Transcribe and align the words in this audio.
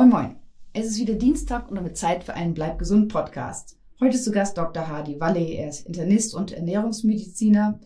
Moin 0.00 0.08
Moin. 0.08 0.36
Es 0.72 0.86
ist 0.86 0.98
wieder 0.98 1.12
Dienstag 1.12 1.68
und 1.68 1.76
damit 1.76 1.98
Zeit 1.98 2.24
für 2.24 2.32
einen 2.32 2.54
Bleib 2.54 2.78
gesund 2.78 3.12
Podcast. 3.12 3.78
Heute 4.00 4.14
ist 4.14 4.24
zu 4.24 4.32
Gast 4.32 4.56
Dr. 4.56 4.88
Hardy 4.88 5.20
Walle. 5.20 5.46
Er 5.46 5.68
ist 5.68 5.86
Internist 5.86 6.34
und 6.34 6.52
Ernährungsmediziner 6.52 7.78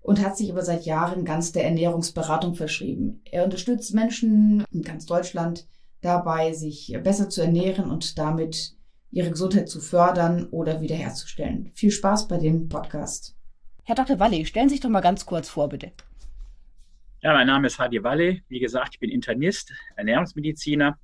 und 0.00 0.24
hat 0.24 0.36
sich 0.36 0.50
aber 0.50 0.62
seit 0.62 0.86
Jahren 0.86 1.24
ganz 1.24 1.52
der 1.52 1.64
Ernährungsberatung 1.64 2.56
verschrieben. 2.56 3.22
Er 3.30 3.44
unterstützt 3.44 3.94
Menschen 3.94 4.64
in 4.72 4.82
ganz 4.82 5.06
Deutschland 5.06 5.68
dabei, 6.00 6.52
sich 6.52 6.92
besser 7.04 7.28
zu 7.28 7.42
ernähren 7.42 7.92
und 7.92 8.18
damit 8.18 8.74
ihre 9.12 9.30
Gesundheit 9.30 9.68
zu 9.68 9.78
fördern 9.78 10.48
oder 10.50 10.80
wiederherzustellen. 10.80 11.70
Viel 11.74 11.92
Spaß 11.92 12.26
bei 12.26 12.38
dem 12.38 12.68
Podcast. 12.68 13.36
Herr 13.84 13.94
Dr. 13.94 14.18
Walle, 14.18 14.44
stellen 14.46 14.68
Sie 14.68 14.74
sich 14.74 14.82
doch 14.82 14.90
mal 14.90 15.00
ganz 15.00 15.24
kurz 15.26 15.48
vor, 15.48 15.68
bitte. 15.68 15.92
Ja, 17.22 17.32
mein 17.32 17.46
Name 17.46 17.66
ist 17.66 17.78
Hadi 17.78 18.02
Walle. 18.02 18.40
Wie 18.48 18.60
gesagt, 18.60 18.90
ich 18.94 19.00
bin 19.00 19.10
Internist, 19.10 19.72
Ernährungsmediziner. 19.96 20.98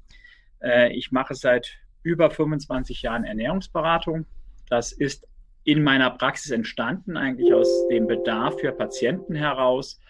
Äh, 0.62 0.92
ich 0.92 1.12
mache 1.12 1.34
seit 1.34 1.78
über 2.02 2.30
25 2.30 3.02
Jahren 3.02 3.24
Ernährungsberatung. 3.24 4.26
Das 4.68 4.92
ist 4.92 5.26
in 5.64 5.82
meiner 5.82 6.10
Praxis 6.10 6.50
entstanden, 6.50 7.16
eigentlich 7.16 7.52
aus 7.54 7.68
dem 7.88 8.06
Bedarf 8.06 8.58
für 8.60 8.72
Patienten 8.72 9.34
heraus. 9.34 10.00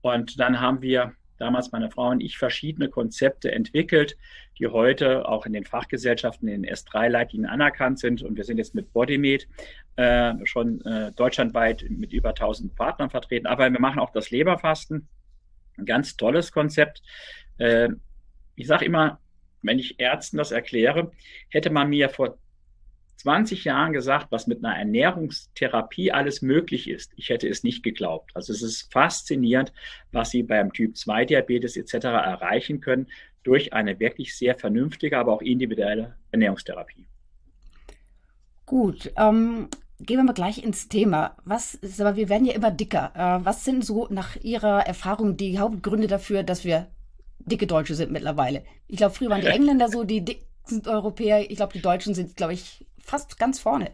Und 0.00 0.38
dann 0.38 0.60
haben 0.60 0.82
wir 0.82 1.12
damals 1.38 1.72
meine 1.72 1.90
Frau 1.90 2.10
und 2.10 2.20
ich 2.20 2.38
verschiedene 2.38 2.88
Konzepte 2.88 3.50
entwickelt, 3.50 4.16
die 4.58 4.68
heute 4.68 5.28
auch 5.28 5.44
in 5.44 5.52
den 5.52 5.64
Fachgesellschaften, 5.64 6.46
in 6.46 6.62
den 6.62 6.72
S3-Leitlinien 6.72 7.50
anerkannt 7.50 7.98
sind. 7.98 8.22
Und 8.22 8.36
wir 8.36 8.44
sind 8.44 8.58
jetzt 8.58 8.76
mit 8.76 8.92
Bodymed 8.92 9.48
äh, 9.96 10.34
schon 10.44 10.80
äh, 10.82 11.10
deutschlandweit 11.12 11.84
mit 11.88 12.12
über 12.12 12.30
1000 12.30 12.76
Partnern 12.76 13.10
vertreten. 13.10 13.46
Aber 13.46 13.70
wir 13.70 13.80
machen 13.80 13.98
auch 13.98 14.12
das 14.12 14.30
Leberfasten 14.30 15.08
ein 15.78 15.84
ganz 15.84 16.16
tolles 16.16 16.52
Konzept. 16.52 17.02
Äh, 17.58 17.88
ich 18.54 18.66
sage 18.68 18.84
immer, 18.84 19.18
wenn 19.62 19.78
ich 19.78 20.00
Ärzten 20.00 20.36
das 20.36 20.52
erkläre, 20.52 21.12
hätte 21.48 21.70
man 21.70 21.88
mir 21.88 22.08
vor 22.08 22.38
20 23.22 23.64
Jahren 23.64 23.92
gesagt, 23.92 24.26
was 24.30 24.46
mit 24.46 24.64
einer 24.64 24.76
Ernährungstherapie 24.76 26.10
alles 26.10 26.42
möglich 26.42 26.88
ist. 26.88 27.12
Ich 27.16 27.28
hätte 27.28 27.48
es 27.48 27.62
nicht 27.62 27.84
geglaubt. 27.84 28.32
Also 28.34 28.52
es 28.52 28.62
ist 28.62 28.92
faszinierend, 28.92 29.72
was 30.10 30.30
Sie 30.30 30.42
beim 30.42 30.72
Typ 30.72 30.96
2 30.96 31.26
Diabetes 31.26 31.76
etc. 31.76 31.94
erreichen 32.04 32.80
können 32.80 33.06
durch 33.44 33.72
eine 33.72 33.98
wirklich 34.00 34.36
sehr 34.36 34.56
vernünftige, 34.56 35.18
aber 35.18 35.32
auch 35.32 35.42
individuelle 35.42 36.16
Ernährungstherapie. 36.32 37.06
Gut, 38.66 39.12
ähm, 39.16 39.68
gehen 40.00 40.16
wir 40.16 40.24
mal 40.24 40.32
gleich 40.32 40.62
ins 40.62 40.88
Thema. 40.88 41.36
Was 41.44 41.78
aber 42.00 42.16
wir 42.16 42.28
werden 42.28 42.46
ja 42.46 42.54
immer 42.54 42.70
dicker. 42.70 43.12
Äh, 43.14 43.44
was 43.44 43.64
sind 43.64 43.84
so 43.84 44.08
nach 44.10 44.36
Ihrer 44.36 44.86
Erfahrung 44.86 45.36
die 45.36 45.58
Hauptgründe 45.58 46.06
dafür, 46.08 46.42
dass 46.42 46.64
wir 46.64 46.88
dicke 47.46 47.66
Deutsche 47.66 47.94
sind 47.94 48.12
mittlerweile? 48.12 48.64
Ich 48.88 48.96
glaube, 48.96 49.14
früher 49.14 49.30
waren 49.30 49.40
die 49.40 49.46
Engländer 49.48 49.88
so 49.88 50.04
die 50.04 50.24
dicken 50.24 50.86
Europäer. 50.86 51.50
Ich 51.50 51.56
glaube, 51.56 51.72
die 51.72 51.82
Deutschen 51.82 52.14
sind, 52.14 52.36
glaube 52.36 52.54
ich, 52.54 52.84
fast 52.98 53.38
ganz 53.38 53.58
vorne. 53.58 53.90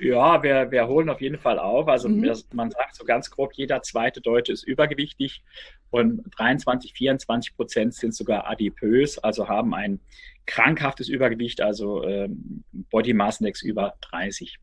Ja, 0.00 0.42
wir, 0.42 0.70
wir 0.70 0.86
holen 0.88 1.10
auf 1.10 1.20
jeden 1.20 1.38
Fall 1.38 1.58
auf. 1.58 1.86
Also 1.88 2.08
mhm. 2.08 2.32
man 2.54 2.70
sagt 2.70 2.94
so 2.94 3.04
ganz 3.04 3.30
grob, 3.30 3.52
jeder 3.54 3.82
zweite 3.82 4.22
Deutsche 4.22 4.52
ist 4.52 4.62
übergewichtig 4.62 5.42
und 5.90 6.22
23, 6.38 6.94
24 6.94 7.54
Prozent 7.54 7.94
sind 7.94 8.14
sogar 8.14 8.48
adipös, 8.48 9.18
also 9.18 9.48
haben 9.48 9.74
ein 9.74 10.00
krankhaftes 10.46 11.08
Übergewicht, 11.08 11.60
also 11.60 12.02
ähm, 12.04 12.64
Body 12.72 13.12
Mass 13.12 13.40
Index 13.40 13.62
über 13.62 13.94
30. 14.00 14.56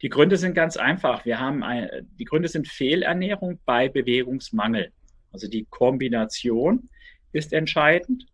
Die 0.00 0.08
Gründe 0.08 0.36
sind 0.36 0.54
ganz 0.54 0.76
einfach. 0.76 1.24
Wir 1.24 1.38
haben 1.38 1.62
ein, 1.62 2.08
die 2.18 2.24
Gründe 2.24 2.48
sind 2.48 2.66
Fehlernährung 2.66 3.60
bei 3.66 3.88
Bewegungsmangel. 3.88 4.90
Also 5.32 5.48
die 5.48 5.66
Kombination 5.68 6.88
ist 7.32 7.52
entscheidend. 7.52 8.26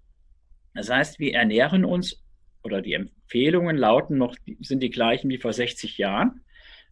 Das 0.74 0.90
heißt, 0.90 1.18
wir 1.18 1.34
ernähren 1.34 1.84
uns 1.84 2.22
oder 2.62 2.82
die 2.82 2.94
Empfehlungen 2.94 3.76
lauten 3.76 4.18
noch, 4.18 4.34
sind 4.60 4.82
die 4.82 4.90
gleichen 4.90 5.30
wie 5.30 5.38
vor 5.38 5.52
60 5.52 5.98
Jahren. 5.98 6.40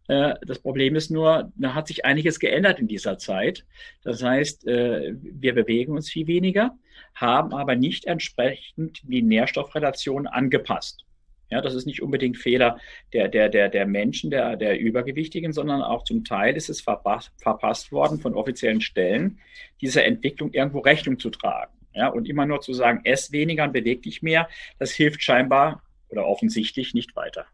Äh, 0.09 0.35
das 0.47 0.59
Problem 0.59 0.97
ist 0.97 1.11
nur, 1.11 1.53
da 1.57 1.75
hat 1.75 1.89
sich 1.89 2.05
einiges 2.05 2.39
geändert 2.39 2.79
in 2.79 2.89
dieser 2.89 3.19
Zeit. 3.19 3.65
Das 4.03 4.23
heißt, 4.23 4.67
äh, 4.67 5.15
wir 5.21 5.55
bewegen 5.55 5.93
uns 5.93 6.11
viel 6.11 6.27
weniger, 6.27 6.77
haben 7.15 7.53
aber 7.55 7.77
nicht 7.77 8.05
entsprechend 8.05 9.01
die 9.05 9.23
Nährstoffrelation 9.23 10.27
angepasst. 10.27 11.05
Ja, 11.51 11.61
das 11.61 11.75
ist 11.75 11.85
nicht 11.85 12.01
unbedingt 12.01 12.39
Fehler 12.39 12.79
der, 13.13 13.29
der, 13.29 13.51
der, 13.51 13.69
der 13.69 13.87
Menschen, 13.87 14.31
der, 14.31 14.57
der 14.57 14.81
Übergewichtigen, 14.81 15.53
sondern 15.53 15.83
auch 15.83 16.03
zum 16.05 16.25
Teil 16.25 16.57
ist 16.57 16.71
es 16.71 16.81
verpasst, 16.81 17.31
verpasst 17.37 17.93
worden 17.93 18.19
von 18.21 18.35
offiziellen 18.35 18.81
Stellen, 18.81 19.39
dieser 19.83 20.07
Entwicklung 20.07 20.53
irgendwo 20.55 20.79
Rechnung 20.79 21.19
zu 21.19 21.29
tragen. 21.29 21.73
Ja, 21.95 22.09
und 22.09 22.29
immer 22.29 22.47
nur 22.47 22.61
zu 22.61 22.73
sagen, 22.73 23.01
ess 23.05 23.33
weniger 23.33 23.65
und 23.65 23.73
beweg 23.73 24.03
dich 24.03 24.23
mehr, 24.23 24.49
das 24.79 24.93
hilft 24.93 25.23
scheinbar 25.23 25.83
oder 26.09 26.27
offensichtlich 26.27 26.95
nicht 26.95 27.15
weiter. 27.17 27.47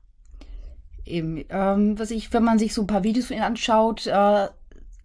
Eben, 1.04 1.44
ähm, 1.48 1.98
was 1.98 2.10
ich, 2.10 2.32
wenn 2.32 2.44
man 2.44 2.58
sich 2.58 2.74
so 2.74 2.82
ein 2.82 2.86
paar 2.86 3.02
Videos 3.02 3.26
von 3.26 3.36
ihnen 3.36 3.44
anschaut, 3.44 4.06
äh, 4.06 4.48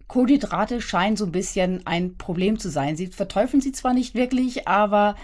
Kohlenhydrate 0.06 0.80
scheinen 0.80 1.16
so 1.16 1.24
ein 1.24 1.32
bisschen 1.32 1.86
ein 1.86 2.16
Problem 2.16 2.58
zu 2.58 2.68
sein. 2.68 2.96
Sie 2.96 3.06
verteufeln 3.06 3.62
sie 3.62 3.72
zwar 3.72 3.94
nicht 3.94 4.14
wirklich, 4.14 4.68
aber 4.68 5.16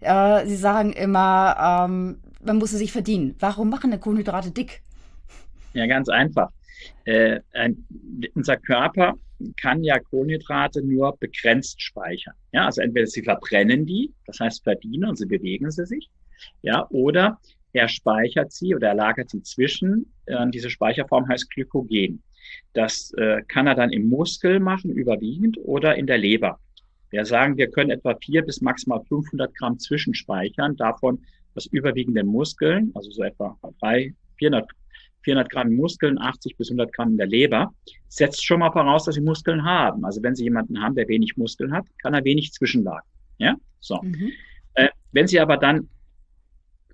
äh, 0.00 0.44
sie 0.46 0.56
sagen 0.56 0.92
immer, 0.92 1.86
ähm, 1.88 2.20
man 2.44 2.58
muss 2.58 2.72
es 2.72 2.78
sich 2.78 2.92
verdienen. 2.92 3.36
Warum 3.38 3.70
machen 3.70 3.90
denn 3.90 4.00
Kohlenhydrate 4.00 4.50
dick? 4.50 4.82
Ja, 5.72 5.86
ganz 5.86 6.08
einfach. 6.08 6.50
Äh, 7.04 7.40
ein, 7.52 7.86
unser 8.34 8.56
Körper 8.56 9.14
kann 9.60 9.82
ja 9.82 9.98
Kohlenhydrate 9.98 10.82
nur 10.82 11.16
begrenzt 11.18 11.82
speichern. 11.82 12.34
Ja, 12.52 12.66
also 12.66 12.80
entweder 12.80 13.06
sie 13.06 13.22
verbrennen 13.22 13.86
die, 13.86 14.12
das 14.26 14.40
heißt 14.40 14.62
verdienen 14.62 15.08
und 15.08 15.16
sie 15.16 15.26
bewegen 15.26 15.70
sie 15.70 15.86
sich, 15.86 16.08
ja, 16.62 16.86
oder 16.90 17.38
er 17.72 17.88
speichert 17.88 18.52
sie 18.52 18.74
oder 18.74 18.88
er 18.88 18.94
lagert 18.94 19.30
sie 19.30 19.42
zwischen. 19.42 20.12
Äh, 20.26 20.48
diese 20.50 20.70
Speicherform 20.70 21.28
heißt 21.28 21.50
Glykogen. 21.50 22.22
Das 22.72 23.12
äh, 23.16 23.42
kann 23.48 23.66
er 23.66 23.74
dann 23.74 23.90
im 23.90 24.08
Muskel 24.08 24.60
machen, 24.60 24.90
überwiegend, 24.90 25.58
oder 25.62 25.96
in 25.96 26.06
der 26.06 26.18
Leber. 26.18 26.60
Wir 27.10 27.24
sagen, 27.24 27.56
wir 27.56 27.70
können 27.70 27.90
etwa 27.90 28.16
vier 28.16 28.42
bis 28.42 28.60
maximal 28.60 29.02
500 29.08 29.54
Gramm 29.54 29.78
zwischenspeichern, 29.78 30.76
davon 30.76 31.24
das 31.54 31.66
überwiegende 31.66 32.24
Muskeln, 32.24 32.90
also 32.94 33.10
so 33.10 33.22
etwa 33.22 33.56
drei, 33.80 34.14
400, 34.38 34.68
400 35.24 35.50
Gramm 35.50 35.74
Muskeln, 35.74 36.18
80 36.18 36.56
bis 36.56 36.68
100 36.70 36.92
Gramm 36.92 37.10
in 37.10 37.16
der 37.16 37.26
Leber, 37.26 37.74
setzt 38.08 38.44
schon 38.44 38.60
mal 38.60 38.70
voraus, 38.70 39.04
dass 39.04 39.16
sie 39.16 39.20
Muskeln 39.20 39.64
haben. 39.64 40.04
Also 40.04 40.22
wenn 40.22 40.34
Sie 40.34 40.44
jemanden 40.44 40.80
haben, 40.80 40.94
der 40.94 41.08
wenig 41.08 41.36
Muskeln 41.36 41.72
hat, 41.72 41.84
kann 42.02 42.14
er 42.14 42.24
wenig 42.24 42.52
zwischenlagern. 42.52 43.02
Ja, 43.38 43.56
so. 43.80 44.00
Mhm. 44.02 44.32
Äh, 44.74 44.88
wenn 45.12 45.26
Sie 45.26 45.40
aber 45.40 45.56
dann 45.56 45.88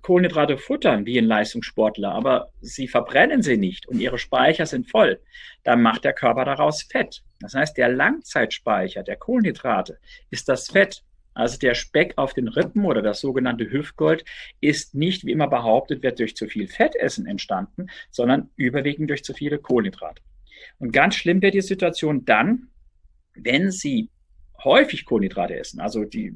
Kohlenhydrate 0.01 0.57
futtern 0.57 1.05
wie 1.05 1.17
ein 1.17 1.25
Leistungssportler, 1.25 2.11
aber 2.11 2.49
sie 2.59 2.87
verbrennen 2.87 3.41
sie 3.41 3.57
nicht 3.57 3.87
und 3.87 3.99
ihre 3.99 4.17
Speicher 4.17 4.65
sind 4.65 4.89
voll, 4.89 5.19
dann 5.63 5.81
macht 5.81 6.03
der 6.03 6.13
Körper 6.13 6.45
daraus 6.45 6.83
Fett. 6.83 7.23
Das 7.39 7.53
heißt, 7.53 7.77
der 7.77 7.89
Langzeitspeicher 7.89 9.03
der 9.03 9.17
Kohlenhydrate 9.17 9.99
ist 10.29 10.49
das 10.49 10.69
Fett. 10.69 11.03
Also 11.33 11.57
der 11.57 11.75
Speck 11.75 12.13
auf 12.17 12.33
den 12.33 12.47
Rippen 12.47 12.85
oder 12.85 13.01
das 13.01 13.21
sogenannte 13.21 13.71
Hüftgold 13.71 14.25
ist 14.59 14.95
nicht, 14.95 15.25
wie 15.25 15.31
immer 15.31 15.47
behauptet 15.47 16.03
wird, 16.03 16.19
durch 16.19 16.35
zu 16.35 16.47
viel 16.47 16.67
Fettessen 16.67 17.25
entstanden, 17.25 17.87
sondern 18.09 18.49
überwiegend 18.55 19.09
durch 19.09 19.23
zu 19.23 19.33
viele 19.33 19.57
Kohlenhydrate. 19.57 20.21
Und 20.79 20.91
ganz 20.91 21.15
schlimm 21.15 21.41
wird 21.41 21.53
die 21.53 21.61
Situation 21.61 22.25
dann, 22.25 22.67
wenn 23.33 23.71
Sie 23.71 24.09
häufig 24.63 25.05
Kohlenhydrate 25.05 25.55
essen. 25.57 25.79
Also 25.79 26.03
die, 26.03 26.33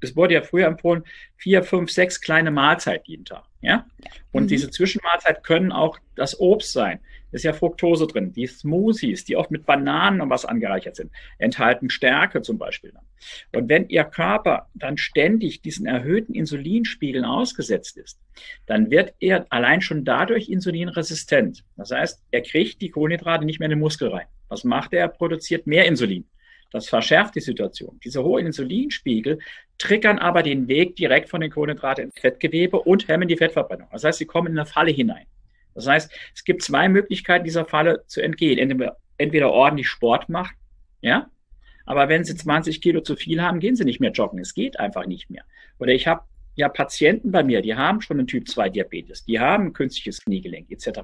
es 0.00 0.16
wurde 0.16 0.34
ja 0.34 0.42
früher 0.42 0.66
empfohlen, 0.66 1.04
vier, 1.36 1.62
fünf, 1.62 1.90
sechs 1.90 2.20
kleine 2.20 2.50
Mahlzeiten 2.50 3.04
jeden 3.06 3.24
Tag. 3.24 3.44
Ja? 3.60 3.86
Und 4.30 4.44
mhm. 4.44 4.48
diese 4.48 4.70
Zwischenmahlzeit 4.70 5.42
können 5.44 5.72
auch 5.72 5.98
das 6.14 6.38
Obst 6.38 6.72
sein. 6.72 7.00
Ist 7.32 7.44
ja 7.44 7.52
Fructose 7.52 8.06
drin. 8.06 8.32
Die 8.32 8.46
Smoothies, 8.46 9.24
die 9.24 9.36
oft 9.36 9.50
mit 9.50 9.66
Bananen 9.66 10.20
und 10.20 10.30
was 10.30 10.44
angereichert 10.44 10.96
sind, 10.96 11.10
enthalten 11.38 11.90
Stärke 11.90 12.42
zum 12.42 12.58
Beispiel. 12.58 12.92
Und 13.54 13.68
wenn 13.68 13.88
Ihr 13.88 14.04
Körper 14.04 14.68
dann 14.74 14.98
ständig 14.98 15.62
diesen 15.62 15.86
erhöhten 15.86 16.34
Insulinspiegeln 16.34 17.24
ausgesetzt 17.24 17.96
ist, 17.96 18.20
dann 18.66 18.90
wird 18.90 19.14
er 19.20 19.46
allein 19.50 19.80
schon 19.80 20.04
dadurch 20.04 20.48
insulinresistent. 20.48 21.64
Das 21.76 21.90
heißt, 21.90 22.22
er 22.30 22.42
kriegt 22.42 22.80
die 22.82 22.90
Kohlenhydrate 22.90 23.44
nicht 23.44 23.58
mehr 23.58 23.66
in 23.66 23.70
den 23.70 23.80
Muskel 23.80 24.08
rein. 24.08 24.26
Was 24.48 24.64
macht 24.64 24.92
er? 24.92 25.00
Er 25.00 25.08
produziert 25.08 25.66
mehr 25.66 25.86
Insulin. 25.86 26.26
Das 26.70 26.88
verschärft 26.88 27.34
die 27.34 27.40
Situation. 27.40 28.00
Diese 28.02 28.24
hohen 28.24 28.46
Insulinspiegel 28.46 29.38
triggern 29.78 30.18
aber 30.18 30.42
den 30.42 30.68
Weg 30.68 30.96
direkt 30.96 31.28
von 31.28 31.40
den 31.40 31.50
Kohlenhydraten 31.50 32.04
ins 32.04 32.18
Fettgewebe 32.18 32.80
und 32.80 33.08
hemmen 33.08 33.28
die 33.28 33.36
Fettverbrennung. 33.36 33.88
Das 33.92 34.04
heißt, 34.04 34.18
sie 34.18 34.26
kommen 34.26 34.52
in 34.52 34.58
eine 34.58 34.66
Falle 34.66 34.90
hinein. 34.90 35.26
Das 35.74 35.86
heißt, 35.86 36.12
es 36.34 36.44
gibt 36.44 36.62
zwei 36.62 36.88
Möglichkeiten, 36.88 37.44
dieser 37.44 37.64
Falle 37.64 38.04
zu 38.06 38.20
entgehen. 38.20 38.58
Entweder, 38.58 38.96
entweder 39.18 39.50
ordentlich 39.50 39.88
Sport 39.88 40.28
machen, 40.28 40.56
ja, 41.00 41.30
aber 41.84 42.08
wenn 42.08 42.24
sie 42.24 42.34
20 42.34 42.80
Kilo 42.80 43.00
zu 43.00 43.16
viel 43.16 43.42
haben, 43.42 43.60
gehen 43.60 43.76
sie 43.76 43.84
nicht 43.84 44.00
mehr 44.00 44.12
joggen. 44.12 44.38
Es 44.38 44.54
geht 44.54 44.78
einfach 44.78 45.06
nicht 45.06 45.30
mehr. 45.30 45.44
Oder 45.78 45.92
ich 45.92 46.06
habe 46.06 46.22
ja 46.54 46.68
Patienten 46.68 47.32
bei 47.32 47.42
mir, 47.42 47.62
die 47.62 47.74
haben 47.74 48.00
schon 48.00 48.18
einen 48.18 48.26
Typ 48.26 48.48
2 48.48 48.68
Diabetes, 48.68 49.24
die 49.24 49.40
haben 49.40 49.72
künstliches 49.72 50.22
Kniegelenk 50.22 50.70
etc. 50.70 51.00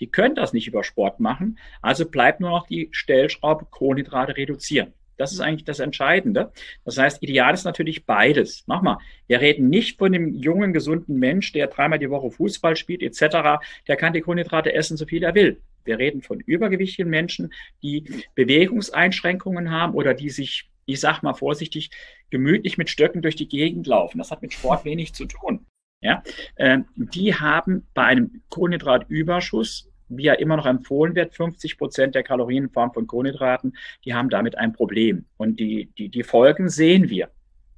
Die 0.00 0.10
können 0.10 0.34
das 0.34 0.52
nicht 0.52 0.66
über 0.66 0.82
Sport 0.82 1.20
machen, 1.20 1.58
also 1.82 2.08
bleibt 2.08 2.40
nur 2.40 2.50
noch 2.50 2.66
die 2.66 2.88
Stellschraube 2.92 3.66
Kohlenhydrate 3.70 4.36
reduzieren. 4.36 4.92
Das 5.18 5.32
ist 5.32 5.40
eigentlich 5.40 5.64
das 5.64 5.80
Entscheidende. 5.80 6.52
Das 6.84 6.96
heißt, 6.96 7.22
ideal 7.22 7.52
ist 7.52 7.64
natürlich 7.64 8.06
beides. 8.06 8.66
Nochmal, 8.66 8.98
wir 9.26 9.40
reden 9.40 9.68
nicht 9.68 9.98
von 9.98 10.12
dem 10.12 10.34
jungen, 10.34 10.72
gesunden 10.72 11.18
Mensch, 11.18 11.52
der 11.52 11.66
dreimal 11.66 11.98
die 11.98 12.08
Woche 12.08 12.30
Fußball 12.30 12.76
spielt 12.76 13.02
etc. 13.02 13.60
Der 13.86 13.96
kann 13.96 14.12
die 14.12 14.20
Kohlenhydrate 14.20 14.72
essen, 14.72 14.96
so 14.96 15.04
viel 15.04 15.22
er 15.22 15.34
will. 15.34 15.60
Wir 15.84 15.98
reden 15.98 16.22
von 16.22 16.40
übergewichtigen 16.40 17.10
Menschen, 17.10 17.52
die 17.82 18.04
Bewegungseinschränkungen 18.34 19.70
haben 19.70 19.94
oder 19.94 20.14
die 20.14 20.30
sich, 20.30 20.70
ich 20.86 21.00
sag 21.00 21.22
mal 21.22 21.34
vorsichtig, 21.34 21.90
gemütlich 22.30 22.78
mit 22.78 22.90
Stöcken 22.90 23.22
durch 23.22 23.36
die 23.36 23.48
Gegend 23.48 23.86
laufen. 23.86 24.18
Das 24.18 24.30
hat 24.30 24.42
mit 24.42 24.52
Sport 24.52 24.84
wenig 24.84 25.14
zu 25.14 25.26
tun. 25.26 25.66
Ja, 26.00 26.22
äh, 26.54 26.78
die 26.94 27.34
haben 27.34 27.88
bei 27.92 28.04
einem 28.04 28.42
Kohlenhydratüberschuss 28.50 29.88
wie 30.08 30.24
ja 30.24 30.34
immer 30.34 30.56
noch 30.56 30.66
empfohlen 30.66 31.14
wird, 31.14 31.34
50 31.34 31.78
Prozent 31.78 32.14
der 32.14 32.22
Kalorien 32.22 32.64
in 32.64 32.70
Form 32.70 32.92
von 32.92 33.06
Kohlenhydraten, 33.06 33.76
die 34.04 34.14
haben 34.14 34.30
damit 34.30 34.56
ein 34.56 34.72
Problem. 34.72 35.24
Und 35.36 35.60
die, 35.60 35.90
die, 35.98 36.08
die 36.08 36.22
Folgen 36.22 36.68
sehen 36.68 37.08
wir. 37.08 37.28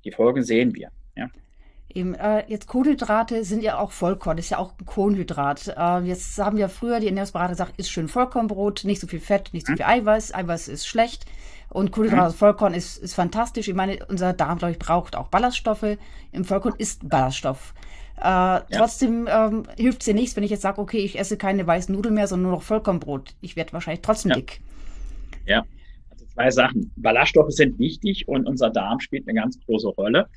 Die 0.05 0.13
Folgen 0.13 0.43
sehen 0.43 0.75
wir. 0.75 0.91
Ja. 1.17 1.29
Eben, 1.93 2.15
äh, 2.15 2.45
jetzt 2.47 2.69
Kohlenhydrate 2.69 3.45
sind 3.45 3.63
ja 3.63 3.79
auch 3.79 3.91
Vollkorn, 3.91 4.39
ist 4.39 4.51
ja 4.51 4.59
auch 4.59 4.75
ein 4.79 4.87
Kohlenhydrat. 4.87 5.75
Äh, 5.77 6.01
jetzt 6.07 6.39
haben 6.39 6.57
ja 6.57 6.69
früher 6.69 7.01
die 7.01 7.09
Ernährungsberater 7.09 7.51
gesagt, 7.51 7.79
ist 7.79 7.91
schön 7.91 8.09
Vollkornbrot, 8.09 8.85
nicht 8.85 9.01
so 9.01 9.07
viel 9.07 9.21
Fett, 9.21 9.51
nicht 9.53 9.67
so 9.67 9.73
hm? 9.73 9.77
viel 9.79 9.87
Eiweiß, 9.87 10.33
Eiweiß 10.33 10.69
ist 10.69 10.87
schlecht 10.87 11.27
und 11.69 11.91
Kohlenhydrate, 11.91 12.33
hm? 12.33 12.39
Vollkorn 12.39 12.75
ist, 12.75 12.97
ist 12.99 13.15
fantastisch. 13.15 13.69
Ich 13.69 13.75
meine, 13.75 13.99
unser 14.09 14.33
Darm, 14.33 14.59
glaube 14.59 14.73
ich, 14.73 14.79
braucht 14.79 15.17
auch 15.17 15.29
Ballaststoffe. 15.29 15.97
Im 16.33 16.45
Vollkorn 16.45 16.75
ist 16.79 17.09
Ballaststoff. 17.09 17.75
Äh, 18.21 18.25
ja. 18.25 18.65
Trotzdem 18.71 19.29
ähm, 19.31 19.63
hilft 19.77 20.01
es 20.01 20.05
dir 20.05 20.15
nichts, 20.15 20.37
wenn 20.37 20.45
ich 20.45 20.51
jetzt 20.51 20.63
sage, 20.63 20.81
okay, 20.81 20.99
ich 20.99 21.19
esse 21.19 21.39
keine 21.39 21.67
weißen 21.67 21.95
Nudeln 21.95 22.15
mehr, 22.15 22.27
sondern 22.27 22.51
nur 22.51 22.59
noch 22.59 22.63
Vollkornbrot. 22.63 23.35
Ich 23.41 23.57
werde 23.57 23.73
wahrscheinlich 23.73 24.03
trotzdem 24.03 24.31
ja. 24.31 24.37
dick. 24.37 24.61
Ja, 25.47 25.65
also 26.11 26.27
zwei 26.27 26.51
Sachen. 26.51 26.93
Ballaststoffe 26.97 27.53
sind 27.53 27.79
wichtig 27.79 28.29
und 28.29 28.47
unser 28.47 28.69
Darm 28.69 29.01
spielt 29.01 29.27
eine 29.27 29.41
ganz 29.41 29.59
große 29.65 29.89
Rolle. 29.89 30.29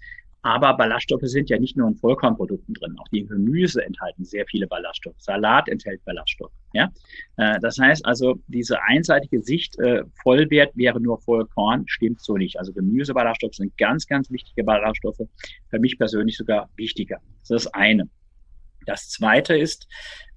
Aber 0.43 0.75
Ballaststoffe 0.75 1.23
sind 1.23 1.49
ja 1.49 1.57
nicht 1.57 1.77
nur 1.77 1.87
in 1.87 1.95
Vollkornprodukten 1.95 2.73
drin. 2.73 2.97
Auch 2.99 3.07
die 3.07 3.25
Gemüse 3.25 3.83
enthalten 3.83 4.25
sehr 4.25 4.45
viele 4.45 4.67
Ballaststoffe. 4.67 5.15
Salat 5.17 5.69
enthält 5.69 6.03
Ballaststoffe. 6.03 6.51
Ja? 6.73 6.91
Äh, 7.37 7.59
das 7.61 7.79
heißt 7.79 8.05
also, 8.05 8.35
diese 8.47 8.81
einseitige 8.83 9.41
Sicht, 9.41 9.79
äh, 9.79 10.03
Vollwert 10.21 10.75
wäre 10.75 10.99
nur 10.99 11.17
Vollkorn, 11.21 11.85
stimmt 11.87 12.21
so 12.21 12.35
nicht. 12.35 12.59
Also 12.59 12.73
Gemüseballaststoffe 12.73 13.55
sind 13.55 13.77
ganz, 13.77 14.05
ganz 14.05 14.29
wichtige 14.31 14.65
Ballaststoffe. 14.65 15.21
Für 15.69 15.79
mich 15.79 15.97
persönlich 15.97 16.35
sogar 16.35 16.69
wichtiger. 16.75 17.21
Das 17.41 17.51
ist 17.51 17.65
das 17.65 17.73
eine. 17.73 18.09
Das 18.85 19.09
zweite 19.09 19.57
ist 19.57 19.87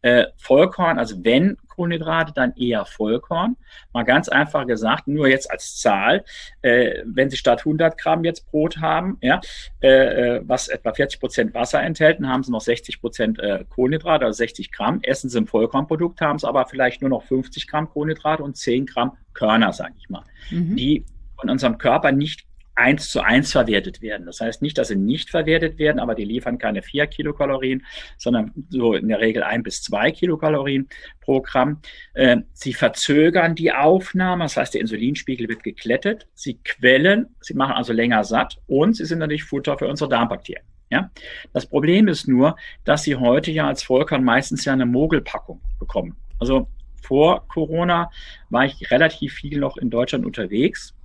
äh, 0.03 0.27
Vollkorn, 0.37 1.01
also 1.01 1.17
wenn 1.25 1.57
Kohlenhydrate, 1.77 2.33
dann 2.35 2.55
eher 2.57 2.85
Vollkorn. 2.85 3.57
Mal 3.93 4.05
ganz 4.05 4.29
einfach 4.29 4.67
gesagt, 4.67 5.07
nur 5.07 5.29
jetzt 5.29 5.51
als 5.51 5.77
Zahl, 5.77 6.25
äh, 6.63 7.03
wenn 7.05 7.31
Sie 7.31 7.37
statt 7.37 7.61
100 7.61 7.99
Gramm 7.99 8.25
jetzt 8.25 8.51
Brot 8.51 8.79
haben, 8.79 9.19
ja, 9.21 9.41
äh, 9.83 10.37
äh 10.37 10.41
was 10.45 10.69
etwa 10.69 10.93
40 10.93 11.21
Prozent 11.21 11.55
Wasser 11.55 11.83
enthält, 11.83 12.19
dann 12.19 12.29
haben 12.29 12.43
Sie 12.43 12.51
noch 12.51 12.61
60 12.61 13.01
Prozent 13.01 13.39
äh, 13.39 13.65
Kohlenhydrate, 13.69 14.25
also 14.25 14.37
60 14.37 14.73
Gramm. 14.73 15.01
Essen 15.03 15.31
Sie 15.31 15.39
ein 15.39 15.47
Vollkornprodukt, 15.47 16.21
haben 16.21 16.39
Sie 16.39 16.49
aber 16.49 16.67
vielleicht 16.67 17.03
nur 17.03 17.11
noch 17.11 17.23
50 17.23 17.69
Gramm 17.69 17.89
Kohlenhydrate 17.89 18.43
und 18.43 18.57
10 18.57 18.87
Gramm 18.87 19.13
Körner, 19.35 19.73
sage 19.73 19.95
ich 19.99 20.09
mal, 20.09 20.25
mhm. 20.51 20.77
die 20.77 21.05
von 21.39 21.51
unserem 21.51 21.79
Körper 21.79 22.13
nicht 22.13 22.46
eins 22.77 23.11
zu 23.11 23.21
eins 23.21 23.53
verwertet 23.53 24.03
werden. 24.03 24.27
Das 24.27 24.41
heißt 24.41 24.63
nicht, 24.63 24.79
dass 24.79 24.89
sie 24.89 24.97
nicht 24.97 25.31
verwertet 25.31 25.79
werden, 25.79 25.99
aber 25.99 26.15
die 26.15 26.25
liefern 26.25 26.59
keine 26.59 26.83
vier 26.83 27.07
Kilokalorien, 27.07 27.85
sondern 28.19 28.53
so 28.69 28.95
in 28.95 29.09
der 29.09 29.21
Regel 29.21 29.43
ein 29.43 29.63
bis 29.63 29.83
zwei 29.83 30.11
Kilokalorien 30.11 30.89
pro 31.21 31.41
Gramm. 31.41 31.81
Äh, 32.15 32.39
sie 32.53 32.75
verzögern 32.75 33.55
die 33.55 33.73
Aufnahme, 33.73 34.45
das 34.45 34.57
heißt, 34.57 34.75
der 34.75 34.83
Insulinspiegel 34.83 35.49
wird 35.49 35.63
geklettet. 35.63 36.29
Sie 36.35 36.59
quellen, 36.63 37.35
sie 37.41 37.55
machen 37.55 37.73
also 37.73 37.93
länger 37.93 38.25
satt 38.25 38.59
und 38.67 38.97
sie 38.97 39.07
sind 39.07 39.19
natürlich 39.19 39.45
Futter 39.45 39.79
für 39.79 39.89
unsere 39.89 40.11
Darmbakterien. 40.11 40.65
Ja? 40.91 41.11
Das 41.53 41.67
Problem 41.67 42.09
ist 42.09 42.29
nur, 42.29 42.57
dass 42.85 43.03
sie 43.03 43.17
heute 43.17 43.51
ja 43.51 43.67
als 43.67 43.83
Vollkorn 43.83 44.23
meistens 44.23 44.65
ja 44.65 44.73
eine 44.73 44.87
Mogelpackung 44.87 45.61
bekommen. 45.79 46.17
Also 46.39 46.69
vor 47.03 47.47
Corona 47.49 48.11
war 48.51 48.65
ich 48.65 48.91
relativ 48.91 49.35
viel 49.35 49.59
noch 49.59 49.77
in 49.77 49.91
Deutschland 49.91 50.27
unterwegs 50.27 50.96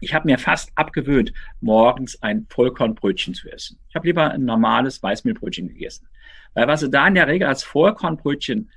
ich 0.00 0.14
habe 0.14 0.26
mir 0.26 0.38
fast 0.38 0.70
abgewöhnt, 0.74 1.32
morgens 1.60 2.22
ein 2.22 2.46
Vollkornbrötchen 2.50 3.34
zu 3.34 3.50
essen. 3.50 3.78
Ich 3.88 3.94
habe 3.94 4.06
lieber 4.06 4.30
ein 4.30 4.44
normales 4.44 5.02
Weißmehlbrötchen 5.02 5.68
gegessen. 5.68 6.08
Weil 6.54 6.68
was 6.68 6.80
sie 6.80 6.90
da 6.90 7.06
in 7.06 7.14
der 7.14 7.28
Regel 7.28 7.48
als 7.48 7.64
Vollkornbrötchen 7.64 8.70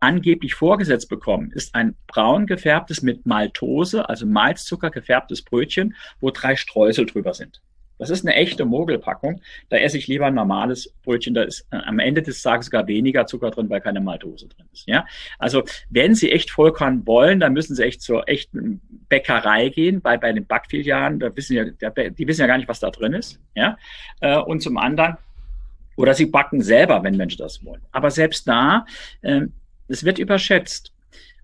angeblich 0.00 0.54
vorgesetzt 0.54 1.08
bekommen, 1.08 1.50
ist 1.52 1.74
ein 1.74 1.96
braun 2.06 2.46
gefärbtes 2.46 3.02
mit 3.02 3.26
Maltose, 3.26 4.08
also 4.08 4.26
Malzzucker 4.26 4.90
gefärbtes 4.90 5.42
Brötchen, 5.42 5.94
wo 6.20 6.30
drei 6.30 6.56
Streusel 6.56 7.06
drüber 7.06 7.34
sind. 7.34 7.62
Das 7.98 8.10
ist 8.10 8.26
eine 8.26 8.34
echte 8.34 8.64
Mogelpackung. 8.64 9.40
Da 9.68 9.78
esse 9.78 9.96
ich 9.98 10.06
lieber 10.06 10.26
ein 10.26 10.34
normales 10.34 10.92
Brötchen. 11.02 11.34
Da 11.34 11.42
ist 11.42 11.66
äh, 11.70 11.76
am 11.76 11.98
Ende 11.98 12.22
des 12.22 12.42
Tages 12.42 12.66
sogar 12.66 12.86
weniger 12.86 13.26
Zucker 13.26 13.50
drin, 13.50 13.70
weil 13.70 13.80
keine 13.80 14.00
Maltose 14.00 14.48
drin 14.48 14.66
ist. 14.72 14.86
Ja, 14.86 15.06
also 15.38 15.64
wenn 15.90 16.14
Sie 16.14 16.30
echt 16.30 16.50
Vollkorn 16.50 17.06
wollen, 17.06 17.40
dann 17.40 17.52
müssen 17.52 17.74
Sie 17.74 17.84
echt 17.84 18.02
zur 18.02 18.28
echten 18.28 18.80
Bäckerei 19.08 19.70
gehen. 19.70 20.00
Bei 20.00 20.16
bei 20.16 20.32
den 20.32 20.46
Backfilialen, 20.46 21.20
da 21.20 21.34
wissen 21.34 21.56
ja, 21.56 21.64
die 21.64 22.26
wissen 22.26 22.40
ja 22.42 22.46
gar 22.46 22.58
nicht, 22.58 22.68
was 22.68 22.80
da 22.80 22.90
drin 22.90 23.12
ist. 23.12 23.40
Ja, 23.54 23.78
äh, 24.20 24.38
und 24.38 24.60
zum 24.60 24.76
anderen 24.76 25.16
oder 25.96 26.14
Sie 26.14 26.26
backen 26.26 26.60
selber, 26.60 27.02
wenn 27.02 27.16
Menschen 27.16 27.38
das 27.38 27.64
wollen. 27.64 27.80
Aber 27.92 28.10
selbst 28.10 28.46
da, 28.46 28.84
äh, 29.22 29.42
es 29.88 30.04
wird 30.04 30.18
überschätzt. 30.18 30.92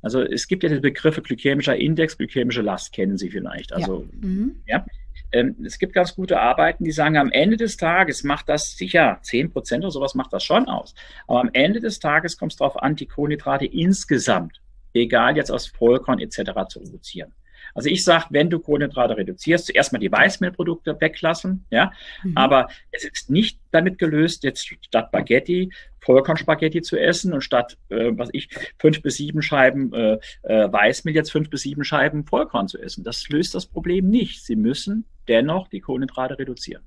Also 0.03 0.21
es 0.21 0.49
gibt 0.49 0.65
ja 0.65 0.69
die 0.69 0.81
Begriffe 0.81 1.23
glykämischer 1.23 1.77
Index, 1.77 2.19
glykämische 2.19 2.61
Last 2.61 2.93
kennen 2.93 3.17
Sie 3.17 3.31
vielleicht. 3.31 3.73
Also 3.73 4.07
ja. 4.21 4.29
Mhm. 4.29 4.57
ja 4.67 4.85
ähm, 5.33 5.57
es 5.65 5.79
gibt 5.79 5.95
ganz 5.95 6.15
gute 6.15 6.41
Arbeiten, 6.41 6.85
die 6.85 6.93
sagen, 6.93 7.17
am 7.17 7.31
Ende 7.31 7.57
des 7.57 7.77
Tages 7.77 8.25
macht 8.25 8.49
das 8.49 8.77
sicher 8.77 9.19
10 9.23 9.53
Prozent 9.53 9.85
oder 9.85 9.91
sowas 9.91 10.15
macht 10.15 10.33
das 10.33 10.45
schon 10.45 10.67
aus. 10.69 10.95
Aber 11.27 11.41
am 11.41 11.51
Ende 11.53 11.81
des 11.81 11.99
Tages 11.99 12.37
kommt 12.37 12.53
es 12.53 12.59
darauf 12.59 12.83
an, 12.83 12.97
die 12.97 13.07
Kohlenhydrate 13.07 13.67
insgesamt, 13.67 14.61
egal 14.95 15.37
jetzt 15.37 15.51
aus 15.51 15.67
Vollkorn 15.67 16.19
etc. 16.19 16.53
zu 16.69 16.81
reduzieren. 16.81 17.33
Also 17.75 17.89
ich 17.89 18.05
sage, 18.05 18.27
wenn 18.31 18.51
du 18.51 18.59
Kohlenhydrate 18.59 19.17
reduzierst, 19.17 19.67
zuerst 19.67 19.93
mal 19.93 19.99
die 19.99 20.13
Weißmehlprodukte 20.13 21.01
weglassen, 21.01 21.65
ja. 21.71 21.93
Mhm. 22.23 22.37
Aber 22.37 22.69
es 22.91 23.05
ist 23.05 23.31
nicht 23.31 23.59
damit 23.71 23.99
gelöst, 23.99 24.45
jetzt 24.45 24.67
statt 24.67 25.07
Spaghetti 25.09 25.71
Vollkornspaghetti 26.01 26.83
zu 26.83 26.99
essen 26.99 27.33
und 27.33 27.43
statt, 27.43 27.79
äh, 27.89 28.11
was 28.13 28.29
ich, 28.33 28.49
fünf 28.79 29.03
bis 29.03 29.17
sieben 29.17 29.41
Scheiben 29.41 29.93
äh, 29.93 30.19
äh, 30.43 30.73
Weißmehl 30.73 31.15
jetzt 31.15 31.31
fünf 31.31 31.49
bis 31.49 31.63
sieben 31.63 31.85
Scheiben 31.85 32.27
Vollkorn 32.27 32.69
zu 32.69 32.79
essen. 32.79 33.05
Das 33.05 33.29
löst 33.29 33.55
das 33.55 33.67
Problem 33.67 34.09
nicht. 34.09 34.45
Sie 34.45 34.57
müssen 34.57 35.07
dennoch 35.29 35.69
die 35.69 35.81
Kohlenhydrate 35.81 36.39
reduzieren. 36.39 36.83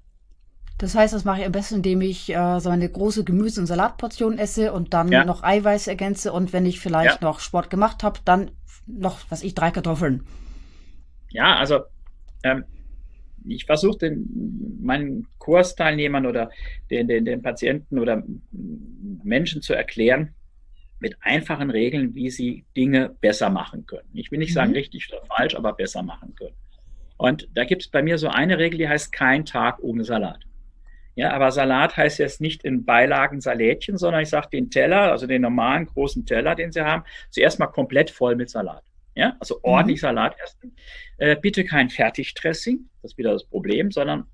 Das 0.78 0.94
heißt, 0.94 1.14
das 1.14 1.24
mache 1.24 1.40
ich 1.40 1.46
am 1.46 1.54
besten, 1.54 1.76
indem 1.76 2.02
ich 2.02 2.34
äh, 2.34 2.60
so 2.60 2.70
eine 2.70 2.90
große 2.90 3.24
Gemüse- 3.24 3.62
und 3.62 3.68
Salatportion 3.68 4.38
esse 4.38 4.74
und 4.74 4.94
dann 4.94 5.10
ja. 5.10 5.24
noch 5.24 5.42
Eiweiß 5.42 5.88
ergänze 5.88 6.34
und 6.34 6.52
wenn 6.52 6.66
ich 6.66 6.82
vielleicht 6.82 7.22
ja. 7.22 7.28
noch 7.28 7.40
Sport 7.40 7.70
gemacht 7.70 8.04
habe, 8.04 8.20
dann 8.26 8.52
noch, 8.86 9.20
was 9.30 9.42
ich, 9.42 9.56
drei 9.56 9.72
Kartoffeln. 9.72 10.26
Ja, 11.30 11.56
also 11.56 11.80
ähm, 12.44 12.66
ich 13.48 13.66
versuche 13.66 14.00
den 14.00 14.80
meinen 14.82 15.28
Kursteilnehmern 15.38 16.26
oder 16.26 16.50
den, 16.90 17.08
den, 17.08 17.26
den 17.26 17.42
Patienten 17.42 18.00
oder 18.00 18.24
Menschen 18.52 19.62
zu 19.62 19.74
erklären, 19.74 20.34
mit 21.00 21.18
einfachen 21.22 21.70
Regeln, 21.70 22.16
wie 22.16 22.30
sie 22.30 22.66
Dinge 22.76 23.16
besser 23.22 23.50
machen 23.50 23.86
können. 23.86 24.10
Ich 24.14 24.32
will 24.32 24.40
nicht 24.40 24.54
sagen 24.54 24.72
mhm. 24.72 24.78
richtig 24.78 25.12
oder 25.12 25.26
falsch, 25.26 25.56
aber 25.56 25.74
besser 25.74 26.04
machen 26.04 26.34
können. 26.36 26.56
Und 27.18 27.48
da 27.54 27.64
gibt 27.64 27.84
es 27.84 27.88
bei 27.88 28.02
mir 28.04 28.18
so 28.18 28.28
eine 28.28 28.58
Regel, 28.58 28.78
die 28.78 28.90
heißt 28.90 29.12
kein 29.12 29.46
Tag 29.46 29.80
ohne 29.80 30.04
Salat. 30.04 30.40
Ja, 31.16 31.32
aber 31.32 31.52
Salat 31.52 31.96
heißt 31.96 32.20
jetzt 32.20 32.42
nicht 32.42 32.64
in 32.66 32.84
Beilagen 32.84 33.40
Salätchen, 33.40 33.98
sondern 33.98 34.22
ich 34.22 34.30
sage 34.30 34.50
den 34.52 34.70
Teller, 34.70 35.12
also 35.12 35.28
den 35.28 35.42
normalen 35.42 35.86
großen 35.86 36.26
Teller, 36.26 36.56
den 36.56 36.74
Sie 36.74 36.82
haben, 36.82 37.04
zuerst 37.30 37.58
mal 37.58 37.68
komplett 37.68 38.10
voll 38.10 38.36
mit 38.36 38.50
Salat. 38.50 38.84
Ja, 39.16 39.38
also 39.40 39.60
ordentlich 39.64 40.00
mhm. 40.00 40.08
Salat 40.08 40.36
essen. 40.44 40.76
Äh, 41.18 41.38
bitte 41.42 41.64
kein 41.64 41.90
Fertigdressing, 41.90 42.90
das 43.02 43.12
ist 43.12 43.18
wieder 43.18 43.32
das 43.32 43.46
Problem, 43.46 43.92
sondern 43.92 44.26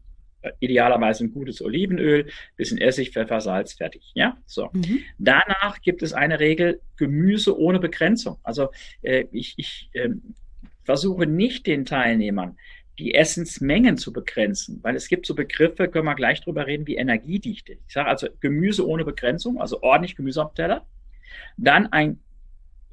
äh, 0.41 0.53
idealerweise 0.59 1.23
ein 1.23 1.31
gutes 1.31 1.61
Olivenöl, 1.61 2.31
bisschen 2.55 2.79
Essig, 2.79 3.11
Pfeffer, 3.11 3.41
Salz, 3.41 3.73
fertig. 3.73 4.11
Ja, 4.15 4.37
so. 4.47 4.69
Mhm. 4.73 5.03
Danach 5.19 5.81
gibt 5.83 6.01
es 6.01 6.13
eine 6.13 6.39
Regel: 6.39 6.81
Gemüse 6.97 7.59
ohne 7.59 7.79
Begrenzung. 7.79 8.39
Also 8.41 8.69
äh, 9.03 9.25
ich, 9.31 9.53
ich 9.57 9.91
äh, 9.93 10.09
versuche 10.83 11.27
nicht 11.27 11.67
den 11.67 11.85
Teilnehmern 11.85 12.57
die 13.01 13.15
Essensmengen 13.15 13.97
zu 13.97 14.13
begrenzen, 14.13 14.79
weil 14.83 14.95
es 14.95 15.07
gibt 15.07 15.25
so 15.25 15.33
Begriffe, 15.33 15.87
können 15.87 16.05
wir 16.05 16.15
gleich 16.15 16.41
drüber 16.41 16.67
reden, 16.67 16.85
wie 16.85 16.97
Energiedichte. 16.97 17.77
Ich 17.87 17.93
sage 17.93 18.07
also 18.07 18.27
Gemüse 18.41 18.87
ohne 18.87 19.03
Begrenzung, 19.05 19.59
also 19.59 19.81
ordentlich 19.81 20.15
Gemüse 20.15 20.41
am 20.41 20.53
Teller. 20.53 20.85
Dann 21.57 21.91
ein 21.91 22.19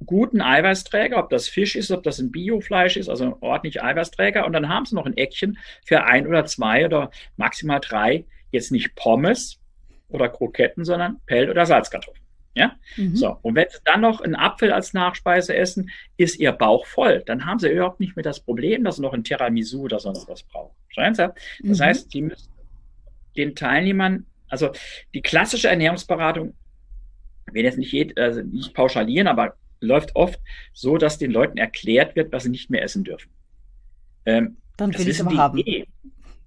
guten 0.07 0.41
Eiweißträger, 0.41 1.19
ob 1.19 1.29
das 1.29 1.49
Fisch 1.49 1.77
ist, 1.77 1.91
ob 1.91 2.05
das 2.05 2.21
ein 2.21 2.31
Biofleisch 2.31 2.97
ist, 2.97 3.09
also 3.09 3.37
ordentlich 3.41 3.83
Eiweißträger. 3.83 4.47
Und 4.47 4.55
dann 4.55 4.69
haben 4.69 4.87
sie 4.87 4.95
noch 4.95 5.05
ein 5.05 5.17
Eckchen 5.17 5.59
für 5.85 6.05
ein 6.05 6.27
oder 6.27 6.47
zwei 6.47 6.87
oder 6.87 7.11
maximal 7.37 7.81
drei, 7.81 8.25
jetzt 8.51 8.73
nicht 8.73 8.95
Pommes 8.95 9.61
oder 10.09 10.29
Kroketten, 10.29 10.85
sondern 10.85 11.21
Pell- 11.27 11.51
oder 11.51 11.67
Salzkartoffeln. 11.67 12.28
Ja, 12.59 12.75
mhm. 12.97 13.15
so. 13.15 13.39
Und 13.43 13.55
wenn 13.55 13.69
Sie 13.71 13.79
dann 13.85 14.01
noch 14.01 14.21
einen 14.21 14.35
Apfel 14.35 14.73
als 14.73 14.93
Nachspeise 14.93 15.55
essen, 15.55 15.91
ist 16.17 16.39
Ihr 16.39 16.53
Bauch 16.53 16.87
voll. 16.87 17.23
Dann 17.25 17.47
haben 17.47 17.59
Sie 17.59 17.71
überhaupt 17.71 18.01
nicht 18.01 18.17
mehr 18.17 18.25
das 18.25 18.41
Problem, 18.41 18.85
dass 18.85 18.97
Sie 18.97 19.03
noch 19.03 19.13
ein 19.13 19.23
Tiramisu 19.23 19.83
oder 19.83 20.01
sonst 20.01 20.29
was 20.29 20.43
brauchen. 20.43 20.75
Das 20.97 21.33
mhm. 21.63 21.79
heißt, 21.79 22.11
Sie 22.11 22.23
müssen 22.23 22.51
den 23.37 23.55
Teilnehmern, 23.55 24.27
also 24.49 24.71
die 25.15 25.23
klassische 25.23 25.69
Ernährungsberatung, 25.69 26.55
ich 27.47 27.55
will 27.55 27.65
jetzt 27.65 27.79
nicht, 27.79 27.93
jed, 27.93 28.19
also 28.19 28.43
nicht 28.43 28.75
pauschalieren, 28.75 29.29
aber 29.29 29.55
läuft 29.81 30.17
oft 30.17 30.41
so, 30.73 30.99
dass 30.99 31.19
den 31.19 31.31
Leuten 31.31 31.57
erklärt 31.57 32.17
wird, 32.17 32.33
was 32.33 32.43
sie 32.43 32.51
nicht 32.51 32.69
mehr 32.69 32.83
essen 32.83 33.05
dürfen. 33.05 33.31
Ähm, 34.27 34.57
Dann 34.77 34.97
will 34.97 35.09
ich 35.09 35.21
aber 35.21 35.37
haben. 35.37 35.59
Eh. 35.59 35.85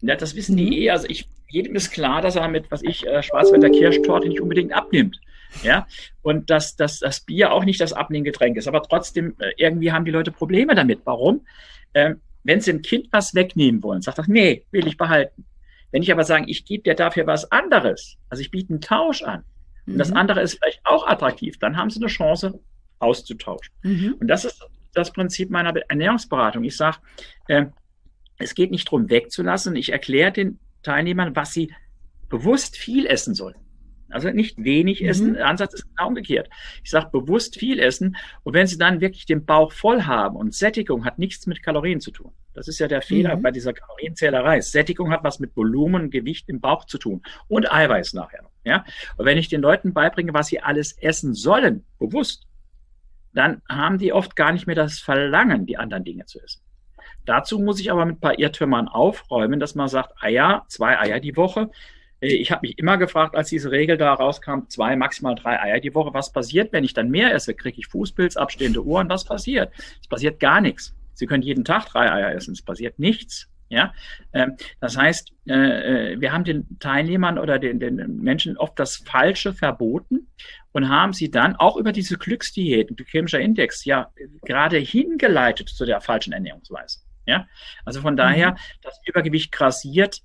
Ja, 0.01 0.15
das 0.15 0.35
wissen 0.35 0.53
mhm. 0.53 0.57
die 0.57 0.83
eh. 0.83 0.89
Also 0.91 1.07
ich, 1.07 1.27
jedem 1.49 1.75
ist 1.75 1.91
klar, 1.91 2.21
dass 2.21 2.35
er 2.35 2.47
mit, 2.47 2.69
was 2.69 2.83
ich, 2.83 3.07
äh, 3.07 3.23
Schwarzwälder 3.23 3.69
Kirschtorte 3.69 4.27
nicht 4.27 4.41
unbedingt 4.41 4.73
abnimmt. 4.73 5.19
Ja, 5.63 5.85
und 6.21 6.49
dass, 6.49 6.75
dass 6.75 6.99
das 6.99 7.19
Bier 7.21 7.51
auch 7.51 7.65
nicht 7.65 7.81
das 7.81 7.93
Abnehmgetränk 7.93 8.57
ist. 8.57 8.67
Aber 8.67 8.83
trotzdem, 8.83 9.35
äh, 9.39 9.51
irgendwie 9.57 9.91
haben 9.91 10.05
die 10.05 10.11
Leute 10.11 10.31
Probleme 10.31 10.75
damit. 10.75 11.01
Warum? 11.03 11.45
Ähm, 11.93 12.21
wenn 12.43 12.61
sie 12.61 12.71
ein 12.71 12.81
Kind 12.81 13.07
was 13.11 13.35
wegnehmen 13.35 13.83
wollen, 13.83 14.01
sagt 14.01 14.17
das, 14.17 14.27
nee, 14.27 14.65
will 14.71 14.87
ich 14.87 14.97
behalten. 14.97 15.45
Wenn 15.91 16.03
ich 16.03 16.11
aber 16.11 16.23
sage, 16.23 16.45
ich 16.47 16.65
gebe 16.65 16.83
dir 16.83 16.95
dafür 16.95 17.27
was 17.27 17.51
anderes, 17.51 18.17
also 18.29 18.41
ich 18.41 18.49
biete 18.49 18.69
einen 18.69 18.81
Tausch 18.81 19.23
an, 19.23 19.43
und 19.85 19.97
das 19.97 20.11
mhm. 20.11 20.17
andere 20.17 20.41
ist 20.41 20.57
vielleicht 20.57 20.81
auch 20.85 21.07
attraktiv, 21.07 21.57
dann 21.59 21.75
haben 21.75 21.89
sie 21.89 21.99
eine 21.99 22.07
Chance 22.07 22.59
auszutauschen. 22.99 23.73
Mhm. 23.83 24.15
Und 24.19 24.27
das 24.27 24.45
ist 24.45 24.63
das 24.93 25.11
Prinzip 25.11 25.49
meiner 25.49 25.73
Ernährungsberatung. 25.89 26.63
Ich 26.63 26.77
sage, 26.77 26.97
äh, 27.47 27.65
es 28.37 28.55
geht 28.55 28.71
nicht 28.71 28.87
darum, 28.87 29.09
wegzulassen. 29.09 29.75
Ich 29.75 29.91
erkläre 29.91 30.31
den 30.31 30.59
Teilnehmern, 30.83 31.35
was 31.35 31.53
sie 31.53 31.73
bewusst 32.29 32.77
viel 32.77 33.05
essen 33.05 33.35
sollen. 33.35 33.55
Also 34.11 34.29
nicht 34.29 34.63
wenig 34.63 35.01
mhm. 35.01 35.07
essen, 35.07 35.33
der 35.33 35.47
Ansatz 35.47 35.73
ist 35.73 35.87
genau 35.89 36.09
umgekehrt. 36.09 36.49
Ich 36.83 36.89
sage 36.89 37.09
bewusst 37.11 37.57
viel 37.57 37.79
essen 37.79 38.17
und 38.43 38.53
wenn 38.53 38.67
Sie 38.67 38.77
dann 38.77 39.01
wirklich 39.01 39.25
den 39.25 39.45
Bauch 39.45 39.71
voll 39.71 40.03
haben 40.03 40.35
und 40.35 40.53
Sättigung 40.53 41.05
hat 41.05 41.19
nichts 41.19 41.47
mit 41.47 41.63
Kalorien 41.63 41.99
zu 41.99 42.11
tun. 42.11 42.31
Das 42.53 42.67
ist 42.67 42.79
ja 42.79 42.87
der 42.87 43.01
Fehler 43.01 43.37
mhm. 43.37 43.41
bei 43.41 43.51
dieser 43.51 43.73
Kalorienzählerei. 43.73 44.61
Sättigung 44.61 45.11
hat 45.11 45.23
was 45.23 45.39
mit 45.39 45.55
Volumen, 45.55 46.09
Gewicht 46.09 46.49
im 46.49 46.59
Bauch 46.59 46.85
zu 46.85 46.97
tun 46.97 47.21
und 47.47 47.71
Eiweiß 47.71 48.13
nachher 48.13 48.43
noch. 48.43 48.51
Ja? 48.63 48.85
Und 49.17 49.25
wenn 49.25 49.37
ich 49.37 49.47
den 49.47 49.61
Leuten 49.61 49.93
beibringe, 49.93 50.33
was 50.33 50.47
sie 50.47 50.59
alles 50.59 50.93
essen 50.93 51.33
sollen, 51.33 51.85
bewusst, 51.99 52.47
dann 53.33 53.61
haben 53.69 53.97
die 53.97 54.11
oft 54.11 54.35
gar 54.35 54.51
nicht 54.51 54.67
mehr 54.67 54.75
das 54.75 54.99
Verlangen, 54.99 55.65
die 55.65 55.77
anderen 55.77 56.03
Dinge 56.03 56.25
zu 56.25 56.41
essen. 56.41 56.61
Dazu 57.25 57.59
muss 57.59 57.79
ich 57.79 57.91
aber 57.91 58.05
mit 58.05 58.17
ein 58.17 58.19
paar 58.19 58.39
Irrtümern 58.39 58.87
aufräumen, 58.87 59.59
dass 59.59 59.75
man 59.75 59.87
sagt, 59.87 60.21
Eier, 60.21 60.65
zwei 60.67 60.99
Eier 60.99 61.19
die 61.19 61.37
Woche. 61.37 61.69
Äh, 62.21 62.35
ich 62.35 62.51
habe 62.51 62.67
mich 62.67 62.77
immer 62.77 62.97
gefragt, 62.97 63.35
als 63.35 63.49
diese 63.49 63.71
Regel 63.71 63.97
da 63.97 64.13
rauskam, 64.13 64.67
zwei, 64.67 64.95
maximal 64.95 65.35
drei 65.35 65.59
Eier 65.59 65.79
die 65.79 65.93
Woche, 65.93 66.13
was 66.13 66.31
passiert, 66.31 66.71
wenn 66.71 66.83
ich 66.83 66.93
dann 66.93 67.09
mehr 67.09 67.33
esse? 67.33 67.53
Kriege 67.53 67.79
ich 67.79 67.87
Fußpilz, 67.87 68.37
abstehende 68.37 68.85
Ohren, 68.85 69.09
was 69.09 69.25
passiert? 69.25 69.73
Es 70.01 70.07
passiert 70.07 70.39
gar 70.39 70.61
nichts. 70.61 70.95
Sie 71.13 71.25
können 71.25 71.43
jeden 71.43 71.65
Tag 71.65 71.85
drei 71.85 72.11
Eier 72.11 72.33
essen, 72.33 72.53
es 72.53 72.61
passiert 72.61 72.97
nichts. 72.99 73.47
Ja, 73.69 73.93
ähm, 74.33 74.57
das 74.81 74.97
heißt, 74.97 75.31
äh, 75.47 75.53
äh, 75.53 76.19
wir 76.19 76.33
haben 76.33 76.43
den 76.43 76.77
Teilnehmern 76.79 77.39
oder 77.39 77.57
den, 77.57 77.79
den 77.79 78.17
Menschen 78.17 78.57
oft 78.57 78.77
das 78.77 78.97
Falsche 78.97 79.53
verboten 79.53 80.27
und 80.73 80.89
haben 80.89 81.13
sie 81.13 81.31
dann 81.31 81.55
auch 81.55 81.77
über 81.77 81.93
diese 81.93 82.17
Glücksdiäten, 82.17 82.97
glykämischer 82.97 83.39
Index, 83.39 83.85
ja 83.85 84.11
gerade 84.41 84.77
hingeleitet 84.77 85.69
zu 85.69 85.85
der 85.85 86.01
falschen 86.01 86.33
Ernährungsweise. 86.33 86.99
Ja, 87.25 87.47
also 87.85 88.01
von 88.01 88.17
daher, 88.17 88.51
mhm. 88.51 88.55
das 88.81 88.99
Übergewicht 89.05 89.53
grassiert 89.53 90.21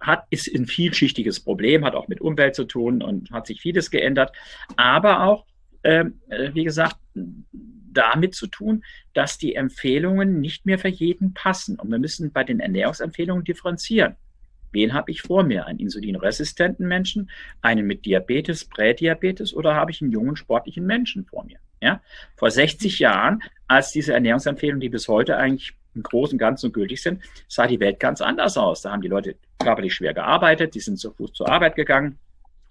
hat, 0.00 0.24
ist 0.30 0.52
ein 0.54 0.66
vielschichtiges 0.66 1.40
Problem, 1.40 1.84
hat 1.84 1.94
auch 1.94 2.08
mit 2.08 2.20
Umwelt 2.20 2.54
zu 2.54 2.64
tun 2.64 3.02
und 3.02 3.30
hat 3.30 3.46
sich 3.46 3.60
vieles 3.60 3.90
geändert, 3.90 4.32
aber 4.76 5.24
auch, 5.24 5.46
ähm, 5.82 6.20
äh, 6.28 6.50
wie 6.54 6.64
gesagt, 6.64 6.96
damit 7.94 8.34
zu 8.34 8.46
tun, 8.46 8.84
dass 9.12 9.38
die 9.38 9.54
Empfehlungen 9.54 10.40
nicht 10.40 10.66
mehr 10.66 10.78
für 10.78 10.88
jeden 10.88 11.32
passen. 11.32 11.78
Und 11.78 11.90
wir 11.90 11.98
müssen 11.98 12.32
bei 12.32 12.44
den 12.44 12.60
Ernährungsempfehlungen 12.60 13.44
differenzieren. 13.44 14.16
Wen 14.72 14.92
habe 14.92 15.12
ich 15.12 15.22
vor 15.22 15.44
mir? 15.44 15.66
Einen 15.66 15.78
insulinresistenten 15.78 16.88
Menschen, 16.88 17.30
einen 17.62 17.86
mit 17.86 18.04
Diabetes, 18.04 18.64
Prädiabetes 18.64 19.54
oder 19.54 19.74
habe 19.76 19.92
ich 19.92 20.02
einen 20.02 20.10
jungen 20.10 20.34
sportlichen 20.34 20.84
Menschen 20.84 21.24
vor 21.24 21.44
mir? 21.44 21.58
Ja? 21.80 22.02
Vor 22.36 22.50
60 22.50 22.98
Jahren, 22.98 23.40
als 23.68 23.92
diese 23.92 24.12
Ernährungsempfehlungen, 24.12 24.80
die 24.80 24.88
bis 24.88 25.06
heute 25.06 25.36
eigentlich 25.36 25.74
im 25.94 26.02
Großen 26.02 26.34
und 26.34 26.38
Ganzen 26.38 26.72
gültig 26.72 27.02
sind, 27.02 27.22
sah 27.48 27.66
die 27.66 27.80
Welt 27.80 28.00
ganz 28.00 28.20
anders 28.20 28.56
aus. 28.56 28.82
Da 28.82 28.92
haben 28.92 29.02
die 29.02 29.08
Leute 29.08 29.36
körperlich 29.58 29.94
schwer 29.94 30.14
gearbeitet, 30.14 30.74
die 30.74 30.80
sind 30.80 30.98
zu 30.98 31.12
Fuß 31.12 31.32
zur 31.32 31.48
Arbeit 31.48 31.76
gegangen, 31.76 32.18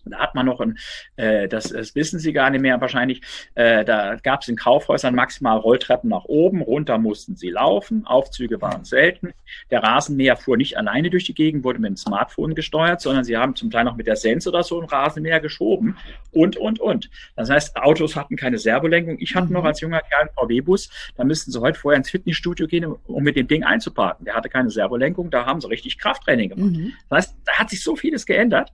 da 0.05 0.19
hat 0.19 0.36
man 0.36 0.45
noch 0.45 0.60
ein, 0.60 0.77
äh, 1.15 1.48
das, 1.48 1.69
das 1.69 1.95
wissen 1.95 2.19
Sie 2.19 2.33
gar 2.33 2.50
nicht 2.50 2.62
mehr 2.62 2.79
wahrscheinlich, 2.81 3.22
äh, 3.55 3.86
da 3.86 4.15
gab 4.15 4.41
es 4.41 4.48
in 4.48 4.55
Kaufhäusern 4.55 5.15
maximal 5.15 5.57
Rolltreppen 5.57 6.10
nach 6.10 6.25
oben, 6.25 6.62
runter 6.62 6.98
mussten 6.98 7.36
sie 7.36 7.50
laufen, 7.50 8.05
Aufzüge 8.05 8.62
waren 8.62 8.83
selten. 8.83 9.33
Der 9.72 9.83
Rasenmäher 9.83 10.36
fuhr 10.36 10.57
nicht 10.57 10.77
alleine 10.77 11.10
durch 11.10 11.25
die 11.25 11.33
Gegend, 11.33 11.63
wurde 11.63 11.79
mit 11.79 11.89
dem 11.89 11.98
Smartphone 11.98 12.55
gesteuert, 12.55 13.01
sondern 13.01 13.24
sie 13.24 13.38
haben 13.38 13.55
zum 13.55 13.72
Teil 13.72 13.86
noch 13.86 13.95
mit 13.95 14.07
der 14.07 14.15
Sense 14.15 14.50
oder 14.50 14.63
so 14.63 14.81
ein 14.81 14.88
Rasenmäher 14.88 15.39
geschoben 15.39 15.98
und, 16.31 16.57
und, 16.57 16.79
und. 16.79 17.10
Das 17.36 17.50
heißt, 17.50 17.77
Autos 17.77 18.15
hatten 18.15 18.36
keine 18.36 18.57
Servolenkung. 18.57 19.17
Ich 19.19 19.36
hatte 19.36 19.51
noch 19.53 19.62
mhm. 19.62 19.67
als 19.67 19.81
junger 19.81 20.01
Kerl 20.01 20.22
einen 20.22 20.29
VW-Bus, 20.36 20.89
da 21.15 21.24
müssten 21.24 21.51
sie 21.51 21.62
heute 21.62 21.79
vorher 21.79 21.98
ins 21.98 22.10
Fitnessstudio 22.10 22.67
gehen, 22.67 22.86
um 22.86 23.24
mit 23.24 23.36
dem 23.36 23.48
Ding 23.48 23.63
einzuparken. 23.63 24.25
Der 24.25 24.36
hatte 24.36 24.50
keine 24.50 24.69
Servolenkung, 24.69 25.29
da 25.29 25.45
haben 25.45 25.62
sie 25.62 25.69
richtig 25.69 25.98
Krafttraining 25.98 26.50
gemacht. 26.50 26.72
Mhm. 26.72 26.93
Das 27.10 27.17
heißt, 27.17 27.38
da 27.45 27.53
hat 27.53 27.69
sich 27.69 27.81
so 27.81 27.95
vieles 27.95 28.25
geändert 28.25 28.72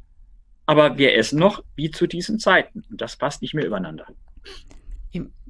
aber 0.69 0.99
wir 0.99 1.15
essen 1.15 1.39
noch 1.39 1.63
wie 1.75 1.89
zu 1.89 2.05
diesen 2.05 2.37
Zeiten. 2.37 2.83
Und 2.91 3.01
das 3.01 3.15
passt 3.15 3.41
nicht 3.41 3.55
mehr 3.55 3.65
übereinander. 3.65 4.05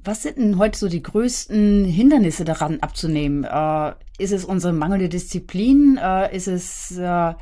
Was 0.02 0.22
sind 0.22 0.38
denn 0.38 0.56
heute 0.56 0.78
so 0.78 0.88
die 0.88 1.02
größten 1.02 1.84
Hindernisse 1.84 2.46
daran 2.46 2.80
abzunehmen? 2.80 3.44
Äh, 3.44 3.92
ist 4.18 4.32
es 4.32 4.46
unsere 4.46 4.72
mangelnde 4.72 5.10
Disziplin? 5.10 5.98
Äh, 6.02 6.34
ist 6.34 6.48
es 6.48 6.96
äh, 6.96 7.34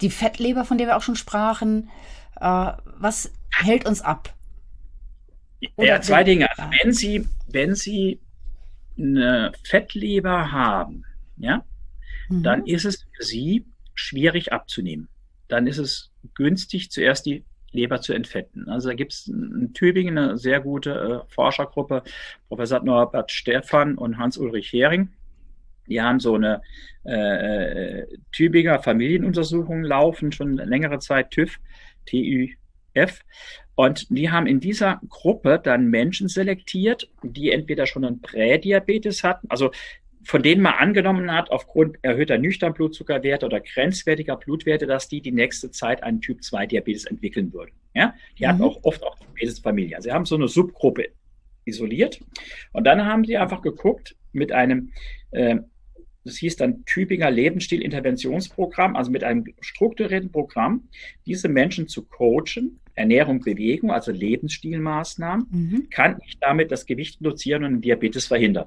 die 0.00 0.08
Fettleber, 0.08 0.64
von 0.64 0.78
der 0.78 0.86
wir 0.86 0.96
auch 0.96 1.02
schon 1.02 1.14
sprachen? 1.14 1.90
Äh, 2.40 2.72
was 2.84 3.30
hält 3.50 3.86
uns 3.86 4.00
ab? 4.00 4.32
Oder 5.76 5.88
ja, 5.88 6.00
zwei 6.00 6.24
Dinge. 6.24 6.48
Also 6.56 6.70
wenn 6.82 6.92
Sie, 6.94 7.28
wenn 7.48 7.74
Sie 7.74 8.18
eine 8.98 9.52
Fettleber 9.62 10.52
haben, 10.52 11.04
ja, 11.36 11.66
mhm. 12.30 12.42
dann 12.42 12.64
ist 12.64 12.86
es 12.86 13.06
für 13.14 13.24
Sie 13.24 13.66
schwierig 13.94 14.54
abzunehmen 14.54 15.10
dann 15.50 15.66
ist 15.66 15.78
es 15.78 16.09
günstig, 16.34 16.90
zuerst 16.90 17.26
die 17.26 17.44
Leber 17.72 18.00
zu 18.00 18.12
entfetten. 18.12 18.68
Also 18.68 18.88
da 18.88 18.94
gibt 18.94 19.12
es 19.12 19.28
in 19.28 19.72
Tübingen 19.74 20.18
eine 20.18 20.38
sehr 20.38 20.60
gute 20.60 21.24
äh, 21.28 21.32
Forschergruppe, 21.32 22.02
Professor 22.48 22.80
Norbert 22.80 23.30
Stephan 23.30 23.96
und 23.96 24.18
Hans-Ulrich 24.18 24.72
Hering. 24.72 25.10
Die 25.86 26.00
haben 26.00 26.20
so 26.20 26.34
eine 26.34 26.62
äh, 27.04 28.06
Tübinger 28.32 28.80
Familienuntersuchung 28.80 29.82
laufen, 29.82 30.32
schon 30.32 30.56
längere 30.56 30.98
Zeit, 30.98 31.30
TÜV, 31.30 31.58
TÜF. 32.06 33.20
Und 33.74 34.06
die 34.10 34.30
haben 34.30 34.46
in 34.46 34.60
dieser 34.60 35.00
Gruppe 35.08 35.60
dann 35.62 35.86
Menschen 35.86 36.28
selektiert, 36.28 37.08
die 37.22 37.50
entweder 37.50 37.86
schon 37.86 38.04
einen 38.04 38.20
Prädiabetes 38.20 39.24
hatten, 39.24 39.48
also 39.48 39.70
von 40.22 40.42
denen 40.42 40.62
man 40.62 40.74
angenommen 40.74 41.32
hat, 41.32 41.50
aufgrund 41.50 41.98
erhöhter 42.02 42.38
Nüchternblutzuckerwerte 42.38 43.46
oder 43.46 43.60
grenzwertiger 43.60 44.36
Blutwerte, 44.36 44.86
dass 44.86 45.08
die 45.08 45.20
die 45.20 45.32
nächste 45.32 45.70
Zeit 45.70 46.02
einen 46.02 46.20
Typ-2-Diabetes 46.20 47.06
entwickeln 47.06 47.52
würden. 47.52 47.72
Ja? 47.94 48.14
Die 48.38 48.44
mhm. 48.44 48.48
hatten 48.48 48.62
auch 48.62 48.78
oft 48.82 49.02
auch 49.02 49.16
Diabetesfamilie. 49.18 49.96
Also 49.96 50.08
sie 50.08 50.12
haben 50.12 50.26
so 50.26 50.36
eine 50.36 50.48
Subgruppe 50.48 51.08
isoliert. 51.64 52.20
Und 52.72 52.84
dann 52.84 53.04
haben 53.04 53.24
sie 53.24 53.36
einfach 53.36 53.62
geguckt 53.62 54.16
mit 54.32 54.52
einem, 54.52 54.92
äh, 55.30 55.56
das 56.24 56.36
hieß 56.36 56.56
dann 56.56 56.84
Tübinger 56.84 57.30
Lebensstil-Interventionsprogramm, 57.30 58.96
also 58.96 59.10
mit 59.10 59.24
einem 59.24 59.44
strukturierten 59.60 60.30
Programm, 60.30 60.88
diese 61.26 61.48
Menschen 61.48 61.88
zu 61.88 62.04
coachen, 62.04 62.80
Ernährung, 62.94 63.40
Bewegung, 63.40 63.90
also 63.90 64.12
Lebensstilmaßnahmen, 64.12 65.46
mhm. 65.50 65.90
kann 65.90 66.18
ich 66.26 66.38
damit 66.38 66.70
das 66.70 66.84
Gewicht 66.84 67.20
reduzieren 67.20 67.64
und 67.64 67.72
den 67.72 67.80
Diabetes 67.80 68.26
verhindern. 68.26 68.66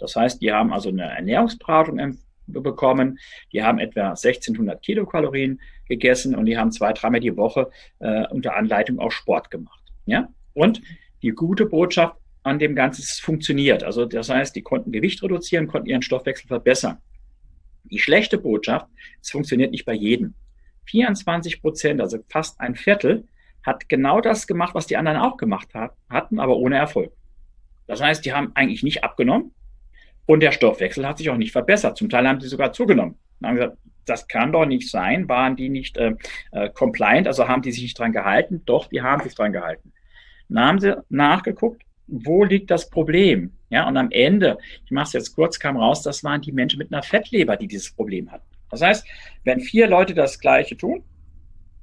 Das 0.00 0.16
heißt, 0.16 0.42
die 0.42 0.52
haben 0.52 0.72
also 0.72 0.88
eine 0.88 1.04
Ernährungsberatung 1.04 2.18
bekommen, 2.46 3.18
die 3.52 3.62
haben 3.62 3.78
etwa 3.78 4.10
1600 4.10 4.82
Kilokalorien 4.82 5.60
gegessen 5.86 6.34
und 6.34 6.46
die 6.46 6.58
haben 6.58 6.72
zwei, 6.72 6.92
dreimal 6.92 7.20
die 7.20 7.36
Woche 7.36 7.70
äh, 8.00 8.26
unter 8.28 8.56
Anleitung 8.56 8.98
auch 8.98 9.12
Sport 9.12 9.50
gemacht. 9.50 9.82
Ja? 10.06 10.28
Und 10.54 10.82
die 11.22 11.30
gute 11.30 11.66
Botschaft 11.66 12.16
an 12.42 12.58
dem 12.58 12.74
Ganzen, 12.74 13.02
es 13.02 13.20
funktioniert. 13.20 13.84
Also 13.84 14.06
das 14.06 14.30
heißt, 14.30 14.56
die 14.56 14.62
konnten 14.62 14.92
Gewicht 14.92 15.22
reduzieren, 15.22 15.66
konnten 15.66 15.88
ihren 15.88 16.02
Stoffwechsel 16.02 16.48
verbessern. 16.48 16.98
Die 17.84 17.98
schlechte 17.98 18.38
Botschaft, 18.38 18.86
es 19.20 19.30
funktioniert 19.30 19.72
nicht 19.72 19.84
bei 19.84 19.94
jedem. 19.94 20.34
24 20.86 21.60
Prozent, 21.60 22.00
also 22.00 22.18
fast 22.28 22.60
ein 22.60 22.74
Viertel, 22.74 23.28
hat 23.64 23.88
genau 23.88 24.20
das 24.20 24.46
gemacht, 24.46 24.74
was 24.74 24.86
die 24.86 24.96
anderen 24.96 25.18
auch 25.18 25.36
gemacht 25.36 25.74
hat, 25.74 25.92
hatten, 26.08 26.40
aber 26.40 26.56
ohne 26.56 26.76
Erfolg. 26.76 27.12
Das 27.86 28.00
heißt, 28.00 28.24
die 28.24 28.32
haben 28.32 28.52
eigentlich 28.54 28.82
nicht 28.82 29.04
abgenommen, 29.04 29.52
und 30.30 30.38
der 30.38 30.52
Stoffwechsel 30.52 31.08
hat 31.08 31.18
sich 31.18 31.28
auch 31.28 31.36
nicht 31.36 31.50
verbessert. 31.50 31.98
Zum 31.98 32.08
Teil 32.08 32.28
haben 32.28 32.40
sie 32.40 32.46
sogar 32.46 32.72
zugenommen. 32.72 33.16
Dann 33.40 33.48
haben 33.48 33.56
gesagt, 33.56 33.78
das 34.04 34.28
kann 34.28 34.52
doch 34.52 34.64
nicht 34.64 34.88
sein. 34.88 35.28
Waren 35.28 35.56
die 35.56 35.68
nicht 35.68 35.96
äh, 35.96 36.14
äh, 36.52 36.70
compliant, 36.70 37.26
also 37.26 37.48
haben 37.48 37.62
die 37.62 37.72
sich 37.72 37.82
nicht 37.82 37.98
dran 37.98 38.12
gehalten? 38.12 38.62
Doch, 38.64 38.86
die 38.86 39.02
haben 39.02 39.24
sich 39.24 39.34
dran 39.34 39.52
gehalten. 39.52 39.92
Dann 40.48 40.64
haben 40.64 40.78
sie 40.78 40.96
nachgeguckt, 41.08 41.82
wo 42.06 42.44
liegt 42.44 42.70
das 42.70 42.90
Problem? 42.90 43.54
Ja, 43.70 43.88
und 43.88 43.96
am 43.96 44.12
Ende, 44.12 44.58
ich 44.84 44.92
mache 44.92 45.06
es 45.08 45.12
jetzt 45.14 45.34
kurz, 45.34 45.58
kam 45.58 45.76
raus, 45.76 46.04
das 46.04 46.22
waren 46.22 46.40
die 46.40 46.52
Menschen 46.52 46.78
mit 46.78 46.92
einer 46.92 47.02
Fettleber, 47.02 47.56
die 47.56 47.66
dieses 47.66 47.90
Problem 47.90 48.30
hatten. 48.30 48.46
Das 48.70 48.82
heißt, 48.82 49.04
wenn 49.42 49.58
vier 49.58 49.88
Leute 49.88 50.14
das 50.14 50.38
Gleiche 50.38 50.76
tun, 50.76 51.02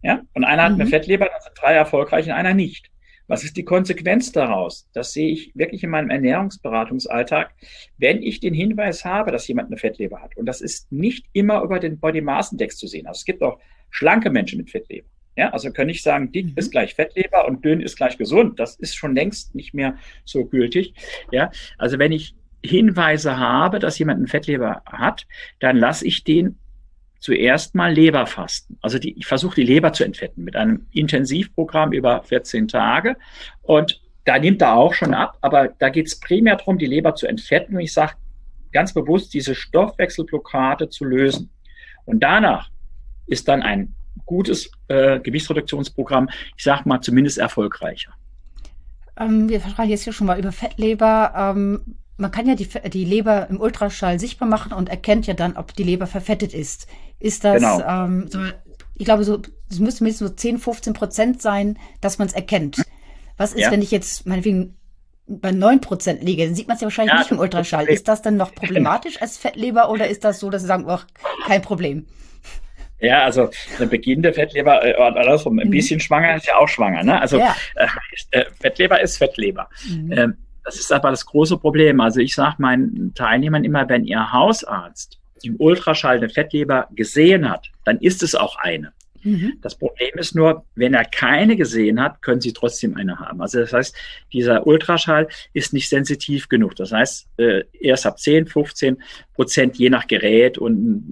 ja, 0.04 0.22
und 0.34 0.46
einer 0.46 0.64
hat 0.64 0.72
eine 0.72 0.86
mhm. 0.86 0.90
Fettleber, 0.90 1.26
dann 1.26 1.42
sind 1.42 1.62
drei 1.62 1.74
erfolgreich 1.74 2.28
und 2.28 2.32
einer 2.32 2.54
nicht. 2.54 2.90
Was 3.28 3.44
ist 3.44 3.58
die 3.58 3.66
Konsequenz 3.66 4.32
daraus? 4.32 4.88
Das 4.94 5.14
sehe 5.14 5.30
ich 5.30 5.52
wirklich 5.54 5.84
in 5.84 5.90
meinem 5.90 6.10
Ernährungsberatungsalltag. 6.10 7.54
Wenn 7.98 8.24
ich 8.24 8.40
den 8.40 8.54
Hinweis 8.54 9.04
habe, 9.04 9.32
dass 9.32 9.48
jemand 9.48 9.68
eine 9.68 9.78
Fettleber 9.78 10.22
hat, 10.22 10.36
und 10.38 10.46
das 10.46 10.62
ist 10.62 10.92
nicht 10.92 11.26
immer 11.34 11.62
über 11.62 11.80
den 11.80 12.00
Body 12.00 12.22
Mass 12.22 12.52
Index 12.52 12.78
zu 12.78 12.88
sehen. 12.88 13.06
Also 13.06 13.20
es 13.20 13.26
gibt 13.26 13.44
auch 13.44 13.60
schlanke 13.90 14.30
Menschen 14.30 14.58
mit 14.58 14.72
Fettleber. 14.72 15.08
Ja, 15.36 15.52
also 15.52 15.72
können 15.72 15.88
nicht 15.88 16.04
sagen, 16.04 16.32
dick 16.32 16.48
mhm. 16.48 16.54
ist 16.56 16.72
gleich 16.72 16.96
Fettleber 16.96 17.48
und 17.48 17.64
dünn 17.64 17.82
ist 17.82 17.96
gleich 17.96 18.18
gesund. 18.18 18.60
Das 18.60 18.76
ist 18.76 18.96
schon 18.96 19.14
längst 19.14 19.54
nicht 19.54 19.74
mehr 19.74 19.98
so 20.26 20.46
gültig. 20.46 20.94
Ja, 21.32 21.52
also 21.78 22.00
wenn 22.00 22.12
ich 22.12 22.36
Hinweise 22.66 23.38
habe, 23.38 23.78
dass 23.80 24.00
jemand 24.00 24.18
eine 24.18 24.28
Fettleber 24.28 24.82
hat, 24.86 25.28
dann 25.60 25.78
lasse 25.78 26.08
ich 26.08 26.24
den 26.24 26.58
zuerst 27.20 27.76
mal 27.76 27.94
Leberfasten. 27.94 28.78
Also 28.82 29.00
die, 29.00 29.18
ich 29.18 29.26
versuche 29.26 29.56
die 29.56 29.64
Leber 29.64 29.94
zu 29.94 30.04
entfetten 30.04 30.44
mit 30.44 30.56
einem 30.56 30.88
Intensivprogramm 30.92 31.92
über 31.94 32.24
14 32.24 32.68
Tage. 32.68 33.18
Und 33.62 34.02
da 34.26 34.40
nimmt 34.40 34.62
er 34.62 34.76
auch 34.76 34.94
schon 34.94 35.14
ab, 35.14 35.38
aber 35.42 35.70
da 35.80 35.90
geht 35.90 36.08
es 36.08 36.20
primär 36.20 36.58
darum, 36.58 36.78
die 36.78 36.86
Leber 36.86 37.16
zu 37.16 37.28
entfetten. 37.28 37.76
Und 37.76 37.82
ich 37.82 37.94
sage 37.94 38.14
ganz 38.72 38.94
bewusst, 38.94 39.34
diese 39.34 39.56
Stoffwechselblockade 39.56 40.90
zu 40.90 41.06
lösen. 41.06 41.50
Und 42.06 42.22
danach 42.22 42.70
ist 43.26 43.48
dann 43.48 43.62
ein 43.62 43.94
gutes 44.26 44.72
äh, 44.88 45.20
Gewichtsreduktionsprogramm, 45.20 46.30
ich 46.58 46.64
sage 46.64 46.88
mal, 46.88 47.02
zumindest 47.02 47.38
erfolgreicher. 47.38 48.12
Ähm, 49.20 49.50
wir 49.50 49.60
sprechen 49.60 49.90
jetzt 49.90 50.04
hier 50.04 50.14
schon 50.14 50.28
mal 50.28 50.40
über 50.40 50.52
Fettleber. 50.52 51.34
Ähm, 51.36 51.96
man 52.18 52.32
kann 52.32 52.48
ja 52.48 52.56
die, 52.56 52.68
die 52.90 53.06
Leber 53.06 53.48
im 53.50 53.62
Ultraschall 53.62 54.20
sichtbar 54.20 54.48
machen 54.48 54.74
und 54.74 54.90
erkennt 54.90 55.28
ja 55.28 55.34
dann, 55.34 55.56
ob 55.56 55.74
die 55.76 55.84
Leber 55.84 56.08
verfettet 56.08 56.54
ist. 56.54 56.88
Ist 57.20 57.44
das, 57.44 57.56
genau. 57.56 57.82
ähm, 57.88 58.28
so, 58.30 58.40
ich 58.96 59.06
glaube, 59.06 59.24
so, 59.24 59.42
es 59.70 59.80
müsste 59.80 60.04
mindestens 60.04 60.30
so 60.30 60.36
10, 60.36 60.58
15 60.60 60.94
Prozent 60.94 61.42
sein, 61.42 61.78
dass 62.02 62.18
man 62.18 62.28
es 62.28 62.34
erkennt. 62.34 62.84
Was 63.38 63.54
ist, 63.54 63.62
ja. 63.62 63.72
wenn 63.72 63.82
ich 63.82 63.92
jetzt 63.92 64.26
meinetwegen 64.26 64.76
bei 65.28 65.52
9 65.52 65.82
Prozent 65.82 66.24
liege? 66.24 66.46
Dann 66.46 66.56
sieht 66.56 66.68
man 66.68 66.76
es 66.76 66.82
ja 66.82 66.86
wahrscheinlich 66.86 67.14
ja, 67.14 67.20
nicht 67.20 67.32
im 67.32 67.40
Ultraschall. 67.40 67.86
Ist 67.86 68.08
das 68.08 68.24
dann 68.24 68.38
noch 68.38 68.54
problematisch 68.56 69.22
als 69.22 69.38
Fettleber 69.38 69.90
oder 69.92 70.08
ist 70.08 70.24
das 70.24 70.40
so, 70.40 70.50
dass 70.50 70.64
Sie 70.64 70.68
sagen, 70.68 70.86
ach, 70.88 71.06
kein 71.46 71.62
Problem? 71.62 72.08
Ja, 73.00 73.24
also 73.24 73.52
eine 73.78 73.86
beginnende 73.86 74.34
Fettleber, 74.34 74.84
äh, 74.84 74.96
andersrum, 74.96 75.60
ein 75.60 75.68
mhm. 75.68 75.72
bisschen 75.72 76.00
schwanger 76.00 76.36
ist 76.36 76.48
ja 76.48 76.58
auch 76.58 76.68
schwanger. 76.68 77.04
Ne? 77.04 77.22
Also 77.22 77.38
ja. 77.38 77.56
äh, 77.76 77.88
äh 78.32 78.46
Fettleber 78.60 79.00
ist 79.00 79.18
Fettleber. 79.18 79.70
Mhm. 79.88 80.12
Ähm, 80.12 80.38
das 80.68 80.78
ist 80.78 80.92
aber 80.92 81.12
das 81.12 81.26
große 81.26 81.58
Problem. 81.58 82.02
Also 82.02 82.20
ich 82.20 82.36
sage 82.36 82.56
meinen 82.60 83.14
Teilnehmern 83.16 83.64
immer, 83.64 83.88
wenn 83.88 84.04
ihr 84.04 84.34
Hausarzt 84.34 85.18
im 85.42 85.56
Ultraschall 85.60 86.18
eine 86.18 86.28
Fettleber 86.28 86.90
gesehen 86.92 87.50
hat, 87.50 87.72
dann 87.86 88.00
ist 88.00 88.22
es 88.22 88.36
auch 88.36 88.58
eine. 88.58 88.92
Mhm. 89.24 89.54
Das 89.62 89.78
Problem 89.78 90.12
ist 90.16 90.36
nur, 90.36 90.66
wenn 90.76 90.94
er 90.94 91.06
keine 91.06 91.56
gesehen 91.56 92.02
hat, 92.02 92.22
können 92.22 92.42
Sie 92.42 92.54
trotzdem 92.54 92.96
eine 92.96 93.20
haben. 93.20 93.42
Also 93.42 93.60
das 93.60 93.74
heißt, 93.74 93.96
dieser 94.34 94.68
Ultraschall 94.68 95.28
ist 95.54 95.74
nicht 95.74 95.90
sensitiv 95.90 96.50
genug. 96.50 96.76
Das 96.76 96.92
heißt, 96.92 97.28
äh, 97.38 97.64
erst 97.74 98.06
ab 98.06 98.20
10, 98.20 98.48
15 98.48 99.02
Prozent, 99.34 99.78
je 99.78 99.90
nach 99.90 100.08
Gerät 100.08 100.58
und 100.58 101.04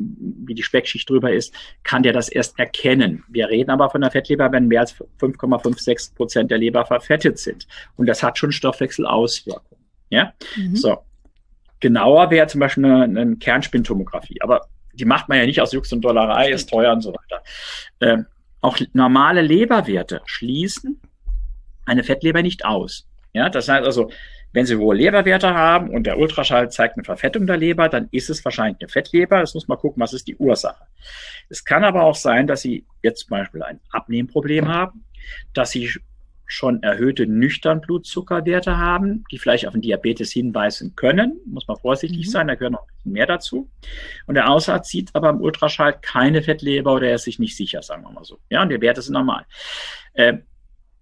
wie 0.46 0.56
die 0.56 0.64
Speckschicht 0.64 1.10
drüber 1.10 1.32
ist, 1.32 1.54
kann 1.84 2.04
der 2.04 2.14
das 2.14 2.30
erst 2.30 2.58
erkennen. 2.60 3.24
Wir 3.28 3.50
reden 3.50 3.72
aber 3.72 3.90
von 3.90 4.02
der 4.02 4.12
Fettleber, 4.12 4.52
wenn 4.52 4.68
mehr 4.68 4.82
als 4.82 4.96
5,56 5.20 6.16
Prozent 6.16 6.52
der 6.52 6.58
Leber 6.58 6.86
verfettet 6.86 7.40
sind. 7.40 7.68
Und 7.96 8.08
das 8.08 8.24
hat 8.24 8.38
schon 8.38 8.52
Stoffwechselauswirkungen. 8.52 9.84
Ja, 10.10 10.34
mhm. 10.56 10.76
so. 10.76 10.98
Genauer 11.80 12.32
wäre 12.32 12.48
zum 12.48 12.60
Beispiel 12.62 12.86
eine, 12.86 13.04
eine 13.04 13.36
Kernspintomographie. 13.36 14.42
Aber 14.42 14.68
die 14.96 15.06
macht 15.06 15.30
man 15.30 15.38
ja 15.38 15.46
nicht 15.46 15.62
aus 15.62 15.72
Jux 15.72 15.92
und 15.94 16.02
Dollerei, 16.02 16.52
ist 16.52 16.70
teuer 16.70 16.94
und 16.94 17.02
so 17.02 17.14
weiter. 17.14 17.44
Ähm, 18.02 18.26
auch 18.62 18.78
normale 18.94 19.42
Leberwerte 19.42 20.22
schließen 20.26 21.00
eine 21.86 22.04
Fettleber 22.04 22.42
nicht 22.42 22.66
aus. 22.66 23.08
Ja, 23.34 23.50
das 23.50 23.68
heißt 23.68 23.86
also, 23.86 24.10
wenn 24.54 24.66
Sie 24.66 24.78
hohe 24.78 24.96
Leberwerte 24.96 25.54
haben 25.54 25.90
und 25.90 26.06
der 26.06 26.18
Ultraschall 26.18 26.72
zeigt 26.72 26.96
eine 26.96 27.04
Verfettung 27.04 27.46
der 27.46 27.58
Leber, 27.58 27.90
dann 27.90 28.08
ist 28.12 28.30
es 28.30 28.44
wahrscheinlich 28.46 28.80
eine 28.80 28.88
Fettleber. 28.88 29.42
Das 29.42 29.54
muss 29.54 29.68
man 29.68 29.78
gucken, 29.78 30.02
was 30.02 30.14
ist 30.14 30.28
die 30.28 30.38
Ursache. 30.38 30.86
Es 31.50 31.66
kann 31.66 31.84
aber 31.84 32.04
auch 32.04 32.16
sein, 32.16 32.48
dass 32.48 32.62
Sie 32.62 32.86
jetzt 33.04 33.28
zum 33.28 33.32
Beispiel 33.32 33.62
ein 33.64 33.82
Abnehmproblem 33.92 34.70
haben, 34.70 35.04
dass 35.54 35.72
Sie 35.72 35.92
schon 36.46 36.84
erhöhte 36.84 37.28
nüchtern 37.28 37.82
Blutzuckerwerte 37.82 38.78
haben, 38.78 39.24
die 39.32 39.38
vielleicht 39.38 39.68
auf 39.68 39.74
den 39.74 39.82
Diabetes 39.82 40.32
hinweisen 40.32 40.96
können. 40.96 41.40
Muss 41.46 41.68
man 41.68 41.78
vorsichtig 41.78 42.28
mhm. 42.28 42.32
sein, 42.32 42.48
da 42.48 42.56
gehört 42.56 42.74
noch 42.74 42.84
ein 42.84 42.96
bisschen 42.96 43.12
mehr 43.12 43.26
dazu. 43.26 43.70
Und 44.28 44.36
der 44.36 44.46
Hausarzt 44.46 44.92
sieht 44.92 45.10
aber 45.14 45.30
im 45.30 45.42
Ultraschall 45.42 45.98
keine 46.02 46.42
Fettleber 46.42 46.94
oder 46.94 47.08
er 47.08 47.16
ist 47.16 47.24
sich 47.24 47.40
nicht 47.40 47.56
sicher, 47.56 47.82
sagen 47.82 48.04
wir 48.04 48.12
mal 48.12 48.24
so. 48.24 48.40
Ja, 48.50 48.62
und 48.62 48.70
die 48.70 48.82
Werte 48.82 49.02
sind 49.02 49.14
normal. 49.14 49.46
Ähm, 50.16 50.44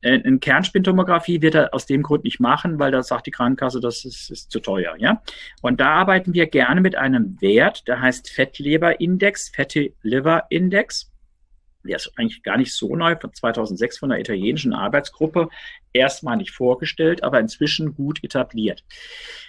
äh, 0.03 0.21
eine 0.21 0.39
Kernspintomographie 0.39 1.41
wird 1.41 1.55
er 1.55 1.73
aus 1.73 1.85
dem 1.85 2.03
Grund 2.03 2.25
nicht 2.25 2.39
machen, 2.39 2.77
weil 2.77 2.91
da 2.91 3.01
sagt 3.01 3.25
die 3.25 3.31
Krankenkasse, 3.31 3.79
das 3.79 4.05
ist, 4.05 4.29
ist 4.29 4.51
zu 4.51 4.59
teuer. 4.59 4.95
Ja? 4.97 5.21
Und 5.61 5.79
da 5.79 5.89
arbeiten 5.89 6.33
wir 6.33 6.45
gerne 6.47 6.81
mit 6.81 6.95
einem 6.95 7.41
Wert, 7.41 7.87
der 7.87 8.01
heißt 8.01 8.29
Fettleberindex, 8.29 9.51
Fatty 9.55 9.95
Liver 10.03 10.45
Index 10.49 11.12
der 11.83 11.97
ist 11.97 12.11
eigentlich 12.17 12.43
gar 12.43 12.57
nicht 12.57 12.73
so 12.73 12.95
neu, 12.95 13.15
von 13.15 13.33
2006 13.33 13.99
von 13.99 14.09
der 14.09 14.19
italienischen 14.19 14.73
Arbeitsgruppe, 14.73 15.49
erstmalig 15.93 16.51
vorgestellt, 16.51 17.23
aber 17.23 17.39
inzwischen 17.39 17.95
gut 17.95 18.23
etabliert. 18.23 18.83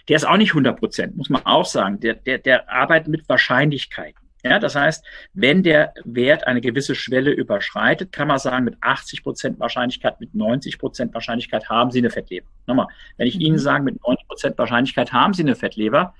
Der 0.08 0.16
ist 0.16 0.26
auch 0.26 0.36
nicht 0.36 0.50
100 0.50 0.78
Prozent, 0.78 1.16
muss 1.16 1.30
man 1.30 1.44
auch 1.46 1.64
sagen. 1.64 2.00
Der, 2.00 2.14
der, 2.14 2.38
der 2.38 2.70
arbeitet 2.70 3.08
mit 3.08 3.28
Wahrscheinlichkeiten. 3.28 4.24
Ja, 4.44 4.58
das 4.58 4.74
heißt, 4.76 5.02
wenn 5.32 5.62
der 5.62 5.94
Wert 6.04 6.46
eine 6.46 6.60
gewisse 6.60 6.94
Schwelle 6.94 7.30
überschreitet, 7.30 8.12
kann 8.12 8.28
man 8.28 8.38
sagen, 8.38 8.66
mit 8.66 8.76
80 8.82 9.22
Prozent 9.22 9.58
Wahrscheinlichkeit, 9.58 10.20
mit 10.20 10.34
90 10.34 10.78
Prozent 10.78 11.14
Wahrscheinlichkeit 11.14 11.70
haben 11.70 11.90
Sie 11.90 12.00
eine 12.00 12.10
Fettleber. 12.10 12.46
Nochmal, 12.66 12.88
wenn 13.16 13.26
ich 13.26 13.36
mhm. 13.36 13.40
Ihnen 13.40 13.58
sage, 13.58 13.84
mit 13.84 14.02
90 14.06 14.28
Prozent 14.28 14.58
Wahrscheinlichkeit 14.58 15.14
haben 15.14 15.32
Sie 15.32 15.42
eine 15.42 15.56
Fettleber, 15.56 16.14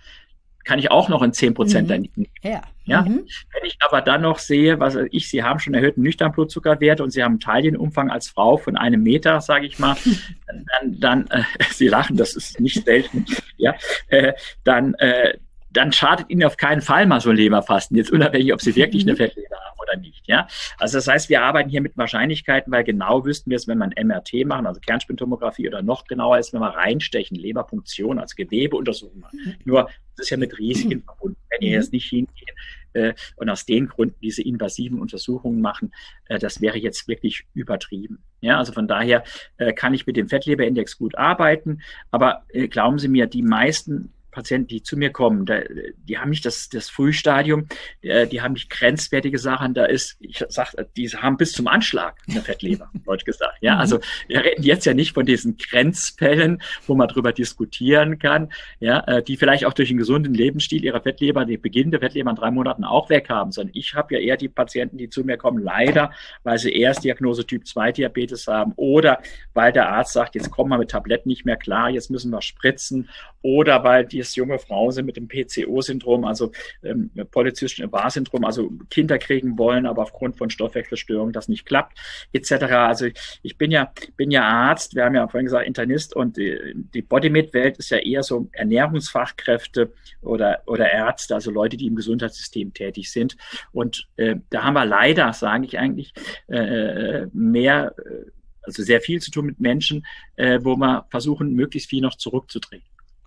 kann 0.65 0.79
ich 0.79 0.91
auch 0.91 1.09
noch 1.09 1.23
in 1.23 1.33
10 1.33 1.55
Prozent 1.55 1.89
mhm. 1.89 2.09
nehmen. 2.17 2.29
Ja. 2.43 2.63
ja? 2.85 3.03
Mhm. 3.03 3.27
Wenn 3.53 3.65
ich 3.65 3.77
aber 3.81 4.01
dann 4.01 4.23
noch 4.23 4.39
sehe, 4.39 4.81
was 4.81 4.97
ich, 5.11 5.29
Sie 5.29 5.43
haben 5.43 5.61
schon 5.61 5.75
erhöhten 5.75 6.03
Nüchternblutzuckerwert 6.03 7.01
und 7.01 7.11
Sie 7.11 7.23
haben 7.23 7.33
einen 7.33 7.41
Teilchenumfang 7.41 8.11
als 8.11 8.29
Frau 8.29 8.57
von 8.57 8.77
einem 8.77 9.03
Meter, 9.03 9.41
sage 9.41 9.67
ich 9.67 9.79
mal, 9.79 9.97
dann, 10.47 11.01
dann 11.01 11.27
äh, 11.29 11.43
Sie 11.71 11.89
lachen, 11.89 12.17
das 12.17 12.35
ist 12.35 12.61
nicht 12.61 12.85
selten, 12.85 13.27
ja, 13.57 13.75
äh, 14.09 14.33
dann, 14.65 14.95
äh, 14.95 15.39
dann 15.77 15.93
schadet 15.93 16.31
Ihnen 16.31 16.45
auf 16.45 16.57
keinen 16.57 16.81
Fall 16.81 17.07
mal 17.07 17.21
so 17.21 17.31
ein 17.31 17.37
Leberfasten, 17.37 17.97
jetzt 17.97 18.11
unabhängig, 18.11 18.53
ob 18.53 18.61
Sie 18.61 18.75
wirklich 18.77 19.03
eine 19.03 19.13
mhm. 19.13 19.17
Fettleber 19.17 19.57
haben 19.57 19.79
oder 19.81 19.97
nicht. 19.97 20.27
Ja? 20.27 20.47
Also 20.79 20.99
das 20.99 21.09
heißt, 21.09 21.29
wir 21.29 21.43
arbeiten 21.43 21.69
hier 21.69 21.81
mit 21.81 21.97
Wahrscheinlichkeiten, 21.97 22.73
weil 22.73 22.85
genau 22.85 23.25
wüssten 23.25 23.51
wir 23.51 23.57
es, 23.57 23.69
wenn 23.69 23.79
wir 23.79 23.85
ein 23.85 24.07
MRT 24.07 24.47
machen, 24.47 24.67
also 24.67 24.81
Kernspintomographie 24.81 25.69
oder 25.69 25.83
noch 25.83 26.05
genauer 26.07 26.39
ist, 26.39 26.53
wenn 26.53 26.61
wir 26.61 26.75
reinstechen, 26.75 27.37
Leberfunktion 27.37 28.19
als 28.19 28.37
Gewebeuntersuchung 28.37 29.21
machen. 29.21 29.41
Mhm. 29.45 29.55
Nur, 29.65 29.89
das 30.17 30.27
ist 30.27 30.31
ja 30.31 30.37
mit 30.37 30.59
Risiken 30.59 30.99
mhm. 30.99 31.05
verbunden. 31.05 31.39
Wenn 31.51 31.69
ihr 31.69 31.73
jetzt 31.73 31.93
nicht 31.93 32.09
hingehen 32.09 32.57
äh, 32.93 33.15
und 33.37 33.51
aus 33.51 33.67
den 33.67 33.89
Gründen 33.89 34.17
diese 34.23 34.43
invasiven 34.43 35.01
Untersuchungen 35.01 35.61
machen, 35.61 35.93
äh, 36.27 36.39
das 36.39 36.61
wäre 36.61 36.79
jetzt 36.79 37.09
wirklich 37.09 37.47
übertrieben. 37.55 38.23
Ja, 38.41 38.59
also 38.59 38.73
von 38.73 38.87
daher 38.87 39.25
äh, 39.57 39.73
kann 39.73 39.95
ich 39.95 40.07
mit 40.07 40.17
dem 40.17 40.29
Fettleberindex 40.29 40.99
gut 40.99 41.17
arbeiten, 41.17 41.81
aber 42.11 42.45
äh, 42.51 42.69
glauben 42.69 42.99
Sie 42.99 43.09
mir, 43.09 43.27
die 43.27 43.43
meisten 43.43 44.13
Patienten, 44.35 44.67
die 44.67 44.83
zu 44.83 44.97
mir 44.97 45.11
kommen, 45.11 45.47
da, 45.47 45.61
die 45.97 46.19
haben 46.19 46.31
nicht 46.31 46.45
das, 46.45 46.69
das 46.69 46.91
Frühstadium, 46.91 47.69
äh, 48.03 48.27
die 48.27 48.43
haben 48.43 48.53
nicht 48.53 48.69
grenzwertige 48.69 49.39
Sachen, 49.39 49.73
da 49.75 49.85
ist, 49.85 50.17
ich 50.21 50.45
sag, 50.49 50.75
die 50.97 51.09
haben 51.09 51.37
bis 51.37 51.53
zum 51.53 51.69
Anschlag 51.69 52.17
eine 52.29 52.43
Fettleber, 52.43 52.91
deutsch 53.07 53.25
gesagt. 53.25 53.59
Ja, 53.61 53.75
mhm. 53.75 53.81
also 53.81 54.01
wir 54.29 54.45
reden 54.45 54.63
jetzt 54.63 54.85
ja 54.85 54.93
nicht 54.93 55.15
von 55.15 55.25
diesen 55.25 55.57
Grenzfällen, 55.57 56.61
wo 56.87 56.95
man 56.95 57.09
drüber 57.09 57.33
diskutieren 57.33 58.19
kann, 58.19 58.53
ja, 58.81 59.01
äh, 59.07 59.23
die 59.23 59.37
vielleicht 59.37 59.65
auch 59.65 59.73
durch 59.73 59.91
einen 59.91 59.99
gesunden 59.99 60.35
Lebensstil 60.35 60.85
ihrer 60.85 61.01
Fettleber, 61.01 61.45
die 61.45 61.57
beginnende 61.57 62.01
Fettleber 62.01 62.31
in 62.31 62.37
drei 62.37 62.51
Monaten 62.51 62.85
auch 62.85 63.09
weg 63.09 63.29
haben, 63.31 63.53
sondern 63.53 63.75
ich 63.75 63.95
habe 63.95 64.15
ja 64.15 64.21
eher 64.21 64.37
die 64.37 64.49
Patienten, 64.49 64.99
die 64.99 65.09
zu 65.09 65.23
mir 65.25 65.37
kommen, 65.37 65.63
leider, 65.63 66.13
weil 66.43 66.59
sie 66.59 66.73
erst 66.73 67.05
Diagnose 67.05 67.47
Typ 67.47 67.67
2 67.67 67.93
Diabetes 67.93 68.47
haben 68.49 68.73
oder 68.77 69.21
weil 69.53 69.73
der 69.73 69.89
Arzt 69.89 70.13
sagt, 70.13 70.35
jetzt 70.35 70.51
kommen 70.51 70.71
wir 70.71 70.79
mit 70.79 70.91
Tabletten 70.91 71.29
nicht 71.29 71.45
mehr 71.45 71.57
klar, 71.57 71.89
jetzt 71.89 72.11
müssen 72.11 72.31
wir 72.31 72.43
spritzen 72.43 73.09
oder 73.43 73.85
weil 73.85 74.05
die 74.05 74.24
es 74.29 74.37
junge 74.37 74.59
Frauen 74.59 74.93
sind 74.93 75.07
mit 75.07 75.17
dem 75.17 75.29
PCO-Syndrom, 75.29 76.25
also 76.25 76.53
ähm, 76.83 77.11
polyzystischen 77.31 77.87
Ovar-Syndrom, 77.87 78.45
also 78.45 78.71
Kinder 78.91 79.19
kriegen 79.19 79.59
wollen, 79.59 79.87
aber 79.87 80.03
aufgrund 80.03 80.37
von 80.37 80.51
Stoffwechselstörungen 80.51 81.33
das 81.33 81.49
nicht 81.49 81.67
klappt, 81.67 81.99
etc. 82.33 82.53
Also 82.73 83.07
ich 83.43 83.59
bin 83.59 83.71
ja, 83.71 83.93
bin 84.17 84.31
ja 84.31 84.43
Arzt, 84.43 84.95
wir 84.95 85.05
haben 85.05 85.15
ja 85.15 85.29
vorhin 85.29 85.47
gesagt 85.47 85.67
Internist 85.67 86.15
und 86.15 86.37
die, 86.37 86.59
die 86.75 87.03
Bodymate-Welt 87.03 87.79
ist 87.79 87.91
ja 87.91 87.99
eher 87.99 88.23
so 88.23 88.49
Ernährungsfachkräfte 88.53 89.93
oder, 90.23 90.63
oder 90.67 90.91
Ärzte, 90.91 91.35
also 91.35 91.51
Leute, 91.51 91.77
die 91.77 91.87
im 91.87 91.97
Gesundheitssystem 91.97 92.73
tätig 92.73 93.11
sind. 93.11 93.37
Und 93.73 94.09
äh, 94.17 94.37
da 94.51 94.65
haben 94.65 94.75
wir 94.75 94.85
leider, 94.85 95.33
sage 95.33 95.67
ich 95.67 95.79
eigentlich, 95.79 96.13
äh 96.49 97.27
mehr 97.33 97.95
äh, 97.99 98.31
also 98.63 98.83
sehr 98.83 99.01
viel 99.01 99.21
zu 99.21 99.31
tun 99.31 99.47
mit 99.47 99.61
Menschen, 99.61 100.07
äh, 100.37 100.59
wo 100.63 100.77
wir 100.77 101.07
versuchen, 101.11 101.53
möglichst 101.55 101.91
viel 101.91 102.01
noch 102.01 102.17
zurückzudrehen. 102.17 102.83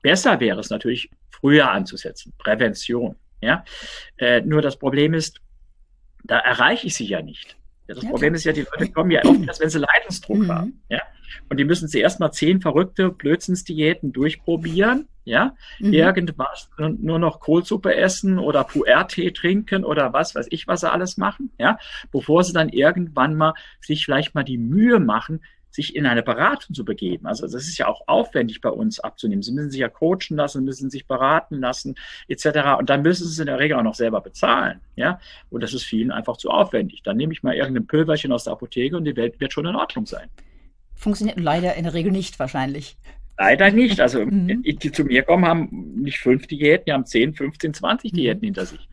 Besser 0.08 0.39
wäre 0.39 0.62
es 0.62 0.70
natürlich, 0.70 1.10
früher 1.30 1.70
anzusetzen, 1.70 2.32
Prävention. 2.38 3.17
Ja, 3.41 3.65
äh, 4.15 4.39
nur 4.39 4.62
das 4.62 4.80
Problem 4.80 5.13
ist, 5.13 5.41
da 6.24 6.39
erreiche 6.39 6.88
ich 6.88 6.96
sie 6.96 7.08
ja 7.08 7.22
nicht. 7.22 7.58
Ja, 7.89 7.96
das 7.96 8.06
ja, 8.06 8.10
Problem 8.12 8.32
klar. 8.32 8.38
ist 8.38 8.43
ja, 8.46 8.54
die 8.54 8.65
Leute 8.72 8.89
kommen 8.93 9.12
ja 9.12 9.26
oft 9.26 9.46
erst, 9.46 9.60
wenn 9.60 9.70
sie 9.70 9.80
Leidensdruck 9.80 10.38
mhm. 10.38 10.52
haben. 10.52 10.82
Ja? 10.88 11.02
Und 11.50 11.58
die 11.58 11.65
müssen 11.65 11.89
zuerst 11.89 12.22
mal 12.22 12.32
zehn 12.32 12.62
verrückte 12.62 13.10
Blödsinnsdiäten 13.10 14.13
durchprobieren. 14.13 15.10
Ja, 15.26 15.56
mhm. 15.80 15.91
irgendwas, 15.91 16.70
nur 16.78 17.20
noch 17.20 17.41
Kohlsuppe 17.41 17.93
essen 17.93 18.39
oder 18.39 18.63
Puer-Tee 18.63 19.32
trinken 19.32 19.84
oder 19.84 20.13
was 20.13 20.36
weiß 20.36 20.48
ich, 20.52 20.67
was 20.67 20.80
sie 20.80 20.89
alles 20.89 21.17
machen. 21.17 21.52
Ja, 21.60 21.80
bevor 22.13 22.46
sie 22.46 22.54
dann 22.54 22.70
irgendwann 22.70 23.36
mal 23.36 23.54
sich 23.82 24.06
vielleicht 24.06 24.36
mal 24.36 24.46
die 24.46 24.58
Mühe 24.58 25.02
machen, 25.02 25.41
sich 25.78 25.96
in 25.96 26.08
eine 26.08 26.24
Beratung 26.24 26.76
zu 26.76 26.84
begeben. 26.84 27.28
Also 27.28 27.44
das 27.44 27.54
ist 27.54 27.78
ja 27.78 27.88
auch 27.88 28.02
aufwendig 28.08 28.62
bei 28.62 28.70
uns 28.70 29.00
abzunehmen. 29.00 29.44
Sie 29.44 29.52
müssen 29.52 29.70
sich 29.70 29.80
ja 29.80 29.90
coachen 29.90 30.36
lassen, 30.36 30.66
müssen 30.66 30.90
sich 30.90 31.06
beraten 31.06 31.60
lassen, 31.60 31.96
etc. 32.28 32.80
Und 32.80 32.90
dann 32.90 33.04
müssen 33.04 33.26
sie 33.26 33.34
es 33.34 33.40
in 33.40 33.46
der 33.46 33.60
Regel 33.60 33.78
auch 33.78 33.84
noch 33.84 33.94
selber 33.94 34.20
bezahlen. 34.20 34.82
Ja, 34.96 35.20
und 35.52 35.62
das 35.62 35.74
ist 35.74 35.84
vielen 35.84 36.12
einfach 36.12 36.38
zu 36.38 36.50
aufwendig. 36.50 37.04
Dann 37.04 37.16
nehme 37.16 37.32
ich 37.32 37.44
mal 37.44 37.54
irgendein 37.54 37.86
Pülverchen 37.86 38.32
aus 38.32 38.44
der 38.44 38.54
Apotheke 38.54 38.98
und 38.98 39.06
die 39.06 39.16
Welt 39.16 39.40
wird 39.40 39.54
schon 39.54 39.68
in 39.68 39.76
Ordnung 39.76 40.08
sein. 40.08 40.30
Funktioniert 40.96 41.40
leider 41.40 41.76
in 41.76 41.84
der 41.84 41.94
Regel 41.94 42.12
nicht 42.12 42.40
wahrscheinlich. 42.40 42.98
Leider 43.38 43.70
nicht. 43.70 44.02
Also 44.02 44.26
mhm. 44.26 44.63
die 44.63 44.92
zu 44.92 45.06
mir 45.06 45.22
kommen, 45.22 45.46
haben 45.46 45.94
nicht 45.96 46.18
fünf 46.18 46.48
Diäten, 46.48 46.86
die 46.88 46.94
haben 46.94 47.06
10, 47.06 47.36
15, 47.36 47.76
20 47.76 48.12
Diäten 48.13 48.44
hinter 48.44 48.66
sich. 48.66 48.90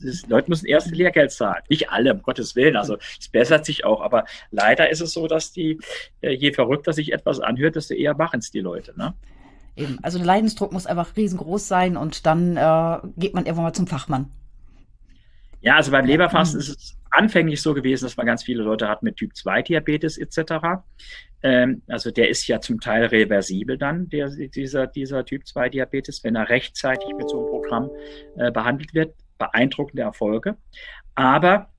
Ist, 0.00 0.28
Leute 0.28 0.50
müssen 0.50 0.66
erste 0.66 0.94
Lehrgeld 0.94 1.30
zahlen. 1.30 1.62
Nicht 1.68 1.90
alle, 1.90 2.12
um 2.12 2.22
Gottes 2.22 2.56
Willen. 2.56 2.76
Also 2.76 2.96
es 3.18 3.28
bessert 3.28 3.64
sich 3.64 3.84
auch. 3.84 4.00
Aber 4.00 4.24
leider 4.50 4.90
ist 4.90 5.00
es 5.00 5.12
so, 5.12 5.26
dass 5.26 5.52
die, 5.52 5.78
äh, 6.20 6.32
je 6.32 6.52
verrückter 6.52 6.92
sich 6.92 7.12
etwas 7.12 7.40
anhört, 7.40 7.76
desto 7.76 7.94
eher 7.94 8.16
machen 8.16 8.40
es 8.40 8.50
die 8.50 8.60
Leute. 8.60 8.94
Ne? 8.98 9.14
Eben. 9.76 9.98
Also 10.02 10.18
der 10.18 10.26
Leidensdruck 10.26 10.72
muss 10.72 10.86
einfach 10.86 11.16
riesengroß 11.16 11.68
sein 11.68 11.96
und 11.96 12.26
dann 12.26 12.56
äh, 12.56 12.98
geht 13.16 13.34
man 13.34 13.44
irgendwann 13.44 13.64
mal 13.64 13.72
zum 13.72 13.86
Fachmann. 13.86 14.30
Ja, 15.60 15.76
also 15.76 15.90
beim 15.90 16.06
Leberfasten 16.06 16.60
ist 16.60 16.68
es 16.68 16.96
anfänglich 17.10 17.60
so 17.60 17.74
gewesen, 17.74 18.04
dass 18.04 18.16
man 18.16 18.26
ganz 18.26 18.42
viele 18.42 18.62
Leute 18.62 18.88
hat 18.88 19.02
mit 19.02 19.16
Typ 19.16 19.36
2 19.36 19.62
Diabetes 19.62 20.18
etc. 20.18 20.82
Ähm, 21.42 21.82
also 21.88 22.10
der 22.10 22.28
ist 22.28 22.46
ja 22.46 22.60
zum 22.60 22.80
Teil 22.80 23.06
reversibel 23.06 23.76
dann, 23.76 24.08
der, 24.08 24.28
dieser, 24.28 24.86
dieser 24.86 25.24
Typ 25.24 25.46
2 25.46 25.70
Diabetes, 25.70 26.24
wenn 26.24 26.36
er 26.36 26.48
rechtzeitig 26.48 27.08
mit 27.16 27.28
so 27.28 27.38
einem 27.38 27.48
Programm 27.48 27.90
äh, 28.36 28.50
behandelt 28.50 28.94
wird 28.94 29.14
beeindruckende 29.38 30.02
Erfolge. 30.02 30.56
Aber 31.14 31.70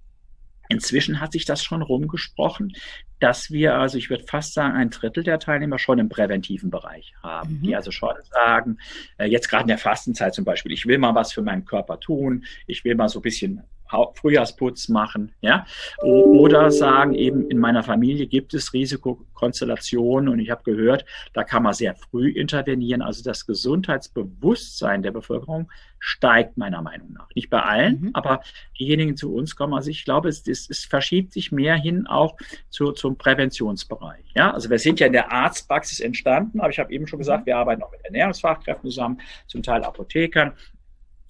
inzwischen 0.70 1.22
hat 1.22 1.32
sich 1.32 1.46
das 1.46 1.64
schon 1.64 1.82
rumgesprochen, 1.82 2.74
dass 3.20 3.52
wir 3.52 3.76
also, 3.76 3.98
ich 3.98 4.10
würde 4.10 4.26
fast 4.26 4.54
sagen, 4.54 4.76
ein 4.76 4.90
Drittel 4.90 5.24
der 5.24 5.40
Teilnehmer 5.40 5.80
schon 5.80 6.00
im 6.00 6.10
präventiven 6.10 6.70
Bereich 6.70 7.14
haben, 7.24 7.60
mhm. 7.60 7.64
die 7.64 7.76
also 7.76 7.92
schon 7.92 8.16
sagen, 8.32 8.78
äh, 9.18 9.26
jetzt 9.26 9.50
gerade 9.50 9.64
in 9.64 9.70
der 9.70 9.78
Fastenzeit 9.78 10.36
zum 10.36 10.46
Beispiel, 10.46 10.72
ich 10.72 10.86
will 10.86 10.98
mal 10.98 11.16
was 11.16 11.34
für 11.34 11.42
meinen 11.42 11.66
Körper 11.66 12.00
tun, 12.00 12.46
ich 12.68 12.84
will 12.84 12.96
mal 12.96 13.10
so 13.10 13.20
ein 13.20 13.24
bisschen 13.24 13.64
Frühjahrsputz 13.90 14.90
machen, 14.90 15.34
ja, 15.42 15.66
oder 16.02 16.72
sagen 16.72 17.14
eben 17.14 17.50
in 17.50 17.58
meiner 17.58 17.84
Familie 17.84 18.28
gibt 18.28 18.54
es 18.54 18.74
Risikokonstellationen 18.74 20.30
und 20.30 20.40
ich 20.40 20.50
habe 20.50 20.64
gehört, 20.64 21.06
da 21.34 21.44
kann 21.44 21.64
man 21.64 21.74
sehr 21.74 21.96
früh 21.96 22.30
intervenieren. 22.30 23.02
Also 23.02 23.24
das 23.24 23.46
Gesundheitsbewusstsein 23.46 25.02
der 25.02 25.12
Bevölkerung 25.12 25.70
steigt 26.00 26.58
meiner 26.58 26.82
Meinung 26.82 27.14
nach. 27.14 27.28
Nicht 27.36 27.50
bei 27.50 27.62
allen, 27.62 28.02
mhm. 28.02 28.10
aber 28.14 28.42
diejenigen 28.80 29.18
zu 29.18 29.34
uns 29.34 29.56
kommen. 29.56 29.74
Also 29.74 29.90
ich 29.90 30.06
glaube, 30.06 30.30
es, 30.30 30.48
es, 30.48 30.70
es 30.70 30.86
verschiebt 30.86 31.34
sich 31.34 31.52
mehr 31.52 31.76
hin 31.76 32.08
auch 32.08 32.38
zu, 32.70 32.92
zum 32.92 33.18
Präventionsbereich. 33.18 34.26
Ja, 34.36 34.52
also 34.52 34.70
wir 34.70 34.80
sind 34.80 35.00
ja 35.00 35.08
in 35.08 35.14
der 35.14 35.32
Arztpraxis 35.32 36.00
entstanden, 36.00 36.60
aber 36.60 36.70
ich 36.70 36.80
habe 36.80 36.92
eben 36.92 37.08
schon 37.08 37.20
gesagt, 37.20 37.46
wir 37.46 37.58
arbeiten 37.58 37.82
auch 37.84 37.92
mit 37.92 38.04
Ernährungsfachkräften 38.06 38.90
zusammen, 38.90 39.22
zum 39.48 39.64
Teil 39.64 39.84
Apothekern 39.84 40.54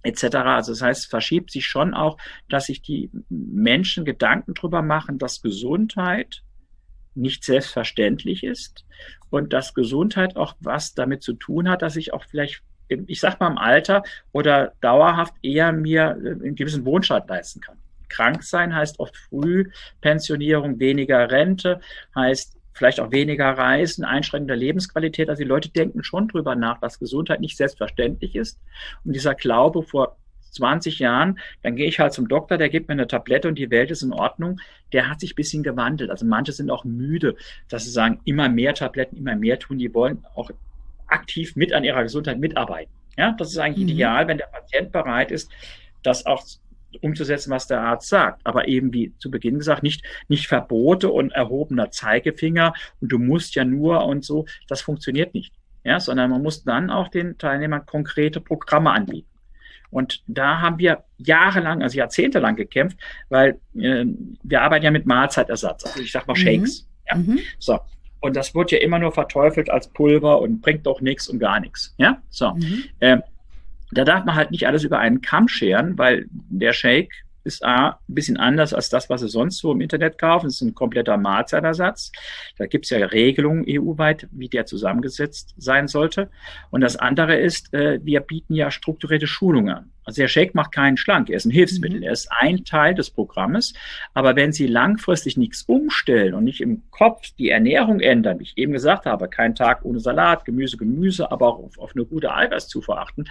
etc. 0.08 0.36
Also 0.38 0.72
das 0.72 0.82
heißt, 0.82 1.10
verschiebt 1.10 1.52
sich 1.52 1.66
schon 1.66 1.94
auch, 1.94 2.18
dass 2.50 2.66
sich 2.66 2.82
die 2.82 3.12
Menschen 3.30 4.06
Gedanken 4.06 4.54
drüber 4.54 4.82
machen, 4.82 5.18
dass 5.18 5.42
Gesundheit 5.42 6.44
nicht 7.16 7.44
selbstverständlich 7.44 8.44
ist 8.44 8.86
und 9.30 9.54
dass 9.54 9.74
Gesundheit 9.74 10.36
auch 10.36 10.56
was 10.60 10.94
damit 10.94 11.24
zu 11.24 11.34
tun 11.34 11.70
hat, 11.70 11.82
dass 11.82 11.96
ich 11.96 12.14
auch 12.14 12.24
vielleicht 12.24 12.62
ich 12.90 13.20
sag 13.20 13.40
mal 13.40 13.52
im 13.52 13.58
Alter 13.58 14.04
oder 14.32 14.74
dauerhaft 14.82 15.34
eher 15.42 15.72
mir 15.74 16.12
einen 16.12 16.56
gewissen 16.56 16.86
Wohnstand 16.86 17.28
leisten 17.30 17.60
kann. 17.60 17.78
Krank 18.10 18.44
sein 18.44 18.74
heißt 18.74 19.00
oft 19.00 19.18
Frühpensionierung, 19.18 20.80
weniger 20.80 21.30
Rente, 21.30 21.82
heißt 22.16 22.57
vielleicht 22.78 23.00
auch 23.00 23.12
weniger 23.12 23.50
Reisen, 23.50 24.06
Einschränkung 24.06 24.48
der 24.48 24.58
Lebensqualität. 24.58 25.30
Also 25.30 25.44
die 25.44 25.50
Leute 25.50 25.70
denken 25.70 26.04
schon 26.04 26.28
drüber 26.28 26.56
nach, 26.56 26.80
dass 26.80 27.00
Gesundheit 27.00 27.42
nicht 27.42 27.58
selbstverständlich 27.58 28.36
ist. 28.36 28.60
Und 29.04 29.14
dieser 29.14 29.36
Glaube 29.36 29.84
vor 29.84 30.18
20 30.52 31.00
Jahren, 31.00 31.40
dann 31.64 31.76
gehe 31.76 31.88
ich 31.88 32.00
halt 32.00 32.14
zum 32.14 32.28
Doktor, 32.28 32.58
der 32.58 32.70
gibt 32.70 32.88
mir 32.88 32.94
eine 32.94 33.08
Tablette 33.08 33.48
und 33.48 33.56
die 33.56 33.70
Welt 33.70 33.92
ist 33.92 34.02
in 34.02 34.14
Ordnung, 34.14 34.60
der 34.94 35.10
hat 35.10 35.20
sich 35.20 35.34
ein 35.34 35.36
bisschen 35.36 35.64
gewandelt. 35.64 36.10
Also 36.10 36.26
manche 36.26 36.52
sind 36.52 36.70
auch 36.70 36.84
müde, 36.84 37.36
dass 37.70 37.84
sie 37.84 37.92
sagen, 37.92 38.20
immer 38.26 38.50
mehr 38.50 38.74
Tabletten, 38.74 39.18
immer 39.18 39.36
mehr 39.36 39.60
tun. 39.60 39.78
Die 39.78 39.94
wollen 39.94 40.26
auch 40.36 40.50
aktiv 41.08 41.56
mit 41.56 41.74
an 41.74 41.84
ihrer 41.84 42.04
Gesundheit 42.04 42.40
mitarbeiten. 42.40 42.92
Ja, 43.18 43.34
das 43.38 43.50
ist 43.50 43.58
eigentlich 43.58 43.86
mhm. 43.86 43.92
ideal, 43.92 44.28
wenn 44.28 44.38
der 44.38 44.48
Patient 44.48 44.92
bereit 44.92 45.32
ist, 45.32 45.52
das 46.04 46.26
auch 46.26 46.46
umzusetzen, 47.02 47.52
was 47.52 47.68
der 47.68 47.82
Arzt 47.82 48.10
sagt. 48.10 48.42
Aber 48.46 48.68
eben 48.68 48.94
wie 48.94 49.14
zu 49.18 49.30
Beginn 49.32 49.58
gesagt, 49.58 49.84
nicht, 49.84 50.04
nicht 50.28 50.48
Verbote 50.48 51.10
und 51.10 51.32
erhobener 51.32 51.92
Zeigefinger 51.92 52.74
und 53.02 53.12
du 53.12 53.20
musst 53.20 53.56
ja 53.56 53.66
nur 53.66 54.06
und 54.06 54.26
so, 54.26 54.46
das 54.68 54.82
funktioniert 54.82 55.34
nicht. 55.34 55.54
Ja, 55.84 56.00
sondern 56.00 56.30
man 56.30 56.44
muss 56.44 56.64
dann 56.64 56.90
auch 56.90 57.08
den 57.08 57.38
Teilnehmern 57.38 57.86
konkrete 57.86 58.42
Programme 58.42 58.92
anbieten. 58.92 59.30
Und 59.90 60.22
da 60.28 60.60
haben 60.60 60.80
wir 60.80 61.06
jahrelang, 61.18 61.82
also 61.82 61.98
jahrzehntelang 61.98 62.58
gekämpft, 62.58 63.00
weil 63.30 63.60
äh, 63.76 64.06
wir 64.44 64.62
arbeiten 64.62 64.84
ja 64.84 64.92
mit 64.92 65.06
Mahlzeitersatz, 65.06 65.86
also 65.86 66.02
ich 66.02 66.12
sag 66.12 66.28
mal 66.28 66.34
mhm. 66.34 66.42
Shakes. 66.42 66.82
Mhm. 66.82 66.88
Ja? 67.08 67.16
Mhm. 67.16 67.40
So. 67.58 67.80
Und 68.20 68.36
das 68.36 68.54
wird 68.56 68.72
ja 68.72 68.80
immer 68.80 69.00
nur 69.00 69.12
verteufelt 69.12 69.70
als 69.70 69.88
Pulver 69.88 70.42
und 70.42 70.62
bringt 70.62 70.86
doch 70.86 71.02
nichts 71.02 71.30
und 71.30 71.40
gar 71.40 71.60
nichts. 71.60 71.94
Ja, 71.98 72.22
so. 72.30 72.52
Mhm. 72.52 72.84
Ähm, 73.00 73.24
da 73.92 74.04
darf 74.04 74.26
man 74.26 74.36
halt 74.36 74.52
nicht 74.52 74.68
alles 74.68 74.84
über 74.84 75.00
einen 75.00 75.22
Kamm 75.22 75.48
scheren, 75.48 75.98
weil 75.98 76.26
der 76.30 76.74
Shake 76.74 77.14
ist 77.48 77.66
A, 77.66 78.00
ein 78.08 78.14
bisschen 78.14 78.38
anders 78.38 78.74
als 78.74 78.90
das, 78.90 79.10
was 79.10 79.22
Sie 79.22 79.30
sonst 79.30 79.58
so 79.58 79.72
im 79.72 79.82
Internet 79.82 80.18
kaufen. 80.18 80.48
Es 80.48 80.56
ist 80.56 80.62
ein 80.62 80.76
kompletter 80.76 81.18
Mahlzeitersatz. 81.18 82.12
Da 82.58 82.68
gibt 82.68 82.86
es 82.86 82.92
ja 82.92 83.04
Regelungen 83.06 83.66
EU-weit, 83.68 84.28
wie 84.32 84.50
der 84.50 84.66
zusammengesetzt 84.66 85.56
sein 85.58 85.88
sollte. 85.88 86.30
Und 86.70 86.82
das 86.82 86.98
andere 86.98 87.38
ist, 87.38 87.74
äh, 87.74 88.00
wir 88.04 88.20
bieten 88.20 88.54
ja 88.54 88.70
strukturierte 88.70 89.28
Schulungen 89.28 89.74
an. 89.74 89.92
Also 90.08 90.22
der 90.22 90.30
Shake 90.30 90.56
macht 90.56 90.72
keinen 90.72 90.96
schlank, 90.96 91.30
er 91.30 91.36
ist 91.36 91.44
ein 91.46 91.52
Hilfsmittel, 91.52 91.98
mhm. 91.98 92.04
er 92.04 92.14
ist 92.14 92.30
ein 92.32 92.64
Teil 92.64 92.96
des 92.96 93.10
Programmes. 93.10 93.74
Aber 94.14 94.38
wenn 94.38 94.54
Sie 94.54 94.66
langfristig 94.66 95.36
nichts 95.36 95.64
umstellen 95.64 96.34
und 96.34 96.46
nicht 96.46 96.62
im 96.62 96.84
Kopf 96.92 97.32
die 97.38 97.50
Ernährung 97.50 98.00
ändern, 98.00 98.40
wie 98.40 98.44
ich 98.44 98.58
eben 98.58 98.72
gesagt 98.72 99.06
habe, 99.06 99.28
kein 99.28 99.54
Tag 99.54 99.84
ohne 99.84 100.00
Salat, 100.00 100.46
Gemüse, 100.46 100.78
Gemüse, 100.78 101.30
aber 101.30 101.48
auch 101.48 101.60
auf, 101.60 101.78
auf 101.78 101.92
eine 101.94 102.06
gute 102.06 102.34
Eiweißzufuhr 102.34 102.98
achten 102.98 103.26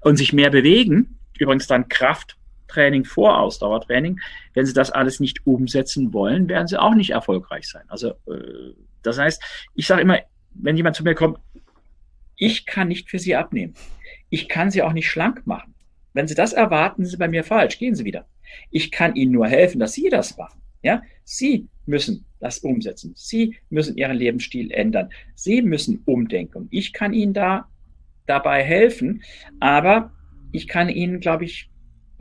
und 0.00 0.16
sich 0.16 0.32
mehr 0.32 0.48
bewegen, 0.48 1.18
übrigens 1.38 1.66
dann 1.66 1.88
Krafttraining 2.72 3.04
vor 3.04 3.38
Ausdauertraining, 3.38 4.20
wenn 4.54 4.66
Sie 4.66 4.72
das 4.72 4.90
alles 4.90 5.20
nicht 5.20 5.46
umsetzen 5.46 6.12
wollen, 6.12 6.48
werden 6.48 6.66
Sie 6.66 6.80
auch 6.80 6.94
nicht 6.94 7.10
erfolgreich 7.10 7.68
sein. 7.68 7.84
Also 7.88 8.10
äh, 8.26 8.74
das 9.02 9.18
heißt, 9.18 9.42
ich 9.74 9.86
sage 9.86 10.02
immer, 10.02 10.18
wenn 10.54 10.76
jemand 10.76 10.96
zu 10.96 11.04
mir 11.04 11.14
kommt, 11.14 11.38
ich 12.36 12.66
kann 12.66 12.88
nicht 12.88 13.10
für 13.10 13.18
Sie 13.18 13.36
abnehmen. 13.36 13.74
Ich 14.30 14.48
kann 14.48 14.70
Sie 14.70 14.82
auch 14.82 14.92
nicht 14.92 15.08
schlank 15.08 15.46
machen. 15.46 15.74
Wenn 16.12 16.28
Sie 16.28 16.34
das 16.34 16.52
erwarten, 16.52 17.04
sind 17.04 17.12
Sie 17.12 17.16
bei 17.18 17.28
mir 17.28 17.44
falsch. 17.44 17.78
Gehen 17.78 17.94
Sie 17.94 18.04
wieder. 18.04 18.26
Ich 18.70 18.90
kann 18.90 19.14
Ihnen 19.14 19.32
nur 19.32 19.46
helfen, 19.46 19.78
dass 19.78 19.92
Sie 19.92 20.08
das 20.08 20.36
machen. 20.36 20.60
Ja, 20.82 21.02
Sie 21.24 21.68
müssen 21.86 22.24
das 22.40 22.58
umsetzen. 22.58 23.12
Sie 23.16 23.56
müssen 23.70 23.96
Ihren 23.96 24.16
Lebensstil 24.16 24.70
ändern. 24.72 25.10
Sie 25.34 25.62
müssen 25.62 26.02
umdenken. 26.06 26.68
Ich 26.70 26.92
kann 26.92 27.12
Ihnen 27.12 27.34
da 27.34 27.68
dabei 28.26 28.62
helfen, 28.62 29.22
aber 29.60 30.12
ich 30.52 30.68
kann 30.68 30.88
Ihnen, 30.88 31.20
glaube 31.20 31.44
ich, 31.44 31.71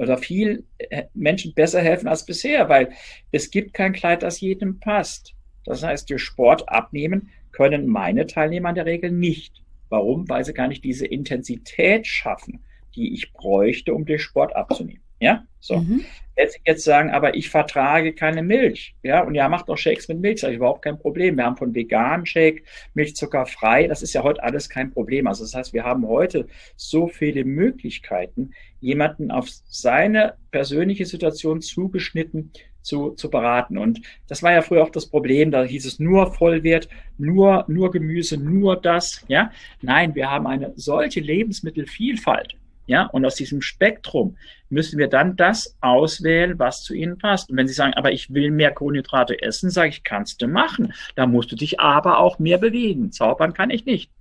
oder 0.01 0.17
viel 0.17 0.65
äh, 0.77 1.03
Menschen 1.13 1.53
besser 1.53 1.81
helfen 1.81 2.07
als 2.07 2.25
bisher, 2.25 2.67
weil 2.67 2.91
es 3.31 3.51
gibt 3.51 3.73
kein 3.73 3.93
Kleid, 3.93 4.23
das 4.23 4.41
jedem 4.41 4.79
passt. 4.79 5.33
Das 5.65 5.83
heißt, 5.83 6.09
durch 6.09 6.23
Sport 6.23 6.67
abnehmen 6.67 7.29
können 7.51 7.87
meine 7.87 8.25
Teilnehmer 8.25 8.69
in 8.69 8.75
der 8.75 8.85
Regel 8.85 9.11
nicht. 9.11 9.63
Warum? 9.89 10.27
Weil 10.27 10.43
sie 10.43 10.53
gar 10.53 10.67
nicht 10.67 10.83
diese 10.83 11.05
Intensität 11.05 12.07
schaffen 12.07 12.61
die 12.95 13.13
ich 13.13 13.33
bräuchte, 13.33 13.93
um 13.93 14.05
den 14.05 14.19
Sport 14.19 14.55
abzunehmen. 14.55 15.01
Ja, 15.21 15.45
so. 15.59 15.77
Mhm. 15.77 16.03
Jetzt, 16.35 16.59
jetzt 16.65 16.83
sagen, 16.83 17.11
aber 17.11 17.35
ich 17.35 17.49
vertrage 17.49 18.13
keine 18.13 18.41
Milch. 18.41 18.95
Ja, 19.03 19.21
und 19.21 19.35
ja, 19.35 19.47
macht 19.47 19.69
doch 19.69 19.77
Shakes 19.77 20.07
mit 20.07 20.19
Milch. 20.19 20.41
Das 20.41 20.49
ist 20.49 20.55
überhaupt 20.55 20.81
kein 20.81 20.97
Problem. 20.97 21.37
Wir 21.37 21.45
haben 21.45 21.57
von 21.57 21.75
veganen 21.75 22.25
Shake, 22.25 22.63
Milchzucker 22.95 23.45
frei. 23.45 23.87
Das 23.87 24.01
ist 24.01 24.13
ja 24.13 24.23
heute 24.23 24.41
alles 24.41 24.67
kein 24.67 24.91
Problem. 24.91 25.27
Also 25.27 25.43
das 25.43 25.53
heißt, 25.53 25.73
wir 25.73 25.83
haben 25.83 26.07
heute 26.07 26.47
so 26.75 27.07
viele 27.07 27.45
Möglichkeiten, 27.45 28.51
jemanden 28.79 29.29
auf 29.29 29.47
seine 29.49 30.33
persönliche 30.49 31.05
Situation 31.05 31.61
zugeschnitten 31.61 32.51
zu, 32.81 33.11
zu 33.11 33.29
beraten. 33.29 33.77
Und 33.77 34.01
das 34.27 34.41
war 34.41 34.53
ja 34.53 34.63
früher 34.63 34.81
auch 34.81 34.89
das 34.89 35.05
Problem, 35.05 35.51
da 35.51 35.63
hieß 35.63 35.85
es 35.85 35.99
nur 35.99 36.33
Vollwert, 36.33 36.89
nur, 37.19 37.65
nur 37.67 37.91
Gemüse, 37.91 38.37
nur 38.37 38.81
das, 38.81 39.23
ja. 39.27 39.51
Nein, 39.81 40.15
wir 40.15 40.31
haben 40.31 40.47
eine 40.47 40.73
solche 40.75 41.19
Lebensmittelvielfalt. 41.19 42.55
Ja, 42.87 43.05
und 43.05 43.25
aus 43.25 43.35
diesem 43.35 43.61
Spektrum 43.61 44.37
müssen 44.69 44.97
wir 44.97 45.07
dann 45.07 45.35
das 45.35 45.77
auswählen, 45.81 46.57
was 46.59 46.83
zu 46.83 46.93
Ihnen 46.93 47.17
passt. 47.17 47.49
Und 47.49 47.57
wenn 47.57 47.67
Sie 47.67 47.73
sagen, 47.73 47.93
aber 47.93 48.11
ich 48.11 48.33
will 48.33 48.51
mehr 48.51 48.71
Kohlenhydrate 48.71 49.41
essen, 49.41 49.69
sage 49.69 49.89
ich, 49.89 50.03
kannst 50.03 50.41
du 50.41 50.47
machen. 50.47 50.93
Da 51.15 51.25
musst 51.25 51.51
du 51.51 51.55
dich 51.55 51.79
aber 51.79 52.19
auch 52.19 52.39
mehr 52.39 52.57
bewegen. 52.57 53.11
Zaubern 53.11 53.53
kann 53.53 53.69
ich 53.69 53.85
nicht. 53.85 54.11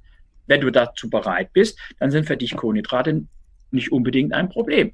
Wenn 0.47 0.61
du 0.61 0.71
dazu 0.71 1.09
bereit 1.09 1.53
bist, 1.53 1.79
dann 1.99 2.11
sind 2.11 2.27
für 2.27 2.37
dich 2.37 2.57
Kohlenhydrate 2.57 3.25
nicht 3.71 3.93
unbedingt 3.93 4.35
ein 4.35 4.49
Problem. 4.49 4.93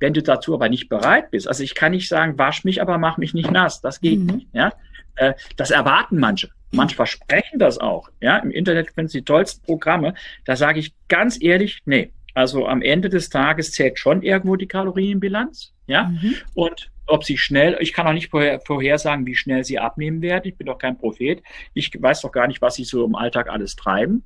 Wenn 0.00 0.14
du 0.14 0.22
dazu 0.22 0.54
aber 0.54 0.68
nicht 0.68 0.88
bereit 0.88 1.30
bist, 1.30 1.48
also 1.48 1.62
ich 1.62 1.74
kann 1.74 1.92
nicht 1.92 2.08
sagen, 2.08 2.38
wasch 2.38 2.64
mich, 2.64 2.80
aber 2.80 2.98
mach 2.98 3.16
mich 3.18 3.34
nicht 3.34 3.50
nass. 3.50 3.80
Das 3.80 4.00
geht 4.00 4.20
mhm. 4.20 4.26
nicht. 4.26 4.48
Ja, 4.52 4.72
äh, 5.16 5.34
das 5.56 5.70
erwarten 5.70 6.18
manche. 6.18 6.50
Manche 6.70 6.96
versprechen 6.96 7.58
das 7.58 7.78
auch. 7.78 8.10
Ja, 8.20 8.36
im 8.38 8.50
Internet 8.50 8.90
finden 8.90 9.08
sie 9.08 9.18
die 9.18 9.24
tollsten 9.24 9.64
Programme. 9.64 10.14
Da 10.44 10.54
sage 10.54 10.78
ich 10.80 10.94
ganz 11.08 11.42
ehrlich, 11.42 11.80
nee, 11.86 12.12
also 12.38 12.68
am 12.68 12.82
Ende 12.82 13.08
des 13.08 13.30
Tages 13.30 13.72
zählt 13.72 13.98
schon 13.98 14.22
irgendwo 14.22 14.54
die 14.54 14.68
Kalorienbilanz. 14.68 15.74
Ja. 15.88 16.04
Mhm. 16.04 16.36
Und 16.54 16.90
ob 17.06 17.24
sie 17.24 17.36
schnell, 17.36 17.76
ich 17.80 17.92
kann 17.92 18.06
auch 18.06 18.12
nicht 18.12 18.30
vorher, 18.30 18.60
vorhersagen, 18.60 19.26
wie 19.26 19.34
schnell 19.34 19.64
sie 19.64 19.80
abnehmen 19.80 20.22
werden. 20.22 20.46
Ich 20.46 20.56
bin 20.56 20.68
doch 20.68 20.78
kein 20.78 20.96
Prophet. 20.96 21.42
Ich 21.74 21.90
weiß 22.00 22.20
doch 22.20 22.30
gar 22.30 22.46
nicht, 22.46 22.62
was 22.62 22.76
sie 22.76 22.84
so 22.84 23.04
im 23.04 23.16
Alltag 23.16 23.48
alles 23.48 23.74
treiben. 23.74 24.22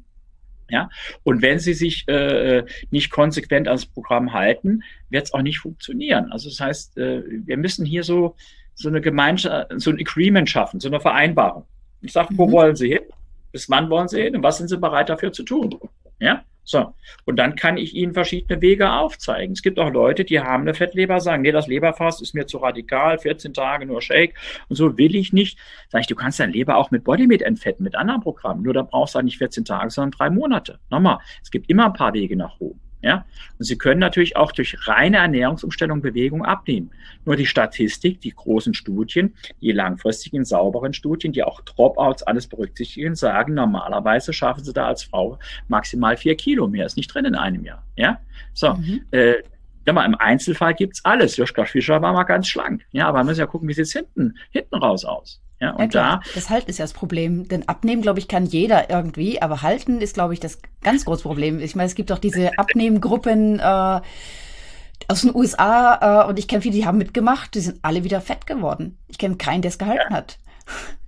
Ja, 0.69 0.91
und 1.23 1.41
wenn 1.41 1.59
sie 1.59 1.73
sich 1.73 2.07
äh, 2.07 2.65
nicht 2.91 3.11
konsequent 3.11 3.67
ans 3.67 3.87
Programm 3.87 4.33
halten, 4.33 4.83
wird 5.09 5.25
es 5.25 5.35
auch 5.35 5.43
nicht 5.43 5.59
funktionieren. 5.59 6.31
Also 6.33 6.51
das 6.51 6.61
heißt, 6.61 6.99
äh, 6.99 7.23
wir 7.27 7.57
müssen 7.57 7.87
hier 7.87 8.05
so 8.05 8.37
so 8.75 8.89
eine 8.89 9.01
Gemeinschaft, 9.01 9.71
so 9.77 9.91
ein 9.91 9.99
Agreement 9.99 10.49
schaffen, 10.49 10.81
so 10.81 10.89
eine 10.89 11.01
Vereinbarung. 11.01 11.65
Ich 12.03 12.13
sage, 12.13 12.29
wo 12.33 12.47
mhm. 12.47 12.53
wollen 12.53 12.77
Sie 12.77 12.89
hin? 12.89 13.05
Bis 13.53 13.71
wann 13.71 13.89
wollen 13.91 14.09
Sie 14.09 14.21
hin? 14.21 14.37
Und 14.37 14.43
was 14.43 14.59
sind 14.59 14.69
Sie 14.69 14.79
bereit 14.79 15.09
dafür 15.09 15.33
zu 15.33 15.45
tun? 15.45 15.79
Ja, 16.19 16.45
so. 16.65 16.95
Und 17.25 17.37
dann 17.37 17.57
kann 17.57 17.77
ich 17.77 17.95
Ihnen 17.95 18.15
verschiedene 18.15 18.61
Wege 18.61 18.93
aufzeigen. 18.93 19.53
Es 19.53 19.63
gibt 19.63 19.79
auch 19.79 19.91
Leute, 19.91 20.25
die 20.25 20.41
haben 20.41 20.63
eine 20.63 20.75
Fettleber, 20.75 21.21
sagen, 21.21 21.43
nee, 21.43 21.53
das 21.53 21.67
Leberfass 21.67 22.21
ist 22.21 22.35
mir 22.35 22.47
zu 22.47 22.59
radikal, 22.59 23.19
14 23.19 23.53
Tage 23.55 23.87
nur 23.87 24.01
Shake 24.01 24.35
und 24.69 24.77
so 24.77 24.97
will 24.97 25.15
ich 25.17 25.33
nicht. 25.33 25.59
Sag 25.89 26.03
ich, 26.03 26.07
du 26.07 26.15
kannst 26.15 26.41
dein 26.41 26.53
Leber 26.53 26.77
auch 26.77 26.91
mit 26.91 27.05
Bodymeat 27.05 27.43
entfetten, 27.43 27.85
mit 27.85 27.97
anderen 27.97 28.21
Programmen. 28.21 28.63
Nur 28.63 28.75
da 28.75 28.83
brauchst 28.83 29.15
du 29.15 29.17
halt 29.17 29.25
nicht 29.25 29.39
14 29.39 29.65
Tage, 29.65 29.91
sondern 29.91 30.13
drei 30.13 30.31
Monate. 30.31 30.79
Nochmal, 30.91 31.19
es 31.43 31.51
gibt 31.51 31.69
immer 31.69 31.87
ein 31.87 31.93
paar 31.95 32.15
Wege 32.15 32.37
nach 32.37 32.61
oben. 32.61 32.81
Ja? 33.03 33.27
Und 33.59 33.65
Sie 33.65 33.77
können 33.77 34.01
natürlich 34.01 34.37
auch 34.37 34.53
durch 34.53 34.77
reine 34.89 35.19
Ernährungsumstellung 35.19 36.01
Bewegung 36.01 36.45
abnehmen. 36.45 36.91
Nur 37.25 37.37
die 37.37 37.47
Statistik, 37.47 38.21
die 38.21 38.31
großen 38.31 38.75
Studien, 38.75 39.35
die 39.61 39.73
langfristigen, 39.73 40.45
sauberen 40.45 40.95
Studien, 40.95 41.33
die 41.33 41.43
auch 41.43 41.61
Dropouts 41.61 42.23
alles 42.23 42.47
berücksichtigen, 42.47 43.15
sagen, 43.15 43.55
normalerweise 43.55 44.33
schaffen 44.33 44.65
Sie 44.65 44.73
da 44.73 44.87
als 44.87 45.03
Frau 45.03 45.39
maximal 45.69 46.17
vier 46.17 46.37
Kilo 46.37 46.69
mehr. 46.69 46.87
Ist 46.87 46.97
nicht 46.97 47.13
drin 47.13 47.25
in 47.25 47.35
einem 47.35 47.65
Jahr. 47.65 47.85
Ja? 47.97 48.21
So, 48.55 48.75
mhm. 48.75 49.05
äh, 49.11 49.35
ja, 49.87 49.93
mal 49.93 50.05
im 50.05 50.15
Einzelfall 50.15 50.75
gibt's 50.75 51.05
alles. 51.05 51.37
Joschka 51.37 51.65
Fischer 51.65 52.01
war 52.01 52.13
mal 52.13 52.23
ganz 52.23 52.47
schlank. 52.47 52.87
Ja, 52.93 53.09
aber 53.09 53.19
man 53.19 53.27
muss 53.27 53.39
ja 53.39 53.47
gucken, 53.47 53.69
wie 53.69 53.75
sieht's 53.75 53.93
hinten, 53.93 54.35
hinten 54.51 54.77
raus 54.77 55.05
aus. 55.05 55.41
Ja, 55.63 55.71
und 55.75 55.95
ja, 55.95 56.17
da. 56.17 56.21
Das 56.35 56.51
Halten 56.51 56.69
ist 56.69 56.79
ja 56.79 56.85
das 56.85 56.93
Problem. 56.93 57.47
Denn 57.47 57.69
abnehmen, 57.69 58.03
glaube 58.03 58.19
ich, 58.19 58.27
kann 58.27 58.47
jeder 58.47 58.91
irgendwie, 58.91 59.41
aber 59.41 59.63
halten 59.63 60.01
ist, 60.01 60.15
glaube 60.15 60.35
ich, 60.35 60.41
das 60.41 60.59
ganz 60.83 61.05
große 61.05 61.23
Problem. 61.23 61.61
Ich 61.61 61.77
meine, 61.77 61.87
es 61.87 61.95
gibt 61.95 62.11
auch 62.11 62.19
diese 62.19 62.51
Abnehmgruppen 62.59 63.61
äh, 63.61 64.01
aus 65.07 65.23
den 65.23 65.33
USA 65.33 66.25
äh, 66.25 66.29
und 66.29 66.41
ich 66.41 66.49
kenne 66.49 66.63
viele, 66.63 66.75
die 66.75 66.85
haben 66.85 66.99
mitgemacht, 66.99 67.55
die 67.55 67.61
sind 67.61 67.79
alle 67.83 68.03
wieder 68.03 68.21
fett 68.21 68.49
geworden. 68.49 68.99
Ich 69.07 69.19
kenne 69.19 69.37
keinen, 69.37 69.63
der 69.63 69.69
es 69.69 69.79
gehalten 69.79 70.11
ja. 70.11 70.17
hat. 70.17 70.39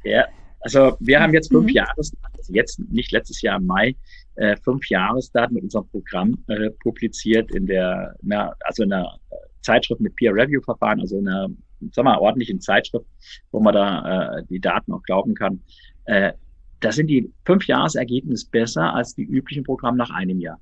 Ja, 0.05 0.25
also 0.61 0.97
wir 1.01 1.21
haben 1.21 1.35
jetzt 1.35 1.51
fünf 1.51 1.67
mhm. 1.67 1.75
Jahres, 1.75 2.13
also 2.33 2.53
jetzt 2.53 2.79
nicht 2.79 3.11
letztes 3.11 3.43
Jahr 3.43 3.59
im 3.59 3.67
Mai, 3.67 3.97
äh, 4.37 4.57
fünf 4.59 4.89
Jahresdaten 4.89 5.55
mit 5.55 5.65
unserem 5.65 5.89
Programm 5.89 6.39
äh, 6.47 6.71
publiziert 6.71 7.51
in 7.53 7.67
der, 7.67 8.15
na, 8.23 8.55
also 8.61 8.85
in 8.85 8.93
einer 8.93 9.19
Zeitschrift 9.63 10.01
mit 10.01 10.15
Peer-Review-Verfahren, 10.15 11.01
also 11.01 11.19
in 11.19 11.27
einer 11.27 11.49
sag 11.93 12.05
mal, 12.05 12.19
ordentlichen 12.19 12.61
Zeitschrift, 12.61 13.07
wo 13.51 13.61
man 13.61 13.75
da 13.75 14.39
äh, 14.39 14.45
die 14.49 14.61
Daten 14.61 14.93
auch 14.93 15.03
glauben 15.03 15.35
kann, 15.35 15.63
äh, 16.05 16.33
da 16.81 16.93
sind 16.93 17.07
die 17.07 17.33
fünf 17.45 17.67
Jahresergebnisse 17.67 18.51
besser 18.51 18.95
als 18.95 19.15
die 19.15 19.23
üblichen 19.23 19.65
Programme 19.65 19.97
nach 19.97 20.11
einem 20.11 20.41
Jahr. 20.41 20.61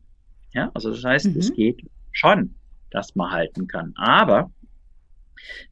Ja, 0.52 0.70
also 0.74 0.90
das 0.90 1.04
heißt, 1.04 1.26
mhm. 1.26 1.38
es 1.38 1.52
geht 1.52 1.84
schon, 2.12 2.54
dass 2.90 3.14
man 3.14 3.30
halten 3.30 3.66
kann. 3.66 3.92
Aber 3.96 4.52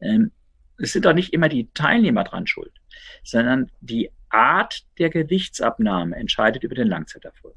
ähm, 0.01 0.33
es 0.79 0.93
sind 0.93 1.05
doch 1.05 1.13
nicht 1.13 1.33
immer 1.33 1.49
die 1.49 1.71
Teilnehmer 1.73 2.25
dran 2.25 2.47
schuld, 2.47 2.73
sondern 3.23 3.71
die 3.81 4.11
Art 4.31 4.85
der 4.99 5.11
Gewichtsabnahme 5.11 6.17
entscheidet 6.17 6.65
über 6.65 6.75
den 6.75 6.89
Langzeiterfolg. 6.89 7.57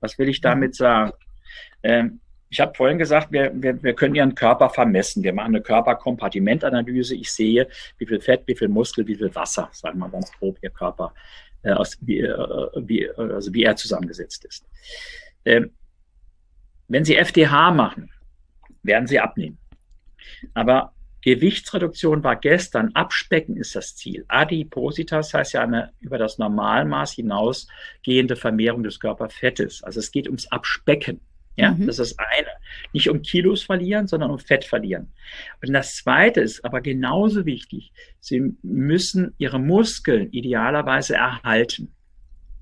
Was 0.00 0.18
will 0.18 0.28
ich 0.28 0.40
damit 0.40 0.70
mhm. 0.70 0.74
sagen? 0.74 1.12
Ähm, 1.82 2.20
ich 2.54 2.60
habe 2.60 2.72
vorhin 2.72 2.98
gesagt, 2.98 3.32
wir, 3.32 3.50
wir, 3.52 3.82
wir 3.82 3.94
können 3.94 4.14
Ihren 4.14 4.36
Körper 4.36 4.70
vermessen. 4.70 5.24
Wir 5.24 5.32
machen 5.32 5.56
eine 5.56 5.60
Körperkompartimentanalyse. 5.60 7.16
Ich 7.16 7.32
sehe, 7.32 7.66
wie 7.98 8.06
viel 8.06 8.20
Fett, 8.20 8.44
wie 8.46 8.54
viel 8.54 8.68
Muskel, 8.68 9.04
wie 9.08 9.16
viel 9.16 9.34
Wasser, 9.34 9.68
sagen 9.72 9.98
wir 9.98 10.08
ganz 10.08 10.30
grob, 10.38 10.56
Ihr 10.62 10.70
Körper, 10.70 11.12
äh, 11.64 11.72
aus, 11.72 11.98
wie, 12.02 12.20
äh, 12.20 12.68
wie, 12.76 13.10
also 13.10 13.52
wie 13.52 13.64
er 13.64 13.74
zusammengesetzt 13.74 14.44
ist. 14.44 14.68
Ähm, 15.44 15.72
wenn 16.86 17.04
Sie 17.04 17.16
FDH 17.16 17.72
machen, 17.72 18.12
werden 18.84 19.08
Sie 19.08 19.18
abnehmen. 19.18 19.58
Aber 20.54 20.92
Gewichtsreduktion 21.22 22.22
war 22.22 22.36
gestern, 22.36 22.92
Abspecken 22.94 23.56
ist 23.56 23.74
das 23.74 23.96
Ziel. 23.96 24.26
Adipositas 24.28 25.34
heißt 25.34 25.54
ja 25.54 25.62
eine 25.62 25.90
über 25.98 26.18
das 26.18 26.38
Normalmaß 26.38 27.14
hinausgehende 27.14 28.36
Vermehrung 28.36 28.84
des 28.84 29.00
Körperfettes. 29.00 29.82
Also 29.82 29.98
es 29.98 30.12
geht 30.12 30.28
ums 30.28 30.46
Abspecken. 30.52 31.20
Ja, 31.56 31.72
mhm. 31.72 31.86
das 31.86 31.98
ist 31.98 32.18
eine. 32.18 32.48
Nicht 32.92 33.08
um 33.08 33.22
Kilos 33.22 33.62
verlieren, 33.62 34.06
sondern 34.06 34.30
um 34.30 34.38
Fett 34.38 34.64
verlieren. 34.64 35.12
Und 35.62 35.72
das 35.72 35.96
zweite 35.96 36.40
ist 36.40 36.64
aber 36.64 36.80
genauso 36.80 37.46
wichtig. 37.46 37.92
Sie 38.20 38.54
müssen 38.62 39.34
ihre 39.38 39.60
Muskeln 39.60 40.30
idealerweise 40.32 41.14
erhalten. 41.14 41.92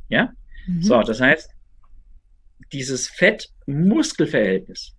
Ja? 0.08 0.32
Mhm. 0.66 0.82
So, 0.82 1.00
das 1.00 1.20
heißt, 1.20 1.50
dieses 2.72 3.08
Fett-Muskel-Verhältnis, 3.08 4.94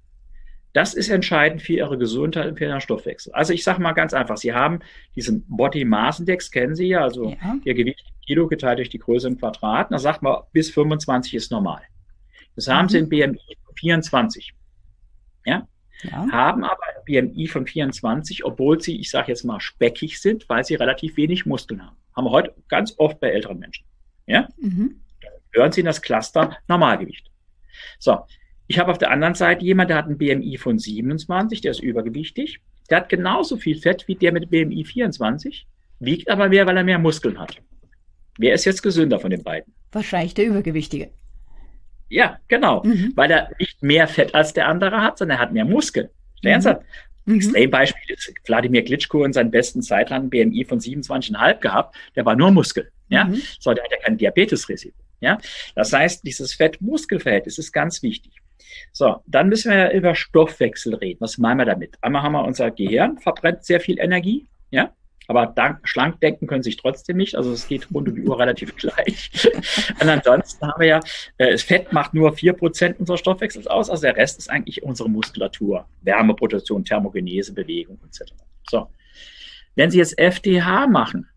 das 0.73 0.95
ist 0.95 1.10
entscheidend 1.10 1.62
für 1.62 1.73
ihre 1.73 1.99
Gesundheit 1.99 2.47
und 2.47 2.58
für 2.58 2.65
ihren 2.65 2.82
Stoffwechsel. 2.82 3.32
Also 3.34 3.53
ich 3.53 3.63
sage 3.63 3.79
mal 3.79 3.93
ganz 3.93 4.13
einfach, 4.13 4.38
Sie 4.38 4.53
haben 4.53 4.79
diesen 5.15 5.45
Body 5.47 5.86
Mass 5.86 6.19
Index, 6.19 6.49
kennen 6.49 6.73
Sie 6.73 6.88
ja, 6.88 7.01
also 7.01 7.29
ja. 7.29 7.58
Ihr 7.63 7.75
Gewicht 7.75 8.03
Kilo 8.25 8.47
geteilt 8.47 8.79
durch 8.79 8.89
die 8.89 8.97
Größe 8.97 9.27
im 9.27 9.38
Quadrat. 9.38 9.91
Da 9.91 9.99
sagt 9.99 10.23
man, 10.23 10.38
bis 10.51 10.71
25 10.71 11.36
ist 11.36 11.51
normal. 11.51 11.84
Das 12.55 12.67
haben 12.67 12.85
mhm. 12.85 12.89
Sie 12.89 12.97
im 12.99 13.09
BMI 13.09 13.57
24. 13.79 14.53
Ja? 15.45 15.67
ja? 16.03 16.27
Haben 16.31 16.63
aber 16.63 16.83
BMI 17.05 17.47
von 17.47 17.67
24, 17.67 18.45
obwohl 18.45 18.81
sie, 18.81 18.99
ich 18.99 19.09
sage 19.09 19.29
jetzt 19.29 19.43
mal, 19.43 19.59
speckig 19.59 20.21
sind, 20.21 20.47
weil 20.49 20.63
sie 20.63 20.75
relativ 20.75 21.17
wenig 21.17 21.45
Muskeln 21.45 21.85
haben. 21.85 21.97
Haben 22.15 22.25
wir 22.25 22.31
heute 22.31 22.55
ganz 22.67 22.95
oft 22.97 23.19
bei 23.19 23.29
älteren 23.29 23.59
Menschen. 23.59 23.85
Ja? 24.27 24.47
Mhm. 24.59 25.01
Hören 25.51 25.71
Sie 25.71 25.81
in 25.81 25.85
das 25.85 26.01
Cluster 26.01 26.57
Normalgewicht. 26.67 27.29
So. 27.99 28.19
Ich 28.67 28.79
habe 28.79 28.91
auf 28.91 28.97
der 28.97 29.11
anderen 29.11 29.35
Seite 29.35 29.63
jemand, 29.63 29.89
der 29.89 29.97
hat 29.97 30.07
ein 30.07 30.17
BMI 30.17 30.57
von 30.57 30.79
27, 30.79 31.61
der 31.61 31.71
ist 31.71 31.81
übergewichtig. 31.81 32.61
Der 32.89 32.97
hat 32.97 33.09
genauso 33.09 33.57
viel 33.57 33.77
Fett 33.77 34.07
wie 34.07 34.15
der 34.15 34.31
mit 34.31 34.49
BMI 34.49 34.85
24, 34.85 35.67
wiegt 35.99 36.29
aber 36.29 36.49
mehr, 36.49 36.65
weil 36.65 36.77
er 36.77 36.83
mehr 36.83 36.97
Muskeln 36.97 37.37
hat. 37.37 37.61
Wer 38.37 38.53
ist 38.53 38.65
jetzt 38.65 38.81
gesünder 38.81 39.19
von 39.19 39.29
den 39.29 39.43
beiden? 39.43 39.73
Wahrscheinlich 39.91 40.33
der 40.33 40.47
Übergewichtige. 40.47 41.11
Ja, 42.13 42.38
genau. 42.47 42.84
Mhm. 42.84 43.13
Weil 43.15 43.32
er 43.32 43.49
nicht 43.58 43.82
mehr 43.82 44.08
Fett 44.08 44.36
als 44.36 44.54
der 44.54 44.67
andere 44.67 45.02
hat, 45.02 45.17
sondern 45.17 45.39
er 45.39 45.41
hat 45.41 45.52
mehr 45.52 45.65
Muskeln. 45.65 46.10
Mhm. 46.43 46.49
Ernsthaft. 46.49 46.82
Mhm. 47.26 47.36
Extrembeispiel 47.38 48.15
ist 48.15 48.32
Wladimir 48.45 48.84
Klitschko 48.84 49.23
in 49.26 49.34
seinen 49.34 49.49
besten 49.49 49.82
Zeitlang 49.82 50.30
BMI 50.30 50.63
von 50.65 50.80
27,5 50.80 51.60
gehabt. 51.60 51.95
Der 52.15 52.23
war 52.23 52.36
nur 52.36 52.52
Muskel. 52.52 52.91
Ja, 53.10 53.26
mhm. 53.26 53.41
so, 53.60 53.73
der 53.73 53.84
hat 53.84 53.91
ja 53.91 53.97
kein 53.97 54.17
Diabetesrisiko. 54.17 54.95
Ja, 55.21 55.39
das 55.73 55.91
heißt, 55.91 56.23
dieses 56.23 56.54
Fett-Muskel-Verhältnis 56.54 57.58
ist 57.58 57.71
ganz 57.71 58.04
wichtig. 58.04 58.34
So, 58.91 59.15
dann 59.26 59.49
müssen 59.49 59.71
wir 59.71 59.78
ja 59.80 59.91
über 59.91 60.13
Stoffwechsel 60.13 60.93
reden. 60.95 61.21
Was 61.21 61.38
meinen 61.39 61.58
wir 61.58 61.65
damit? 61.65 61.95
Einmal 62.02 62.21
haben 62.21 62.34
wir 62.34 62.43
unser 62.43 62.69
Gehirn, 62.69 63.17
verbrennt 63.17 63.63
sehr 63.63 63.80
viel 63.80 63.99
Energie. 63.99 64.47
Ja, 64.69 64.93
aber 65.27 65.47
dank, 65.47 65.88
schlank 65.88 66.19
denken 66.21 66.47
können 66.47 66.63
sich 66.63 66.77
trotzdem 66.77 67.17
nicht. 67.17 67.36
Also 67.36 67.51
es 67.51 67.67
geht 67.67 67.88
rund 67.93 68.09
um 68.09 68.15
die 68.15 68.23
Uhr 68.23 68.39
relativ 68.39 68.75
gleich. 68.75 69.31
Und 70.01 70.09
ansonsten 70.09 70.67
haben 70.67 70.79
wir 70.79 70.88
ja, 70.88 70.99
äh, 71.38 71.51
das 71.51 71.63
Fett 71.63 71.93
macht 71.93 72.13
nur 72.13 72.33
vier 72.33 72.53
Prozent 72.53 72.99
unseres 72.99 73.19
Stoffwechsels 73.19 73.67
aus. 73.67 73.89
Also 73.89 74.01
der 74.03 74.15
Rest 74.15 74.39
ist 74.39 74.49
eigentlich 74.49 74.83
unsere 74.83 75.09
Muskulatur. 75.09 75.88
Wärmeproduktion, 76.01 76.83
Thermogenese, 76.83 77.53
Bewegung 77.53 77.99
etc. 78.05 78.33
So. 78.69 78.88
Wenn 79.75 79.89
Sie 79.89 79.97
jetzt 79.97 80.17
FDH 80.19 80.88
machen, 80.88 81.27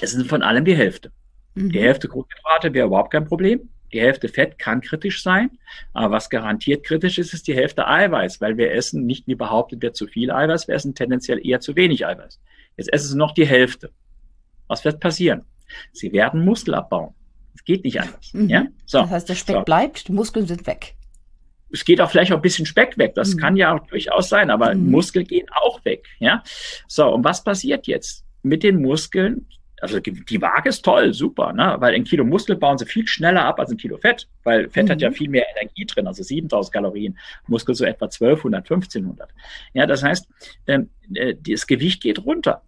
es 0.00 0.12
sind 0.12 0.26
von 0.26 0.42
allem 0.42 0.64
die 0.64 0.76
Hälfte. 0.76 1.12
Mhm. 1.54 1.72
Die 1.72 1.80
Hälfte 1.80 2.08
Kohlenhydrate 2.08 2.74
wäre 2.74 2.86
überhaupt 2.86 3.12
kein 3.12 3.24
Problem. 3.24 3.68
Die 3.92 4.00
Hälfte 4.00 4.28
Fett 4.28 4.58
kann 4.58 4.80
kritisch 4.80 5.22
sein, 5.22 5.50
aber 5.92 6.14
was 6.14 6.30
garantiert 6.30 6.84
kritisch 6.84 7.18
ist, 7.18 7.34
ist 7.34 7.46
die 7.46 7.54
Hälfte 7.54 7.86
Eiweiß, 7.86 8.40
weil 8.40 8.56
wir 8.56 8.72
essen 8.72 9.04
nicht 9.04 9.26
wie 9.26 9.34
behauptet 9.34 9.82
wird 9.82 9.96
zu 9.96 10.06
viel 10.06 10.30
Eiweiß, 10.30 10.66
wir 10.66 10.74
essen 10.74 10.94
tendenziell 10.94 11.46
eher 11.46 11.60
zu 11.60 11.76
wenig 11.76 12.06
Eiweiß. 12.06 12.40
Jetzt 12.76 12.92
essen 12.92 13.08
Sie 13.08 13.16
noch 13.16 13.32
die 13.32 13.46
Hälfte. 13.46 13.90
Was 14.68 14.84
wird 14.84 15.00
passieren? 15.00 15.42
Sie 15.92 16.12
werden 16.12 16.44
Muskel 16.44 16.74
abbauen. 16.74 17.14
Es 17.54 17.64
geht 17.64 17.84
nicht 17.84 18.00
anders. 18.00 18.32
Mhm. 18.32 18.48
Ja? 18.48 18.66
So. 18.86 19.00
Das 19.02 19.10
heißt, 19.10 19.28
der 19.28 19.34
Speck 19.34 19.56
so. 19.56 19.62
bleibt, 19.62 20.08
die 20.08 20.12
Muskeln 20.12 20.46
sind 20.46 20.66
weg. 20.66 20.94
Es 21.70 21.84
geht 21.84 22.00
auch 22.00 22.10
vielleicht 22.10 22.32
auch 22.32 22.36
ein 22.36 22.42
bisschen 22.42 22.66
Speck 22.66 22.98
weg. 22.98 23.14
Das 23.14 23.34
mhm. 23.34 23.38
kann 23.38 23.56
ja 23.56 23.74
auch 23.74 23.86
durchaus 23.86 24.28
sein, 24.28 24.50
aber 24.50 24.74
mhm. 24.74 24.90
Muskeln 24.90 25.26
gehen 25.26 25.46
auch 25.50 25.84
weg. 25.84 26.06
Ja. 26.18 26.42
So, 26.86 27.08
und 27.08 27.24
was 27.24 27.44
passiert 27.44 27.86
jetzt? 27.86 28.24
Mit 28.42 28.62
den 28.62 28.82
Muskeln 28.82 29.46
also 29.82 29.98
die 29.98 30.40
Waage 30.40 30.68
ist 30.68 30.84
toll, 30.84 31.12
super, 31.12 31.52
ne? 31.52 31.74
weil 31.80 31.94
ein 31.94 32.04
Kilo 32.04 32.24
Muskel 32.24 32.54
bauen 32.54 32.78
sie 32.78 32.86
viel 32.86 33.06
schneller 33.08 33.44
ab 33.44 33.58
als 33.58 33.72
ein 33.72 33.76
Kilo 33.76 33.96
Fett, 33.98 34.28
weil 34.44 34.70
Fett 34.70 34.86
mhm. 34.86 34.90
hat 34.92 35.00
ja 35.00 35.10
mhm. 35.10 35.14
viel 35.14 35.28
mehr 35.28 35.44
Energie 35.56 35.84
drin, 35.84 36.06
also 36.06 36.22
7000 36.22 36.72
Kalorien, 36.72 37.18
Muskel 37.48 37.74
so 37.74 37.84
etwa 37.84 38.04
1200, 38.04 38.62
1500. 38.70 39.28
Ja, 39.74 39.86
das 39.86 40.04
heißt, 40.04 40.28
ähm, 40.68 40.88
äh, 41.14 41.34
das 41.34 41.66
Gewicht 41.66 42.00
geht 42.00 42.24
runter. 42.24 42.62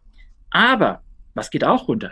Aber 0.51 1.03
was 1.35 1.51
geht 1.51 1.63
auch 1.63 1.87
runter? 1.87 2.11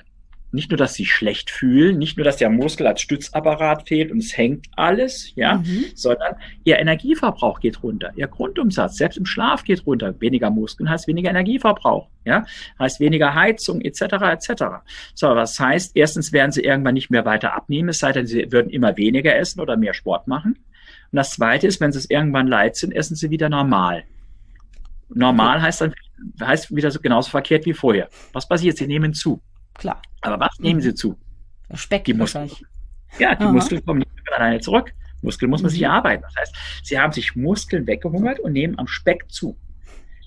Nicht 0.52 0.70
nur, 0.70 0.76
dass 0.76 0.94
sie 0.94 1.06
schlecht 1.06 1.50
fühlen, 1.50 1.98
nicht 1.98 2.16
nur, 2.16 2.24
dass 2.24 2.36
der 2.36 2.50
Muskel 2.50 2.86
als 2.86 3.00
Stützapparat 3.00 3.88
fehlt 3.88 4.12
und 4.12 4.18
es 4.18 4.36
hängt 4.36 4.66
alles, 4.76 5.32
ja, 5.34 5.56
mhm. 5.58 5.86
sondern 5.94 6.36
ihr 6.64 6.78
Energieverbrauch 6.78 7.60
geht 7.60 7.82
runter, 7.82 8.12
ihr 8.16 8.28
Grundumsatz, 8.28 8.96
selbst 8.96 9.16
im 9.16 9.26
Schlaf 9.26 9.64
geht 9.64 9.86
runter. 9.86 10.14
Weniger 10.20 10.50
Muskeln 10.50 10.88
heißt 10.88 11.08
weniger 11.08 11.30
Energieverbrauch, 11.30 12.08
ja, 12.24 12.44
heißt 12.78 13.00
weniger 13.00 13.34
Heizung 13.34 13.80
etc. 13.80 14.02
etc. 14.02 14.64
So, 15.14 15.28
was 15.28 15.58
heißt, 15.58 15.96
erstens 15.96 16.32
werden 16.32 16.52
sie 16.52 16.62
irgendwann 16.62 16.94
nicht 16.94 17.10
mehr 17.10 17.24
weiter 17.24 17.54
abnehmen, 17.54 17.88
es 17.88 17.98
sei 17.98 18.12
denn, 18.12 18.26
sie 18.26 18.52
würden 18.52 18.70
immer 18.70 18.96
weniger 18.96 19.34
essen 19.34 19.60
oder 19.60 19.76
mehr 19.76 19.94
Sport 19.94 20.28
machen. 20.28 20.58
Und 21.10 21.16
das 21.16 21.30
Zweite 21.30 21.66
ist, 21.66 21.80
wenn 21.80 21.92
sie 21.92 21.98
es 21.98 22.10
irgendwann 22.10 22.46
leid 22.46 22.76
sind, 22.76 22.92
essen 22.92 23.16
sie 23.16 23.30
wieder 23.30 23.48
normal. 23.48 24.04
Normal 25.14 25.60
heißt 25.60 25.82
dann 25.82 25.94
heißt 26.40 26.74
wieder 26.74 26.90
so 26.90 27.00
genauso 27.00 27.30
verkehrt 27.30 27.66
wie 27.66 27.74
vorher. 27.74 28.08
Was 28.32 28.48
passiert? 28.48 28.76
Sie 28.76 28.86
nehmen 28.86 29.12
zu. 29.12 29.40
Klar. 29.74 30.00
Aber 30.20 30.38
was 30.40 30.58
nehmen 30.58 30.80
sie 30.80 30.94
zu? 30.94 31.18
Speck 31.74 32.04
die 32.04 32.14
Muskeln. 32.14 32.50
Ja, 33.18 33.34
die 33.34 33.44
Aha. 33.44 33.52
Muskeln 33.52 33.84
kommen 33.84 34.00
nicht 34.00 34.10
mehr 34.24 34.38
alleine 34.38 34.60
zurück. 34.60 34.92
Muskeln 35.22 35.50
muss 35.50 35.62
man 35.62 35.70
mhm. 35.70 35.74
sich 35.74 35.82
erarbeiten. 35.82 36.22
Das 36.22 36.34
heißt, 36.36 36.54
sie 36.82 36.98
haben 36.98 37.12
sich 37.12 37.36
Muskeln 37.36 37.86
weggehungert 37.86 38.40
und 38.40 38.52
nehmen 38.52 38.78
am 38.78 38.86
Speck 38.86 39.30
zu. 39.30 39.56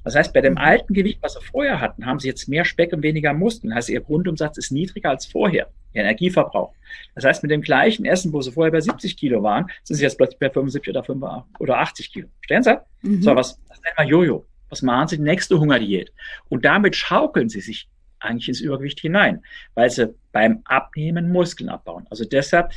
Das 0.03 0.15
heißt, 0.15 0.33
bei 0.33 0.41
dem 0.41 0.53
mhm. 0.53 0.59
alten 0.59 0.93
Gewicht, 0.93 1.19
was 1.21 1.33
sie 1.33 1.41
vorher 1.41 1.81
hatten, 1.81 2.05
haben 2.05 2.19
sie 2.19 2.27
jetzt 2.27 2.47
mehr 2.47 2.63
Speck 2.63 2.93
und 2.93 3.01
weniger 3.01 3.33
Muskeln. 3.33 3.71
Das 3.71 3.77
heißt, 3.77 3.89
ihr 3.89 4.01
Grundumsatz 4.01 4.57
ist 4.57 4.71
niedriger 4.71 5.09
als 5.09 5.25
vorher, 5.25 5.69
ihr 5.93 6.01
Energieverbrauch. 6.01 6.73
Das 7.15 7.25
heißt, 7.25 7.43
mit 7.43 7.51
dem 7.51 7.61
gleichen 7.61 8.05
Essen, 8.05 8.31
wo 8.31 8.41
sie 8.41 8.51
vorher 8.51 8.71
bei 8.71 8.81
70 8.81 9.17
Kilo 9.17 9.41
waren, 9.41 9.65
sind 9.83 9.97
sie 9.97 10.03
jetzt 10.03 10.17
plötzlich 10.17 10.39
bei 10.39 10.49
75 10.49 10.91
oder 10.91 11.03
85 11.03 11.59
oder 11.59 11.79
80 11.79 12.13
Kilo. 12.13 12.27
Stellen 12.41 12.63
Sie? 12.63 12.77
Mhm. 13.01 13.21
So, 13.23 13.35
was, 13.35 13.59
was 13.67 13.81
nennen 13.81 13.95
wir 13.97 14.05
Jojo? 14.05 14.45
Was 14.69 14.81
machen 14.81 15.07
sie? 15.07 15.17
Die 15.17 15.23
nächste 15.23 15.59
Hungerdiät. 15.59 16.13
Und 16.49 16.65
damit 16.65 16.95
schaukeln 16.95 17.49
sie 17.49 17.61
sich 17.61 17.87
eigentlich 18.25 18.49
ins 18.49 18.61
Übergewicht 18.61 18.99
hinein, 18.99 19.43
weil 19.73 19.89
sie 19.89 20.13
beim 20.31 20.61
Abnehmen 20.65 21.31
Muskeln 21.31 21.69
abbauen. 21.69 22.05
Also 22.09 22.25
deshalb 22.25 22.71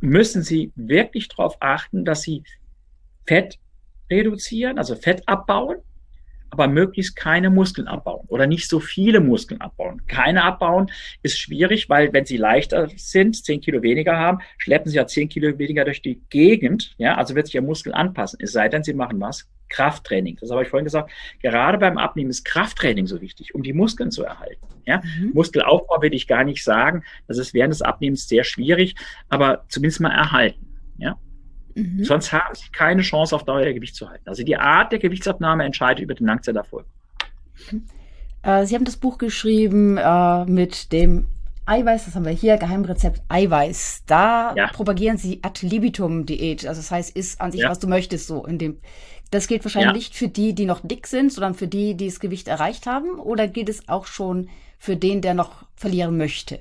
müssen 0.00 0.42
Sie 0.42 0.72
wirklich 0.76 1.28
darauf 1.28 1.56
achten, 1.60 2.04
dass 2.04 2.22
Sie 2.22 2.42
Fett 3.26 3.58
reduzieren, 4.10 4.78
also 4.78 4.94
Fett 4.94 5.22
abbauen, 5.26 5.78
aber 6.50 6.68
möglichst 6.68 7.16
keine 7.16 7.50
Muskeln 7.50 7.88
abbauen 7.88 8.26
oder 8.28 8.46
nicht 8.46 8.68
so 8.68 8.80
viele 8.80 9.20
Muskeln 9.20 9.60
abbauen. 9.60 10.02
Keine 10.06 10.44
abbauen 10.44 10.90
ist 11.22 11.38
schwierig, 11.38 11.88
weil 11.88 12.12
wenn 12.12 12.24
sie 12.24 12.36
leichter 12.36 12.88
sind, 12.96 13.44
zehn 13.44 13.60
Kilo 13.60 13.82
weniger 13.82 14.16
haben, 14.16 14.38
schleppen 14.58 14.90
sie 14.90 14.96
ja 14.96 15.06
zehn 15.06 15.28
Kilo 15.28 15.58
weniger 15.58 15.84
durch 15.84 16.02
die 16.02 16.20
Gegend. 16.30 16.94
Ja, 16.98 17.16
also 17.16 17.34
wird 17.34 17.46
sich 17.46 17.54
ihr 17.54 17.62
Muskel 17.62 17.92
anpassen. 17.92 18.38
Es 18.42 18.52
sei 18.52 18.68
denn, 18.68 18.84
sie 18.84 18.94
machen 18.94 19.20
was? 19.20 19.48
Krafttraining. 19.68 20.38
Das 20.40 20.50
habe 20.50 20.62
ich 20.62 20.68
vorhin 20.68 20.84
gesagt. 20.84 21.10
Gerade 21.42 21.78
beim 21.78 21.98
Abnehmen 21.98 22.30
ist 22.30 22.44
Krafttraining 22.44 23.06
so 23.06 23.20
wichtig, 23.20 23.54
um 23.54 23.62
die 23.62 23.72
Muskeln 23.72 24.10
zu 24.10 24.22
erhalten. 24.22 24.66
Ja? 24.84 24.98
Mhm. 24.98 25.32
Muskelaufbau 25.34 26.00
will 26.02 26.14
ich 26.14 26.28
gar 26.28 26.44
nicht 26.44 26.62
sagen. 26.62 27.02
Das 27.26 27.38
ist 27.38 27.52
während 27.52 27.72
des 27.72 27.82
Abnehmens 27.82 28.28
sehr 28.28 28.44
schwierig, 28.44 28.94
aber 29.28 29.64
zumindest 29.68 30.00
mal 30.00 30.12
erhalten. 30.12 30.78
Ja? 30.98 31.18
Mhm. 31.76 32.04
Sonst 32.04 32.32
haben 32.32 32.54
sie 32.54 32.68
keine 32.72 33.02
Chance, 33.02 33.36
auf 33.36 33.44
Dauer 33.44 33.62
ihr 33.62 33.74
Gewicht 33.74 33.94
zu 33.94 34.08
halten. 34.08 34.28
Also 34.28 34.42
die 34.42 34.56
Art 34.56 34.92
der 34.92 34.98
Gewichtsabnahme 34.98 35.64
entscheidet 35.64 36.02
über 36.02 36.14
den 36.14 36.26
Langzeiterfolg. 36.26 36.86
Äh, 38.42 38.64
sie 38.66 38.74
haben 38.74 38.84
das 38.84 38.96
Buch 38.96 39.18
geschrieben 39.18 39.98
äh, 39.98 40.44
mit 40.46 40.92
dem 40.92 41.26
Eiweiß, 41.66 42.06
das 42.06 42.14
haben 42.14 42.24
wir 42.24 42.32
hier, 42.32 42.56
Geheimrezept 42.56 43.22
Eiweiß. 43.28 44.04
Da 44.06 44.54
ja. 44.56 44.68
propagieren 44.68 45.18
Sie 45.18 45.40
Ad 45.42 45.66
libitum 45.66 46.24
Diät. 46.24 46.66
Also 46.66 46.80
das 46.80 46.90
heißt, 46.90 47.16
isst 47.16 47.40
an 47.40 47.52
sich, 47.52 47.62
ja. 47.62 47.70
was 47.70 47.78
du 47.78 47.88
möchtest, 47.88 48.28
so 48.28 48.44
in 48.46 48.58
dem 48.58 48.78
das 49.30 49.48
gilt 49.48 49.64
wahrscheinlich 49.64 49.88
ja. 49.88 49.92
nicht 49.92 50.14
für 50.14 50.28
die, 50.28 50.54
die 50.54 50.66
noch 50.66 50.80
dick 50.82 51.06
sind, 51.06 51.32
sondern 51.32 51.54
für 51.54 51.66
die, 51.66 51.94
die 51.96 52.06
das 52.06 52.20
Gewicht 52.20 52.46
erreicht 52.46 52.86
haben? 52.86 53.18
Oder 53.18 53.48
gilt 53.48 53.68
es 53.68 53.88
auch 53.88 54.06
schon 54.06 54.48
für 54.78 54.96
den, 54.96 55.20
der 55.20 55.34
noch 55.34 55.64
verlieren 55.74 56.16
möchte? 56.16 56.60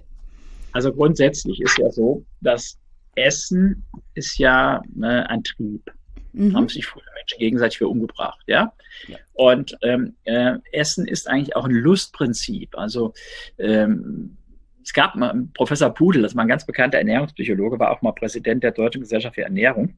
Also 0.72 0.92
grundsätzlich 0.92 1.62
ist 1.62 1.78
ja 1.78 1.92
so, 1.92 2.24
dass 2.42 2.78
Essen 3.16 3.86
ist 4.14 4.38
ja 4.38 4.82
ne, 4.94 5.30
ein 5.30 5.44
Trieb. 5.44 5.92
Mhm. 6.34 6.56
Haben 6.56 6.70
sich 6.70 6.86
früher 6.86 7.04
Menschen 7.16 7.40
gegenseitig 7.40 7.78
für 7.78 7.88
umgebracht, 7.88 8.42
ja. 8.46 8.74
ja. 9.08 9.18
Und 9.34 9.78
ähm, 9.82 10.16
äh, 10.26 10.56
Essen 10.74 11.08
ist 11.08 11.30
eigentlich 11.30 11.56
auch 11.56 11.66
ein 11.66 11.72
Lustprinzip. 11.72 12.78
Also 12.78 13.14
ähm, 13.58 14.38
es 14.84 14.94
gab 14.94 15.16
mal 15.16 15.48
Professor 15.54 15.94
Pudel, 15.94 16.22
das 16.22 16.36
war 16.36 16.44
ein 16.44 16.50
ganz 16.50 16.66
bekannter 16.66 16.98
Ernährungspsychologe, 16.98 17.80
war 17.80 17.92
auch 17.92 18.02
mal 18.02 18.12
Präsident 18.12 18.64
der 18.64 18.72
Deutschen 18.72 19.02
Gesellschaft 19.02 19.36
für 19.36 19.44
Ernährung. 19.44 19.98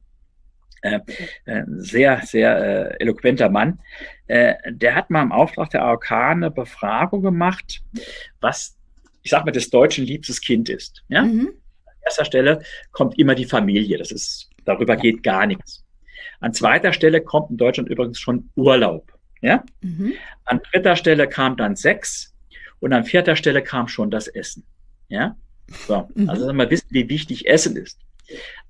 Äh, 0.80 1.00
äh, 1.44 1.64
sehr, 1.66 2.22
sehr 2.24 2.92
äh, 2.92 3.02
eloquenter 3.02 3.48
Mann. 3.48 3.80
Äh, 4.28 4.54
der 4.70 4.94
hat 4.94 5.10
mal 5.10 5.22
im 5.22 5.32
Auftrag 5.32 5.70
der 5.70 5.82
AOK 5.82 6.12
eine 6.12 6.50
Befragung 6.52 7.22
gemacht, 7.22 7.82
was, 8.40 8.76
ich 9.22 9.30
sag 9.32 9.44
mal, 9.44 9.50
des 9.50 9.70
Deutschen 9.70 10.04
liebstes 10.04 10.40
Kind 10.40 10.68
ist. 10.68 11.02
Ja? 11.08 11.22
Mhm. 11.22 11.50
An 12.08 12.10
erster 12.10 12.24
Stelle 12.24 12.62
kommt 12.90 13.18
immer 13.18 13.34
die 13.34 13.44
Familie. 13.44 13.98
Das 13.98 14.10
ist, 14.10 14.48
darüber 14.64 14.96
geht 14.96 15.22
gar 15.22 15.46
nichts. 15.46 15.84
An 16.40 16.54
zweiter 16.54 16.94
Stelle 16.94 17.20
kommt 17.20 17.50
in 17.50 17.58
Deutschland 17.58 17.90
übrigens 17.90 18.18
schon 18.18 18.48
Urlaub. 18.56 19.12
Ja? 19.42 19.62
Mhm. 19.82 20.14
An 20.46 20.60
dritter 20.72 20.96
Stelle 20.96 21.28
kam 21.28 21.58
dann 21.58 21.76
Sex 21.76 22.34
und 22.80 22.94
an 22.94 23.04
vierter 23.04 23.36
Stelle 23.36 23.62
kam 23.62 23.88
schon 23.88 24.10
das 24.10 24.26
Essen. 24.26 24.64
Ja? 25.08 25.36
So. 25.86 26.08
Mhm. 26.14 26.30
Also 26.30 26.50
mal 26.54 26.70
wissen, 26.70 26.88
wie 26.90 27.10
wichtig 27.10 27.46
Essen 27.46 27.76
ist. 27.76 27.98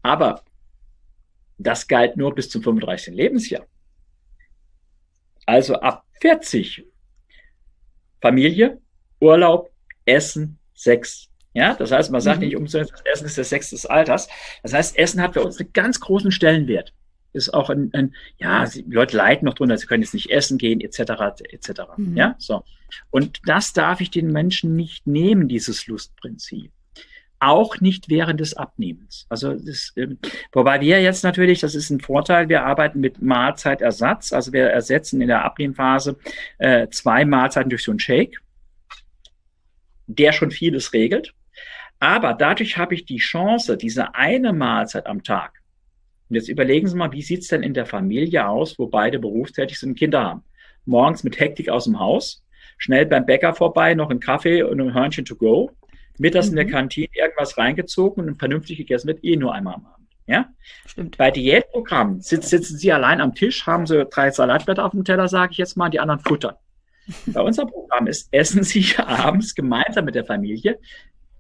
Aber 0.03 0.43
das 1.59 1.87
galt 1.87 2.17
nur 2.17 2.35
bis 2.35 2.51
zum 2.51 2.63
35. 2.63 3.15
Lebensjahr. 3.15 3.67
Also 5.47 5.77
ab 5.77 6.05
40 6.21 6.85
Familie, 8.21 8.81
Urlaub, 9.21 9.71
Essen, 10.05 10.59
Sex. 10.75 11.28
Ja, 11.59 11.75
das 11.75 11.91
heißt, 11.91 12.13
man 12.13 12.21
sagt 12.21 12.39
mhm. 12.39 12.47
nicht 12.47 12.57
umsonst, 12.57 12.93
Essen 13.05 13.27
ist 13.27 13.37
der 13.37 13.45
Sex 13.45 13.71
des 13.71 13.85
Alters. 13.85 14.29
Das 14.63 14.73
heißt, 14.73 14.97
Essen 14.97 15.21
hat 15.21 15.35
für 15.35 15.43
uns 15.43 15.59
einen 15.59 15.73
ganz 15.73 15.99
großen 15.99 16.31
Stellenwert. 16.31 16.95
Ist 17.33 17.53
auch 17.53 17.69
ein, 17.69 17.91
ein 17.95 18.15
ja, 18.39 18.65
die 18.65 18.85
Leute 18.89 19.17
leiden 19.17 19.47
noch 19.47 19.55
drunter, 19.55 19.77
sie 19.77 19.87
können 19.87 20.03
jetzt 20.03 20.15
nicht 20.15 20.31
essen 20.31 20.57
gehen, 20.57 20.81
etc., 20.81 21.01
etc. 21.51 21.81
Mhm. 21.97 22.17
Ja, 22.17 22.37
so. 22.39 22.63
Und 23.11 23.41
das 23.45 23.73
darf 23.73 24.01
ich 24.01 24.11
den 24.11 24.31
Menschen 24.31 24.77
nicht 24.77 25.09
nehmen, 25.09 25.49
dieses 25.49 25.89
Lustprinzip 25.89 26.71
auch 27.41 27.81
nicht 27.81 28.09
während 28.09 28.41
des 28.41 28.55
Abnehmens. 28.55 29.27
Also 29.29 29.55
das, 29.55 29.93
äh, 29.95 30.09
wobei 30.53 30.81
wir 30.81 31.01
jetzt 31.01 31.23
natürlich, 31.23 31.61
das 31.61 31.77
ist 31.77 31.91
ein 31.91 32.01
Vorteil, 32.01 32.49
wir 32.49 32.65
arbeiten 32.65 32.99
mit 32.99 33.23
Mahlzeitersatz, 33.23 34.33
also 34.33 34.53
wir 34.53 34.65
ersetzen 34.65 35.21
in 35.21 35.29
der 35.29 35.45
Abnehmphase 35.45 36.17
äh, 36.59 36.89
zwei 36.89 37.25
Mahlzeiten 37.25 37.71
durch 37.71 37.85
so 37.85 37.93
einen 37.93 38.01
Shake, 38.01 38.41
der 40.09 40.33
schon 40.33 40.51
vieles 40.51 40.93
regelt. 40.93 41.35
Aber 42.01 42.35
dadurch 42.35 42.79
habe 42.79 42.95
ich 42.95 43.05
die 43.05 43.19
Chance, 43.19 43.77
diese 43.77 44.15
eine 44.15 44.53
Mahlzeit 44.53 45.07
am 45.07 45.23
Tag. 45.23 45.61
Und 46.29 46.37
jetzt 46.37 46.49
überlegen 46.49 46.87
Sie 46.87 46.97
mal, 46.97 47.13
wie 47.13 47.23
sieht's 47.23 47.49
denn 47.49 47.63
in 47.63 47.75
der 47.75 47.87
Familie 47.87 48.47
aus, 48.47 48.79
wo 48.79 48.87
beide 48.87 49.19
berufstätig 49.19 49.79
sind 49.79 49.91
und 49.91 49.99
Kinder 49.99 50.23
haben? 50.23 50.45
Morgens 50.85 51.25
mit 51.25 51.41
Hektik 51.41 51.69
aus 51.69 51.85
dem 51.85 51.99
Haus, 51.99 52.45
schnell 52.77 53.07
beim 53.07 53.27
Bäcker 53.27 53.55
vorbei, 53.55 53.95
noch 53.95 54.11
ein 54.11 54.21
Kaffee 54.21 54.63
und 54.63 54.81
ein 54.81 54.95
Hörnchen 54.95 55.25
to 55.25 55.37
go 55.37 55.71
mittags 56.19 56.47
mhm. 56.47 56.53
in 56.53 56.57
der 56.57 56.67
mhm. 56.67 56.71
Kantine 56.71 57.09
irgendwas 57.15 57.57
reingezogen 57.59 58.29
und 58.29 58.39
vernünftig 58.39 58.79
gegessen 58.79 59.09
wird, 59.09 59.25
eh 59.25 59.37
nur 59.37 59.55
einmal 59.55 59.75
am 59.75 59.87
Abend. 59.87 60.09
Ja? 60.27 60.49
Stimmt. 60.87 61.17
Bei 61.17 61.31
Diätprogrammen 61.31 62.21
sitz, 62.21 62.51
sitzen 62.51 62.77
Sie 62.77 62.93
allein 62.93 63.21
am 63.21 63.35
Tisch, 63.35 63.67
haben 63.67 63.87
Sie 63.87 64.05
drei 64.07 64.31
Salatblätter 64.31 64.85
auf 64.85 64.93
dem 64.93 65.05
Teller, 65.05 65.29
sage 65.29 65.53
ich 65.53 65.59
jetzt 65.59 65.77
mal, 65.77 65.89
die 65.89 66.01
anderen 66.01 66.21
futtern. 66.21 66.55
Bei 67.27 67.41
unserem 67.41 67.71
Programm 67.71 68.07
ist, 68.07 68.29
essen 68.33 68.63
Sie 68.63 68.85
abends 68.99 69.55
gemeinsam 69.55 70.05
mit 70.05 70.15
der 70.15 70.27
Familie 70.27 70.79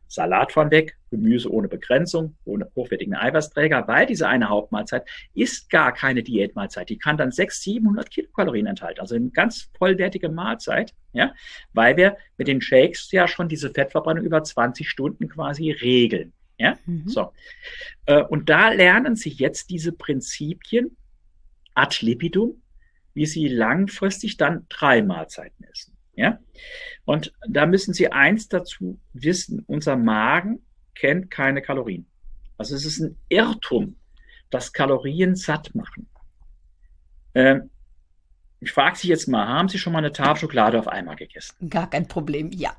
Salat 0.09 0.53
von 0.53 0.71
weg, 0.71 0.97
Gemüse 1.11 1.53
ohne 1.53 1.69
Begrenzung, 1.69 2.37
ohne 2.45 2.71
hochwertigen 2.75 3.15
Eiweißträger, 3.15 3.87
weil 3.87 4.07
diese 4.07 4.27
eine 4.27 4.49
Hauptmahlzeit 4.49 5.07
ist 5.35 5.71
gar 5.71 5.93
keine 5.93 6.23
Diätmahlzeit. 6.23 6.89
Die 6.89 6.99
kann 6.99 7.17
dann 7.17 7.31
600, 7.31 7.63
700 7.63 8.11
Kilokalorien 8.11 8.67
enthalten. 8.67 9.01
Also 9.01 9.15
eine 9.15 9.31
ganz 9.31 9.71
vollwertige 9.77 10.29
Mahlzeit, 10.29 10.95
ja, 11.13 11.35
weil 11.73 11.97
wir 11.97 12.17
mit 12.39 12.49
den 12.49 12.61
Shakes 12.61 13.13
ja 13.13 13.29
schon 13.29 13.49
diese 13.49 13.71
Fettverbrennung 13.71 14.25
über 14.25 14.43
20 14.43 14.89
Stunden 14.89 15.29
quasi 15.29 15.71
regeln. 15.71 16.33
Ja, 16.57 16.77
mhm. 16.87 17.07
so. 17.07 17.33
Äh, 18.07 18.23
und 18.23 18.49
da 18.49 18.71
lernen 18.71 19.15
Sie 19.15 19.31
jetzt 19.31 19.71
diese 19.71 19.93
Prinzipien 19.93 20.97
ad 21.75 22.05
lipidum, 22.05 22.63
wie 23.15 23.27
Sie 23.27 23.47
langfristig 23.47 24.39
dann 24.39 24.67
drei 24.69 25.03
Mahlzeiten 25.03 25.65
essen. 25.65 25.98
Ja? 26.19 26.41
Und 27.05 27.33
da 27.49 27.65
müssen 27.65 27.95
Sie 27.95 28.11
eins 28.11 28.49
dazu 28.49 28.99
wissen, 29.13 29.63
unser 29.69 29.97
Magen 29.97 30.61
kennt 30.97 31.31
keine 31.31 31.63
Kalorien. 31.63 32.07
Also 32.57 32.75
es 32.75 32.85
ist 32.85 32.99
ein 32.99 33.17
Irrtum, 33.29 33.95
dass 34.51 34.73
Kalorien 34.73 35.37
satt 35.37 35.77
machen. 35.77 36.09
Ähm, 37.37 37.71
ich 38.59 38.73
frage 38.73 38.99
Sie 38.99 39.07
jetzt 39.07 39.29
mal, 39.29 39.47
haben 39.47 39.69
Sie 39.69 39.79
schon 39.79 39.93
mal 39.93 40.01
eine 40.01 40.11
Tafel 40.11 40.41
Schokolade 40.41 40.81
auf 40.81 40.89
einmal 40.89 41.15
gegessen? 41.15 41.71
Gar 41.71 41.89
kein 41.89 42.09
Problem, 42.09 42.51
ja. 42.51 42.75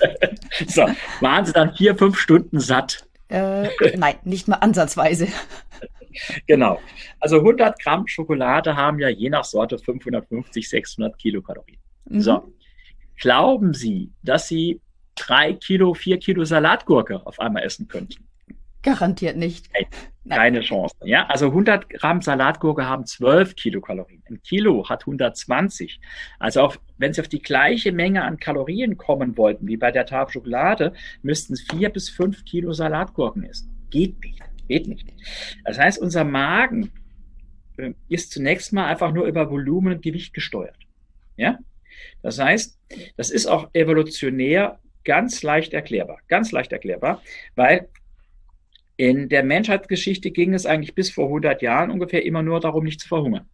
so, 0.66 0.86
waren 1.20 1.46
Sie 1.46 1.54
dann 1.54 1.74
vier, 1.74 1.96
fünf 1.96 2.18
Stunden 2.18 2.60
satt? 2.60 3.08
Äh, 3.28 3.70
nein, 3.96 4.16
nicht 4.24 4.48
mal 4.48 4.56
ansatzweise. 4.56 5.28
genau. 6.46 6.78
Also 7.20 7.38
100 7.38 7.80
Gramm 7.82 8.06
Schokolade 8.06 8.76
haben 8.76 8.98
ja 8.98 9.08
je 9.08 9.30
nach 9.30 9.44
Sorte 9.44 9.78
550, 9.78 10.68
600 10.68 11.16
Kilokalorien. 11.18 11.78
Mhm. 12.04 12.20
So. 12.20 12.52
Glauben 13.22 13.72
Sie, 13.72 14.10
dass 14.24 14.48
Sie 14.48 14.80
drei 15.14 15.52
Kilo, 15.52 15.94
vier 15.94 16.18
Kilo 16.18 16.44
Salatgurke 16.44 17.24
auf 17.24 17.38
einmal 17.38 17.62
essen 17.62 17.86
könnten? 17.86 18.24
Garantiert 18.82 19.36
nicht. 19.36 19.70
Nein, 20.24 20.38
keine 20.38 20.60
Chance. 20.60 20.96
Ja, 21.04 21.26
also 21.26 21.46
100 21.46 21.88
Gramm 21.88 22.20
Salatgurke 22.20 22.84
haben 22.84 23.06
12 23.06 23.54
Kilokalorien. 23.54 24.24
Ein 24.28 24.42
Kilo 24.42 24.88
hat 24.88 25.02
120. 25.02 26.00
Also 26.40 26.62
auch 26.62 26.76
wenn 26.98 27.12
Sie 27.12 27.20
auf 27.20 27.28
die 27.28 27.40
gleiche 27.40 27.92
Menge 27.92 28.24
an 28.24 28.38
Kalorien 28.38 28.96
kommen 28.96 29.36
wollten 29.36 29.68
wie 29.68 29.76
bei 29.76 29.92
der 29.92 30.04
Tafel 30.04 30.32
Schokolade, 30.32 30.92
müssten 31.22 31.54
Sie 31.54 31.64
vier 31.70 31.90
bis 31.90 32.08
fünf 32.08 32.44
Kilo 32.44 32.72
Salatgurken 32.72 33.44
essen. 33.44 33.70
Geht 33.90 34.20
nicht. 34.20 34.42
Geht 34.66 34.88
nicht. 34.88 35.06
Das 35.64 35.78
heißt, 35.78 36.00
unser 36.00 36.24
Magen 36.24 36.90
äh, 37.76 37.92
ist 38.08 38.32
zunächst 38.32 38.72
mal 38.72 38.86
einfach 38.86 39.12
nur 39.12 39.26
über 39.26 39.48
Volumen 39.48 39.92
und 39.92 40.02
Gewicht 40.02 40.34
gesteuert. 40.34 40.74
Ja? 41.36 41.60
Das 42.22 42.38
heißt, 42.38 42.78
das 43.16 43.30
ist 43.30 43.46
auch 43.46 43.70
evolutionär 43.72 44.78
ganz 45.04 45.42
leicht 45.42 45.74
erklärbar. 45.74 46.18
Ganz 46.28 46.52
leicht 46.52 46.72
erklärbar, 46.72 47.22
weil 47.54 47.88
in 48.96 49.28
der 49.28 49.42
Menschheitsgeschichte 49.42 50.30
ging 50.30 50.54
es 50.54 50.66
eigentlich 50.66 50.94
bis 50.94 51.10
vor 51.10 51.26
100 51.26 51.62
Jahren 51.62 51.90
ungefähr 51.90 52.24
immer 52.24 52.42
nur 52.42 52.60
darum, 52.60 52.84
nicht 52.84 53.00
zu 53.00 53.08
verhungern, 53.08 53.48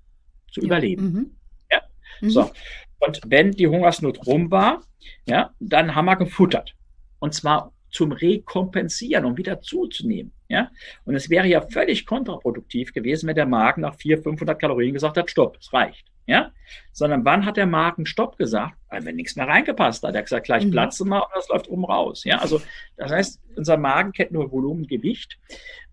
zu 0.50 0.60
ja. 0.60 0.66
überleben. 0.66 1.04
Mhm. 1.04 1.30
Ja, 1.70 1.80
mhm. 2.20 2.30
so. 2.30 2.50
Und 2.98 3.20
wenn 3.26 3.52
die 3.52 3.68
Hungersnot 3.68 4.26
rum 4.26 4.50
war, 4.50 4.82
ja, 5.26 5.54
dann 5.60 5.94
haben 5.94 6.06
wir 6.06 6.16
gefuttert. 6.16 6.74
Und 7.20 7.34
zwar 7.34 7.72
zum 7.90 8.12
Rekompensieren, 8.12 9.24
um 9.24 9.36
wieder 9.36 9.60
zuzunehmen. 9.60 10.32
Ja? 10.48 10.70
Und 11.04 11.14
es 11.14 11.30
wäre 11.30 11.46
ja 11.46 11.62
völlig 11.62 12.06
kontraproduktiv 12.06 12.92
gewesen, 12.92 13.28
wenn 13.28 13.36
der 13.36 13.46
Magen 13.46 13.82
nach 13.82 13.94
400, 13.94 14.24
500 14.24 14.60
Kalorien 14.60 14.94
gesagt 14.94 15.16
hat, 15.16 15.30
stopp, 15.30 15.56
es 15.60 15.72
reicht. 15.72 16.06
Ja? 16.28 16.52
Sondern 16.92 17.24
wann 17.24 17.46
hat 17.46 17.56
der 17.56 17.66
Magen 17.66 18.04
Stopp 18.04 18.36
gesagt? 18.36 18.76
Weil 18.90 19.04
wenn 19.06 19.16
nichts 19.16 19.34
mehr 19.34 19.48
reingepasst 19.48 20.04
hat. 20.04 20.14
Er 20.14 20.18
hat 20.18 20.26
gesagt, 20.26 20.44
gleich 20.44 20.64
mhm. 20.64 20.70
Platz 20.70 21.00
mal 21.00 21.20
und 21.20 21.30
das 21.34 21.48
läuft 21.48 21.68
oben 21.68 21.86
raus. 21.86 22.22
Ja? 22.24 22.38
Also 22.38 22.60
das 22.96 23.10
heißt, 23.10 23.40
unser 23.56 23.78
Magen 23.78 24.12
kennt 24.12 24.30
nur 24.30 24.52
Volumen, 24.52 24.86
Gewicht. 24.86 25.38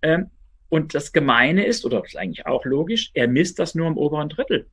Ähm, 0.01 0.29
und 0.67 0.93
das 0.93 1.13
Gemeine 1.13 1.65
ist, 1.65 1.86
oder 1.86 2.01
das 2.01 2.09
ist 2.09 2.17
eigentlich 2.17 2.45
auch 2.45 2.65
logisch, 2.65 3.11
er 3.13 3.29
misst 3.29 3.59
das 3.59 3.75
nur 3.75 3.88
im 3.88 3.97
oberen 3.97 4.27
Drittel. 4.27 4.67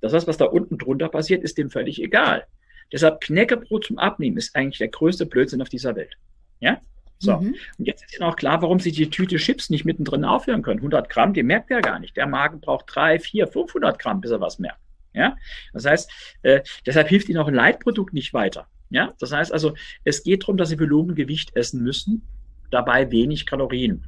Das 0.00 0.12
heißt, 0.12 0.28
was 0.28 0.36
da 0.36 0.44
unten 0.44 0.78
drunter 0.78 1.08
passiert, 1.08 1.42
ist 1.42 1.58
dem 1.58 1.70
völlig 1.70 2.00
egal. 2.00 2.46
Deshalb 2.92 3.20
Knäckebrot 3.20 3.86
zum 3.86 3.98
Abnehmen 3.98 4.36
ist 4.36 4.54
eigentlich 4.54 4.78
der 4.78 4.88
größte 4.88 5.26
Blödsinn 5.26 5.60
auf 5.60 5.68
dieser 5.68 5.96
Welt. 5.96 6.16
Ja? 6.60 6.80
So. 7.18 7.36
Mhm. 7.36 7.56
Und 7.78 7.84
jetzt 7.84 8.04
ist 8.04 8.16
Ihnen 8.16 8.28
auch 8.28 8.36
klar, 8.36 8.62
warum 8.62 8.78
Sie 8.78 8.92
die 8.92 9.10
Tüte 9.10 9.36
Chips 9.36 9.70
nicht 9.70 9.84
mittendrin 9.84 10.24
aufhören 10.24 10.62
können. 10.62 10.78
100 10.78 11.08
Gramm, 11.08 11.34
die 11.34 11.42
merkt 11.42 11.70
er 11.70 11.82
gar 11.82 11.98
nicht. 11.98 12.16
Der 12.16 12.26
Magen 12.26 12.60
braucht 12.60 12.86
3, 12.88 13.18
4, 13.18 13.48
500 13.48 13.98
Gramm, 13.98 14.20
bis 14.20 14.30
er 14.30 14.40
was 14.40 14.58
merkt. 14.58 14.80
Ja? 15.12 15.36
Das 15.72 15.84
heißt, 15.84 16.10
äh, 16.42 16.60
deshalb 16.86 17.08
hilft 17.08 17.28
Ihnen 17.28 17.38
auch 17.38 17.48
ein 17.48 17.54
Leitprodukt 17.54 18.12
nicht 18.12 18.32
weiter. 18.32 18.66
Ja? 18.90 19.14
Das 19.18 19.32
heißt 19.32 19.52
also, 19.52 19.74
es 20.04 20.22
geht 20.22 20.42
darum, 20.42 20.56
dass 20.56 20.68
Sie 20.68 20.78
Volumengewicht 20.78 21.56
essen 21.56 21.82
müssen, 21.82 22.22
dabei 22.70 23.10
wenig 23.10 23.46
Kalorien. 23.46 24.06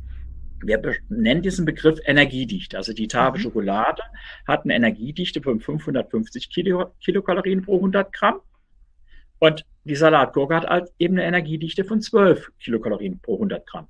Wir 0.64 0.80
nennen 1.08 1.42
diesen 1.42 1.64
Begriff 1.64 1.98
Energiedichte. 2.04 2.76
Also 2.76 2.92
die 2.92 3.08
Tafel 3.08 3.38
mhm. 3.38 3.42
Schokolade 3.42 4.02
hat 4.46 4.64
eine 4.64 4.74
Energiedichte 4.74 5.42
von 5.42 5.60
550 5.60 6.50
Kilo, 6.50 6.94
Kilokalorien 7.00 7.62
pro 7.62 7.76
100 7.76 8.12
Gramm. 8.12 8.40
Und 9.40 9.64
die 9.84 9.96
Salatgurke 9.96 10.54
hat 10.54 10.66
halt 10.68 10.92
eben 11.00 11.14
eine 11.14 11.26
Energiedichte 11.26 11.84
von 11.84 12.00
12 12.00 12.52
Kilokalorien 12.60 13.18
pro 13.20 13.34
100 13.34 13.66
Gramm. 13.66 13.88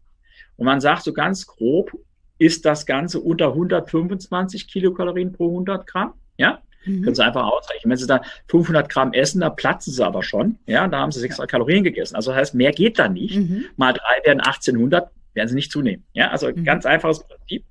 Und 0.56 0.64
man 0.64 0.80
sagt 0.80 1.02
so 1.02 1.12
ganz 1.12 1.46
grob, 1.46 1.92
ist 2.38 2.64
das 2.64 2.86
Ganze 2.86 3.20
unter 3.20 3.48
125 3.48 4.66
Kilokalorien 4.66 5.32
pro 5.32 5.48
100 5.48 5.86
Gramm. 5.86 6.14
Ja, 6.38 6.62
mhm. 6.84 7.02
können 7.02 7.14
Sie 7.14 7.24
einfach 7.24 7.44
ausrechnen. 7.44 7.90
Wenn 7.90 7.98
Sie 7.98 8.06
da 8.06 8.22
500 8.48 8.88
Gramm 8.88 9.12
essen, 9.12 9.40
da 9.40 9.50
platzen 9.50 9.92
Sie 9.92 10.04
aber 10.04 10.22
schon. 10.22 10.58
Ja, 10.66 10.86
da 10.88 11.00
haben 11.00 11.12
Sie 11.12 11.20
600 11.20 11.50
ja. 11.50 11.50
Kalorien 11.50 11.84
gegessen. 11.84 12.16
Also 12.16 12.30
das 12.30 12.38
heißt, 12.38 12.54
mehr 12.54 12.72
geht 12.72 12.98
da 12.98 13.08
nicht. 13.08 13.36
Mhm. 13.36 13.66
Mal 13.76 13.92
drei 13.92 14.24
werden 14.24 14.40
1800, 14.40 15.10
werden 15.34 15.48
sie 15.48 15.54
nicht 15.54 15.72
zunehmen. 15.72 16.04
Ja, 16.12 16.30
also 16.30 16.48
mhm. 16.48 16.64
ganz 16.64 16.86
einfaches 16.86 17.24
Prinzip. 17.24 17.64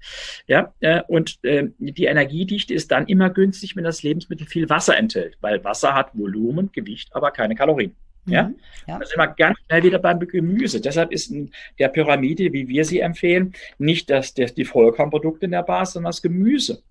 Ja, 0.48 0.74
äh, 0.80 1.02
und 1.08 1.40
äh, 1.44 1.68
die 1.78 2.06
Energiedichte 2.06 2.74
ist 2.74 2.92
dann 2.92 3.08
immer 3.08 3.30
günstig, 3.30 3.76
wenn 3.76 3.84
das 3.84 4.04
Lebensmittel 4.04 4.48
viel 4.48 4.70
Wasser 4.70 4.98
enthält, 4.98 5.38
weil 5.42 5.64
Wasser 5.64 5.94
hat 5.94 6.18
Volumen, 6.18 6.72
Gewicht, 6.72 7.10
aber 7.16 7.32
keine 7.32 7.56
Kalorien. 7.56 7.96
Ja, 8.28 8.44
mhm. 8.44 8.56
ja. 8.88 9.00
da 9.00 9.06
sind 9.06 9.18
wir 9.18 9.28
ganz 9.28 9.58
schnell 9.66 9.84
wieder 9.84 10.00
beim 10.00 10.20
Gemüse. 10.20 10.80
Deshalb 10.80 11.12
ist 11.12 11.32
in 11.32 11.52
der 11.80 11.88
Pyramide, 11.88 12.54
wie 12.54 12.68
wir 12.68 12.86
sie 12.86 13.00
empfehlen, 13.00 13.54
nicht 13.80 14.10
das, 14.10 14.34
das, 14.34 14.54
die 14.54 14.66
Vollkornprodukte 14.66 15.46
in 15.46 15.52
der 15.52 15.64
Basis, 15.64 15.96
sondern 15.96 16.10
das 16.10 16.22
Gemüse. 16.22 16.84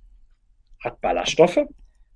Hat 0.83 1.01
Ballaststoffe, 1.01 1.61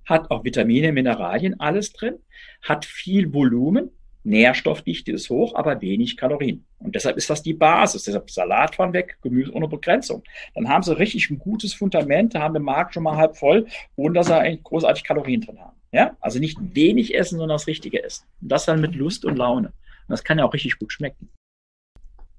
hat 0.05 0.31
auch 0.31 0.43
Vitamine, 0.43 0.91
Mineralien, 0.91 1.59
alles 1.59 1.93
drin, 1.93 2.15
hat 2.61 2.85
viel 2.85 3.33
Volumen, 3.33 3.91
Nährstoffdichte 4.25 5.11
ist 5.11 5.29
hoch, 5.29 5.53
aber 5.55 5.81
wenig 5.81 6.17
Kalorien. 6.17 6.65
Und 6.79 6.95
deshalb 6.95 7.15
ist 7.15 7.29
das 7.29 7.43
die 7.43 7.53
Basis. 7.53 8.03
Deshalb 8.03 8.29
Salat 8.31 8.75
von 8.75 8.91
weg, 8.91 9.17
Gemüse 9.21 9.53
ohne 9.53 9.67
Begrenzung. 9.67 10.23
Dann 10.55 10.67
haben 10.67 10.81
sie 10.83 10.97
richtig 10.97 11.29
ein 11.29 11.37
gutes 11.37 11.73
Fundament, 11.73 12.33
da 12.33 12.41
haben 12.41 12.55
den 12.55 12.63
Markt 12.63 12.95
schon 12.95 13.03
mal 13.03 13.17
halb 13.17 13.37
voll, 13.37 13.67
ohne 13.95 14.15
dass 14.15 14.27
sie 14.27 14.35
eigentlich 14.35 14.63
großartig 14.63 15.03
Kalorien 15.03 15.41
drin 15.41 15.59
haben. 15.59 15.77
Ja? 15.91 16.17
Also 16.19 16.39
nicht 16.39 16.57
wenig 16.59 17.15
essen, 17.15 17.37
sondern 17.37 17.55
das 17.55 17.67
Richtige 17.67 18.03
essen. 18.03 18.25
Und 18.41 18.51
das 18.51 18.65
dann 18.65 18.81
mit 18.81 18.95
Lust 18.95 19.25
und 19.25 19.37
Laune. 19.37 19.67
Und 19.67 19.73
das 20.09 20.23
kann 20.23 20.39
ja 20.39 20.45
auch 20.45 20.53
richtig 20.53 20.79
gut 20.79 20.91
schmecken. 20.91 21.29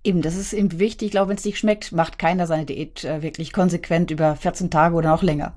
Eben, 0.03 0.23
das 0.23 0.37
ist 0.37 0.53
eben 0.53 0.79
wichtig. 0.79 1.07
Ich 1.07 1.13
glaube, 1.13 1.31
wenn 1.31 1.37
es 1.37 1.45
nicht 1.45 1.59
schmeckt, 1.59 1.93
macht 1.93 2.19
keiner 2.19 2.47
seine 2.47 2.65
Diät 2.65 3.05
äh, 3.05 3.23
wirklich 3.23 3.53
konsequent 3.53 4.11
über 4.11 4.37
14 4.37 4.71
Tage 4.71 4.95
oder 4.95 5.11
noch 5.11 5.23
länger. 5.23 5.55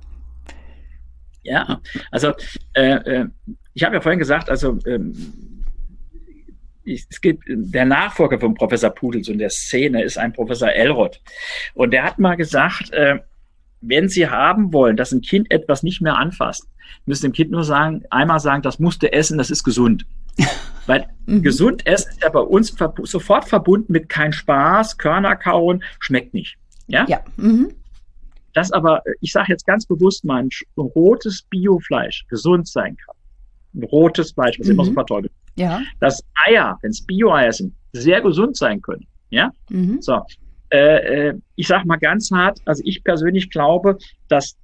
Ja, 1.44 1.82
also 2.12 2.34
äh, 2.74 2.96
äh, 2.96 3.26
ich 3.74 3.84
habe 3.84 3.96
ja 3.96 4.02
vorhin 4.02 4.20
gesagt, 4.20 4.50
also 4.50 4.78
ähm, 4.86 5.14
es 6.86 7.22
gibt 7.22 7.44
der 7.48 7.86
Nachfolger 7.86 8.40
von 8.40 8.54
Professor 8.56 8.90
Pudels 8.90 9.30
und 9.30 9.38
der 9.38 9.50
Szene 9.50 10.04
ist 10.04 10.18
ein 10.18 10.34
Professor 10.34 10.70
Elrod. 10.70 11.22
Und 11.74 11.92
der 11.92 12.04
hat 12.04 12.20
mal 12.20 12.36
gesagt, 12.36 12.92
äh, 12.92 13.20
wenn 13.82 14.10
Sie 14.10 14.28
haben 14.28 14.74
wollen, 14.74 14.98
dass 14.98 15.12
ein 15.12 15.22
Kind 15.22 15.52
etwas 15.52 15.84
nicht 15.84 16.02
mehr 16.02 16.18
anfasst, 16.18 16.68
müssen 17.06 17.28
dem 17.28 17.34
Kind 17.34 17.52
nur 17.52 17.64
sagen, 17.64 18.04
einmal 18.10 18.40
sagen, 18.40 18.62
das 18.62 18.80
musste 18.80 19.14
essen, 19.14 19.38
das 19.38 19.50
ist 19.50 19.64
gesund. 19.64 20.06
Weil 20.88 21.08
mhm. 21.26 21.44
gesund 21.44 21.86
essen 21.86 22.10
ist 22.12 22.24
ja 22.24 22.30
bei 22.30 22.40
uns 22.40 22.78
verb 22.80 23.00
sofort 23.04 23.48
verbunden 23.48 23.94
mit 23.94 24.10
kein 24.10 24.34
Spaß, 24.34 24.98
Körner 24.98 25.36
kauen, 25.36 25.84
schmeckt 26.00 26.34
nicht. 26.34 26.58
Ja. 26.88 27.06
ja. 27.08 27.22
Mhm. 27.38 27.74
Das 28.54 28.72
aber, 28.72 29.02
ich 29.22 29.32
sage 29.32 29.52
jetzt 29.52 29.66
ganz 29.66 29.86
bewusst 29.86 30.26
mal, 30.26 30.44
ein 30.44 30.50
rotes 30.78 31.44
Biofleisch 31.50 32.26
gesund 32.28 32.68
sein 32.68 32.98
kann. 32.98 33.16
Ein 33.76 33.84
rotes 33.84 34.32
Fleisch, 34.32 34.60
was 34.60 34.68
mhm. 34.68 34.74
immer 34.74 34.86
super 34.86 35.06
toll 35.06 35.26
ist 35.26 35.34
ja. 35.60 35.82
dass 36.00 36.24
Eier, 36.48 36.78
wenn 36.82 36.92
es 36.92 37.06
Bio-Eier 37.06 37.54
sind, 37.54 37.74
sehr 37.94 38.22
gesund 38.22 38.58
sein 38.58 38.82
können. 38.82 39.06
Ja, 39.30 39.52
mhm. 39.70 40.02
so. 40.02 40.22
Äh, 40.72 41.28
äh, 41.30 41.34
ich 41.56 41.68
sage 41.68 41.86
mal 41.88 41.98
ganz 41.98 42.32
hart, 42.32 42.60
also 42.66 42.82
ich 42.86 43.04
persönlich 43.04 43.50
glaube, 43.50 43.98
dass 44.28 44.56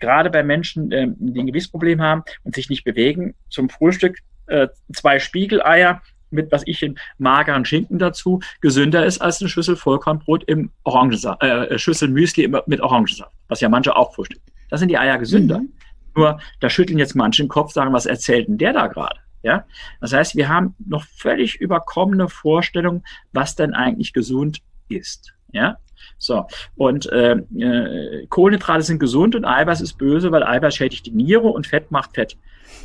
gerade 0.00 0.30
bei 0.30 0.42
Menschen, 0.42 0.90
äh, 0.90 1.06
die 1.18 1.40
ein 1.40 1.46
Gewissproblem 1.46 2.00
haben 2.00 2.22
und 2.42 2.54
sich 2.54 2.68
nicht 2.68 2.84
bewegen, 2.84 3.34
zum 3.50 3.68
Frühstück 3.68 4.18
äh, 4.46 4.68
zwei 4.92 5.18
Spiegeleier 5.18 6.02
mit 6.34 6.52
was 6.52 6.62
ich 6.66 6.82
in 6.82 6.98
mageren 7.18 7.64
Schinken 7.64 7.98
dazu 7.98 8.40
gesünder 8.60 9.06
ist 9.06 9.20
als 9.20 9.40
eine 9.40 9.48
Schüssel 9.48 9.76
Vollkornbrot 9.76 10.44
im 10.44 10.70
Orangensaft, 10.82 11.42
äh, 11.42 11.78
Schüssel 11.78 12.08
Müsli 12.08 12.52
mit 12.66 12.80
Orangensaft, 12.80 13.32
was 13.48 13.60
ja 13.60 13.68
manche 13.68 13.96
auch 13.96 14.14
frühstücken. 14.14 14.44
Da 14.70 14.76
sind 14.76 14.88
die 14.88 14.98
Eier 14.98 15.18
gesünder. 15.18 15.60
Mhm. 15.60 15.72
Nur 16.16 16.38
da 16.60 16.70
schütteln 16.70 16.98
jetzt 16.98 17.14
manche 17.14 17.42
den 17.42 17.48
Kopf, 17.48 17.72
sagen, 17.72 17.92
was 17.92 18.06
erzählt 18.06 18.48
denn 18.48 18.58
der 18.58 18.72
da 18.72 18.86
gerade? 18.86 19.18
Ja, 19.42 19.66
das 20.00 20.12
heißt, 20.12 20.36
wir 20.36 20.48
haben 20.48 20.74
noch 20.86 21.04
völlig 21.04 21.60
überkommene 21.60 22.28
Vorstellungen, 22.28 23.04
was 23.32 23.56
denn 23.56 23.74
eigentlich 23.74 24.12
gesund 24.12 24.60
ist. 24.88 25.34
Ja, 25.52 25.76
so 26.18 26.46
und 26.76 27.06
äh, 27.12 27.34
äh, 27.34 28.26
Kohlenhydrate 28.28 28.82
sind 28.82 28.98
gesund 28.98 29.34
und 29.34 29.44
Eiweiß 29.44 29.80
ist 29.80 29.98
böse, 29.98 30.32
weil 30.32 30.42
Eiweiß 30.42 30.74
schädigt 30.74 31.06
die 31.06 31.10
Niere 31.10 31.48
und 31.48 31.66
Fett 31.66 31.90
macht 31.90 32.14
Fett. 32.14 32.38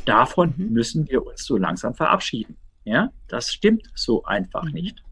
Davon 0.04 0.54
mhm. 0.56 0.72
müssen 0.72 1.08
wir 1.08 1.26
uns 1.26 1.44
so 1.44 1.56
langsam 1.56 1.94
verabschieden. 1.94 2.56
Ja, 2.90 3.12
das 3.28 3.52
stimmt 3.52 3.88
so 3.94 4.24
einfach 4.24 4.64
mhm. 4.64 4.72
nicht. 4.72 5.04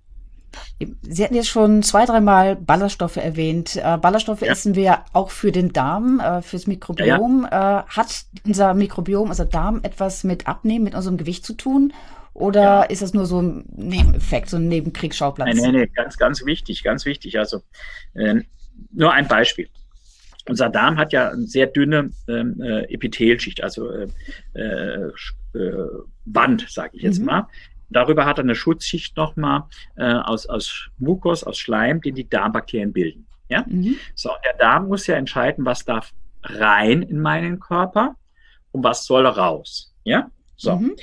Sie 1.02 1.22
hatten 1.22 1.36
jetzt 1.36 1.48
schon 1.48 1.84
zwei, 1.84 2.06
dreimal 2.06 2.56
Ballaststoffe 2.56 3.18
erwähnt. 3.18 3.76
Äh, 3.76 3.98
Ballaststoffe 3.98 4.42
ja. 4.42 4.50
essen 4.50 4.74
wir 4.74 5.04
auch 5.12 5.30
für 5.30 5.52
den 5.52 5.72
Darm, 5.72 6.18
äh, 6.18 6.42
fürs 6.42 6.66
Mikrobiom. 6.66 7.46
Ja, 7.48 7.60
ja. 7.60 7.80
Äh, 7.80 7.84
hat 7.86 8.24
unser 8.44 8.74
Mikrobiom, 8.74 9.28
also 9.28 9.44
Darm, 9.44 9.78
etwas 9.84 10.24
mit 10.24 10.48
Abnehmen, 10.48 10.84
mit 10.84 10.96
unserem 10.96 11.18
Gewicht 11.18 11.46
zu 11.46 11.52
tun? 11.52 11.92
Oder 12.34 12.90
ist 12.90 13.02
das 13.02 13.14
nur 13.14 13.26
so 13.26 13.40
ein 13.40 13.64
Nebeneffekt, 13.76 14.50
so 14.50 14.56
ein 14.56 14.66
Nebenkriegsschauplatz? 14.66 15.48
Nein, 15.48 15.62
nein, 15.62 15.74
nein, 15.74 15.90
ganz, 15.94 16.16
ganz 16.16 16.44
wichtig, 16.44 16.82
ganz 16.82 17.04
wichtig. 17.04 17.38
Also 17.38 17.62
äh, 18.14 18.42
nur 18.90 19.12
ein 19.12 19.28
Beispiel. 19.28 19.68
Unser 20.48 20.70
Darm 20.70 20.96
hat 20.96 21.12
ja 21.12 21.30
eine 21.30 21.46
sehr 21.46 21.66
dünne 21.66 22.10
ähm, 22.26 22.60
äh, 22.60 22.84
Epithelschicht, 22.92 23.62
also 23.62 23.90
äh, 23.90 24.08
äh, 24.54 25.10
äh 25.54 25.88
Wand, 26.24 26.66
sage 26.68 26.96
ich 26.96 27.02
jetzt 27.02 27.20
mhm. 27.20 27.26
mal. 27.26 27.46
Darüber 27.90 28.26
hat 28.26 28.38
er 28.38 28.44
eine 28.44 28.54
Schutzschicht 28.54 29.16
nochmal 29.16 29.64
äh, 29.96 30.12
aus, 30.12 30.46
aus 30.46 30.88
Mukus, 30.98 31.42
aus 31.44 31.58
Schleim, 31.58 32.00
den 32.00 32.14
die 32.14 32.28
Darmbakterien 32.28 32.92
bilden. 32.92 33.26
Ja? 33.48 33.64
Mhm. 33.66 33.96
So, 34.14 34.30
und 34.30 34.44
der 34.44 34.54
Darm 34.54 34.88
muss 34.88 35.06
ja 35.06 35.16
entscheiden, 35.16 35.64
was 35.64 35.84
darf 35.84 36.12
rein 36.42 37.02
in 37.02 37.20
meinen 37.20 37.60
Körper 37.60 38.16
und 38.72 38.84
was 38.84 39.06
soll 39.06 39.26
raus. 39.26 39.94
Ja? 40.04 40.30
So. 40.56 40.76
Mhm. 40.76 40.96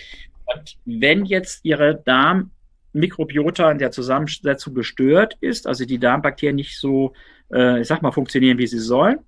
Und 0.45 0.77
wenn 0.85 1.25
jetzt 1.25 1.65
Ihre 1.65 1.95
Darmmikrobiota 2.05 3.71
in 3.71 3.79
der 3.79 3.91
Zusammensetzung 3.91 4.75
gestört 4.75 5.37
ist, 5.41 5.65
also 5.65 5.85
die 5.85 5.97
Darmbakterien 5.97 6.55
nicht 6.55 6.79
so, 6.79 7.13
äh, 7.51 7.81
ich 7.81 7.87
sag 7.87 8.03
mal, 8.03 8.11
funktionieren, 8.11 8.59
wie 8.59 8.67
sie 8.67 8.79
sollen, 8.79 9.19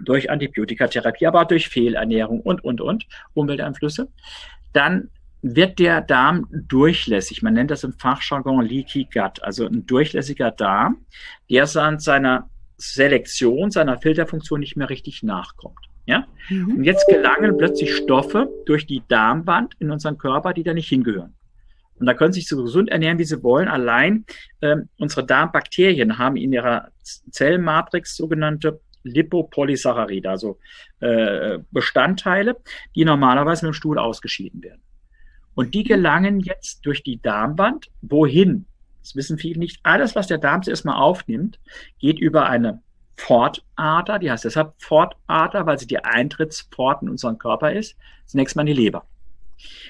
durch 0.00 0.30
Antibiotikatherapie, 0.30 1.26
aber 1.26 1.42
auch 1.42 1.48
durch 1.48 1.68
Fehlernährung 1.68 2.40
und, 2.40 2.62
und, 2.64 2.80
und, 2.80 3.06
Umwelteinflüsse, 3.34 4.08
dann 4.72 5.10
wird 5.42 5.78
der 5.78 6.00
Darm 6.00 6.46
durchlässig. 6.50 7.42
Man 7.42 7.54
nennt 7.54 7.70
das 7.70 7.84
im 7.84 7.92
Fachjargon 7.92 8.64
Leaky 8.64 9.08
Gut, 9.12 9.42
also 9.42 9.66
ein 9.66 9.86
durchlässiger 9.86 10.50
Darm, 10.50 11.06
der 11.50 11.66
seiner 11.66 12.48
Selektion, 12.76 13.70
seiner 13.70 13.98
Filterfunktion 13.98 14.60
nicht 14.60 14.76
mehr 14.76 14.90
richtig 14.90 15.22
nachkommt. 15.22 15.78
Ja? 16.06 16.26
Mhm. 16.48 16.76
Und 16.76 16.84
jetzt 16.84 17.06
gelangen 17.08 17.56
plötzlich 17.56 17.94
Stoffe 17.94 18.48
durch 18.66 18.86
die 18.86 19.02
Darmwand 19.08 19.74
in 19.78 19.90
unseren 19.90 20.18
Körper, 20.18 20.54
die 20.54 20.62
da 20.62 20.74
nicht 20.74 20.88
hingehören. 20.88 21.34
Und 21.98 22.06
da 22.06 22.14
können 22.14 22.32
sie 22.32 22.40
sich 22.40 22.48
so 22.48 22.62
gesund 22.62 22.90
ernähren, 22.90 23.18
wie 23.18 23.24
sie 23.24 23.42
wollen. 23.42 23.68
Allein 23.68 24.24
ähm, 24.62 24.88
unsere 24.98 25.26
Darmbakterien 25.26 26.18
haben 26.18 26.36
in 26.36 26.52
ihrer 26.52 26.88
Zellmatrix 27.02 28.16
sogenannte 28.16 28.80
Lipopolysaccharide, 29.08 30.28
also 30.28 30.58
äh, 31.00 31.58
Bestandteile, 31.70 32.56
die 32.94 33.04
normalerweise 33.04 33.66
mit 33.66 33.74
dem 33.74 33.76
Stuhl 33.76 33.98
ausgeschieden 33.98 34.62
werden. 34.62 34.82
Und 35.54 35.74
die 35.74 35.82
gelangen 35.82 36.40
jetzt 36.40 36.86
durch 36.86 37.02
die 37.02 37.20
Darmwand. 37.20 37.88
Wohin? 38.00 38.66
Das 39.02 39.16
wissen 39.16 39.38
viele 39.38 39.58
nicht. 39.58 39.80
Alles, 39.82 40.14
was 40.14 40.28
der 40.28 40.38
Darm 40.38 40.62
zuerst 40.62 40.84
mal 40.84 40.96
aufnimmt, 40.96 41.58
geht 41.98 42.18
über 42.20 42.48
eine 42.48 42.82
Pfortader, 43.16 44.18
die 44.20 44.30
heißt 44.30 44.44
deshalb 44.44 44.74
Pfortader, 44.78 45.66
weil 45.66 45.78
sie 45.78 45.86
die 45.86 45.98
Eintrittspforte 45.98 47.04
in 47.04 47.10
unseren 47.10 47.38
Körper 47.38 47.72
ist, 47.72 47.96
zunächst 48.26 48.54
mal 48.54 48.62
in 48.62 48.74
die 48.74 48.82
Leber. 48.84 49.04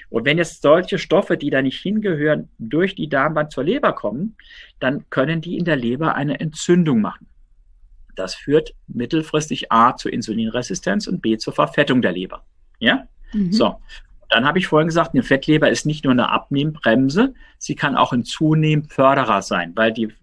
Und 0.09 0.25
wenn 0.25 0.39
jetzt 0.39 0.63
solche 0.63 0.97
Stoffe, 0.97 1.37
die 1.37 1.51
da 1.51 1.61
nicht 1.61 1.79
hingehören, 1.79 2.49
durch 2.57 2.95
die 2.95 3.07
Darmwand 3.07 3.51
zur 3.51 3.63
Leber 3.63 3.93
kommen, 3.93 4.35
dann 4.79 5.07
können 5.11 5.41
die 5.41 5.57
in 5.57 5.65
der 5.65 5.75
Leber 5.75 6.15
eine 6.15 6.39
Entzündung 6.39 7.01
machen. 7.01 7.27
Das 8.15 8.35
führt 8.35 8.73
mittelfristig 8.87 9.71
A 9.71 9.95
zur 9.95 10.11
Insulinresistenz 10.13 11.07
und 11.07 11.21
B 11.21 11.37
zur 11.37 11.53
Verfettung 11.53 12.01
der 12.01 12.11
Leber. 12.11 12.45
Ja? 12.79 13.07
Mhm. 13.33 13.51
So. 13.51 13.75
Dann 14.29 14.45
habe 14.45 14.59
ich 14.59 14.67
vorhin 14.67 14.87
gesagt, 14.87 15.13
eine 15.13 15.23
Fettleber 15.23 15.69
ist 15.69 15.87
nicht 15.87 16.03
nur 16.03 16.13
eine 16.13 16.29
Abnehmbremse, 16.29 17.33
sie 17.57 17.75
kann 17.75 17.95
auch 17.95 18.13
ein 18.13 18.23
Zunehmförderer 18.23 19.41
sein, 19.41 19.71
weil 19.75 19.91
die 19.91 20.13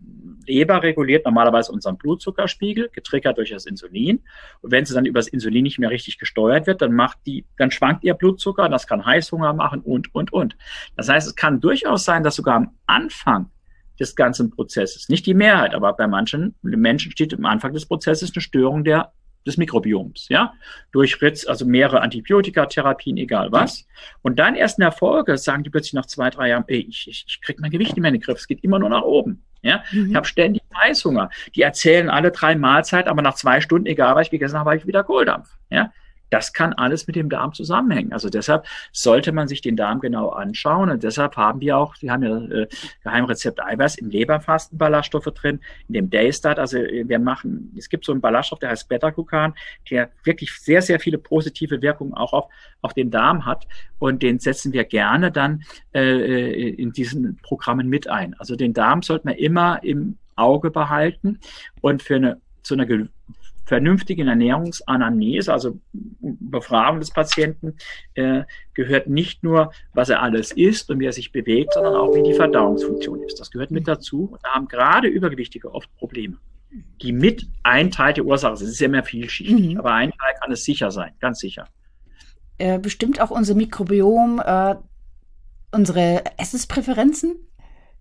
Leber 0.47 0.83
reguliert 0.83 1.25
normalerweise 1.25 1.73
unseren 1.73 1.99
Blutzuckerspiegel, 1.99 2.91
getriggert 2.93 3.37
durch 3.37 3.51
das 3.51 3.67
Insulin. 3.67 4.23
Und 4.63 4.71
wenn 4.71 4.85
sie 4.85 4.95
dann 4.95 5.07
über 5.07 5.19
das 5.19 5.29
Insulin 5.29 5.65
nicht 5.65 5.79
mehr 5.79 5.91
richtig 5.91 6.19
gesteuert 6.19 6.67
wird, 6.67 6.83
dann 6.83 6.93
macht 6.93 7.19
die, 7.27 7.45
dann 7.57 7.71
schwankt 7.71 8.05
ihr 8.05 8.15
Blutzucker, 8.15 8.69
das 8.69 8.87
kann 8.87 9.05
Heißhunger 9.05 9.53
machen 9.53 9.81
und, 9.81 10.15
und, 10.15 10.33
und. 10.33 10.57
Das 10.97 11.09
heißt, 11.09 11.27
es 11.27 11.35
kann 11.35 11.61
durchaus 11.61 12.05
sein, 12.05 12.23
dass 12.23 12.37
sogar 12.37 12.55
am 12.55 12.71
Anfang 12.87 13.51
des 13.99 14.17
ganzen 14.17 14.51
Prozesses, 14.51 15.09
nicht 15.09 15.27
die 15.27 15.35
Mehrheit, 15.35 15.75
aber 15.75 15.93
bei 15.95 16.07
manchen 16.07 16.55
Menschen 16.63 17.13
steht 17.13 17.35
am 17.35 17.47
Anfang 17.47 17.73
des 17.73 17.87
Prozesses 17.87 18.33
eine 18.35 18.43
Störung 18.43 18.85
der 18.85 19.13
des 19.47 19.57
Mikrobioms, 19.57 20.27
ja, 20.29 20.53
durch 20.91 21.23
Ritz, 21.23 21.47
also 21.47 21.65
mehrere 21.65 22.01
Antibiotikatherapien, 22.01 23.17
egal 23.17 23.53
was. 23.53 23.87
Und 24.23 24.39
dann 24.39 24.57
erst 24.57 24.79
in 24.79 24.83
der 24.83 24.93
Folge 24.93 25.39
sagen 25.39 25.63
die 25.63 25.71
plötzlich 25.71 25.95
nach 25.95 26.07
zwei, 26.07 26.31
drei 26.31 26.49
Jahren, 26.49 26.65
ey, 26.67 26.85
ich, 26.89 27.07
ich, 27.09 27.25
ich 27.29 27.41
krieg 27.41 27.61
mein 27.61 27.71
Gewicht 27.71 27.93
nicht 27.93 28.03
mehr 28.03 28.09
in 28.09 28.15
den 28.15 28.23
Griff, 28.23 28.39
es 28.39 28.49
geht 28.49 28.65
immer 28.65 28.79
nur 28.79 28.89
nach 28.89 29.03
oben. 29.03 29.45
Ja, 29.63 29.83
mhm. 29.93 30.11
ich 30.11 30.17
habe 30.17 30.27
ständig 30.27 30.63
Heißhunger. 30.77 31.31
Die 31.55 31.63
erzählen 31.63 32.11
alle 32.11 32.31
drei 32.31 32.55
Mahlzeiten, 32.55 33.09
aber 33.11 33.23
nach 33.23 33.35
zwei 33.35 33.61
Stunden, 33.61 33.87
egal 33.87 34.15
was 34.15 34.27
ich 34.27 34.31
gegessen 34.31 34.59
habe, 34.59 34.71
habe 34.71 34.79
ich 34.79 34.87
wieder 34.87 35.03
Kohldampf. 35.03 35.49
Ja, 35.71 35.93
das 36.31 36.53
kann 36.53 36.73
alles 36.73 37.07
mit 37.07 37.17
dem 37.17 37.29
Darm 37.29 37.53
zusammenhängen. 37.53 38.13
Also 38.13 38.29
deshalb 38.29 38.67
sollte 38.93 39.33
man 39.33 39.49
sich 39.49 39.61
den 39.61 39.77
Darm 39.77 40.01
genau 40.01 40.31
anschauen. 40.31 40.91
Und 40.91 41.03
deshalb 41.03 41.37
haben 41.37 41.61
wir 41.61 41.77
auch, 41.79 41.95
wir 42.01 42.13
haben 42.13 42.23
ja 42.23 42.37
äh, 42.37 42.69
Geheimrezept 43.05 43.63
Eiweiß 43.63 43.97
im 43.97 44.11
Leberfasten 44.11 44.79
Ballaststoffe 44.79 45.25
drin, 45.27 45.61
in 45.89 45.95
dem 45.95 46.11
Daystart. 46.11 46.59
Also 46.59 46.79
äh, 46.79 47.09
wir 47.09 47.19
machen, 47.19 47.73
es 47.77 47.89
gibt 47.89 48.05
so 48.05 48.13
einen 48.13 48.21
Ballaststoff, 48.21 48.59
der 48.59 48.71
heißt 48.71 48.89
Beta-Glucan, 48.89 49.55
der 49.91 50.11
wirklich 50.25 50.53
sehr, 50.59 50.83
sehr 50.83 51.01
viele 51.01 51.19
positive 51.19 51.81
Wirkungen 51.83 52.15
auch 52.15 52.33
auf, 52.33 52.49
auf 52.83 52.95
den 52.95 53.11
Darm 53.11 53.45
hat. 53.45 53.67
Und 53.99 54.23
den 54.23 54.39
setzen 54.39 54.73
wir 54.73 54.85
gerne 54.85 55.31
dann 55.31 55.63
äh, 55.95 56.01
äh 56.01 56.67
in 56.77 56.93
diesen 56.93 57.37
Programmen 57.43 57.89
mit 57.89 58.09
ein. 58.09 58.35
Also 58.39 58.57
den 58.57 58.75
Darm 58.75 59.03
sollte 59.03 59.27
man 59.27 59.37
immer 59.37 59.83
im 59.83 60.19
Auge 60.35 60.71
behalten 60.71 61.41
und 61.81 62.03
für 62.03 62.17
eine 62.17 62.41
zu 62.63 62.75
einer 62.75 62.87
vernünftigen 63.67 64.29
Ernährungsanamnese, 64.29 65.53
also 65.53 65.79
Befragung 65.93 67.01
des 67.01 67.11
Patienten, 67.11 67.75
äh, 68.15 68.45
gehört 68.75 69.09
nicht 69.09 69.43
nur, 69.43 69.73
was 69.93 70.09
er 70.09 70.23
alles 70.23 70.53
isst 70.53 70.91
und 70.91 71.01
wie 71.01 71.07
er 71.07 71.13
sich 71.13 71.33
bewegt, 71.33 71.75
sondern 71.75 71.95
auch, 71.95 72.15
wie 72.15 72.23
die 72.23 72.35
Verdauungsfunktion 72.35 73.23
ist. 73.23 73.39
Das 73.41 73.51
gehört 73.51 73.71
mit 73.71 73.83
mhm. 73.83 73.87
dazu. 73.87 74.29
Und 74.33 74.41
da 74.43 74.51
haben 74.55 74.69
gerade 74.69 75.09
Übergewichtige 75.09 75.75
oft 75.75 75.95
Probleme. 75.97 76.39
Die 77.03 77.13
mit 77.13 77.47
ein 77.63 77.91
Teil 77.91 78.15
der 78.15 78.25
Ursache 78.25 78.55
ist. 78.55 78.63
Es 78.63 78.71
ist 78.71 78.81
ja 78.81 78.89
mehr 78.89 79.05
vielschichtig, 79.05 79.75
mhm. 79.75 79.79
aber 79.79 79.93
ein 79.93 80.11
Teil 80.11 80.35
kann 80.41 80.53
es 80.53 80.65
sicher 80.65 80.91
sein, 80.91 81.13
ganz 81.21 81.41
sicher. 81.41 81.69
Äh, 82.59 82.79
bestimmt 82.79 83.21
auch 83.21 83.31
unser 83.31 83.55
Mikrobiom 83.55 84.41
äh, 84.45 84.77
unsere 85.73 86.25
Essenspräferenzen? 86.39 87.37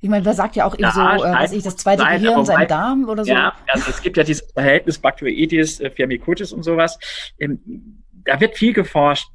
Ich 0.02 0.10
meine, 0.10 0.26
wer 0.26 0.34
sagt 0.34 0.56
ja 0.56 0.66
auch 0.66 0.74
eben 0.76 0.84
ja, 0.84 0.92
so, 0.92 1.24
äh, 1.24 1.32
was 1.32 1.52
ich, 1.52 1.64
das 1.64 1.78
zweite 1.78 2.04
nein, 2.04 2.22
Gehirn, 2.22 2.46
sein 2.46 2.68
Darm 2.68 3.10
oder 3.10 3.26
so? 3.26 3.32
Ja, 3.32 3.54
also 3.68 3.90
es 3.90 4.02
gibt 4.02 4.18
ja 4.18 4.24
dieses 4.24 4.52
Verhältnis 4.52 5.00
Bacteroides, 5.00 5.80
äh, 5.80 5.90
Firmicutes 5.90 6.52
und 6.52 6.64
sowas. 6.64 7.00
Ähm, 7.40 8.04
da 8.26 8.40
wird 8.40 8.58
viel 8.58 8.74
geforscht. 8.74 9.30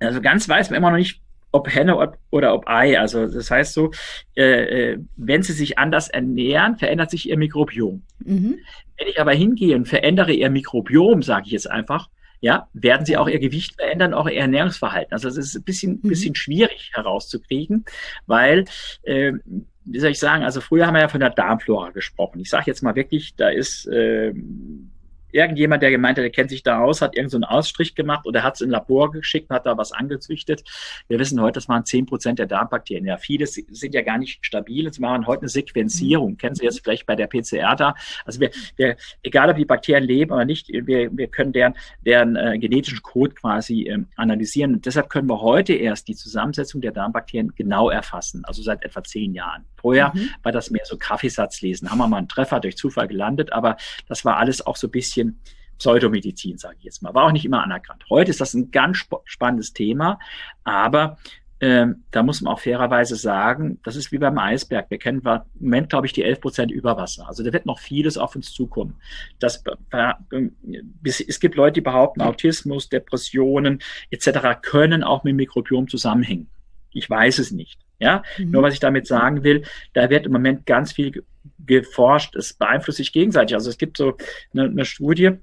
Also 0.00 0.20
ganz 0.20 0.48
weiß 0.48 0.70
man 0.70 0.76
immer 0.76 0.90
noch 0.90 0.98
nicht, 0.98 1.20
ob 1.52 1.72
Henne 1.72 2.14
oder 2.30 2.54
ob 2.54 2.68
Ei. 2.68 2.98
Also 2.98 3.26
das 3.26 3.50
heißt 3.50 3.74
so, 3.74 3.90
äh, 4.36 4.92
äh, 4.92 4.98
wenn 5.16 5.42
sie 5.42 5.52
sich 5.52 5.78
anders 5.78 6.08
ernähren, 6.08 6.76
verändert 6.76 7.10
sich 7.10 7.28
ihr 7.28 7.38
Mikrobiom. 7.38 8.02
Mhm. 8.24 8.58
Wenn 8.98 9.08
ich 9.08 9.20
aber 9.20 9.32
hingehe 9.32 9.76
und 9.76 9.86
verändere 9.86 10.32
ihr 10.32 10.50
Mikrobiom, 10.50 11.22
sage 11.22 11.46
ich 11.46 11.52
jetzt 11.52 11.70
einfach, 11.70 12.08
ja, 12.42 12.68
werden 12.72 13.06
sie 13.06 13.16
auch 13.16 13.28
ihr 13.28 13.38
Gewicht 13.38 13.76
verändern, 13.76 14.12
auch 14.12 14.28
ihr 14.28 14.40
Ernährungsverhalten. 14.40 15.12
Also 15.12 15.28
es 15.28 15.38
ist 15.38 15.54
ein 15.54 15.62
bisschen, 15.62 16.00
mhm. 16.02 16.08
bisschen 16.08 16.34
schwierig 16.34 16.90
herauszukriegen, 16.92 17.84
weil, 18.26 18.64
äh, 19.04 19.32
wie 19.84 20.00
soll 20.00 20.10
ich 20.10 20.18
sagen, 20.18 20.42
also 20.42 20.60
früher 20.60 20.86
haben 20.86 20.94
wir 20.94 21.02
ja 21.02 21.08
von 21.08 21.20
der 21.20 21.30
Darmflora 21.30 21.90
gesprochen. 21.90 22.40
Ich 22.40 22.50
sage 22.50 22.64
jetzt 22.66 22.82
mal 22.82 22.96
wirklich, 22.96 23.36
da 23.36 23.48
ist 23.48 23.86
äh, 23.86 24.34
irgendjemand, 25.32 25.82
der 25.82 25.90
gemeint 25.90 26.18
hat, 26.18 26.22
der 26.22 26.30
kennt 26.30 26.50
sich 26.50 26.62
da 26.62 26.80
aus, 26.80 27.02
hat 27.02 27.16
irgendeinen 27.16 27.42
so 27.42 27.48
Ausstrich 27.48 27.94
gemacht 27.94 28.26
oder 28.26 28.42
hat 28.42 28.54
es 28.54 28.60
in 28.60 28.70
Labor 28.70 29.10
geschickt, 29.10 29.50
hat 29.50 29.66
da 29.66 29.76
was 29.76 29.92
angezüchtet. 29.92 30.62
Wir 31.08 31.18
wissen 31.18 31.40
heute, 31.40 31.54
das 31.54 31.68
waren 31.68 31.84
zehn 31.84 32.06
Prozent 32.06 32.38
der 32.38 32.46
Darmbakterien. 32.46 33.06
Ja, 33.06 33.16
viele 33.16 33.46
sind 33.46 33.94
ja 33.94 34.02
gar 34.02 34.18
nicht 34.18 34.44
stabil. 34.44 34.84
Jetzt 34.84 35.00
machen 35.00 35.26
heute 35.26 35.42
eine 35.42 35.48
Sequenzierung. 35.48 36.32
Mhm. 36.32 36.38
Kennen 36.38 36.54
Sie 36.54 36.64
jetzt 36.64 36.80
vielleicht 36.82 37.06
bei 37.06 37.16
der 37.16 37.26
PCR 37.26 37.74
da? 37.76 37.94
Also 38.24 38.40
wir, 38.40 38.50
wir 38.76 38.96
egal 39.22 39.50
ob 39.50 39.56
die 39.56 39.64
Bakterien 39.64 40.04
leben 40.04 40.32
oder 40.32 40.44
nicht, 40.44 40.68
wir, 40.68 41.16
wir 41.16 41.26
können 41.28 41.52
deren, 41.52 41.74
deren 42.04 42.36
äh, 42.36 42.58
genetischen 42.58 43.02
Code 43.02 43.34
quasi 43.34 43.88
ähm, 43.88 44.06
analysieren. 44.16 44.74
Und 44.74 44.86
deshalb 44.86 45.08
können 45.08 45.28
wir 45.28 45.40
heute 45.40 45.72
erst 45.74 46.08
die 46.08 46.14
Zusammensetzung 46.14 46.80
der 46.80 46.92
Darmbakterien 46.92 47.54
genau 47.54 47.90
erfassen. 47.90 48.44
Also 48.44 48.62
seit 48.62 48.84
etwa 48.84 49.02
zehn 49.02 49.34
Jahren. 49.34 49.64
Vorher 49.76 50.12
mhm. 50.14 50.30
war 50.42 50.52
das 50.52 50.70
mehr 50.70 50.84
so 50.84 50.96
Kaffeesatz 50.96 51.60
lesen. 51.60 51.90
Haben 51.90 51.98
wir 51.98 52.08
mal 52.08 52.18
einen 52.18 52.28
Treffer 52.28 52.60
durch 52.60 52.76
Zufall 52.76 53.08
gelandet, 53.08 53.52
aber 53.52 53.76
das 54.08 54.24
war 54.24 54.36
alles 54.36 54.64
auch 54.64 54.76
so 54.76 54.86
ein 54.86 54.90
bisschen 54.90 55.21
Pseudomedizin, 55.78 56.58
sage 56.58 56.76
ich 56.78 56.84
jetzt 56.84 57.02
mal. 57.02 57.14
War 57.14 57.24
auch 57.24 57.32
nicht 57.32 57.44
immer 57.44 57.62
anerkannt. 57.62 58.04
Heute 58.08 58.30
ist 58.30 58.40
das 58.40 58.54
ein 58.54 58.70
ganz 58.70 58.98
sp 59.02 59.18
spannendes 59.24 59.72
Thema, 59.72 60.18
aber 60.62 61.18
ähm, 61.62 62.02
da 62.10 62.24
muss 62.24 62.40
man 62.40 62.52
auch 62.52 62.58
fairerweise 62.58 63.14
sagen, 63.14 63.78
das 63.84 63.94
ist 63.94 64.10
wie 64.10 64.18
beim 64.18 64.36
Eisberg. 64.36 64.90
Wir 64.90 64.98
kennen 64.98 65.22
im 65.24 65.40
Moment, 65.60 65.90
glaube 65.90 66.08
ich, 66.08 66.12
die 66.12 66.24
11 66.24 66.40
Prozent 66.40 66.72
Überwasser. 66.72 67.28
Also 67.28 67.44
da 67.44 67.52
wird 67.52 67.66
noch 67.66 67.78
vieles 67.78 68.18
auf 68.18 68.34
uns 68.34 68.52
zukommen. 68.52 68.96
Das, 69.38 69.62
äh, 69.92 70.12
es 71.04 71.38
gibt 71.38 71.54
Leute, 71.54 71.74
die 71.74 71.80
behaupten, 71.80 72.20
Autismus, 72.20 72.88
Depressionen 72.88 73.78
etc. 74.10 74.60
können 74.60 75.04
auch 75.04 75.22
mit 75.22 75.32
dem 75.32 75.36
Mikrobiom 75.36 75.86
zusammenhängen. 75.86 76.48
Ich 76.90 77.08
weiß 77.08 77.38
es 77.38 77.52
nicht. 77.52 77.80
Ja, 78.00 78.24
mhm. 78.38 78.50
nur 78.50 78.62
was 78.64 78.74
ich 78.74 78.80
damit 78.80 79.06
sagen 79.06 79.44
will, 79.44 79.62
da 79.92 80.10
wird 80.10 80.26
im 80.26 80.32
Moment 80.32 80.66
ganz 80.66 80.92
viel 80.92 81.24
geforscht. 81.66 82.36
Es 82.36 82.52
beeinflusst 82.54 82.98
sich 82.98 83.12
gegenseitig. 83.12 83.54
Also 83.54 83.70
es 83.70 83.78
gibt 83.78 83.96
so 83.96 84.16
eine, 84.52 84.64
eine 84.64 84.84
Studie, 84.84 85.38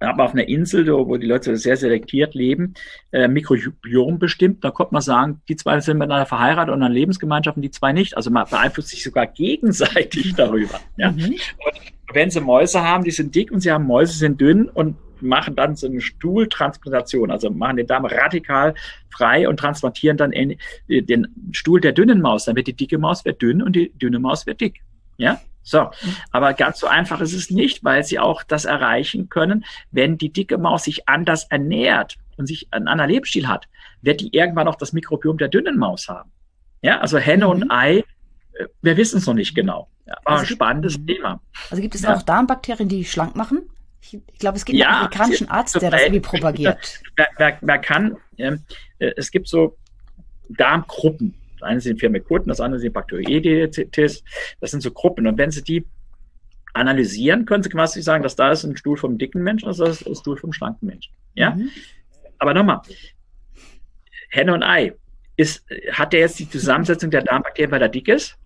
aber 0.00 0.24
auf 0.24 0.32
einer 0.32 0.46
Insel, 0.46 0.86
wo 0.88 1.16
die 1.16 1.26
Leute 1.26 1.56
sehr 1.56 1.76
selektiert 1.76 2.34
leben, 2.34 2.74
äh, 3.12 3.28
Mikrobiom 3.28 4.18
bestimmt, 4.18 4.62
da 4.62 4.70
kommt 4.70 4.92
man 4.92 5.00
sagen, 5.00 5.40
die 5.48 5.56
zwei 5.56 5.80
sind 5.80 5.98
miteinander 5.98 6.26
verheiratet 6.26 6.74
und 6.74 6.82
eine 6.82 6.92
Lebensgemeinschaft 6.92 7.56
und 7.56 7.62
die 7.62 7.70
zwei 7.70 7.92
nicht. 7.92 8.16
Also 8.16 8.30
man 8.30 8.46
beeinflusst 8.48 8.90
sich 8.90 9.02
sogar 9.02 9.26
gegenseitig 9.26 10.34
darüber. 10.36 10.80
Ja? 10.98 11.12
Mhm. 11.12 11.24
Und 11.24 12.14
wenn 12.14 12.30
sie 12.30 12.40
Mäuse 12.40 12.82
haben, 12.82 13.04
die 13.04 13.10
sind 13.10 13.34
dick 13.34 13.50
und 13.50 13.60
sie 13.60 13.72
haben 13.72 13.86
Mäuse, 13.86 14.18
sind 14.18 14.40
dünn 14.40 14.68
und 14.68 14.96
machen 15.22 15.56
dann 15.56 15.76
so 15.76 15.86
eine 15.86 16.02
Stuhltransplantation, 16.02 17.30
also 17.30 17.50
machen 17.50 17.78
den 17.78 17.86
Darm 17.86 18.04
radikal 18.04 18.74
frei 19.10 19.48
und 19.48 19.58
transplantieren 19.58 20.18
dann 20.18 20.32
in, 20.32 20.58
den 20.88 21.26
Stuhl 21.52 21.80
der 21.80 21.92
dünnen 21.92 22.20
Maus. 22.20 22.44
Dann 22.44 22.56
wird 22.56 22.66
die 22.66 22.76
dicke 22.76 22.98
Maus 22.98 23.24
wird 23.24 23.40
dünn 23.40 23.62
und 23.62 23.74
die 23.74 23.90
dünne 23.98 24.18
Maus 24.18 24.46
wird 24.46 24.60
dick. 24.60 24.82
Ja, 25.16 25.40
so. 25.62 25.90
Aber 26.30 26.54
ganz 26.54 26.78
so 26.78 26.86
einfach 26.86 27.20
ist 27.20 27.32
es 27.32 27.50
nicht, 27.50 27.82
weil 27.82 28.04
sie 28.04 28.18
auch 28.18 28.44
das 28.44 28.64
erreichen 28.64 29.28
können, 29.28 29.64
wenn 29.90 30.16
die 30.16 30.32
dicke 30.32 30.58
Maus 30.58 30.84
sich 30.84 31.08
anders 31.08 31.44
ernährt 31.50 32.16
und 32.36 32.46
sich 32.46 32.68
einen 32.70 32.86
anderen 32.86 33.10
Lebensstil 33.10 33.48
hat, 33.48 33.68
wird 34.00 34.20
die 34.20 34.34
irgendwann 34.34 34.68
auch 34.68 34.76
das 34.76 34.92
Mikrobiom 34.92 35.38
der 35.38 35.48
dünnen 35.48 35.76
Maus 35.76 36.08
haben. 36.08 36.30
Ja, 36.82 37.00
also 37.00 37.18
Henne 37.18 37.46
mhm. 37.46 37.50
und 37.50 37.70
Ei, 37.70 38.04
äh, 38.52 38.66
wir 38.82 38.96
wissen 38.96 39.18
es 39.18 39.26
noch 39.26 39.34
nicht 39.34 39.54
genau. 39.54 39.88
Aber 40.06 40.36
also 40.36 40.42
ein 40.42 40.46
spannendes 40.46 40.94
gibt, 40.94 41.08
Thema. 41.08 41.40
Also 41.70 41.82
gibt 41.82 41.94
es 41.96 42.02
ja. 42.02 42.14
auch 42.14 42.22
Darmbakterien, 42.22 42.88
die 42.88 43.04
schlank 43.04 43.34
machen? 43.34 43.68
Ich, 44.00 44.14
ich 44.14 44.38
glaube, 44.38 44.56
es 44.56 44.64
gibt 44.64 44.78
ja, 44.78 44.86
einen 44.86 44.96
amerikanischen 44.98 45.48
Arzt, 45.50 45.80
der 45.82 45.90
das 45.90 46.00
irgendwie 46.00 46.20
propagiert. 46.20 46.78
Wer, 47.16 47.28
wer, 47.38 47.58
wer 47.60 47.78
kann, 47.78 48.16
äh, 48.36 48.56
es 48.98 49.30
gibt 49.32 49.48
so 49.48 49.76
Darmgruppen. 50.48 51.34
Das 51.66 51.72
eine 51.72 51.80
sind 51.80 51.98
Firmicuten, 51.98 52.48
das 52.48 52.60
andere 52.60 52.80
sind 52.80 52.92
Bacteroidetes. 52.92 54.22
Das 54.60 54.70
sind 54.70 54.82
so 54.82 54.92
Gruppen. 54.92 55.26
Und 55.26 55.36
wenn 55.36 55.50
Sie 55.50 55.62
die 55.62 55.84
analysieren, 56.74 57.44
können 57.44 57.64
Sie 57.64 57.70
quasi 57.70 58.02
sagen, 58.02 58.22
dass 58.22 58.36
da 58.36 58.52
ist 58.52 58.64
ein 58.64 58.76
Stuhl 58.76 58.96
vom 58.96 59.18
dicken 59.18 59.42
Menschen, 59.42 59.66
das 59.66 59.80
ist 59.80 60.06
ein 60.06 60.14
Stuhl 60.14 60.36
vom 60.36 60.52
schlanken 60.52 60.86
Menschen. 60.86 61.12
Ja? 61.34 61.56
Mhm. 61.56 61.70
Aber 62.38 62.54
nochmal, 62.54 62.82
Henne 64.30 64.54
und 64.54 64.62
Ei, 64.62 64.94
ist, 65.36 65.64
hat 65.90 66.12
der 66.12 66.20
jetzt 66.20 66.38
die 66.38 66.48
Zusammensetzung 66.48 67.10
der 67.10 67.22
Darmbakterien, 67.22 67.72
weil 67.72 67.82
er 67.82 67.88
dick 67.88 68.08
ist? 68.08 68.38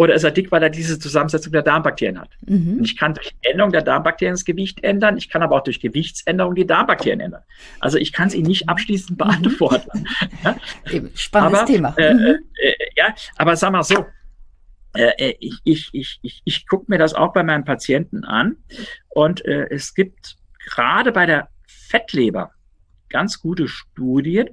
Oder 0.00 0.14
ist 0.14 0.24
er 0.24 0.30
dick, 0.30 0.50
weil 0.50 0.62
er 0.62 0.70
diese 0.70 0.98
Zusammensetzung 0.98 1.52
der 1.52 1.60
Darmbakterien 1.60 2.18
hat? 2.18 2.30
Mhm. 2.46 2.78
Und 2.78 2.84
ich 2.86 2.96
kann 2.96 3.12
durch 3.12 3.32
Änderung 3.42 3.70
der 3.70 3.82
Darmbakterien 3.82 4.32
das 4.32 4.46
Gewicht 4.46 4.82
ändern. 4.82 5.18
Ich 5.18 5.28
kann 5.28 5.42
aber 5.42 5.56
auch 5.56 5.62
durch 5.62 5.78
Gewichtsänderung 5.78 6.54
die 6.54 6.66
Darmbakterien 6.66 7.20
ändern. 7.20 7.42
Also 7.80 7.98
ich 7.98 8.10
kann 8.14 8.28
es 8.28 8.34
Ihnen 8.34 8.46
nicht 8.46 8.66
abschließend 8.66 9.10
mhm. 9.10 9.16
beantworten. 9.18 10.06
Ja? 10.42 10.56
Spannendes 11.14 11.60
aber, 11.60 11.70
Thema. 11.70 11.94
Äh, 11.98 12.14
mhm. 12.14 12.38
äh, 12.62 12.72
ja, 12.96 13.14
aber 13.36 13.56
sag 13.56 13.72
mal 13.72 13.82
so, 13.82 14.06
äh, 14.94 15.10
äh 15.18 15.34
ich, 15.38 15.58
ich, 15.64 15.90
ich, 15.92 16.18
ich, 16.22 16.42
ich 16.46 16.66
gucke 16.66 16.86
mir 16.88 16.96
das 16.96 17.12
auch 17.12 17.34
bei 17.34 17.42
meinen 17.42 17.66
Patienten 17.66 18.24
an 18.24 18.56
und 19.10 19.44
äh, 19.44 19.66
es 19.68 19.94
gibt 19.94 20.38
gerade 20.64 21.12
bei 21.12 21.26
der 21.26 21.50
Fettleber 21.66 22.52
ganz 23.10 23.38
gute 23.38 23.68
Studien, 23.68 24.48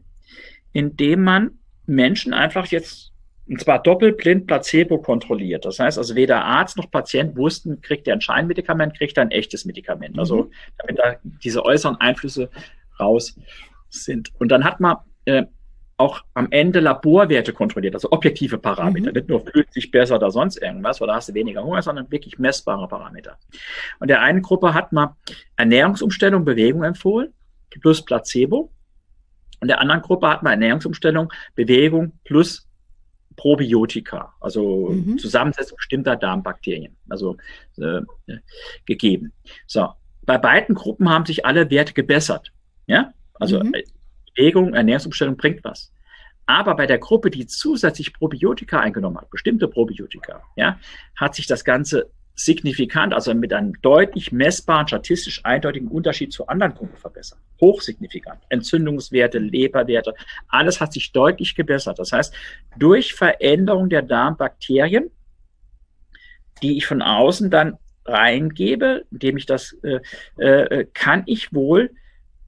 in 0.73 0.97
denen 0.97 1.23
man 1.23 1.51
Menschen 1.85 2.33
einfach 2.33 2.65
jetzt 2.67 3.13
und 3.49 3.61
zwar 3.61 3.81
doppelblind 3.81 4.47
placebo 4.47 4.97
kontrolliert. 4.97 5.65
Das 5.65 5.79
heißt 5.79 5.97
also, 5.97 6.15
weder 6.15 6.43
Arzt 6.43 6.77
noch 6.77 6.91
Patient 6.91 7.37
wussten, 7.37 7.81
kriegt 7.81 8.07
er 8.07 8.15
ein 8.15 8.21
Scheinmedikament, 8.21 8.97
kriegt 8.97 9.17
er 9.17 9.23
ein 9.23 9.31
echtes 9.31 9.65
Medikament. 9.65 10.19
Also, 10.19 10.43
mhm. 10.43 10.51
damit 10.77 10.99
da 10.99 11.15
diese 11.43 11.63
äußeren 11.63 11.95
Einflüsse 11.97 12.49
raus 12.99 13.37
sind. 13.89 14.31
Und 14.39 14.49
dann 14.49 14.63
hat 14.63 14.79
man 14.79 14.97
äh, 15.25 15.43
auch 15.97 16.23
am 16.35 16.47
Ende 16.51 16.79
Laborwerte 16.79 17.53
kontrolliert, 17.53 17.95
also 17.95 18.11
objektive 18.11 18.57
Parameter. 18.57 19.09
Mhm. 19.09 19.13
Nicht 19.13 19.29
nur 19.29 19.45
fühlt 19.45 19.71
sich 19.73 19.89
besser 19.91 20.17
oder 20.17 20.29
sonst 20.29 20.57
irgendwas, 20.57 21.01
oder 21.01 21.15
hast 21.15 21.29
du 21.29 21.33
weniger 21.33 21.63
Hunger, 21.63 21.81
sondern 21.81 22.11
wirklich 22.11 22.37
messbare 22.37 22.87
Parameter. 22.87 23.37
Und 23.99 24.09
der 24.09 24.21
einen 24.21 24.41
Gruppe 24.41 24.73
hat 24.73 24.91
man 24.91 25.09
Ernährungsumstellung, 25.55 26.45
Bewegung 26.45 26.83
empfohlen, 26.83 27.33
plus 27.81 28.03
Placebo. 28.03 28.71
Und 29.59 29.69
der 29.69 29.81
anderen 29.81 30.01
Gruppe 30.01 30.29
hat 30.29 30.43
man 30.43 30.53
Ernährungsumstellung, 30.53 31.33
Bewegung 31.55 32.11
plus 32.25 32.66
Probiotika, 33.37 34.33
also 34.41 34.89
mhm. 34.89 35.17
Zusammensetzung 35.17 35.77
bestimmter 35.77 36.17
Darmbakterien, 36.17 36.97
also 37.07 37.37
äh, 37.77 38.01
gegeben. 38.85 39.31
So, 39.67 39.89
bei 40.25 40.37
beiden 40.37 40.75
Gruppen 40.75 41.09
haben 41.09 41.25
sich 41.25 41.45
alle 41.45 41.69
Werte 41.69 41.93
gebessert. 41.93 42.51
Ja, 42.87 43.13
also 43.35 43.63
mhm. 43.63 43.73
Bewegung, 44.35 44.73
Ernährungsumstellung 44.73 45.37
bringt 45.37 45.63
was. 45.63 45.93
Aber 46.47 46.75
bei 46.75 46.87
der 46.87 46.97
Gruppe, 46.97 47.29
die 47.29 47.45
zusätzlich 47.45 48.13
Probiotika 48.13 48.79
eingenommen 48.79 49.17
hat, 49.17 49.29
bestimmte 49.29 49.67
Probiotika, 49.67 50.41
ja, 50.55 50.79
hat 51.15 51.35
sich 51.35 51.45
das 51.45 51.63
Ganze 51.63 52.09
signifikant, 52.39 53.15
also 53.15 53.33
mit 53.33 53.51
einem 53.51 53.73
deutlich 53.81 54.31
messbaren, 54.31 54.87
statistisch 54.87 55.43
eindeutigen 55.43 55.87
Unterschied 55.87 56.31
zu 56.31 56.47
anderen 56.47 56.75
Gruppen 56.75 56.95
verbessert. 56.95 57.39
Hochsignifikant. 57.59 58.39
Entzündungswerte, 58.49 59.39
Leberwerte, 59.39 60.13
alles 60.47 60.79
hat 60.79 60.93
sich 60.93 61.11
deutlich 61.11 61.55
gebessert. 61.55 61.97
Das 61.97 62.11
heißt, 62.11 62.33
durch 62.77 63.15
Veränderung 63.15 63.89
der 63.89 64.03
Darmbakterien, 64.03 65.09
die 66.61 66.77
ich 66.77 66.85
von 66.85 67.01
außen 67.01 67.49
dann 67.49 67.77
reingebe, 68.05 69.05
indem 69.11 69.37
ich 69.37 69.47
das, 69.47 69.75
äh, 69.81 69.99
äh, 70.37 70.85
kann 70.93 71.23
ich 71.25 71.53
wohl 71.53 71.89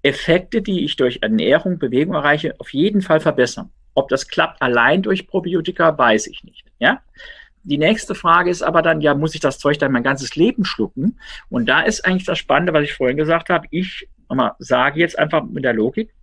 Effekte, 0.04 0.62
die 0.62 0.86
ich 0.86 0.98
durch 0.98 1.20
Ernährung, 1.24 1.80
Bewegung 1.80 2.14
erreiche, 2.14 2.54
auf 2.60 2.74
jeden 2.74 3.02
Fall 3.02 3.20
verbessern. 3.20 3.72
Ob 3.96 4.08
das 4.10 4.28
klappt 4.28 4.62
allein 4.62 5.02
durch 5.02 5.28
Probiotika, 5.28 5.98
weiß 5.98 6.28
ich 6.28 6.44
nicht. 6.44 6.66
Ja? 6.78 7.02
Die 7.64 7.78
nächste 7.78 8.16
Frage 8.16 8.50
ist 8.50 8.62
aber 8.62 8.82
dann, 8.82 9.02
ja, 9.02 9.14
muss 9.14 9.36
ich 9.36 9.42
das 9.42 9.60
Zeug 9.60 9.78
dann 9.80 9.92
mein 9.92 10.04
ganzes 10.04 10.36
Leben 10.36 10.66
schlucken? 10.66 11.20
Und 11.50 11.68
da 11.68 11.82
ist 11.82 12.06
eigentlich 12.06 12.26
das 12.26 12.40
Spannende, 12.40 12.74
was 12.74 12.84
ich 12.84 12.94
vorhin 12.94 13.18
gesagt 13.18 13.50
habe. 13.50 13.68
Ich 13.72 14.08
mal, 14.30 14.54
sage 14.60 15.00
jetzt 15.00 15.18
einfach 15.18 15.44
mit 15.44 15.64
der 15.64 15.74
Logik, 15.74 16.14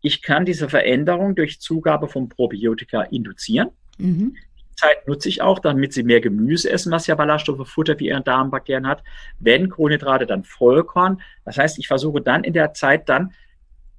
ich 0.00 0.22
kann 0.22 0.44
diese 0.44 0.68
Veränderung 0.68 1.34
durch 1.34 1.60
Zugabe 1.60 2.06
von 2.06 2.28
Probiotika 2.28 3.02
induzieren. 3.02 3.70
Mhm. 3.98 4.36
Zeit 4.76 5.08
nutze 5.08 5.28
ich 5.30 5.40
auch, 5.40 5.58
damit 5.58 5.94
sie 5.94 6.02
mehr 6.02 6.20
Gemüse 6.20 6.70
essen, 6.70 6.92
was 6.92 7.06
ja 7.06 7.14
Ballaststoffe, 7.14 7.66
Futter 7.66 7.98
wie 7.98 8.08
ihren 8.08 8.24
Darmbakterien 8.24 8.86
hat. 8.86 9.02
Wenn 9.40 9.70
Kohlenhydrate, 9.70 10.26
dann 10.26 10.44
Vollkorn. 10.44 11.22
Das 11.46 11.56
heißt, 11.56 11.78
ich 11.78 11.88
versuche 11.88 12.20
dann 12.20 12.44
in 12.44 12.52
der 12.52 12.74
Zeit 12.74 13.08
dann 13.08 13.32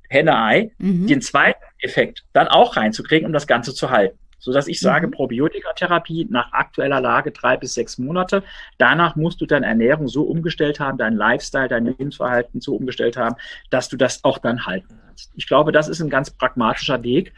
Henne-Ei, 0.10 0.72
mhm. 0.78 1.08
den 1.08 1.22
zweiten 1.22 1.64
Effekt 1.80 2.26
dann 2.32 2.48
auch 2.48 2.78
reinzukriegen, 2.78 3.26
um 3.26 3.34
das 3.34 3.48
Ganze 3.48 3.74
zu 3.74 3.90
halten 3.90 4.18
so 4.40 4.52
dass 4.52 4.68
ich 4.68 4.80
sage, 4.80 5.08
mhm. 5.08 5.12
Probiotikatherapie 5.12 6.28
nach 6.30 6.52
aktueller 6.54 7.02
Lage 7.02 7.32
drei 7.32 7.58
bis 7.58 7.74
sechs 7.74 7.98
Monate. 7.98 8.44
Danach 8.78 9.16
musst 9.16 9.42
du 9.42 9.46
deine 9.46 9.66
Ernährung 9.66 10.08
so 10.08 10.24
umgestellt 10.24 10.80
haben, 10.80 10.98
dein 10.98 11.16
Lifestyle, 11.16 11.68
dein 11.68 11.86
Lebensverhalten 11.86 12.62
so 12.62 12.76
umgestellt 12.76 13.18
haben, 13.18 13.36
dass 13.70 13.90
du 13.90 13.98
das 13.98 14.24
auch 14.24 14.38
dann 14.38 14.66
halten 14.66 15.00
kannst. 15.06 15.32
Ich 15.36 15.48
glaube, 15.48 15.72
das 15.72 15.88
ist 15.88 16.02
ein 16.02 16.10
ganz 16.10 16.30
pragmatischer 16.30 17.04
Weg, 17.04 17.34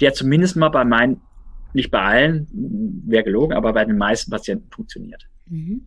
der 0.00 0.12
zumindest 0.12 0.56
mal 0.56 0.68
bei 0.68 0.84
meinen, 0.84 1.20
nicht 1.72 1.90
bei 1.90 2.00
allen, 2.00 2.48
wäre 3.06 3.24
gelogen, 3.24 3.54
aber 3.54 3.72
bei 3.72 3.84
den 3.84 3.98
meisten 3.98 4.30
Patienten 4.30 4.70
funktioniert. 4.70 5.28
Mhm. 5.46 5.86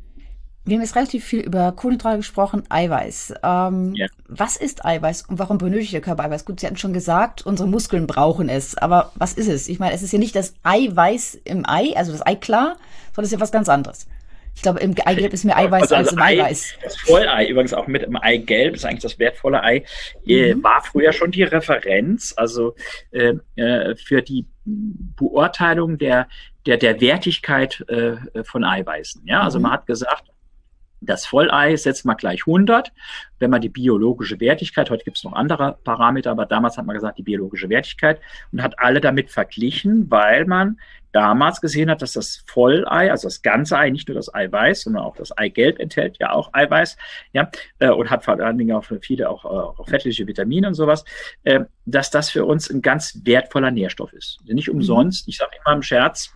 Wir 0.66 0.78
haben 0.78 0.82
jetzt 0.82 0.96
relativ 0.96 1.26
viel 1.26 1.42
über 1.42 1.74
Kohlenhydrate 1.74 2.18
gesprochen, 2.18 2.64
Eiweiß. 2.70 3.34
Ähm, 3.44 3.94
ja. 3.96 4.08
Was 4.28 4.56
ist 4.56 4.86
Eiweiß 4.86 5.24
und 5.24 5.38
warum 5.38 5.58
benötigt 5.58 5.92
der 5.92 6.00
Körper 6.00 6.24
Eiweiß? 6.24 6.46
Gut, 6.46 6.62
Sie 6.62 6.66
hatten 6.66 6.78
schon 6.78 6.94
gesagt, 6.94 7.46
unsere 7.46 7.68
Muskeln 7.68 8.08
brauchen 8.08 8.48
es. 8.48 8.78
Aber 8.78 9.12
was 9.16 9.34
ist 9.34 9.50
es? 9.50 9.68
Ich 9.68 9.80
meine, 9.80 9.94
es 9.94 10.02
ist 10.02 10.14
ja 10.14 10.20
nicht 10.20 10.36
das 10.36 10.54
Eiweiß 10.64 11.36
im 11.44 11.68
Ei, 11.68 11.94
also 11.98 12.14
das 12.14 12.26
Ei 12.26 12.36
klar, 12.36 12.78
sondern 13.08 13.26
es 13.26 13.28
ist 13.28 13.32
ja 13.34 13.40
was 13.42 13.52
ganz 13.52 13.68
anderes. 13.68 14.08
Ich 14.56 14.62
glaube, 14.62 14.80
im 14.80 14.96
Eigelb 15.04 15.34
ist 15.34 15.44
mehr 15.44 15.58
Eiweiß 15.58 15.82
also, 15.92 15.96
also 15.96 16.10
als 16.12 16.14
im 16.14 16.22
Ei, 16.22 16.42
Eiweiß. 16.42 16.74
Das 16.84 16.98
Vollei, 16.98 17.48
übrigens 17.48 17.74
auch 17.74 17.88
mit 17.88 18.04
dem 18.04 18.16
Eigelb, 18.16 18.76
ist 18.76 18.86
eigentlich 18.86 19.02
das 19.02 19.20
wertvolle 19.20 19.64
Ei, 19.64 19.84
äh, 20.26 20.54
mhm. 20.54 20.64
war 20.64 20.82
früher 20.84 21.12
schon 21.12 21.32
die 21.32 21.44
Referenz, 21.44 22.34
also 22.38 22.76
äh, 23.12 23.34
äh, 23.56 23.96
für 23.96 24.22
die 24.22 24.46
Beurteilung 24.64 25.98
der, 25.98 26.28
der, 26.66 26.78
der 26.78 27.02
Wertigkeit 27.02 27.84
äh, 27.90 28.44
von 28.44 28.64
Eiweißen. 28.64 29.24
Ja, 29.26 29.42
also 29.42 29.58
mhm. 29.58 29.64
man 29.64 29.72
hat 29.74 29.88
gesagt, 29.88 30.33
das 31.06 31.26
Vollei 31.26 31.76
setzt 31.76 32.06
man 32.06 32.18
gleich 32.18 32.42
100. 32.48 32.92
Wenn 33.40 33.50
man 33.50 33.62
die 33.62 33.70
biologische 33.70 34.40
Wertigkeit, 34.40 34.90
heute 34.90 35.04
gibt 35.04 35.18
es 35.18 35.24
noch 35.24 35.34
andere 35.34 35.78
Parameter, 35.84 36.32
aber 36.32 36.46
damals 36.46 36.78
hat 36.78 36.86
man 36.86 36.96
gesagt, 36.96 37.18
die 37.18 37.24
biologische 37.24 37.70
Wertigkeit 37.70 38.20
und 38.52 38.62
hat 38.62 38.80
alle 38.80 39.02
damit 39.02 39.30
verglichen, 39.30 40.10
weil 40.10 40.46
man 40.46 40.78
damals 41.12 41.62
gesehen 41.62 41.90
hat, 41.90 42.02
dass 42.02 42.14
das 42.14 42.44
Vollei, 42.48 43.12
also 43.12 43.28
das 43.28 43.42
ganze 43.42 43.78
Ei, 43.78 43.90
nicht 43.92 44.08
nur 44.08 44.16
das 44.16 44.34
Eiweiß, 44.34 44.82
sondern 44.82 45.04
auch 45.04 45.16
das 45.16 45.38
Eigelb 45.38 45.80
enthält 45.80 46.18
ja 46.20 46.32
auch 46.32 46.50
Eiweiß, 46.54 46.98
ja, 47.34 47.50
äh, 47.80 47.90
und 47.90 48.10
hat 48.10 48.26
vor 48.26 48.40
allen 48.40 48.58
Dingen 48.58 48.76
auch 48.76 48.86
viele 49.02 49.30
auch, 49.30 49.46
äh, 49.46 49.48
auch 49.48 49.88
fettliche 49.88 50.28
Vitamine 50.28 50.68
und 50.68 50.74
sowas, 50.74 51.06
äh, 51.44 51.62
dass 51.86 52.10
das 52.10 52.32
für 52.32 52.46
uns 52.46 52.70
ein 52.70 52.82
ganz 52.82 53.22
wertvoller 53.24 53.72
Nährstoff 53.72 54.12
ist. 54.14 54.40
Nicht 54.46 54.70
mhm. 54.70 54.76
umsonst, 54.76 55.28
ich 55.28 55.38
sage 55.38 55.52
immer 55.64 55.76
im 55.76 55.84
Scherz, 55.84 56.34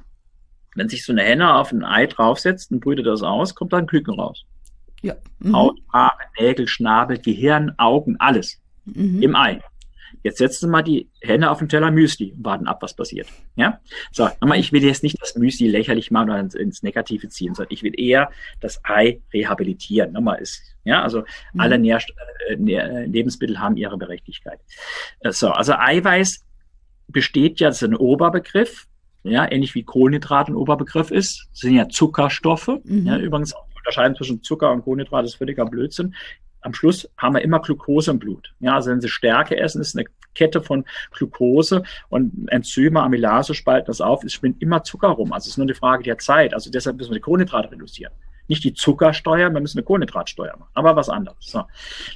wenn 0.75 0.89
sich 0.89 1.03
so 1.03 1.11
eine 1.11 1.23
Henne 1.23 1.55
auf 1.55 1.71
ein 1.71 1.83
Ei 1.83 2.05
draufsetzt 2.05 2.71
und 2.71 2.79
brütet 2.79 3.07
das 3.07 3.23
aus, 3.23 3.55
kommt 3.55 3.73
da 3.73 3.77
ein 3.77 3.87
Küken 3.87 4.13
raus. 4.13 4.45
Ja. 5.07 5.15
Mhm. 5.39 5.55
Haut, 5.55 5.79
Haare, 5.91 6.17
Nägel, 6.39 6.67
Schnabel, 6.67 7.17
Gehirn, 7.17 7.73
Augen, 7.77 8.17
alles 8.19 8.59
mhm. 8.85 9.21
im 9.21 9.35
Ei. 9.35 9.61
Jetzt 10.23 10.39
setzen 10.39 10.65
Sie 10.65 10.71
mal 10.71 10.81
die 10.81 11.09
Hände 11.21 11.49
auf 11.49 11.59
den 11.59 11.69
Teller 11.69 11.91
Müsli 11.91 12.33
und 12.33 12.43
warten 12.43 12.67
ab, 12.67 12.81
was 12.81 12.95
passiert. 12.95 13.27
Ja? 13.55 13.79
So, 14.11 14.27
aber 14.39 14.57
ich 14.57 14.71
will 14.73 14.83
jetzt 14.83 15.03
nicht 15.03 15.21
das 15.21 15.35
Müsli 15.35 15.69
lächerlich 15.69 16.11
machen 16.11 16.29
oder 16.29 16.39
ins, 16.39 16.55
ins 16.55 16.83
Negative 16.83 17.29
ziehen, 17.29 17.53
sondern 17.53 17.71
ich 17.71 17.83
will 17.83 17.97
eher 17.97 18.29
das 18.59 18.81
Ei 18.83 19.21
rehabilitieren. 19.33 20.13
Nochmal 20.13 20.39
ist, 20.39 20.61
ja, 20.83 21.01
also 21.01 21.19
mhm. 21.53 21.59
alle 21.59 21.79
Nährst 21.79 22.11
äh, 22.49 23.05
Lebensmittel 23.05 23.59
haben 23.59 23.77
ihre 23.77 23.97
Berechtigkeit. 23.97 24.59
Äh, 25.21 25.31
so, 25.31 25.49
also 25.51 25.73
Eiweiß 25.73 26.43
besteht 27.07 27.59
ja, 27.59 27.69
das 27.69 27.81
ist 27.81 27.87
ein 27.87 27.95
Oberbegriff, 27.95 28.87
ja, 29.23 29.49
ähnlich 29.49 29.75
wie 29.75 29.83
Kohlenhydrat 29.83 30.49
ein 30.49 30.55
Oberbegriff 30.55 31.11
ist, 31.11 31.47
das 31.51 31.59
sind 31.61 31.75
ja 31.75 31.89
Zuckerstoffe. 31.89 32.79
Mhm. 32.83 33.05
Ja, 33.05 33.17
übrigens 33.17 33.53
unterscheiden 33.87 34.15
zwischen 34.15 34.43
Zucker 34.43 34.71
und 34.71 34.83
Kohlenhydrat 34.83 35.25
ist 35.25 35.35
völliger 35.35 35.65
Blödsinn. 35.65 36.13
Am 36.61 36.73
Schluss 36.73 37.09
haben 37.17 37.35
wir 37.35 37.41
immer 37.41 37.61
Glucose 37.61 38.11
im 38.11 38.19
Blut. 38.19 38.53
Ja, 38.59 38.75
also 38.75 38.91
wenn 38.91 38.99
Sie 38.99 39.07
Stärke 39.07 39.57
essen, 39.57 39.79
ist 39.79 39.95
eine 39.95 40.05
Kette 40.35 40.61
von 40.61 40.85
Glucose 41.11 41.83
und 42.09 42.49
Enzyme, 42.49 43.01
Amylase 43.01 43.53
spalten 43.53 43.87
das 43.87 44.01
auf. 44.01 44.23
Es 44.23 44.33
spinnt 44.33 44.61
immer 44.61 44.83
Zucker 44.83 45.09
rum. 45.09 45.31
Also 45.31 45.45
es 45.45 45.51
ist 45.51 45.57
nur 45.57 45.65
eine 45.65 45.75
Frage 45.75 46.03
der 46.03 46.17
Zeit. 46.17 46.53
Also 46.53 46.69
deshalb 46.69 46.97
müssen 46.97 47.11
wir 47.11 47.15
die 47.15 47.21
Kohlenhydrate 47.21 47.71
reduzieren. 47.71 48.11
Nicht 48.49 48.63
die 48.63 48.73
Zuckersteuer, 48.73 49.49
wir 49.49 49.61
müssen 49.61 49.77
eine 49.77 49.85
Kohlenhydratsteuer 49.85 50.57
machen. 50.57 50.71
Aber 50.73 50.95
was 50.95 51.09
anderes. 51.09 51.37
So. 51.39 51.63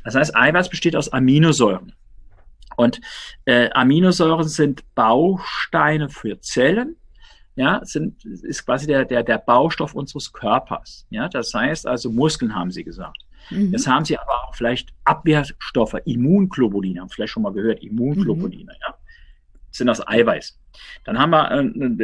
Das 0.04 0.16
heißt, 0.16 0.36
Eiweiß 0.36 0.70
besteht 0.70 0.96
aus 0.96 1.10
Aminosäuren. 1.10 1.94
Und 2.76 3.00
äh, 3.46 3.70
Aminosäuren 3.72 4.48
sind 4.48 4.84
Bausteine 4.96 6.10
für 6.10 6.40
Zellen 6.42 6.96
ja, 7.56 7.82
sind, 7.84 8.24
ist 8.26 8.66
quasi 8.66 8.88
der, 8.88 9.06
der, 9.06 9.24
der 9.24 9.38
Baustoff 9.38 9.94
unseres 9.94 10.32
Körpers. 10.32 11.06
Ja, 11.10 11.28
das 11.28 11.54
heißt 11.54 11.86
also 11.86 12.10
Muskeln 12.10 12.56
haben 12.56 12.72
Sie 12.72 12.84
gesagt. 12.84 13.26
Mhm. 13.50 13.72
Jetzt 13.72 13.88
haben 13.88 14.06
Sie 14.06 14.18
aber 14.18 14.48
auch 14.48 14.56
vielleicht 14.56 14.90
Abwehrstoffe, 15.04 15.96
Immunglobuline, 16.06 17.02
haben 17.02 17.10
Sie 17.10 17.16
vielleicht 17.16 17.34
schon 17.34 17.44
mal 17.44 17.54
gehört, 17.54 17.84
Immunglobuline, 17.84 18.64
mhm. 18.64 18.80
ja. 18.82 18.96
Das 19.70 19.78
sind 19.78 19.90
aus 19.90 20.06
Eiweiß. 20.06 20.60
Dann 21.06 21.18
haben 21.18 21.30
wir 21.30 21.50
äh, 21.50 21.64
den, 21.64 21.98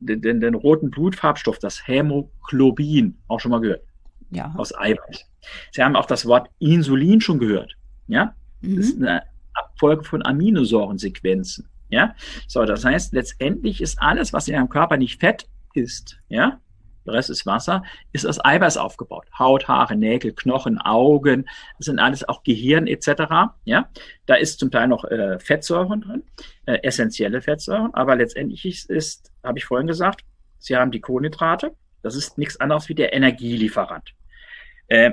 den, 0.00 0.22
den, 0.22 0.40
den, 0.40 0.54
roten 0.54 0.90
Blutfarbstoff, 0.90 1.58
das 1.58 1.86
Hämoglobin, 1.86 3.18
auch 3.26 3.40
schon 3.40 3.50
mal 3.50 3.60
gehört. 3.60 3.82
Ja. 4.30 4.54
Aus 4.56 4.76
Eiweiß. 4.76 5.26
Sie 5.72 5.82
haben 5.82 5.96
auch 5.96 6.06
das 6.06 6.26
Wort 6.26 6.50
Insulin 6.58 7.20
schon 7.20 7.38
gehört. 7.38 7.74
Ja. 8.06 8.34
Mhm. 8.60 8.76
Das 8.76 8.86
ist 8.86 8.98
eine 8.98 9.22
Abfolge 9.54 10.04
von 10.04 10.24
Aminosäurensequenzen. 10.24 11.68
Ja, 11.90 12.14
so, 12.46 12.64
das 12.64 12.84
heißt, 12.84 13.12
letztendlich 13.12 13.80
ist 13.80 14.00
alles, 14.00 14.32
was 14.32 14.48
in 14.48 14.54
einem 14.54 14.68
Körper 14.68 14.96
nicht 14.96 15.20
Fett 15.20 15.46
ist, 15.74 16.18
ja, 16.28 16.60
der 17.06 17.14
Rest 17.14 17.30
ist 17.30 17.46
Wasser, 17.46 17.82
ist 18.12 18.26
aus 18.26 18.44
Eiweiß 18.44 18.76
aufgebaut. 18.76 19.26
Haut, 19.38 19.68
Haare, 19.68 19.96
Nägel, 19.96 20.32
Knochen, 20.32 20.78
Augen, 20.78 21.46
das 21.78 21.86
sind 21.86 21.98
alles 21.98 22.28
auch 22.28 22.42
Gehirn 22.42 22.86
etc. 22.86 23.52
Ja, 23.64 23.88
da 24.26 24.34
ist 24.34 24.58
zum 24.60 24.70
Teil 24.70 24.88
noch 24.88 25.04
äh, 25.04 25.38
Fettsäuren 25.38 26.02
drin, 26.02 26.22
äh, 26.66 26.78
essentielle 26.82 27.42
Fettsäuren, 27.42 27.92
aber 27.94 28.16
letztendlich 28.16 28.64
ist, 28.64 28.90
ist 28.90 29.32
habe 29.42 29.58
ich 29.58 29.64
vorhin 29.64 29.86
gesagt, 29.86 30.24
Sie 30.60 30.76
haben 30.76 30.90
die 30.90 31.00
Kohlenhydrate. 31.00 31.74
Das 32.02 32.14
ist 32.14 32.38
nichts 32.38 32.60
anderes 32.60 32.88
wie 32.88 32.94
der 32.94 33.12
Energielieferant. 33.12 34.14
Äh, 34.90 35.12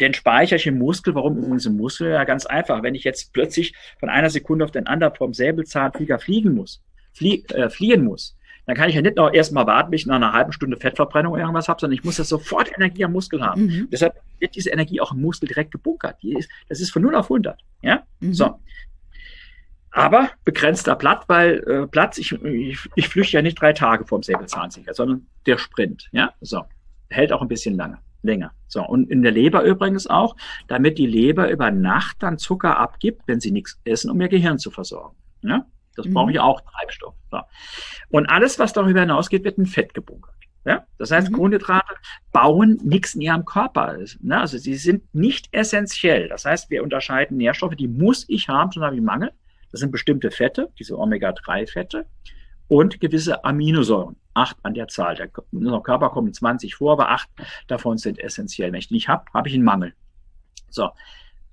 den 0.00 0.14
speichere 0.14 0.56
ich 0.56 0.66
im 0.66 0.78
Muskel. 0.78 1.14
Warum 1.14 1.36
übrigens 1.36 1.66
im 1.66 1.76
Muskel? 1.76 2.10
Ja, 2.10 2.24
ganz 2.24 2.46
einfach. 2.46 2.82
Wenn 2.82 2.94
ich 2.94 3.04
jetzt 3.04 3.34
plötzlich 3.34 3.74
von 3.98 4.08
einer 4.08 4.30
Sekunde 4.30 4.64
auf 4.64 4.70
den 4.70 4.86
anderen 4.86 5.14
vom 5.14 5.34
Säbelzahnflieger 5.34 6.18
fliegen 6.18 6.54
muss, 6.54 6.82
flie 7.12 7.44
äh, 7.50 7.68
fliehen 7.68 8.02
muss, 8.02 8.38
dann 8.64 8.76
kann 8.76 8.88
ich 8.88 8.94
ja 8.94 9.02
nicht 9.02 9.16
noch 9.16 9.30
erstmal 9.30 9.66
warten, 9.66 9.90
bis 9.90 10.02
ich 10.02 10.06
nach 10.06 10.16
einer 10.16 10.32
halben 10.32 10.52
Stunde 10.52 10.78
Fettverbrennung 10.78 11.36
irgendwas 11.36 11.68
habe, 11.68 11.78
sondern 11.78 11.98
ich 11.98 12.04
muss 12.04 12.16
ja 12.16 12.24
sofort 12.24 12.74
Energie 12.74 13.04
am 13.04 13.12
Muskel 13.12 13.42
haben. 13.42 13.66
Mhm. 13.66 13.88
Deshalb 13.92 14.14
wird 14.38 14.54
diese 14.54 14.70
Energie 14.70 15.02
auch 15.02 15.12
im 15.12 15.20
Muskel 15.20 15.48
direkt 15.48 15.72
gebunkert. 15.72 16.16
Ist, 16.24 16.48
das 16.70 16.80
ist 16.80 16.90
von 16.90 17.02
0 17.02 17.14
auf 17.14 17.26
100. 17.26 17.60
Ja? 17.82 18.04
Mhm. 18.20 18.32
So. 18.32 18.58
Aber 19.90 20.30
begrenzter 20.46 20.96
Platz, 20.96 21.24
weil 21.26 21.58
äh, 21.66 21.86
Platz, 21.86 22.16
ich, 22.16 22.32
ich, 22.32 22.78
ich 22.94 23.08
flüchte 23.08 23.36
ja 23.36 23.42
nicht 23.42 23.60
drei 23.60 23.74
Tage 23.74 24.06
vorm 24.06 24.22
Säbelzahntiger, 24.22 24.94
sondern 24.94 25.26
der 25.44 25.58
Sprint. 25.58 26.08
Ja, 26.12 26.32
so. 26.40 26.62
Hält 27.10 27.32
auch 27.32 27.42
ein 27.42 27.48
bisschen 27.48 27.74
lange 27.76 27.98
länger. 28.22 28.52
So, 28.68 28.86
und 28.86 29.10
in 29.10 29.22
der 29.22 29.32
Leber 29.32 29.62
übrigens 29.62 30.06
auch, 30.06 30.36
damit 30.68 30.98
die 30.98 31.06
Leber 31.06 31.50
über 31.50 31.70
Nacht 31.70 32.16
dann 32.20 32.38
Zucker 32.38 32.78
abgibt, 32.78 33.22
wenn 33.26 33.40
sie 33.40 33.50
nichts 33.50 33.80
essen, 33.84 34.10
um 34.10 34.20
ihr 34.20 34.28
Gehirn 34.28 34.58
zu 34.58 34.70
versorgen. 34.70 35.16
Ja? 35.42 35.66
Das 35.96 36.06
mhm. 36.06 36.14
brauche 36.14 36.30
ich 36.30 36.40
auch 36.40 36.60
Treibstoff. 36.60 37.14
So. 37.30 37.40
Und 38.10 38.26
alles, 38.26 38.58
was 38.58 38.72
darüber 38.72 39.00
hinausgeht, 39.00 39.44
wird 39.44 39.58
in 39.58 39.66
Fett 39.66 39.94
gebunkert. 39.94 40.34
Ja? 40.64 40.86
Das 40.98 41.10
heißt, 41.10 41.30
mhm. 41.30 41.36
Kohlenhydrate 41.36 41.94
bauen 42.32 42.78
nichts 42.82 43.14
in 43.14 43.22
ihrem 43.22 43.44
Körper. 43.44 43.98
Ne? 44.20 44.40
Also 44.40 44.58
sie 44.58 44.74
sind 44.74 45.14
nicht 45.14 45.48
essentiell. 45.52 46.28
Das 46.28 46.44
heißt, 46.44 46.70
wir 46.70 46.82
unterscheiden 46.82 47.38
Nährstoffe, 47.38 47.76
die 47.76 47.88
muss 47.88 48.24
ich 48.28 48.48
haben, 48.48 48.70
sonst 48.72 48.84
habe 48.84 48.96
ich 48.96 49.02
Mangel. 49.02 49.32
Das 49.70 49.80
sind 49.80 49.92
bestimmte 49.92 50.30
Fette, 50.30 50.68
diese 50.78 50.98
Omega-3-Fette 50.98 52.06
und 52.70 53.00
gewisse 53.00 53.44
Aminosäuren. 53.44 54.16
Acht 54.32 54.56
an 54.62 54.74
der 54.74 54.86
Zahl. 54.86 55.16
Der, 55.16 55.26
Körper 55.28 56.10
kommen 56.10 56.32
20 56.32 56.76
vor, 56.76 56.92
aber 56.92 57.10
acht 57.10 57.28
davon 57.66 57.98
sind 57.98 58.18
essentiell. 58.20 58.72
Wenn 58.72 58.78
ich 58.78 58.92
nicht 58.92 59.08
habe, 59.08 59.24
habe 59.34 59.48
ich 59.48 59.54
einen 59.54 59.64
Mangel. 59.64 59.92
So. 60.70 60.90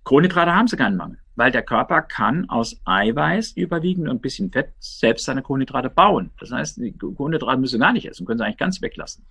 Kohlenhydrate 0.04 0.54
haben 0.54 0.68
sie 0.68 0.78
keinen 0.78 0.96
Mangel, 0.96 1.18
weil 1.36 1.52
der 1.52 1.64
Körper 1.64 2.04
kann 2.04 2.48
aus 2.50 2.80
Eiweiß 2.86 3.54
überwiegend 3.54 4.08
und 4.08 4.18
ein 4.18 4.22
bisschen 4.22 4.52
Fett 4.52 4.72
selbst 4.80 5.26
seine 5.26 5.42
Kohlenhydrate 5.42 5.90
bauen. 5.90 6.30
Das 6.40 6.52
heißt, 6.52 6.78
die 6.78 6.94
Kohlenhydrate 6.94 7.60
müssen 7.60 7.74
sie 7.74 7.80
gar 7.80 7.94
nicht 7.94 8.08
essen, 8.08 8.26
können 8.26 8.38
sie 8.38 8.46
eigentlich 8.46 8.58
ganz 8.58 8.82
weglassen. 8.82 9.26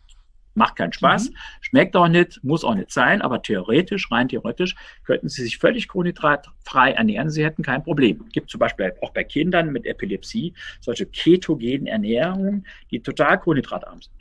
Macht 0.57 0.76
keinen 0.76 0.94
Spaß, 0.94 1.30
mhm. 1.30 1.36
schmeckt 1.61 1.96
auch 1.96 2.09
nicht, 2.09 2.42
muss 2.42 2.64
auch 2.64 2.74
nicht 2.74 2.90
sein, 2.90 3.20
aber 3.20 3.42
theoretisch, 3.42 4.11
rein 4.11 4.28
theoretisch, 4.28 4.74
könnten 5.04 5.28
sie 5.28 5.42
sich 5.42 5.59
völlig 5.59 5.86
kohlenhydratfrei 5.86 6.92
ernähren, 6.92 7.28
sie 7.28 7.44
hätten 7.44 7.62
kein 7.62 7.84
Problem. 7.84 8.24
Gibt 8.32 8.50
zum 8.50 8.59
Beispiel 8.59 8.94
auch 9.02 9.11
bei 9.11 9.22
Kindern 9.22 9.70
mit 9.70 9.84
Epilepsie 9.84 10.54
solche 10.80 11.04
ketogenen 11.04 11.86
Ernährungen, 11.86 12.66
die 12.90 13.00
total 13.00 13.38
kohlenhydratarm 13.38 14.00
sind. 14.00 14.14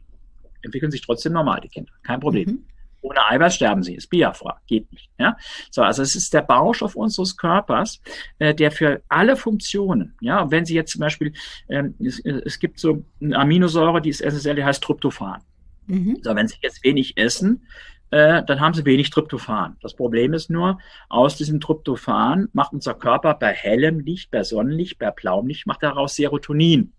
Entwickeln 0.61 0.91
sich 0.91 1.01
trotzdem 1.01 1.31
normal, 1.31 1.61
die 1.61 1.69
Kinder. 1.69 1.93
Kein 2.03 2.19
Problem. 2.19 2.49
Mhm. 2.49 2.65
Ohne 2.99 3.23
Eiweiß 3.29 3.55
sterben 3.55 3.83
sie, 3.83 3.95
ist 3.95 4.09
Biafra, 4.09 4.59
geht 4.67 4.91
nicht. 4.91 5.09
Ja? 5.17 5.38
So, 5.71 5.83
also 5.83 6.01
es 6.01 6.15
ist 6.15 6.33
der 6.33 6.41
Baustoff 6.41 6.95
unseres 6.95 7.38
Körpers, 7.38 8.01
äh, 8.39 8.53
der 8.53 8.71
für 8.71 9.03
alle 9.07 9.38
Funktionen, 9.38 10.15
ja, 10.19 10.49
wenn 10.49 10.65
Sie 10.65 10.73
jetzt 10.73 10.91
zum 10.91 11.01
Beispiel, 11.01 11.31
ähm, 11.69 11.93
es, 12.03 12.19
es 12.19 12.59
gibt 12.59 12.79
so 12.79 13.05
eine 13.21 13.38
Aminosäure, 13.38 14.01
die 14.01 14.09
ist 14.09 14.21
essentiell, 14.21 14.55
die 14.55 14.65
heißt 14.65 14.83
Tryptophan. 14.83 15.41
Mhm. 15.88 16.19
So, 16.21 16.36
wenn 16.36 16.47
Sie 16.47 16.57
jetzt 16.61 16.83
wenig 16.83 17.17
essen, 17.17 17.65
äh, 18.11 18.43
dann 18.43 18.59
haben 18.59 18.73
Sie 18.73 18.86
wenig 18.86 19.09
Tryptophan. 19.09 19.77
Das 19.81 19.93
Problem 19.93 20.33
ist 20.33 20.49
nur, 20.49 20.79
aus 21.09 21.36
diesem 21.38 21.59
Tryptophan 21.59 22.49
macht 22.53 22.73
unser 22.73 22.93
Körper 22.93 23.33
bei 23.33 23.53
hellem 23.53 23.99
Licht, 23.99 24.31
bei 24.31 24.43
Sonnenlicht, 24.43 24.99
bei 24.99 25.11
blauem 25.11 25.47
Licht, 25.47 25.67
macht 25.67 25.83
daraus 25.83 26.15
Serotonin. 26.15 26.93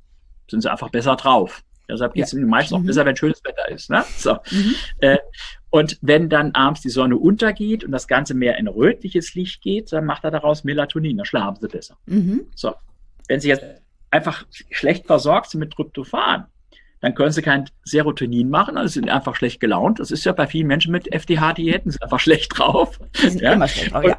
Sind 0.50 0.62
Sie 0.62 0.70
einfach 0.70 0.90
besser 0.90 1.16
drauf. 1.16 1.62
Deshalb 1.88 2.14
geht 2.14 2.24
es 2.24 2.32
ja. 2.32 2.40
meistens 2.40 2.76
mhm. 2.76 2.82
auch 2.82 2.86
besser, 2.86 3.06
wenn 3.06 3.16
schönes 3.16 3.42
Wetter 3.44 3.68
ist. 3.68 3.90
Ne? 3.90 4.04
So. 4.16 4.34
Mhm. 4.50 4.74
Äh, 4.98 5.18
und 5.70 5.98
wenn 6.00 6.28
dann 6.28 6.52
abends 6.54 6.80
die 6.80 6.90
Sonne 6.90 7.16
untergeht 7.16 7.84
und 7.84 7.92
das 7.92 8.08
Ganze 8.08 8.34
mehr 8.34 8.58
in 8.58 8.66
rötliches 8.66 9.34
Licht 9.34 9.62
geht, 9.62 9.92
dann 9.92 10.04
macht 10.04 10.24
er 10.24 10.30
daraus 10.30 10.64
Melatonin, 10.64 11.16
dann 11.16 11.26
schlafen 11.26 11.58
sie 11.60 11.68
besser. 11.68 11.96
Mhm. 12.06 12.46
So. 12.54 12.74
Wenn 13.28 13.40
sie 13.40 13.48
jetzt 13.48 13.64
einfach 14.10 14.46
schlecht 14.70 15.06
versorgt 15.06 15.50
sind 15.50 15.60
mit 15.60 15.72
Tryptophan, 15.72 16.46
dann 17.00 17.14
können 17.14 17.32
sie 17.32 17.42
kein 17.42 17.68
Serotonin 17.84 18.50
machen, 18.50 18.76
also 18.76 18.92
sind 18.92 19.10
einfach 19.10 19.36
schlecht 19.36 19.60
gelaunt. 19.60 20.00
Das 20.00 20.10
ist 20.10 20.24
ja 20.24 20.32
bei 20.32 20.46
vielen 20.46 20.66
Menschen 20.66 20.92
mit 20.92 21.12
FDH-Diäten, 21.12 21.90
sind 21.90 22.02
einfach 22.02 22.20
schlecht 22.20 22.58
drauf. 22.58 22.98
Die 23.22 23.28
sind 23.28 23.42
ja. 23.42 23.52
immer 23.52 23.68
schlecht 23.68 23.92
drauf, 23.92 24.04
ja. 24.04 24.18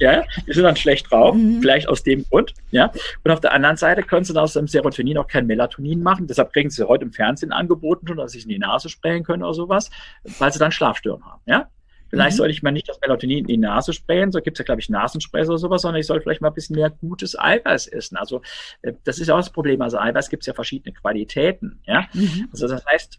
Ja, 0.00 0.24
die 0.46 0.52
sind 0.52 0.64
dann 0.64 0.74
schlecht 0.74 1.10
drauf, 1.10 1.34
mhm. 1.36 1.60
vielleicht 1.60 1.88
aus 1.88 2.02
dem 2.02 2.24
Grund. 2.28 2.54
Ja. 2.72 2.92
Und 3.22 3.30
auf 3.30 3.40
der 3.40 3.52
anderen 3.52 3.76
Seite 3.76 4.02
können 4.02 4.24
sie 4.24 4.36
aus 4.36 4.54
dem 4.54 4.66
Serotonin 4.66 5.18
auch 5.18 5.28
kein 5.28 5.46
Melatonin 5.46 6.02
machen. 6.02 6.26
Deshalb 6.26 6.52
kriegen 6.52 6.70
sie 6.70 6.86
heute 6.86 7.04
im 7.04 7.12
Fernsehen 7.12 7.52
angeboten, 7.52 8.08
schon, 8.08 8.16
dass 8.16 8.32
sie 8.32 8.38
sich 8.38 8.46
in 8.46 8.50
die 8.50 8.58
Nase 8.58 8.88
sprayen 8.88 9.22
können 9.22 9.44
oder 9.44 9.54
sowas, 9.54 9.90
weil 10.38 10.52
sie 10.52 10.58
dann 10.58 10.72
Schlafstörungen 10.72 11.24
haben. 11.24 11.42
Ja. 11.46 11.68
Vielleicht 12.12 12.34
mhm. 12.34 12.38
soll 12.38 12.50
ich 12.50 12.62
mal 12.62 12.72
nicht 12.72 12.90
das 12.90 13.00
Melatonin 13.00 13.38
in 13.38 13.46
die 13.46 13.56
Nase 13.56 13.94
sprayen, 13.94 14.32
so 14.32 14.42
gibt 14.42 14.56
es 14.56 14.58
ja, 14.58 14.66
glaube 14.66 14.82
ich, 14.82 14.90
Nasenspray 14.90 15.46
oder 15.46 15.56
sowas, 15.56 15.80
sondern 15.80 15.98
ich 15.98 16.06
soll 16.06 16.20
vielleicht 16.20 16.42
mal 16.42 16.48
ein 16.48 16.54
bisschen 16.54 16.76
mehr 16.76 16.90
gutes 16.90 17.38
Eiweiß 17.38 17.86
essen. 17.86 18.18
Also 18.18 18.42
äh, 18.82 18.92
das 19.04 19.18
ist 19.18 19.28
ja 19.28 19.34
auch 19.34 19.38
das 19.38 19.48
Problem. 19.48 19.80
Also 19.80 19.98
Eiweiß 19.98 20.28
gibt 20.28 20.42
es 20.42 20.46
ja 20.46 20.52
verschiedene 20.52 20.92
Qualitäten. 20.92 21.80
Ja? 21.86 22.06
Mhm. 22.12 22.50
Also 22.52 22.68
das 22.68 22.84
heißt, 22.84 23.18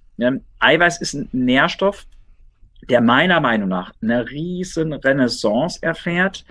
Eiweiß 0.59 1.01
ist 1.01 1.15
ein 1.15 1.27
Nährstoff, 1.31 2.05
der 2.87 3.01
meiner 3.01 3.39
Meinung 3.39 3.67
nach 3.67 3.93
eine 3.99 4.29
riesen 4.29 4.93
Renaissance 4.93 5.81
erfährt, 5.81 6.45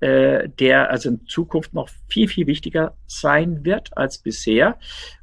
äh, 0.00 0.50
der 0.50 0.90
also 0.90 1.08
in 1.08 1.26
Zukunft 1.26 1.72
noch 1.72 1.88
viel, 2.08 2.28
viel 2.28 2.46
wichtiger 2.46 2.94
sein 3.06 3.64
wird 3.64 3.96
als 3.96 4.18
bisher 4.18 4.78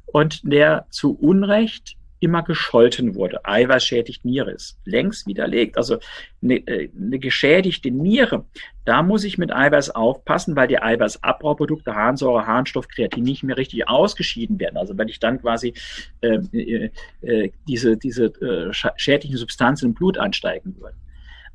und 0.06 0.40
der 0.42 0.86
zu 0.90 1.14
Unrecht 1.14 1.96
immer 2.20 2.42
gescholten 2.42 3.14
wurde. 3.14 3.44
Eiweiß 3.44 3.84
schädigt 3.84 4.24
Niere 4.24 4.52
ist 4.52 4.78
längst 4.84 5.26
widerlegt. 5.26 5.76
Also 5.76 5.98
eine, 6.42 6.56
äh, 6.66 6.90
eine 6.96 7.18
geschädigte 7.18 7.90
Niere, 7.90 8.46
da 8.84 9.02
muss 9.02 9.24
ich 9.24 9.38
mit 9.38 9.52
Eiweiß 9.52 9.90
aufpassen, 9.90 10.56
weil 10.56 10.68
die 10.68 10.80
Eiweißabbauprodukte, 10.80 11.94
Harnsäure, 11.94 12.46
Harnstoff, 12.46 12.88
Kreatin 12.88 13.24
nicht 13.24 13.42
mehr 13.42 13.56
richtig 13.56 13.88
ausgeschieden 13.88 14.58
werden. 14.58 14.76
Also 14.76 14.96
wenn 14.96 15.08
ich 15.08 15.20
dann 15.20 15.40
quasi 15.40 15.74
äh, 16.20 16.38
äh, 16.52 16.90
äh 17.22 17.52
diese, 17.68 17.96
diese 17.96 18.26
äh, 18.26 18.72
schädlichen 18.96 19.36
Substanzen 19.36 19.86
im 19.86 19.94
Blut 19.94 20.18
ansteigen 20.18 20.76
würden. 20.78 20.96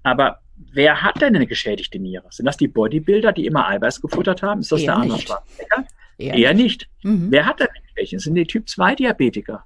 Aber 0.03 0.39
wer 0.71 1.01
hat 1.01 1.21
denn 1.21 1.35
eine 1.35 1.47
geschädigte 1.47 1.99
Niere? 1.99 2.27
Sind 2.29 2.45
das 2.45 2.57
die 2.57 2.67
Bodybuilder, 2.67 3.31
die 3.31 3.45
immer 3.45 3.67
Eiweiß 3.67 4.01
gefuttert 4.01 4.41
haben? 4.43 4.61
Ist 4.61 4.71
das 4.71 4.81
Eher 4.81 4.85
der 4.87 4.95
Arnold 4.95 5.11
nicht. 5.13 5.27
Schwarzenegger? 5.27 5.85
Eher 6.17 6.33
Eher 6.33 6.53
nicht. 6.53 6.89
Mhm. 7.03 7.31
Wer 7.31 7.45
hat 7.45 7.59
denn 7.59 7.67
welche? 7.95 8.19
Sind 8.19 8.35
die 8.35 8.45
Typ-2-Diabetiker. 8.45 9.63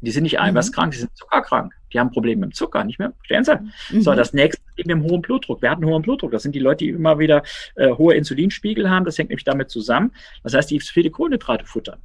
Die 0.00 0.10
sind 0.10 0.24
nicht 0.24 0.38
eiweißkrank, 0.40 0.92
die 0.92 0.98
sind 0.98 1.16
zuckerkrank. 1.16 1.72
Die 1.92 1.98
haben 1.98 2.10
Probleme 2.10 2.40
mit 2.42 2.50
dem 2.50 2.54
Zucker, 2.54 2.84
nicht 2.84 2.98
mehr? 2.98 3.12
Verstehen 3.18 3.44
Sie? 3.44 3.94
Mhm. 3.96 4.02
So, 4.02 4.14
das 4.14 4.34
nächste 4.34 4.60
ist 4.66 4.78
eben 4.78 4.98
mit 4.98 5.04
dem 5.04 5.10
hohen 5.10 5.22
Blutdruck. 5.22 5.62
Wer 5.62 5.70
hat 5.70 5.78
einen 5.78 5.86
hohen 5.86 6.02
Blutdruck? 6.02 6.32
Das 6.32 6.42
sind 6.42 6.54
die 6.54 6.58
Leute, 6.60 6.84
die 6.84 6.90
immer 6.90 7.18
wieder 7.18 7.42
äh, 7.76 7.90
hohe 7.90 8.14
Insulinspiegel 8.14 8.90
haben. 8.90 9.04
Das 9.04 9.16
hängt 9.16 9.30
nämlich 9.30 9.44
damit 9.44 9.70
zusammen. 9.70 10.12
Das 10.42 10.52
heißt, 10.54 10.70
die 10.70 10.80
viele 10.80 11.10
Kohlenhydrate 11.10 11.64
futtern. 11.64 12.00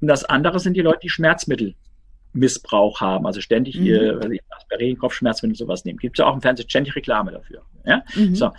Und 0.00 0.08
das 0.08 0.24
andere 0.24 0.58
sind 0.58 0.74
die 0.74 0.80
Leute, 0.80 1.00
die 1.02 1.08
Schmerzmittelmissbrauch 1.10 3.00
haben, 3.00 3.26
also 3.26 3.40
ständig 3.40 3.78
Mhm. 3.78 3.86
äh, 3.86 4.38
Aspirin, 4.50 4.98
Kopfschmerzmittel 4.98 5.52
und 5.52 5.58
sowas 5.58 5.84
nehmen. 5.84 5.98
Gibt 5.98 6.18
es 6.18 6.22
ja 6.22 6.26
auch 6.30 6.34
im 6.34 6.42
Fernsehen 6.42 6.68
ständig 6.68 6.96
Reklame 6.96 7.30
dafür. 7.32 7.62
Ja? 7.84 8.02
Mhm. 8.14 8.34
So, 8.34 8.50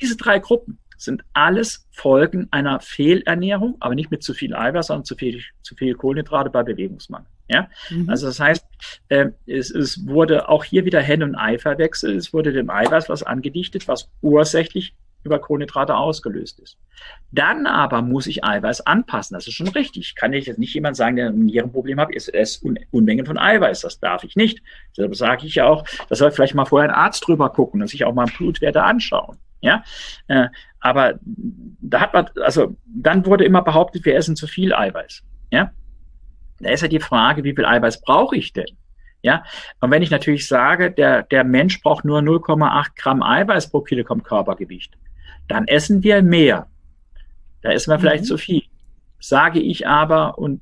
diese 0.00 0.16
drei 0.16 0.38
Gruppen 0.38 0.78
sind 0.96 1.22
alles 1.32 1.86
Folgen 1.90 2.48
einer 2.50 2.80
Fehlernährung, 2.80 3.76
aber 3.80 3.94
nicht 3.94 4.10
mit 4.10 4.22
zu 4.22 4.34
viel 4.34 4.54
Eiweiß, 4.54 4.88
sondern 4.88 5.04
zu 5.04 5.16
viel, 5.16 5.42
zu 5.62 5.74
viel 5.76 5.94
Kohlenhydrate 5.94 6.50
bei 6.50 6.62
Bewegungsmangel. 6.62 7.28
Ja? 7.48 7.68
Mhm. 7.90 8.08
Also 8.08 8.26
das 8.26 8.40
heißt, 8.40 8.64
äh, 9.08 9.26
es, 9.46 9.70
es 9.70 10.06
wurde 10.06 10.48
auch 10.48 10.64
hier 10.64 10.84
wieder 10.84 11.00
Hen- 11.00 11.22
und 11.22 11.34
Ei 11.34 11.58
verwechselt. 11.58 12.16
Es 12.16 12.32
wurde 12.32 12.52
dem 12.52 12.70
Eiweiß 12.70 13.08
was 13.08 13.22
angedichtet, 13.22 13.88
was 13.88 14.10
ursächlich 14.20 14.94
über 15.24 15.40
Kohlenhydrate 15.40 15.96
ausgelöst 15.96 16.60
ist. 16.60 16.78
Dann 17.32 17.66
aber 17.66 18.02
muss 18.02 18.26
ich 18.26 18.44
Eiweiß 18.44 18.86
anpassen. 18.86 19.34
Das 19.34 19.46
ist 19.46 19.54
schon 19.54 19.68
richtig. 19.68 20.14
Kann 20.14 20.32
ich 20.32 20.46
jetzt 20.46 20.58
nicht 20.58 20.74
jemand 20.74 20.96
sagen, 20.96 21.16
der 21.16 21.28
ein 21.28 21.46
Nierenproblem 21.46 21.98
hat, 21.98 22.14
ist 22.14 22.32
es 22.32 22.62
Un 22.62 22.78
Unmengen 22.90 23.26
von 23.26 23.38
Eiweiß. 23.38 23.80
Das 23.80 23.98
darf 23.98 24.24
ich 24.24 24.36
nicht. 24.36 24.62
Deshalb 24.96 25.16
sage 25.16 25.46
ich 25.46 25.56
ja 25.56 25.66
auch, 25.66 25.84
da 26.08 26.14
soll 26.14 26.30
vielleicht 26.30 26.54
mal 26.54 26.64
vorher 26.64 26.88
ein 26.88 26.94
Arzt 26.94 27.26
drüber 27.26 27.50
gucken 27.50 27.82
und 27.82 27.88
sich 27.88 28.04
auch 28.04 28.14
mal 28.14 28.26
Blutwerte 28.26 28.82
anschauen. 28.82 29.38
Ja, 29.60 29.82
äh, 30.28 30.46
aber 30.80 31.18
da 31.22 32.00
hat 32.00 32.14
man, 32.14 32.30
also 32.42 32.76
dann 32.86 33.26
wurde 33.26 33.44
immer 33.44 33.62
behauptet, 33.62 34.04
wir 34.04 34.14
essen 34.14 34.36
zu 34.36 34.46
viel 34.46 34.72
Eiweiß. 34.72 35.24
Ja, 35.50 35.72
da 36.60 36.70
ist 36.70 36.82
ja 36.82 36.88
die 36.88 37.00
Frage, 37.00 37.44
wie 37.44 37.54
viel 37.54 37.64
Eiweiß 37.64 38.00
brauche 38.02 38.36
ich 38.36 38.52
denn? 38.52 38.66
Ja, 39.22 39.42
und 39.80 39.90
wenn 39.90 40.02
ich 40.02 40.10
natürlich 40.10 40.46
sage, 40.46 40.92
der, 40.92 41.24
der 41.24 41.42
Mensch 41.44 41.80
braucht 41.82 42.04
nur 42.04 42.20
0,8 42.20 42.90
Gramm 42.96 43.22
Eiweiß 43.22 43.70
pro 43.70 43.80
Kilogramm 43.80 44.22
Körpergewicht, 44.22 44.96
dann 45.48 45.66
essen 45.66 46.02
wir 46.04 46.22
mehr. 46.22 46.68
Da 47.62 47.72
essen 47.72 47.90
wir 47.90 47.98
vielleicht 47.98 48.24
Mhm. 48.24 48.28
zu 48.28 48.38
viel. 48.38 48.62
Sage 49.18 49.58
ich 49.58 49.88
aber, 49.88 50.38
und 50.38 50.60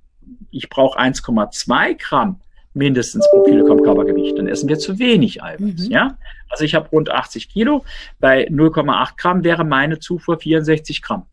ich 0.50 0.70
brauche 0.70 0.98
1,2 0.98 1.94
Gramm 1.94 2.40
mindestens 2.72 3.28
pro 3.30 3.42
Kilogramm 3.42 3.82
Körpergewicht, 3.82 4.38
dann 4.38 4.48
essen 4.48 4.68
wir 4.68 4.78
zu 4.78 4.98
wenig 4.98 5.42
Eiweiß. 5.42 5.88
Mhm. 5.88 5.90
Ja, 5.92 6.16
also 6.48 6.64
ich 6.64 6.74
habe 6.74 6.88
rund 6.88 7.10
80 7.10 7.50
Kilo, 7.50 7.84
bei 8.20 8.48
0,8 8.48 9.16
Gramm 9.18 9.44
wäre 9.44 9.64
meine 9.64 9.98
Zufuhr 9.98 10.38
64 10.38 11.02
Gramm. 11.02 11.26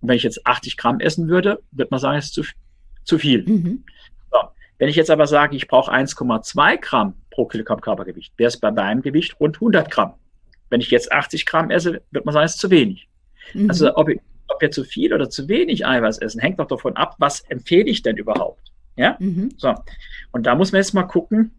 Und 0.00 0.08
wenn 0.08 0.16
ich 0.16 0.22
jetzt 0.22 0.46
80 0.46 0.76
Gramm 0.76 1.00
essen 1.00 1.28
würde, 1.28 1.62
würde 1.72 1.88
man 1.90 1.98
sagen, 2.00 2.18
es 2.18 2.26
ist 2.26 2.34
zu, 2.34 2.44
zu 3.04 3.18
viel. 3.18 3.44
Mhm. 3.46 3.84
Wenn 4.78 4.88
ich 4.88 4.96
jetzt 4.96 5.10
aber 5.10 5.26
sage, 5.26 5.56
ich 5.56 5.68
brauche 5.68 5.92
1,2 5.92 6.78
Gramm 6.80 7.14
pro 7.30 7.46
Kilogramm 7.46 7.80
Körpergewicht, 7.80 8.32
wäre 8.36 8.48
es 8.48 8.58
bei 8.58 8.70
meinem 8.70 9.02
Gewicht 9.02 9.38
rund 9.40 9.56
100 9.56 9.90
Gramm. 9.90 10.14
Wenn 10.68 10.80
ich 10.80 10.90
jetzt 10.90 11.12
80 11.12 11.46
Gramm 11.46 11.70
esse, 11.70 12.02
wird 12.10 12.24
man 12.24 12.32
sagen, 12.32 12.44
es 12.44 12.54
ist 12.54 12.60
zu 12.60 12.70
wenig. 12.70 13.08
Mhm. 13.54 13.70
Also 13.70 13.96
ob, 13.96 14.08
ich, 14.08 14.20
ob 14.48 14.60
wir 14.60 14.70
zu 14.70 14.84
viel 14.84 15.14
oder 15.14 15.30
zu 15.30 15.48
wenig 15.48 15.86
Eiweiß 15.86 16.18
essen, 16.18 16.40
hängt 16.40 16.58
doch 16.58 16.66
davon 16.66 16.96
ab, 16.96 17.14
was 17.18 17.40
empfehle 17.48 17.84
ich 17.84 18.02
denn 18.02 18.16
überhaupt. 18.16 18.72
Ja? 18.96 19.16
Mhm. 19.20 19.50
So. 19.56 19.74
Und 20.32 20.44
da 20.44 20.54
muss 20.54 20.72
man 20.72 20.80
jetzt 20.80 20.92
mal 20.92 21.04
gucken, 21.04 21.52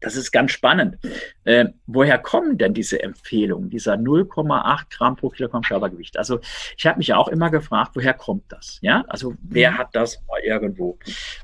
das 0.00 0.16
ist 0.16 0.32
ganz 0.32 0.52
spannend. 0.52 0.98
Äh, 1.44 1.66
woher 1.86 2.18
kommen 2.18 2.58
denn 2.58 2.74
diese 2.74 3.02
Empfehlungen, 3.02 3.70
dieser 3.70 3.94
0,8 3.94 4.90
Gramm 4.90 5.16
pro 5.16 5.28
Kilogramm 5.30 5.62
Körpergewicht? 5.62 6.18
Also 6.18 6.40
ich 6.76 6.86
habe 6.86 6.98
mich 6.98 7.08
ja 7.08 7.16
auch 7.16 7.28
immer 7.28 7.50
gefragt, 7.50 7.92
woher 7.94 8.14
kommt 8.14 8.44
das? 8.50 8.78
Ja, 8.82 9.04
also 9.08 9.34
wer 9.42 9.72
Mhm. 9.72 9.78
hat 9.78 9.88
das 9.92 10.22
mal 10.28 10.40
irgendwo? 10.40 10.98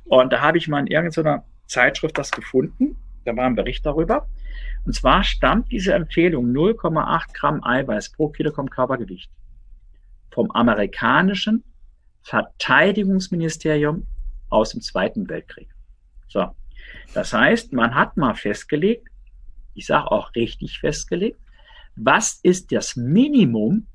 Und 0.04 0.32
da 0.32 0.40
habe 0.40 0.58
ich 0.58 0.68
mal 0.68 0.80
in 0.80 0.86
irgendeiner 0.86 1.44
Zeitschrift 1.66 2.18
das 2.18 2.30
gefunden. 2.30 2.96
Da 3.24 3.36
war 3.36 3.44
ein 3.46 3.54
Bericht 3.54 3.84
darüber. 3.86 4.26
Und 4.84 4.94
zwar 4.94 5.22
stammt 5.24 5.70
diese 5.70 5.92
Empfehlung 5.92 6.52
0,8 6.52 7.34
Gramm 7.34 7.62
Eiweiß 7.62 8.12
pro 8.12 8.28
Kilogramm 8.28 8.70
Körpergewicht 8.70 9.30
vom 10.30 10.50
amerikanischen 10.52 11.64
Verteidigungsministerium 12.22 14.06
aus 14.48 14.70
dem 14.70 14.80
Zweiten 14.80 15.28
Weltkrieg. 15.28 15.68
So. 16.28 16.54
Das 17.14 17.32
heißt, 17.32 17.72
man 17.72 17.94
hat 17.94 18.16
mal 18.16 18.34
festgelegt, 18.34 19.08
ich 19.74 19.86
sage 19.86 20.10
auch 20.10 20.34
richtig 20.34 20.78
festgelegt, 20.78 21.38
was 21.96 22.40
ist 22.42 22.72
das 22.72 22.96
Minimum, 22.96 23.86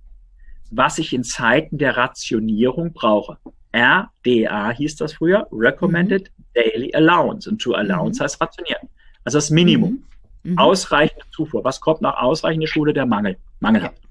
was 0.72 0.98
ich 0.98 1.14
in 1.14 1.24
Zeiten 1.24 1.78
der 1.78 1.96
Rationierung 1.96 2.94
brauche. 2.94 3.38
RDA 3.74 4.72
hieß 4.72 4.96
das 4.98 5.14
früher, 5.14 5.48
Recommended 5.52 6.32
Daily 6.54 6.94
Allowance. 6.94 7.50
Und 7.50 7.62
to 7.62 7.74
Allowance 7.74 8.24
heißt 8.24 8.40
rationieren. 8.40 8.88
Also 9.24 9.38
das 9.38 9.50
Minimum. 9.50 10.04
Mhm. 10.44 10.58
Ausreichende 10.58 11.26
Zufuhr. 11.32 11.64
Was 11.64 11.82
kommt 11.82 12.02
nach 12.02 12.18
ausreichender 12.18 12.68
Schule? 12.68 12.94
Der 12.94 13.06
Mangel. 13.06 13.38
Mangelhaft. 13.60 14.06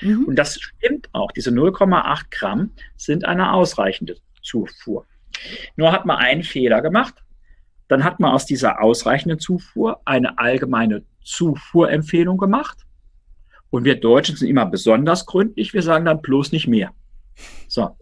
Mhm. 0.00 0.24
Und 0.24 0.36
das 0.36 0.60
stimmt 0.60 1.08
auch. 1.12 1.32
Diese 1.32 1.50
0,8 1.50 2.24
Gramm 2.30 2.70
sind 2.96 3.24
eine 3.24 3.52
ausreichende 3.52 4.16
Zufuhr. 4.42 5.06
Nur 5.76 5.92
hat 5.92 6.06
man 6.06 6.16
einen 6.16 6.42
Fehler 6.42 6.80
gemacht. 6.80 7.14
Dann 7.94 8.02
hat 8.02 8.18
man 8.18 8.32
aus 8.32 8.44
dieser 8.44 8.82
ausreichenden 8.82 9.38
Zufuhr 9.38 10.00
eine 10.04 10.36
allgemeine 10.40 11.04
Zufuhrempfehlung 11.22 12.38
gemacht. 12.38 12.78
Und 13.70 13.84
wir 13.84 14.00
Deutschen 14.00 14.34
sind 14.34 14.48
immer 14.48 14.66
besonders 14.66 15.26
gründlich. 15.26 15.74
Wir 15.74 15.82
sagen 15.82 16.04
dann 16.04 16.20
bloß 16.20 16.50
nicht 16.50 16.66
mehr. 16.66 16.90
So. 17.68 17.96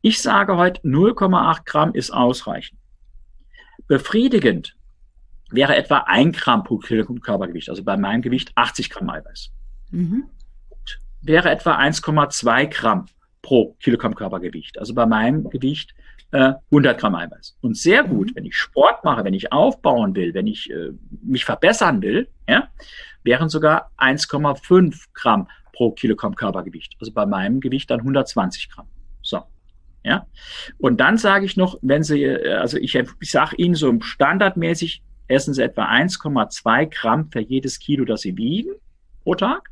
Ich 0.00 0.22
sage 0.22 0.56
heute 0.56 0.80
0,8 0.80 1.66
Gramm 1.66 1.92
ist 1.92 2.10
ausreichend. 2.10 2.80
Befriedigend 3.86 4.76
wäre 5.50 5.76
etwa 5.76 5.98
1 6.06 6.34
Gramm 6.38 6.64
pro 6.64 6.78
Kilogramm 6.78 7.20
Körpergewicht. 7.20 7.68
Also 7.68 7.84
bei 7.84 7.98
meinem 7.98 8.22
Gewicht 8.22 8.52
80 8.54 8.88
Gramm 8.88 9.10
Eiweiß 9.10 9.50
Mhm. 9.90 10.24
wäre 11.20 11.50
etwa 11.50 11.76
1,2 11.76 12.64
Gramm 12.66 13.04
pro 13.42 13.76
Kilogramm 13.78 14.14
Körpergewicht. 14.14 14.78
Also 14.78 14.94
bei 14.94 15.04
meinem 15.04 15.50
Gewicht 15.50 15.92
äh, 16.32 16.54
100 16.70 16.98
Gramm 16.98 17.14
Eiweiß. 17.14 17.56
Und 17.60 17.76
sehr 17.76 18.04
gut, 18.04 18.30
Mhm. 18.30 18.36
wenn 18.36 18.44
ich 18.46 18.56
Sport 18.56 19.04
mache, 19.04 19.24
wenn 19.24 19.34
ich 19.34 19.52
aufbauen 19.52 20.14
will, 20.14 20.34
wenn 20.34 20.46
ich 20.46 20.70
äh, 20.70 20.90
mich 21.22 21.44
verbessern 21.44 22.02
will, 22.02 22.28
ja, 22.48 22.68
wären 23.22 23.48
sogar 23.48 23.90
1,5 23.96 25.06
Gramm 25.14 25.48
pro 25.72 25.92
Kilogramm 25.92 26.34
Körpergewicht. 26.34 26.96
Also 27.00 27.12
bei 27.12 27.24
meinem 27.26 27.60
Gewicht 27.60 27.90
dann 27.90 28.00
120 28.00 28.68
Gramm. 28.70 28.86
So. 29.22 29.42
Ja. 30.04 30.26
Und 30.78 30.98
dann 31.00 31.16
sage 31.16 31.44
ich 31.44 31.56
noch, 31.56 31.78
wenn 31.82 32.02
Sie, 32.02 32.24
äh, 32.24 32.54
also 32.54 32.76
ich, 32.78 32.94
ich 32.94 33.30
sage 33.30 33.56
Ihnen 33.56 33.74
so 33.74 34.00
standardmäßig, 34.00 35.02
essen 35.28 35.54
Sie 35.54 35.62
etwa 35.62 35.86
1,2 35.86 36.86
Gramm 36.86 37.30
für 37.30 37.40
jedes 37.40 37.78
Kilo, 37.78 38.04
das 38.04 38.22
Sie 38.22 38.36
wiegen 38.36 38.72
pro 39.22 39.34
Tag. 39.34 39.68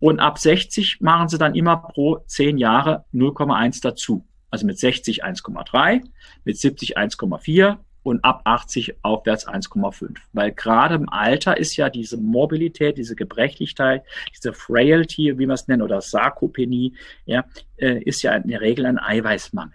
Und 0.00 0.20
ab 0.20 0.38
60 0.38 1.00
machen 1.00 1.28
sie 1.28 1.38
dann 1.38 1.54
immer 1.54 1.76
pro 1.76 2.18
10 2.26 2.58
Jahre 2.58 3.04
0,1 3.12 3.80
dazu. 3.82 4.26
Also 4.54 4.66
mit 4.66 4.78
60 4.78 5.24
1,3, 5.24 6.04
mit 6.44 6.56
70 6.56 6.96
1,4 6.96 7.76
und 8.04 8.24
ab 8.24 8.42
80 8.44 8.94
aufwärts 9.02 9.48
1,5. 9.48 10.14
Weil 10.32 10.52
gerade 10.52 10.94
im 10.94 11.08
Alter 11.08 11.56
ist 11.56 11.74
ja 11.74 11.90
diese 11.90 12.18
Mobilität, 12.18 12.96
diese 12.96 13.16
Gebrechlichkeit, 13.16 14.04
diese 14.32 14.52
Frailty, 14.52 15.40
wie 15.40 15.46
man 15.46 15.54
es 15.54 15.66
nennt, 15.66 15.82
oder 15.82 16.00
Sarkopenie, 16.00 16.94
ja, 17.26 17.44
äh, 17.78 18.00
ist 18.04 18.22
ja 18.22 18.32
in 18.36 18.46
der 18.46 18.60
Regel 18.60 18.86
ein 18.86 19.00
Eiweißmangel. 19.00 19.74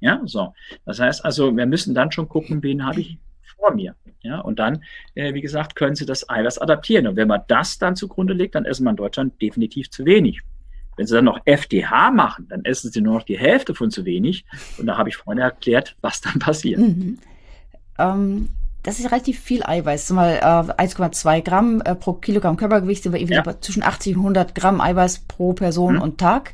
Ja, 0.00 0.22
so. 0.24 0.54
Das 0.86 0.98
heißt 0.98 1.22
also, 1.22 1.54
wir 1.54 1.66
müssen 1.66 1.94
dann 1.94 2.10
schon 2.10 2.26
gucken, 2.26 2.62
wen 2.62 2.86
habe 2.86 3.02
ich 3.02 3.18
vor 3.58 3.74
mir. 3.74 3.96
Ja, 4.22 4.40
und 4.40 4.58
dann, 4.58 4.82
äh, 5.14 5.34
wie 5.34 5.42
gesagt, 5.42 5.76
können 5.76 5.94
Sie 5.94 6.06
das 6.06 6.26
Eiweiß 6.26 6.58
adaptieren. 6.58 7.06
Und 7.06 7.16
wenn 7.16 7.28
man 7.28 7.42
das 7.48 7.78
dann 7.78 7.96
zugrunde 7.96 8.32
legt, 8.32 8.54
dann 8.54 8.64
essen 8.64 8.84
wir 8.84 8.90
in 8.92 8.96
Deutschland 8.96 9.42
definitiv 9.42 9.90
zu 9.90 10.06
wenig. 10.06 10.40
Wenn 11.00 11.06
Sie 11.06 11.14
dann 11.14 11.24
noch 11.24 11.40
FDH 11.46 12.10
machen, 12.10 12.46
dann 12.50 12.62
essen 12.66 12.90
Sie 12.92 13.00
nur 13.00 13.14
noch 13.14 13.22
die 13.22 13.38
Hälfte 13.38 13.74
von 13.74 13.90
zu 13.90 14.04
wenig. 14.04 14.44
Und 14.76 14.84
da 14.84 14.98
habe 14.98 15.08
ich 15.08 15.16
vorhin 15.16 15.40
erklärt, 15.42 15.96
was 16.02 16.20
dann 16.20 16.38
passiert. 16.38 16.78
Mhm. 16.78 17.18
Ähm, 17.98 18.50
das 18.82 18.98
ist 18.98 19.06
relativ 19.10 19.40
viel 19.40 19.62
Eiweiß. 19.64 20.06
Zumal 20.08 20.34
äh, 20.36 20.82
1,2 20.82 21.40
Gramm 21.40 21.80
äh, 21.86 21.94
pro 21.94 22.12
Kilogramm 22.12 22.58
Körpergewicht 22.58 23.02
sind 23.02 23.12
wir 23.12 23.18
irgendwie 23.18 23.36
Ja. 23.36 23.44
so 23.44 23.52
zwischen 23.62 23.82
80 23.82 24.14
und 24.16 24.20
100 24.24 24.54
Gramm 24.54 24.82
Eiweiß 24.82 25.20
pro 25.20 25.54
Person 25.54 25.94
Mhm. 25.94 26.02
und 26.02 26.18
Tag. 26.18 26.52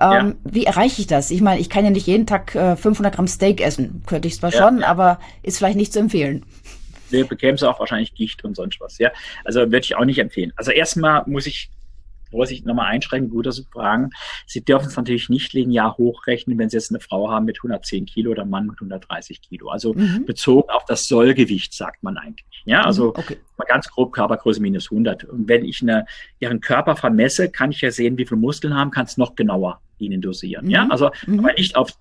Ähm, 0.00 0.36
Wie 0.42 0.64
erreiche 0.64 1.02
ich 1.02 1.06
das? 1.06 1.30
Ich 1.30 1.42
meine, 1.42 1.60
ich 1.60 1.68
kann 1.68 1.84
ja 1.84 1.90
nicht 1.90 2.06
jeden 2.06 2.26
Tag 2.26 2.54
äh, 2.54 2.76
500 2.76 3.14
Gramm 3.14 3.28
Steak 3.28 3.60
essen. 3.60 4.02
Könnte 4.06 4.26
ich 4.26 4.36
zwar 4.38 4.52
Ja, 4.54 4.58
schon, 4.58 4.80
ja. 4.80 4.86
aber 4.86 5.20
ist 5.42 5.58
vielleicht 5.58 5.76
nicht 5.76 5.92
zu 5.92 5.98
empfehlen. 5.98 6.46
Wir 7.10 7.26
bekämen 7.26 7.58
Sie 7.58 7.68
auch 7.68 7.78
wahrscheinlich 7.78 8.14
Gicht 8.14 8.42
und 8.42 8.56
sonst 8.56 8.80
was. 8.80 8.96
Ja, 8.96 9.10
also 9.44 9.60
würde 9.60 9.80
ich 9.80 9.96
auch 9.96 10.06
nicht 10.06 10.18
empfehlen. 10.18 10.50
Also 10.56 10.70
erstmal 10.70 11.24
muss 11.26 11.44
ich 11.44 11.68
Vorsicht 12.32 12.66
nochmal 12.66 12.86
einschränken, 12.86 13.30
gut, 13.30 13.46
dass 13.46 13.56
Sie 13.56 13.66
fragen. 13.70 14.10
Sie 14.46 14.64
dürfen 14.64 14.88
es 14.88 14.96
natürlich 14.96 15.28
nicht 15.28 15.52
linear 15.52 15.96
hochrechnen, 15.96 16.58
wenn 16.58 16.68
Sie 16.68 16.76
jetzt 16.76 16.90
eine 16.90 17.00
Frau 17.00 17.30
haben 17.30 17.44
mit 17.44 17.58
110 17.58 18.06
Kilo 18.06 18.32
oder 18.32 18.42
einen 18.42 18.50
Mann 18.50 18.66
mit 18.66 18.76
130 18.76 19.40
Kilo. 19.42 19.68
Also 19.68 19.94
mhm. 19.94 20.24
bezogen 20.24 20.70
auf 20.70 20.84
das 20.86 21.06
Sollgewicht, 21.06 21.72
sagt 21.74 22.02
man 22.02 22.16
eigentlich. 22.16 22.62
Ja, 22.64 22.82
also 22.82 23.06
mhm, 23.06 23.12
okay. 23.16 23.36
mal 23.56 23.64
ganz 23.64 23.88
grob 23.88 24.12
Körpergröße 24.12 24.60
minus 24.60 24.90
100. 24.90 25.24
Und 25.24 25.48
wenn 25.48 25.64
ich 25.64 25.82
eine, 25.82 26.06
Ihren 26.40 26.60
Körper 26.60 26.96
vermesse, 26.96 27.50
kann 27.50 27.70
ich 27.70 27.80
ja 27.80 27.90
sehen, 27.90 28.18
wie 28.18 28.26
viele 28.26 28.40
Muskeln 28.40 28.74
haben, 28.74 28.90
kann 28.90 29.06
es 29.06 29.16
noch 29.16 29.36
genauer 29.36 29.80
Ihnen 29.98 30.20
dosieren. 30.20 30.64
Mhm. 30.64 30.70
Ja, 30.70 30.88
also 30.90 31.10
mhm. 31.26 31.40
aber 31.40 31.52
nicht 31.52 31.76
auf 31.76 31.92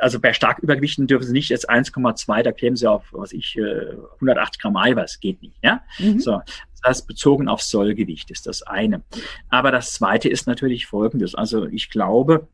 also 0.00 0.18
bei 0.18 0.32
stark 0.32 0.58
Übergewichten 0.60 1.06
dürfen 1.06 1.26
sie 1.26 1.32
nicht 1.32 1.50
jetzt 1.50 1.68
1,2, 1.68 2.42
da 2.42 2.52
kämen 2.52 2.76
sie 2.76 2.86
auf, 2.86 3.04
was 3.12 3.32
ich, 3.32 3.58
180 3.58 4.58
äh, 4.58 4.62
Gramm 4.62 4.76
Eiweiß, 4.76 5.20
geht 5.20 5.42
nicht, 5.42 5.56
ja. 5.62 5.82
Mhm. 5.98 6.20
So. 6.20 6.40
Das 6.82 6.90
heißt, 6.90 7.06
bezogen 7.06 7.48
auf 7.48 7.62
Sollgewicht 7.62 8.30
ist 8.30 8.46
das 8.46 8.62
eine. 8.62 9.02
Aber 9.48 9.70
das 9.70 9.92
zweite 9.92 10.28
ist 10.28 10.46
natürlich 10.46 10.86
folgendes. 10.86 11.34
Also 11.34 11.66
ich 11.66 11.90
glaube, 11.90 12.48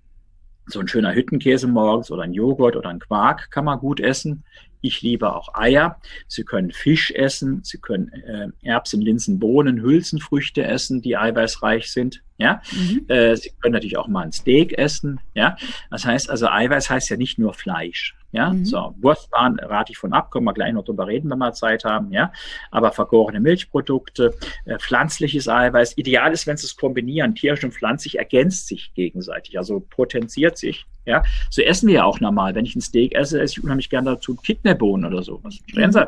so 0.67 0.81
ein 0.81 0.89
schöner 0.89 1.15
Hüttenkäse 1.15 1.69
morgens 1.69 2.11
oder 2.11 2.23
ein 2.23 2.33
Joghurt 2.33 2.77
oder 2.77 2.89
ein 2.89 2.99
Quark 2.99 3.51
kann 3.51 3.65
man 3.65 3.79
gut 3.79 4.01
essen. 4.01 4.45
Ich 4.81 5.03
liebe 5.03 5.35
auch 5.35 5.55
Eier. 5.55 6.01
Sie 6.29 6.45
können 6.45 6.71
Fisch 6.71 7.11
essen. 7.11 7.61
Sie 7.65 7.79
können 7.79 8.09
äh, 8.13 8.49
Erbsen, 8.63 9.01
Linsen, 9.01 9.39
Bohnen, 9.39 9.81
Hülsenfrüchte 9.81 10.65
essen, 10.65 11.03
die 11.03 11.17
eiweißreich 11.17 11.91
sind. 11.91 12.23
Ja, 12.39 12.61
mhm. 12.73 13.05
äh, 13.09 13.35
Sie 13.37 13.51
können 13.61 13.73
natürlich 13.73 13.97
auch 13.97 14.09
mal 14.09 14.23
ein 14.23 14.33
Steak 14.33 14.77
essen. 14.79 15.21
Ja, 15.35 15.57
das 15.91 16.05
heißt 16.05 16.31
also 16.31 16.49
Eiweiß 16.49 16.91
heißt 16.91 17.09
ja 17.11 17.17
nicht 17.17 17.39
nur 17.39 17.55
Fleisch. 17.55 18.15
Ja, 18.37 18.51
mhm. 18.51 18.67
so 18.67 18.95
Wurstwaren 19.01 19.59
rate 19.59 19.93
ich 19.93 19.99
von 19.99 20.13
ab, 20.13 20.31
können 20.31 20.45
wir 20.45 20.53
gleich 20.53 20.75
noch 20.75 20.85
drüber 20.85 21.07
reden, 21.07 21.31
wenn 21.31 21.39
wir 21.39 21.55
Zeit 21.55 21.85
haben. 21.85 22.13
Ja, 22.13 22.33
aber 22.71 22.93
vergorene 22.93 23.41
Milchprodukte, 23.41 24.35
äh, 24.67 24.79
pflanzliches 24.79 25.49
Eiweiß. 25.49 25.97
Ideal 25.97 26.33
ist, 26.33 26.47
wenn 26.47 26.59
Sie 26.59 26.67
es 26.67 26.77
kombinieren. 26.77 27.35
Tierisch 27.35 27.65
und 27.65 27.73
pflanzlich 27.73 28.19
ergänzt 28.19 28.69
sich 28.69 28.93
gegenseitig, 28.95 29.59
also 29.59 29.81
potenziert 29.81 30.59
sich. 30.59 30.87
Ja, 31.07 31.23
so 31.51 31.63
essen 31.63 31.87
wir 31.87 31.95
ja 31.95 32.05
auch 32.05 32.21
normal. 32.21 32.55
Wenn 32.55 32.67
ich 32.67 32.77
ein 32.77 32.81
Steak 32.81 33.15
esse, 33.15 33.41
esse 33.41 33.55
ich 33.55 33.65
unheimlich 33.65 33.89
gerne 33.89 34.11
dazu 34.11 34.35
Kidneybohnen 34.35 35.07
oder 35.07 35.23
so. 35.23 35.41
Was 35.43 35.55
Sie? 35.93 36.07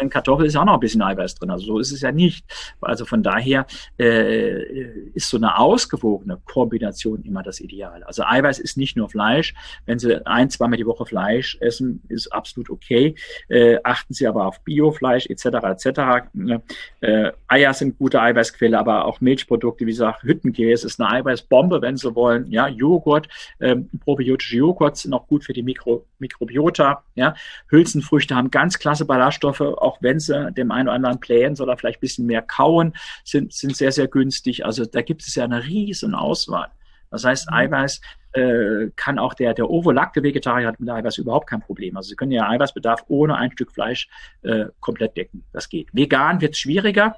In 0.00 0.10
Kartoffel 0.10 0.46
ist 0.46 0.56
auch 0.56 0.64
noch 0.64 0.74
ein 0.74 0.80
bisschen 0.80 1.02
Eiweiß 1.02 1.36
drin. 1.36 1.50
Also 1.50 1.66
so 1.66 1.78
ist 1.78 1.92
es 1.92 2.00
ja 2.00 2.12
nicht. 2.12 2.44
Also 2.80 3.04
von 3.04 3.22
daher 3.22 3.66
äh, 3.98 4.62
ist 5.14 5.28
so 5.28 5.36
eine 5.36 5.58
ausgewogene 5.58 6.38
Kombination 6.44 7.22
immer 7.22 7.42
das 7.42 7.60
Ideal. 7.60 8.02
Also 8.04 8.24
Eiweiß 8.24 8.58
ist 8.58 8.76
nicht 8.76 8.96
nur 8.96 9.08
Fleisch. 9.08 9.54
Wenn 9.86 9.98
Sie 9.98 10.24
ein, 10.26 10.50
zweimal 10.50 10.76
die 10.76 10.86
Woche 10.86 11.06
Fleisch 11.06 11.56
essen, 11.60 12.02
ist 12.08 12.32
absolut 12.32 12.70
okay. 12.70 13.14
Äh, 13.48 13.78
achten 13.84 14.14
Sie 14.14 14.26
aber 14.26 14.46
auf 14.46 14.60
Biofleisch 14.60 15.26
etc. 15.26 15.46
etc. 15.46 16.00
Äh, 17.00 17.32
Eier 17.48 17.74
sind 17.74 17.98
gute 17.98 18.20
Eiweißquelle, 18.20 18.78
aber 18.78 19.04
auch 19.04 19.20
Milchprodukte, 19.20 19.86
wie 19.86 19.90
gesagt, 19.90 20.22
Hüttenkäse 20.22 20.86
ist 20.86 21.00
eine 21.00 21.10
Eiweißbombe, 21.10 21.82
wenn 21.82 21.96
Sie 21.96 22.14
wollen. 22.14 22.50
Ja, 22.50 22.68
Joghurt, 22.68 23.28
ähm, 23.60 23.88
probiotische 24.04 24.56
Joghurt 24.56 24.96
sind 24.96 25.12
auch 25.12 25.26
gut 25.26 25.44
für 25.44 25.52
die 25.52 25.62
Mikro, 25.62 26.06
Mikrobiota. 26.18 27.04
Ja, 27.14 27.34
Hülsenfrüchte 27.68 28.34
haben 28.34 28.50
ganz 28.50 28.78
klasse 28.78 29.04
Ballaststoffe 29.04 29.60
auch 29.82 29.98
wenn 30.00 30.20
sie 30.20 30.52
dem 30.52 30.70
einen 30.70 30.88
oder 30.88 30.96
anderen 30.96 31.20
plänen 31.20 31.58
oder 31.60 31.76
vielleicht 31.76 31.98
ein 31.98 32.00
bisschen 32.00 32.26
mehr 32.26 32.42
kauen, 32.42 32.94
sind, 33.24 33.52
sind 33.52 33.76
sehr, 33.76 33.92
sehr 33.92 34.08
günstig. 34.08 34.64
Also 34.64 34.84
da 34.84 35.02
gibt 35.02 35.22
es 35.22 35.34
ja 35.34 35.44
eine 35.44 35.64
riesen 35.64 36.14
Auswahl. 36.14 36.68
Das 37.10 37.24
heißt, 37.24 37.50
mhm. 37.50 37.56
Eiweiß 37.56 38.00
äh, 38.32 38.90
kann 38.96 39.18
auch 39.18 39.34
der, 39.34 39.54
der 39.54 39.70
ovolakte 39.70 40.22
Vegetarier 40.22 40.68
hat 40.68 40.80
mit 40.80 40.88
Eiweiß 40.88 41.18
überhaupt 41.18 41.48
kein 41.48 41.60
Problem. 41.60 41.96
Also 41.96 42.08
Sie 42.08 42.16
können 42.16 42.32
ja 42.32 42.48
Eiweißbedarf 42.48 43.04
ohne 43.08 43.36
ein 43.36 43.52
Stück 43.52 43.72
Fleisch 43.72 44.08
äh, 44.42 44.66
komplett 44.80 45.16
decken. 45.16 45.44
Das 45.52 45.68
geht. 45.68 45.88
Vegan 45.92 46.40
wird 46.40 46.56
schwieriger, 46.56 47.16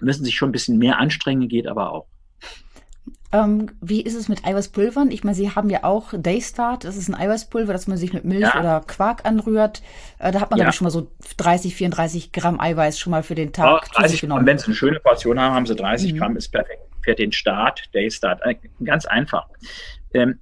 müssen 0.00 0.24
sich 0.24 0.34
schon 0.34 0.48
ein 0.48 0.52
bisschen 0.52 0.78
mehr 0.78 0.98
anstrengen, 0.98 1.48
geht 1.48 1.66
aber 1.66 1.92
auch. 1.92 2.06
Ähm, 3.32 3.70
wie 3.80 4.00
ist 4.00 4.14
es 4.14 4.28
mit 4.28 4.44
Eiweißpulvern? 4.44 5.10
Ich 5.12 5.22
meine, 5.22 5.36
Sie 5.36 5.50
haben 5.50 5.70
ja 5.70 5.84
auch 5.84 6.12
Daystart. 6.16 6.84
Das 6.84 6.96
ist 6.96 7.08
ein 7.08 7.14
Eiweißpulver, 7.14 7.72
das 7.72 7.86
man 7.86 7.96
sich 7.96 8.12
mit 8.12 8.24
Milch 8.24 8.42
ja. 8.42 8.58
oder 8.58 8.80
Quark 8.80 9.24
anrührt. 9.24 9.82
Äh, 10.18 10.32
da 10.32 10.40
hat 10.40 10.50
man, 10.50 10.58
ja. 10.58 10.64
glaube 10.64 10.70
ich, 10.70 10.76
schon 10.76 10.86
mal 10.86 10.90
so 10.90 11.10
30, 11.36 11.74
34 11.76 12.32
Gramm 12.32 12.60
Eiweiß 12.60 12.98
schon 12.98 13.12
mal 13.12 13.22
für 13.22 13.36
den 13.36 13.52
Tag 13.52 13.88
oh, 13.88 13.94
30 13.94 14.22
genommen. 14.22 14.46
Wenn 14.46 14.58
Sie 14.58 14.66
eine 14.66 14.74
schöne 14.74 14.98
Portion 14.98 15.38
haben, 15.38 15.54
haben 15.54 15.66
Sie 15.66 15.76
30 15.76 16.12
mhm. 16.12 16.18
Gramm, 16.18 16.36
ist 16.36 16.48
perfekt 16.48 16.82
für 17.02 17.14
den 17.14 17.30
Start, 17.30 17.84
Daystart. 17.92 18.40
Äh, 18.42 18.56
ganz 18.84 19.06
einfach. 19.06 19.46
Ähm, 20.12 20.40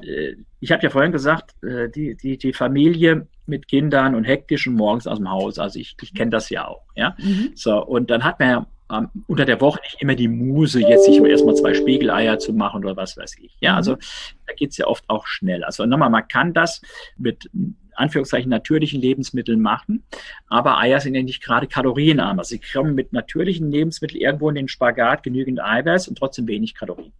äh, 0.00 0.34
ich 0.60 0.72
habe 0.72 0.82
ja 0.82 0.90
vorhin 0.90 1.12
gesagt, 1.12 1.54
äh, 1.64 1.88
die, 1.88 2.16
die, 2.16 2.38
die 2.38 2.52
Familie 2.52 3.26
mit 3.46 3.66
Kindern 3.68 4.14
und 4.14 4.24
hektischen 4.24 4.74
morgens 4.74 5.06
aus 5.06 5.18
dem 5.18 5.30
Haus. 5.30 5.58
Also 5.58 5.78
ich, 5.78 5.96
ich 6.00 6.14
kenne 6.14 6.30
das 6.30 6.50
ja 6.50 6.66
auch. 6.68 6.82
Ja? 6.94 7.16
Mhm. 7.18 7.52
So, 7.54 7.84
und 7.84 8.10
dann 8.10 8.24
hat 8.24 8.38
man 8.38 8.48
ja 8.48 8.66
ähm, 8.92 9.08
unter 9.26 9.44
der 9.44 9.60
Woche 9.60 9.80
nicht 9.82 10.00
immer 10.00 10.14
die 10.14 10.28
Muse, 10.28 10.80
jetzt 10.80 11.04
sich 11.04 11.18
erstmal 11.20 11.54
zwei 11.54 11.74
Spiegeleier 11.74 12.38
zu 12.38 12.52
machen 12.52 12.84
oder 12.84 12.96
was 12.96 13.16
weiß 13.16 13.36
ich. 13.40 13.56
Ja, 13.60 13.76
also 13.76 13.92
mhm. 13.92 14.00
da 14.46 14.54
geht's 14.54 14.76
ja 14.76 14.86
oft 14.86 15.04
auch 15.08 15.26
schnell. 15.26 15.64
Also 15.64 15.84
nochmal, 15.86 16.10
man 16.10 16.26
kann 16.26 16.54
das 16.54 16.80
mit 17.16 17.50
Anführungszeichen 17.94 18.48
natürlichen 18.48 19.00
Lebensmitteln 19.00 19.60
machen, 19.60 20.04
aber 20.46 20.78
Eier 20.78 21.00
sind 21.00 21.14
ja 21.14 21.22
nicht 21.22 21.42
gerade 21.42 21.66
kalorienarm. 21.66 22.38
Also 22.38 22.50
sie 22.50 22.60
kommen 22.60 22.94
mit 22.94 23.12
natürlichen 23.12 23.70
Lebensmitteln 23.70 24.20
irgendwo 24.20 24.48
in 24.48 24.54
den 24.54 24.68
Spagat 24.68 25.22
genügend 25.22 25.60
Eiweiß 25.60 26.08
und 26.08 26.16
trotzdem 26.16 26.46
wenig 26.46 26.74
Kalorien. 26.74 27.12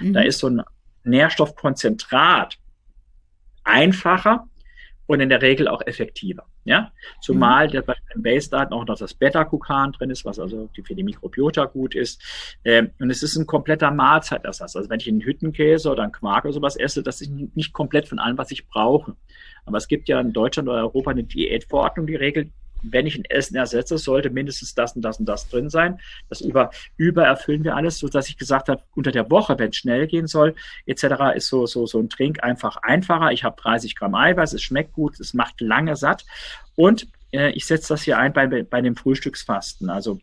Mhm. 0.00 0.12
Da 0.12 0.20
ist 0.20 0.38
so 0.38 0.48
ein 0.48 0.62
Nährstoffkonzentrat 1.04 2.58
einfacher 3.64 4.46
und 5.06 5.20
in 5.20 5.30
der 5.30 5.42
Regel 5.42 5.66
auch 5.68 5.82
effektiver. 5.86 6.44
Ja, 6.68 6.92
zumal 7.22 7.68
mhm. 7.68 7.82
bei 7.86 7.94
den 8.12 8.22
Base-Daten 8.22 8.74
auch 8.74 8.84
noch 8.84 8.98
das 8.98 9.14
Beta-Glucan 9.14 9.92
drin 9.92 10.10
ist, 10.10 10.26
was 10.26 10.38
also 10.38 10.68
für 10.84 10.94
die 10.94 11.02
Mikrobiota 11.02 11.64
gut 11.64 11.94
ist. 11.94 12.22
Ähm, 12.62 12.90
und 13.00 13.08
es 13.08 13.22
ist 13.22 13.36
ein 13.36 13.46
kompletter 13.46 13.90
Mahlzeitersatz. 13.90 14.76
Also 14.76 14.90
wenn 14.90 15.00
ich 15.00 15.08
einen 15.08 15.22
Hüttenkäse 15.22 15.90
oder 15.90 16.02
einen 16.02 16.12
Quark 16.12 16.44
oder 16.44 16.52
sowas 16.52 16.76
esse, 16.76 17.02
das 17.02 17.22
ist 17.22 17.30
nicht 17.30 17.72
komplett 17.72 18.06
von 18.06 18.18
allem, 18.18 18.36
was 18.36 18.50
ich 18.50 18.68
brauche. 18.68 19.16
Aber 19.64 19.78
es 19.78 19.88
gibt 19.88 20.10
ja 20.10 20.20
in 20.20 20.34
Deutschland 20.34 20.68
oder 20.68 20.76
Europa 20.80 21.10
eine 21.10 21.24
Diätverordnung, 21.24 22.06
die 22.06 22.16
regelt, 22.16 22.50
wenn 22.82 23.06
ich 23.06 23.16
ein 23.16 23.24
Essen 23.24 23.56
ersetze, 23.56 23.98
sollte 23.98 24.30
mindestens 24.30 24.74
das 24.74 24.94
und 24.94 25.02
das 25.02 25.18
und 25.18 25.26
das 25.26 25.48
drin 25.48 25.70
sein. 25.70 26.00
Das 26.28 26.40
über, 26.40 26.70
übererfüllen 26.96 27.64
wir 27.64 27.76
alles, 27.76 27.98
so 27.98 28.08
dass 28.08 28.28
ich 28.28 28.36
gesagt 28.36 28.68
habe, 28.68 28.82
unter 28.94 29.12
der 29.12 29.30
Woche, 29.30 29.58
wenn 29.58 29.70
es 29.70 29.76
schnell 29.76 30.06
gehen 30.06 30.26
soll, 30.26 30.54
etc., 30.86 31.04
ist 31.34 31.48
so, 31.48 31.66
so, 31.66 31.86
so 31.86 31.98
ein 31.98 32.08
Trink 32.08 32.42
einfach 32.42 32.76
einfacher. 32.78 33.32
Ich 33.32 33.44
habe 33.44 33.60
30 33.60 33.96
Gramm 33.96 34.14
Eiweiß, 34.14 34.52
es 34.52 34.62
schmeckt 34.62 34.92
gut, 34.92 35.18
es 35.20 35.34
macht 35.34 35.60
lange 35.60 35.96
satt. 35.96 36.24
Und 36.76 37.08
äh, 37.32 37.50
ich 37.50 37.66
setze 37.66 37.88
das 37.88 38.02
hier 38.02 38.18
ein 38.18 38.32
bei, 38.32 38.46
bei 38.46 38.80
dem 38.80 38.96
Frühstücksfasten. 38.96 39.90
Also 39.90 40.20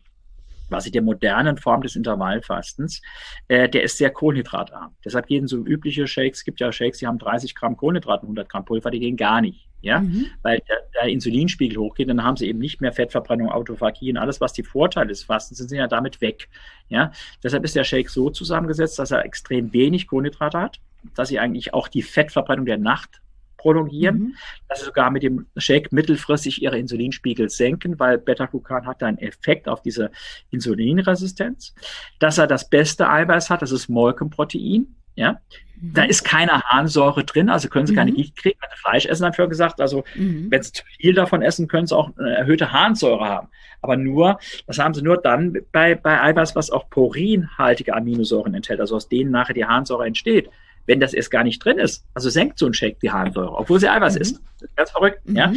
quasi 0.68 0.90
der 0.90 1.02
modernen 1.02 1.56
Form 1.58 1.82
des 1.82 1.96
Intervallfastens, 1.96 3.02
äh, 3.48 3.68
der 3.68 3.82
ist 3.84 3.98
sehr 3.98 4.10
kohlenhydratarm. 4.10 4.94
Deshalb 5.04 5.26
gehen 5.26 5.46
so 5.46 5.58
übliche 5.58 6.06
Shakes, 6.06 6.40
es 6.40 6.44
gibt 6.44 6.60
ja 6.60 6.72
Shakes, 6.72 6.98
die 6.98 7.06
haben 7.06 7.18
30 7.18 7.54
Gramm 7.54 7.76
Kohlenhydrate, 7.76 8.22
100 8.22 8.48
Gramm 8.48 8.64
Pulver, 8.64 8.90
die 8.90 9.00
gehen 9.00 9.16
gar 9.16 9.40
nicht. 9.40 9.68
Ja, 9.82 10.00
mhm. 10.00 10.26
weil 10.42 10.60
der, 10.68 10.78
der, 10.94 11.10
Insulinspiegel 11.10 11.78
hochgeht, 11.78 12.08
dann 12.08 12.24
haben 12.24 12.36
sie 12.36 12.48
eben 12.48 12.58
nicht 12.58 12.80
mehr 12.80 12.92
Fettverbrennung, 12.92 13.50
Autophagie 13.50 14.10
und 14.10 14.16
alles, 14.16 14.40
was 14.40 14.52
die 14.52 14.62
Vorteile 14.62 15.08
des 15.08 15.22
Fastens 15.22 15.58
sind, 15.58 15.68
sind 15.68 15.78
ja 15.78 15.86
damit 15.86 16.20
weg. 16.20 16.48
Ja, 16.88 17.12
deshalb 17.42 17.62
ist 17.64 17.76
der 17.76 17.84
Shake 17.84 18.10
so 18.10 18.30
zusammengesetzt, 18.30 18.98
dass 18.98 19.10
er 19.10 19.24
extrem 19.24 19.72
wenig 19.72 20.08
Kohlenhydrate 20.08 20.58
hat, 20.58 20.80
dass 21.14 21.28
sie 21.28 21.38
eigentlich 21.38 21.74
auch 21.74 21.88
die 21.88 22.02
Fettverbrennung 22.02 22.66
der 22.66 22.78
Nacht 22.78 23.20
prolongieren, 23.56 24.18
mhm. 24.18 24.34
dass 24.68 24.80
sie 24.80 24.86
sogar 24.86 25.10
mit 25.10 25.22
dem 25.22 25.46
Shake 25.56 25.92
mittelfristig 25.92 26.62
ihre 26.62 26.78
Insulinspiegel 26.78 27.48
senken, 27.48 27.98
weil 27.98 28.18
Beta-Glucan 28.18 28.86
hat 28.86 29.02
einen 29.02 29.18
Effekt 29.18 29.68
auf 29.68 29.82
diese 29.82 30.10
Insulinresistenz. 30.50 31.74
Dass 32.18 32.38
er 32.38 32.46
das 32.46 32.68
beste 32.68 33.08
Eiweiß 33.08 33.50
hat, 33.50 33.62
das 33.62 33.72
ist 33.72 33.88
Molkenprotein. 33.88 34.94
Ja, 35.16 35.40
mhm. 35.80 35.94
da 35.94 36.04
ist 36.04 36.24
keine 36.24 36.62
Harnsäure 36.62 37.24
drin, 37.24 37.48
also 37.48 37.68
können 37.68 37.86
sie 37.86 37.94
keine 37.94 38.12
mhm. 38.12 38.16
Gicht 38.16 38.36
kriegen. 38.36 38.58
Sie 38.60 38.80
Fleisch 38.80 39.06
essen, 39.06 39.24
haben 39.24 39.36
wir 39.36 39.48
gesagt, 39.48 39.80
also 39.80 40.04
mhm. 40.14 40.46
wenn 40.50 40.62
sie 40.62 40.72
zu 40.72 40.84
viel 40.98 41.14
davon 41.14 41.42
essen, 41.42 41.68
können 41.68 41.86
sie 41.86 41.96
auch 41.96 42.10
eine 42.16 42.36
erhöhte 42.36 42.72
Harnsäure 42.72 43.24
haben. 43.24 43.48
Aber 43.82 43.96
nur, 43.96 44.38
das 44.66 44.78
haben 44.78 44.94
sie 44.94 45.02
nur 45.02 45.16
dann 45.16 45.58
bei, 45.72 45.94
bei 45.94 46.20
Eiweiß, 46.20 46.54
was 46.56 46.70
auch 46.70 46.88
purinhaltige 46.88 47.94
Aminosäuren 47.94 48.54
enthält, 48.54 48.80
also 48.80 48.96
aus 48.96 49.08
denen 49.08 49.30
nachher 49.30 49.54
die 49.54 49.64
Harnsäure 49.64 50.06
entsteht 50.06 50.50
wenn 50.86 51.00
das 51.00 51.12
erst 51.12 51.30
gar 51.30 51.44
nicht 51.44 51.64
drin 51.64 51.78
ist. 51.78 52.04
Also 52.14 52.30
senkt 52.30 52.58
so 52.58 52.66
ein 52.66 52.74
Shake 52.74 53.00
die 53.00 53.10
Harnsäure, 53.10 53.56
obwohl 53.56 53.78
sie 53.78 53.88
Eiweiß 53.88 54.14
mhm. 54.14 54.20
ist. 54.20 54.40
Ganz 54.76 54.90
verrückt. 54.90 55.28
Mhm. 55.28 55.36
Ja? 55.36 55.52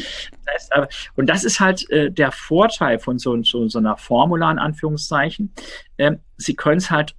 Das 0.45 0.69
heißt, 0.75 1.11
und 1.15 1.27
das 1.27 1.43
ist 1.43 1.59
halt 1.59 1.89
äh, 1.89 2.11
der 2.11 2.31
Vorteil 2.31 2.99
von 2.99 3.19
so, 3.19 3.41
so, 3.43 3.67
so 3.67 3.79
einer 3.79 3.97
Formula 3.97 4.51
in 4.51 4.59
Anführungszeichen. 4.59 5.53
Ähm, 5.97 6.19
sie 6.37 6.55
können 6.55 6.79
es 6.79 6.91
halt 6.91 7.15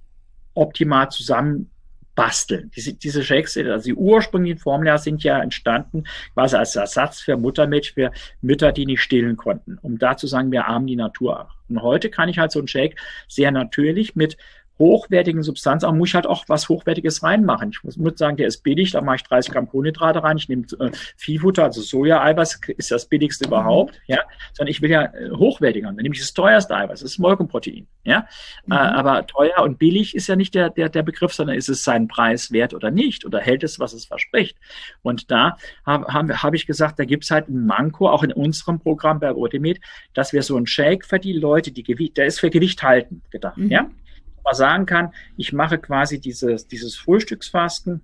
optimal 0.53 1.09
zusammen 1.09 1.70
basteln. 2.21 2.69
Diese, 2.75 2.93
diese 2.93 3.23
Shakes, 3.23 3.57
also 3.57 3.83
die 3.83 3.95
ursprünglichen 3.95 4.59
Formula 4.59 4.99
sind 4.99 5.23
ja 5.23 5.41
entstanden 5.41 6.03
quasi 6.35 6.55
als 6.55 6.75
Ersatz 6.75 7.19
für 7.19 7.35
Muttermilch 7.35 7.93
für 7.93 8.11
Mütter, 8.41 8.71
die 8.71 8.85
nicht 8.85 9.01
stillen 9.01 9.37
konnten, 9.37 9.79
um 9.81 9.97
da 9.97 10.15
zu 10.15 10.27
sagen, 10.27 10.51
wir 10.51 10.67
armen 10.67 10.85
die 10.85 10.95
Natur. 10.95 11.49
Und 11.67 11.81
heute 11.81 12.11
kann 12.11 12.29
ich 12.29 12.37
halt 12.37 12.51
so 12.51 12.59
einen 12.59 12.67
Shake 12.67 12.95
sehr 13.27 13.49
natürlich 13.49 14.15
mit 14.15 14.37
hochwertigen 14.81 15.43
Substanz, 15.43 15.83
aber 15.83 15.95
muss 15.95 16.09
ich 16.09 16.15
halt 16.15 16.25
auch 16.25 16.45
was 16.47 16.67
Hochwertiges 16.67 17.21
reinmachen. 17.23 17.69
Ich 17.69 17.83
muss, 17.83 17.97
muss 17.97 18.17
sagen, 18.17 18.35
der 18.35 18.47
ist 18.47 18.63
billig, 18.63 18.91
da 18.91 19.01
mache 19.01 19.17
ich 19.17 19.23
30 19.23 19.53
Gramm 19.53 19.69
Kohlenhydrate 19.69 20.23
rein, 20.23 20.37
ich 20.37 20.49
nehme 20.49 20.65
äh, 20.79 20.91
Viehfutter, 21.15 21.65
also 21.65 21.81
Soja-Eiweiß 21.81 22.59
ist 22.77 22.91
das 22.91 23.05
billigste 23.05 23.45
mhm. 23.45 23.49
überhaupt, 23.49 24.01
ja, 24.07 24.19
sondern 24.53 24.71
ich 24.71 24.81
will 24.81 24.89
ja 24.89 25.03
äh, 25.03 25.29
hochwertiger, 25.29 25.87
dann 25.87 25.95
nehme 25.95 26.15
ich 26.15 26.21
das 26.21 26.33
teuerste 26.33 26.75
Eiweiß, 26.75 27.01
das 27.01 27.11
ist 27.11 27.19
Molkenprotein, 27.19 27.87
ja, 28.03 28.25
mhm. 28.65 28.73
äh, 28.73 28.75
aber 28.75 29.25
teuer 29.27 29.59
und 29.61 29.77
billig 29.77 30.15
ist 30.15 30.27
ja 30.27 30.35
nicht 30.35 30.55
der, 30.55 30.71
der, 30.71 30.89
der 30.89 31.03
Begriff, 31.03 31.33
sondern 31.33 31.55
ist 31.55 31.69
es 31.69 31.83
seinen 31.83 32.07
Preis 32.07 32.51
wert 32.51 32.73
oder 32.73 32.89
nicht 32.89 33.23
oder 33.23 33.39
hält 33.39 33.63
es, 33.63 33.79
was 33.79 33.93
es 33.93 34.05
verspricht. 34.05 34.57
Und 35.03 35.29
da 35.29 35.57
habe 35.85 36.05
hab, 36.07 36.43
hab 36.43 36.53
ich 36.55 36.65
gesagt, 36.65 36.97
da 36.97 37.05
gibt 37.05 37.23
es 37.23 37.31
halt 37.31 37.49
ein 37.49 37.65
Manko, 37.67 38.09
auch 38.09 38.23
in 38.23 38.33
unserem 38.33 38.79
Programm 38.79 39.19
bei 39.19 39.33
Otimed, 39.33 39.79
dass 40.13 40.33
wir 40.33 40.41
so 40.41 40.57
einen 40.57 40.65
Shake 40.65 41.05
für 41.05 41.19
die 41.19 41.33
Leute, 41.33 41.71
die 41.71 41.83
Gewicht, 41.83 42.17
der 42.17 42.25
ist 42.25 42.39
für 42.39 42.49
Gewicht 42.49 42.81
halten 42.81 43.21
gedacht, 43.29 43.57
mhm. 43.57 43.69
ja, 43.69 43.87
mal 44.43 44.53
sagen 44.53 44.85
kann, 44.85 45.13
ich 45.37 45.53
mache 45.53 45.77
quasi 45.77 46.19
dieses, 46.19 46.67
dieses 46.67 46.95
Frühstücksfasten, 46.97 48.01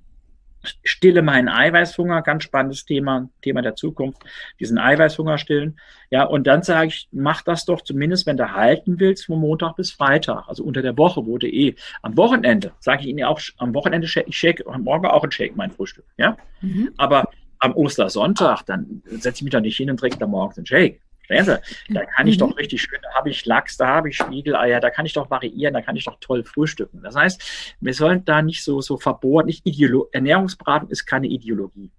stille 0.83 1.21
meinen 1.21 1.49
Eiweißhunger, 1.49 2.21
ganz 2.21 2.43
spannendes 2.43 2.85
Thema, 2.85 3.29
Thema 3.41 3.61
der 3.61 3.75
Zukunft, 3.75 4.21
diesen 4.59 4.77
Eiweißhunger 4.77 5.37
stillen. 5.37 5.79
Ja, 6.09 6.23
und 6.23 6.47
dann 6.47 6.63
sage 6.63 6.87
ich, 6.87 7.07
mach 7.11 7.41
das 7.41 7.65
doch 7.65 7.81
zumindest, 7.81 8.25
wenn 8.25 8.37
du 8.37 8.51
halten 8.53 8.99
willst, 8.99 9.25
von 9.25 9.39
Montag 9.39 9.75
bis 9.75 9.91
Freitag, 9.91 10.47
also 10.47 10.63
unter 10.63 10.81
der 10.81 10.97
Woche, 10.97 11.25
wo 11.25 11.37
du 11.37 11.47
eh. 11.47 11.75
Am 12.01 12.17
Wochenende, 12.17 12.73
sage 12.79 13.01
ich 13.01 13.07
Ihnen 13.07 13.19
ja 13.19 13.27
auch, 13.27 13.39
am 13.57 13.73
Wochenende 13.73 14.07
shake 14.07 14.27
ich 14.27 14.37
shake, 14.37 14.63
morgen 14.79 15.05
auch 15.05 15.23
ein 15.23 15.31
Shake, 15.31 15.55
mein 15.55 15.71
Frühstück. 15.71 16.05
Ja, 16.17 16.37
mhm. 16.61 16.91
aber 16.97 17.29
am 17.59 17.73
Ostersonntag, 17.73 18.63
dann 18.63 19.01
setze 19.05 19.39
ich 19.39 19.41
mich 19.43 19.51
da 19.51 19.59
nicht 19.59 19.77
hin 19.77 19.89
und 19.89 19.99
trinke 19.99 20.17
da 20.17 20.27
morgens 20.27 20.57
einen 20.57 20.67
Shake. 20.67 21.01
Verstehen 21.27 21.59
Da 21.89 22.05
kann 22.05 22.27
ich 22.27 22.37
mhm. 22.37 22.39
doch 22.39 22.57
richtig 22.57 22.81
schön, 22.81 22.99
da 23.01 23.13
habe 23.13 23.29
ich 23.29 23.45
Lachs, 23.45 23.77
da 23.77 23.87
habe 23.87 24.09
ich 24.09 24.17
Spiegeleier, 24.17 24.79
da 24.79 24.89
kann 24.89 25.05
ich 25.05 25.13
doch 25.13 25.29
variieren, 25.29 25.73
da 25.73 25.81
kann 25.81 25.95
ich 25.95 26.05
doch 26.05 26.17
toll 26.19 26.43
frühstücken. 26.43 27.01
Das 27.03 27.15
heißt, 27.15 27.75
wir 27.81 27.93
sollen 27.93 28.23
da 28.25 28.41
nicht 28.41 28.63
so, 28.63 28.81
so 28.81 28.97
verbohrt, 28.97 29.45
nicht 29.45 29.65
Ideolo 29.65 30.09
Ernährungsberatung 30.11 30.89
ist 30.89 31.05
keine 31.05 31.27
Ideologie 31.27 31.91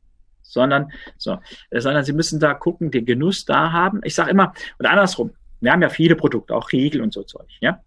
sondern 0.51 0.91
so, 1.19 1.39
sondern 1.71 2.05
sie 2.05 2.15
müssen 2.15 2.41
da 2.41 2.55
gucken, 2.55 2.91
den 2.91 3.05
Genuss 3.05 3.45
da 3.45 3.71
haben. 3.71 4.01
Ich 4.03 4.15
sage 4.15 4.31
immer, 4.31 4.55
oder 4.79 4.91
andersrum, 4.91 5.31
wir 5.61 5.73
haben 5.73 5.83
ja 5.83 5.91
viele 5.91 6.17
Produkte, 6.17 6.55
auch 6.55 6.73
Riegel 6.73 7.03
und 7.03 7.13
so 7.13 7.23
Zeug, 7.23 7.49
ja. 7.61 7.83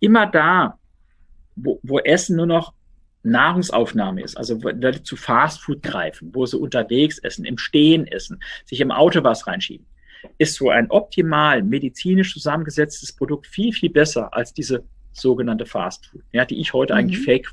Immer 0.00 0.26
da, 0.26 0.78
wo, 1.54 1.78
wo 1.84 2.00
Essen 2.00 2.34
nur 2.34 2.46
noch 2.46 2.72
Nahrungsaufnahme 3.22 4.22
ist, 4.22 4.36
also 4.36 4.58
Leute 4.60 5.04
zu 5.04 5.14
Fastfood 5.14 5.80
greifen, 5.82 6.34
wo 6.34 6.44
sie 6.44 6.58
unterwegs 6.58 7.18
essen, 7.18 7.44
im 7.44 7.56
Stehen 7.56 8.08
essen, 8.08 8.42
sich 8.64 8.80
im 8.80 8.90
Auto 8.90 9.22
was 9.22 9.46
reinschieben 9.46 9.86
ist 10.38 10.56
so 10.56 10.70
ein 10.70 10.90
optimal 10.90 11.62
medizinisch 11.62 12.32
zusammengesetztes 12.32 13.12
Produkt 13.12 13.46
viel, 13.46 13.72
viel 13.72 13.90
besser 13.90 14.32
als 14.34 14.52
diese 14.52 14.84
sogenannte 15.12 15.66
Fast 15.66 16.06
Food, 16.06 16.22
ja, 16.32 16.44
die 16.44 16.60
ich 16.60 16.72
heute 16.72 16.94
mhm. 16.94 16.98
eigentlich 17.00 17.24
Fake 17.24 17.48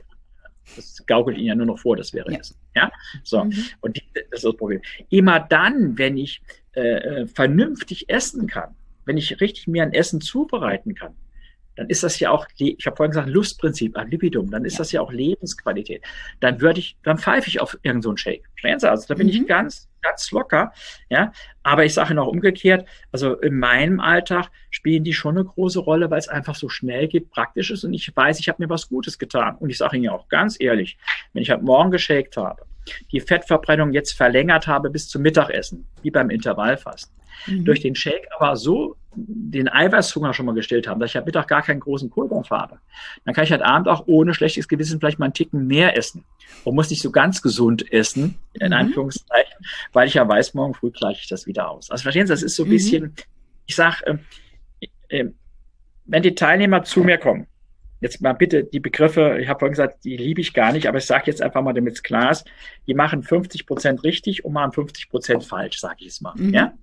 das 0.75 1.03
gaukelt 1.07 1.37
Ihnen 1.37 1.47
ja 1.47 1.55
nur 1.55 1.65
noch 1.65 1.79
vor, 1.79 1.95
das 1.95 2.13
wäre 2.13 2.31
ja. 2.31 2.39
Essen. 2.39 2.55
Ja, 2.75 2.91
so. 3.23 3.43
Mhm. 3.43 3.53
Und 3.81 3.97
die, 3.97 4.03
das 4.13 4.23
ist 4.31 4.45
das 4.45 4.55
Problem. 4.55 4.81
Immer 5.09 5.39
dann, 5.39 5.97
wenn 5.97 6.17
ich 6.17 6.41
äh, 6.75 7.21
äh 7.21 7.27
vernünftig 7.27 8.09
essen 8.09 8.47
kann, 8.47 8.75
wenn 9.05 9.17
ich 9.17 9.41
richtig 9.41 9.67
mir 9.67 9.83
ein 9.83 9.93
Essen 9.93 10.21
zubereiten 10.21 10.95
kann, 10.95 11.15
dann 11.79 11.87
ist 11.87 12.03
das 12.03 12.19
ja 12.19 12.31
auch, 12.31 12.45
ich 12.57 12.85
habe 12.85 12.97
vorhin 12.97 13.11
gesagt, 13.11 13.29
Lustprinzip, 13.29 13.95
ein 13.95 14.11
Lipidum, 14.11 14.51
dann 14.51 14.65
ist 14.65 14.73
ja. 14.73 14.77
das 14.79 14.91
ja 14.91 14.99
auch 14.99 15.13
Lebensqualität. 15.13 16.03
Dann 16.41 16.59
würde 16.59 16.81
ich, 16.81 16.97
dann 17.03 17.17
pfeife 17.17 17.47
ich 17.47 17.61
auf 17.61 17.75
irgendeinen 17.83 18.01
so 18.01 18.17
Shake. 18.17 18.43
Verstehen 18.51 18.79
Sie? 18.81 18.89
Also 18.89 19.07
da 19.07 19.15
bin 19.15 19.27
mhm. 19.27 19.33
ich 19.33 19.47
ganz, 19.47 19.87
ganz 20.01 20.29
locker. 20.31 20.73
Ja, 21.09 21.31
aber 21.63 21.85
ich 21.85 21.93
sage 21.93 22.13
noch 22.15 22.27
umgekehrt, 22.27 22.85
also 23.13 23.35
in 23.35 23.57
meinem 23.57 24.01
Alltag 24.01 24.49
spielen 24.71 25.05
die 25.05 25.13
schon 25.13 25.37
eine 25.37 25.45
große 25.45 25.79
Rolle, 25.79 26.11
weil 26.11 26.19
es 26.19 26.27
einfach 26.27 26.55
so 26.55 26.67
schnell 26.67 27.07
geht, 27.07 27.31
praktisch 27.31 27.71
ist 27.71 27.85
und 27.85 27.93
ich 27.93 28.13
weiß, 28.13 28.41
ich 28.41 28.49
habe 28.49 28.61
mir 28.61 28.69
was 28.69 28.89
Gutes 28.89 29.17
getan. 29.17 29.55
Und 29.55 29.69
ich 29.69 29.77
sage 29.77 29.95
Ihnen 29.95 30.03
ja 30.03 30.11
auch 30.11 30.27
ganz 30.27 30.57
ehrlich, 30.59 30.97
wenn 31.31 31.43
ich 31.43 31.49
heute 31.49 31.63
Morgen 31.63 31.91
geshakt 31.91 32.35
habe, 32.35 32.61
die 33.11 33.19
Fettverbrennung 33.19 33.93
jetzt 33.93 34.13
verlängert 34.13 34.67
habe 34.67 34.89
bis 34.89 35.07
zum 35.07 35.21
Mittagessen, 35.21 35.87
wie 36.01 36.11
beim 36.11 36.29
Intervallfasten, 36.29 37.15
mhm. 37.47 37.65
durch 37.65 37.81
den 37.81 37.95
Shake 37.95 38.27
aber 38.37 38.55
so 38.55 38.95
den 39.15 39.67
Eiweißhunger 39.67 40.33
schon 40.33 40.45
mal 40.45 40.55
gestillt 40.55 40.87
haben, 40.87 40.99
dass 40.99 41.11
ich 41.11 41.17
am 41.17 41.25
Mittag 41.25 41.47
gar 41.47 41.61
keinen 41.61 41.79
großen 41.79 42.09
Kohldampf 42.09 42.51
habe, 42.51 42.79
dann 43.25 43.33
kann 43.33 43.43
ich 43.43 43.51
halt 43.51 43.61
Abend 43.61 43.87
auch 43.87 44.03
ohne 44.07 44.33
schlechtes 44.33 44.67
Gewissen 44.67 44.99
vielleicht 44.99 45.19
mal 45.19 45.25
einen 45.25 45.33
Ticken 45.33 45.67
mehr 45.67 45.97
essen 45.97 46.25
und 46.63 46.75
muss 46.75 46.89
nicht 46.89 47.01
so 47.01 47.11
ganz 47.11 47.41
gesund 47.41 47.91
essen, 47.91 48.35
in 48.53 48.67
mhm. 48.67 48.73
Anführungszeichen, 48.73 49.65
weil 49.93 50.07
ich 50.07 50.13
ja 50.13 50.27
weiß, 50.27 50.53
morgen 50.53 50.73
früh 50.73 50.91
gleiche 50.91 51.21
ich 51.21 51.27
das 51.27 51.47
wieder 51.47 51.69
aus. 51.69 51.89
Also 51.89 52.03
verstehen 52.03 52.27
Sie, 52.27 52.33
das 52.33 52.43
ist 52.43 52.55
so 52.55 52.63
ein 52.63 52.67
mhm. 52.67 52.71
bisschen, 52.71 53.15
ich 53.65 53.75
sag, 53.75 54.01
äh, 54.03 54.17
äh, 55.09 55.31
wenn 56.05 56.23
die 56.23 56.35
Teilnehmer 56.35 56.83
zu 56.83 57.01
mir 57.01 57.17
kommen, 57.17 57.47
jetzt 58.01 58.21
mal 58.21 58.33
bitte 58.33 58.63
die 58.63 58.79
Begriffe, 58.79 59.39
ich 59.41 59.47
habe 59.47 59.59
vorhin 59.59 59.73
gesagt, 59.73 60.03
die 60.03 60.17
liebe 60.17 60.41
ich 60.41 60.53
gar 60.53 60.71
nicht, 60.71 60.87
aber 60.87 60.99
ich 60.99 61.05
sage 61.05 61.25
jetzt 61.27 61.41
einfach 61.41 61.61
mal, 61.61 61.73
damit 61.73 61.93
es 61.93 62.03
klar 62.03 62.31
ist, 62.31 62.45
die 62.87 62.93
machen 62.93 63.23
50 63.23 63.65
Prozent 63.65 64.03
richtig 64.03 64.45
und 64.45 64.53
machen 64.53 64.71
50 64.71 65.09
Prozent 65.09 65.43
falsch, 65.43 65.79
sage 65.79 65.97
ich 65.99 66.07
es 66.07 66.21
mal. 66.21 66.33
Mhm. 66.35 66.53
Ja? 66.53 66.73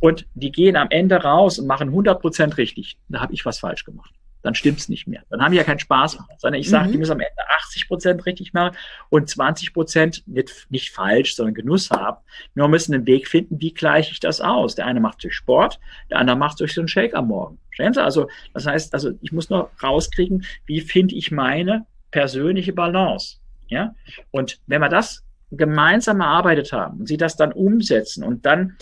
Und 0.00 0.26
die 0.34 0.52
gehen 0.52 0.76
am 0.76 0.88
Ende 0.90 1.16
raus 1.16 1.58
und 1.58 1.66
machen 1.66 1.88
100 1.88 2.20
Prozent 2.20 2.58
richtig. 2.58 2.98
Da 3.08 3.20
habe 3.20 3.32
ich 3.32 3.46
was 3.46 3.58
falsch 3.58 3.84
gemacht. 3.84 4.12
Dann 4.44 4.54
stimmt's 4.54 4.90
nicht 4.90 5.06
mehr. 5.06 5.22
Dann 5.30 5.40
haben 5.40 5.52
die 5.52 5.56
ja 5.56 5.64
keinen 5.64 5.78
Spaß 5.78 6.18
mehr. 6.18 6.28
Sondern 6.36 6.60
ich 6.60 6.68
sage, 6.68 6.88
mhm. 6.88 6.92
die 6.92 6.98
müssen 6.98 7.12
am 7.12 7.20
Ende 7.20 7.50
80 7.56 7.88
Prozent 7.88 8.26
richtig 8.26 8.52
machen 8.52 8.76
und 9.08 9.28
20 9.28 9.72
Prozent 9.72 10.22
nicht, 10.26 10.66
nicht 10.68 10.90
falsch, 10.90 11.34
sondern 11.34 11.54
Genuss 11.54 11.90
haben. 11.90 12.18
Nur 12.54 12.68
müssen 12.68 12.94
einen 12.94 13.06
Weg 13.06 13.26
finden, 13.26 13.58
wie 13.60 13.72
gleiche 13.72 14.12
ich 14.12 14.20
das 14.20 14.42
aus. 14.42 14.74
Der 14.74 14.84
eine 14.84 15.00
macht 15.00 15.24
durch 15.24 15.34
Sport, 15.34 15.80
der 16.10 16.18
andere 16.18 16.36
macht 16.36 16.60
durch 16.60 16.74
so 16.74 16.82
einen 16.82 16.88
Shake 16.88 17.14
am 17.14 17.28
Morgen. 17.28 17.58
Verstehen 17.68 17.94
Sie? 17.94 18.04
Also, 18.04 18.28
das 18.52 18.66
heißt, 18.66 18.92
also 18.92 19.12
ich 19.22 19.32
muss 19.32 19.48
nur 19.48 19.70
rauskriegen, 19.82 20.44
wie 20.66 20.82
finde 20.82 21.14
ich 21.14 21.30
meine 21.30 21.86
persönliche 22.10 22.74
Balance. 22.74 23.38
Ja? 23.68 23.94
Und 24.30 24.60
wenn 24.66 24.82
wir 24.82 24.90
das 24.90 25.24
gemeinsam 25.50 26.20
erarbeitet 26.20 26.72
haben 26.72 27.00
und 27.00 27.06
sie 27.06 27.16
das 27.16 27.36
dann 27.36 27.52
umsetzen 27.52 28.24
und 28.24 28.44
dann 28.44 28.76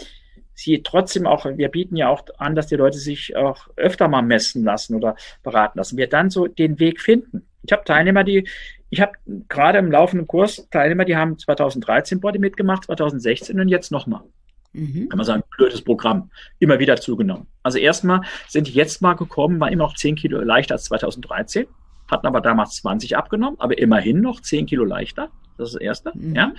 sie 0.54 0.82
trotzdem 0.82 1.26
auch, 1.26 1.44
wir 1.44 1.68
bieten 1.68 1.96
ja 1.96 2.08
auch 2.08 2.24
an, 2.38 2.54
dass 2.54 2.66
die 2.66 2.76
Leute 2.76 2.98
sich 2.98 3.36
auch 3.36 3.68
öfter 3.76 4.08
mal 4.08 4.22
messen 4.22 4.64
lassen 4.64 4.94
oder 4.94 5.16
beraten 5.42 5.78
lassen, 5.78 5.96
wir 5.96 6.08
dann 6.08 6.30
so 6.30 6.46
den 6.46 6.78
Weg 6.78 7.00
finden. 7.00 7.46
Ich 7.62 7.72
habe 7.72 7.84
Teilnehmer, 7.84 8.24
die, 8.24 8.48
ich 8.90 9.00
habe 9.00 9.12
gerade 9.48 9.78
im 9.78 9.90
laufenden 9.90 10.26
Kurs 10.26 10.68
Teilnehmer, 10.70 11.04
die 11.04 11.16
haben 11.16 11.38
2013 11.38 12.20
Body 12.20 12.38
mitgemacht, 12.38 12.84
2016 12.84 13.58
und 13.58 13.68
jetzt 13.68 13.90
nochmal. 13.90 14.22
Mhm. 14.72 15.08
Kann 15.08 15.16
man 15.18 15.26
sagen, 15.26 15.42
blödes 15.56 15.82
Programm. 15.82 16.30
Immer 16.58 16.78
wieder 16.78 16.96
zugenommen. 16.96 17.46
Also 17.62 17.78
erstmal 17.78 18.22
sind 18.48 18.68
die 18.68 18.72
jetzt 18.72 19.02
mal 19.02 19.14
gekommen, 19.14 19.60
waren 19.60 19.72
immer 19.72 19.84
noch 19.84 19.94
10 19.94 20.16
Kilo 20.16 20.40
leichter 20.40 20.74
als 20.74 20.84
2013, 20.84 21.66
hatten 22.10 22.26
aber 22.26 22.40
damals 22.40 22.76
20 22.76 23.16
abgenommen, 23.16 23.56
aber 23.60 23.78
immerhin 23.78 24.20
noch 24.20 24.40
10 24.40 24.66
Kilo 24.66 24.84
leichter. 24.84 25.30
Das 25.58 25.68
ist 25.68 25.74
das 25.74 25.82
Erste. 25.82 26.12
Mhm. 26.14 26.34
Ja. 26.34 26.52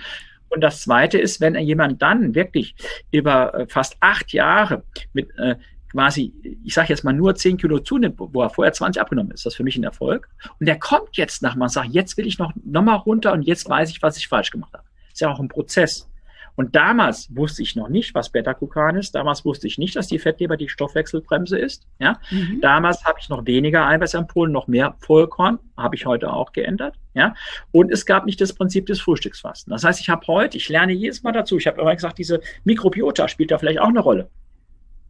Und 0.48 0.60
das 0.60 0.82
Zweite 0.82 1.18
ist, 1.18 1.40
wenn 1.40 1.56
jemand 1.56 2.00
dann 2.00 2.34
wirklich 2.34 2.74
über 3.10 3.54
äh, 3.54 3.66
fast 3.66 3.96
acht 4.00 4.32
Jahre 4.32 4.84
mit 5.12 5.30
äh, 5.38 5.56
quasi, 5.94 6.32
ich 6.64 6.74
sage 6.74 6.88
jetzt 6.88 7.04
mal 7.04 7.12
nur 7.12 7.36
zehn 7.36 7.56
Kilo 7.56 7.78
zunimmt, 7.78 8.16
wo 8.18 8.42
er 8.42 8.50
vorher 8.50 8.72
20 8.72 9.00
abgenommen 9.00 9.30
ist, 9.30 9.46
das 9.46 9.52
ist 9.52 9.56
für 9.56 9.62
mich 9.62 9.76
ein 9.76 9.84
Erfolg. 9.84 10.28
Und 10.58 10.66
der 10.66 10.78
kommt 10.78 11.16
jetzt 11.16 11.40
nach, 11.42 11.54
man 11.54 11.68
sagt, 11.68 11.90
jetzt 11.90 12.16
will 12.16 12.26
ich 12.26 12.38
noch, 12.38 12.52
noch 12.64 12.82
mal 12.82 12.96
runter 12.96 13.32
und 13.32 13.42
jetzt 13.42 13.68
weiß 13.68 13.90
ich, 13.90 14.02
was 14.02 14.16
ich 14.16 14.26
falsch 14.26 14.50
gemacht 14.50 14.72
habe. 14.72 14.84
Ist 15.12 15.20
ja 15.20 15.30
auch 15.30 15.38
ein 15.38 15.48
Prozess. 15.48 16.08
Und 16.56 16.76
damals 16.76 17.34
wusste 17.34 17.62
ich 17.62 17.74
noch 17.74 17.88
nicht, 17.88 18.14
was 18.14 18.30
Beta-Glucan 18.30 18.96
ist. 18.96 19.14
Damals 19.14 19.44
wusste 19.44 19.66
ich 19.66 19.78
nicht, 19.78 19.96
dass 19.96 20.06
die 20.06 20.18
Fettleber 20.18 20.56
die 20.56 20.68
Stoffwechselbremse 20.68 21.58
ist. 21.58 21.86
Ja? 21.98 22.20
Mhm. 22.30 22.60
Damals 22.60 23.04
habe 23.04 23.18
ich 23.20 23.28
noch 23.28 23.44
weniger 23.46 23.86
Eiweiß 23.86 24.14
empfohlen, 24.14 24.52
noch 24.52 24.68
mehr 24.68 24.94
Vollkorn. 25.00 25.58
Habe 25.76 25.96
ich 25.96 26.06
heute 26.06 26.32
auch 26.32 26.52
geändert. 26.52 26.96
Ja? 27.14 27.34
Und 27.72 27.90
es 27.90 28.06
gab 28.06 28.24
nicht 28.24 28.40
das 28.40 28.52
Prinzip 28.52 28.86
des 28.86 29.00
Frühstücksfasten. 29.00 29.72
Das 29.72 29.82
heißt, 29.82 30.00
ich 30.00 30.08
habe 30.08 30.26
heute, 30.28 30.56
ich 30.56 30.68
lerne 30.68 30.92
jedes 30.92 31.22
Mal 31.22 31.32
dazu. 31.32 31.56
Ich 31.58 31.66
habe 31.66 31.80
immer 31.80 31.94
gesagt, 31.94 32.18
diese 32.18 32.40
Mikrobiota 32.62 33.26
spielt 33.26 33.50
da 33.50 33.58
vielleicht 33.58 33.80
auch 33.80 33.88
eine 33.88 34.00
Rolle. 34.00 34.30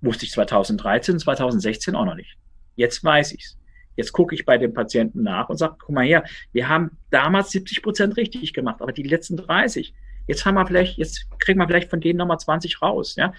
Wusste 0.00 0.24
ich 0.24 0.32
2013, 0.32 1.18
2016 1.18 1.94
auch 1.94 2.06
noch 2.06 2.14
nicht. 2.14 2.38
Jetzt 2.76 3.04
weiß 3.04 3.32
ich's. 3.32 3.58
Jetzt 3.96 4.12
gucke 4.12 4.34
ich 4.34 4.44
bei 4.44 4.58
den 4.58 4.74
Patienten 4.74 5.22
nach 5.22 5.48
und 5.48 5.56
sage, 5.56 5.76
guck 5.78 5.94
mal 5.94 6.04
her, 6.04 6.24
wir 6.52 6.68
haben 6.68 6.98
damals 7.10 7.50
70 7.50 7.82
Prozent 7.82 8.16
richtig 8.16 8.52
gemacht, 8.52 8.80
aber 8.80 8.92
die 8.92 9.04
letzten 9.04 9.36
30, 9.36 9.94
Jetzt 10.26 10.44
haben 10.46 10.54
wir 10.54 10.66
vielleicht, 10.66 10.98
jetzt 10.98 11.28
kriegen 11.38 11.58
wir 11.58 11.66
vielleicht 11.66 11.90
von 11.90 12.00
denen 12.00 12.18
nochmal 12.18 12.38
20 12.38 12.80
raus. 12.80 13.16
Ja, 13.16 13.32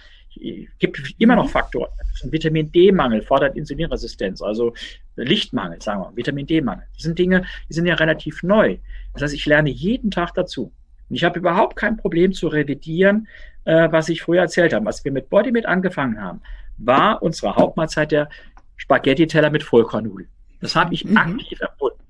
gibt 0.78 1.14
immer 1.18 1.36
noch 1.36 1.46
mhm. 1.46 1.50
Faktoren. 1.50 1.90
Vitamin 2.24 2.70
D-Mangel 2.70 3.22
fordert 3.22 3.56
Insulinresistenz, 3.56 4.42
also 4.42 4.74
Lichtmangel, 5.16 5.80
sagen 5.80 6.02
wir, 6.02 6.16
Vitamin 6.16 6.46
D-Mangel. 6.46 6.84
Das 6.94 7.02
sind 7.02 7.18
Dinge, 7.18 7.44
die 7.68 7.74
sind 7.74 7.86
ja 7.86 7.94
relativ 7.94 8.42
neu. 8.42 8.78
Das 9.14 9.22
heißt, 9.22 9.34
ich 9.34 9.46
lerne 9.46 9.70
jeden 9.70 10.10
Tag 10.10 10.34
dazu. 10.34 10.72
Und 11.08 11.16
ich 11.16 11.24
habe 11.24 11.38
überhaupt 11.38 11.76
kein 11.76 11.96
Problem 11.96 12.32
zu 12.32 12.48
revidieren, 12.48 13.28
äh, 13.64 13.90
was 13.90 14.08
ich 14.08 14.22
früher 14.22 14.42
erzählt 14.42 14.72
habe. 14.72 14.86
Als 14.86 15.04
wir 15.04 15.12
mit 15.12 15.28
Bodymit 15.30 15.66
angefangen 15.66 16.20
haben, 16.20 16.40
war 16.78 17.22
unsere 17.22 17.54
Hauptmahlzeit 17.56 18.12
der 18.12 18.28
Spaghetti-Teller 18.76 19.50
mit 19.50 19.62
Vollkornnudeln. 19.62 20.28
Das 20.60 20.76
habe 20.76 20.94
ich 20.94 21.04
mhm. 21.04 21.16
aktiv 21.16 21.60
erfunden. 21.60 22.00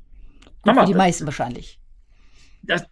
Für 0.64 0.84
die 0.84 0.94
meisten 0.94 1.26
wahrscheinlich 1.26 1.78
das, 2.66 2.86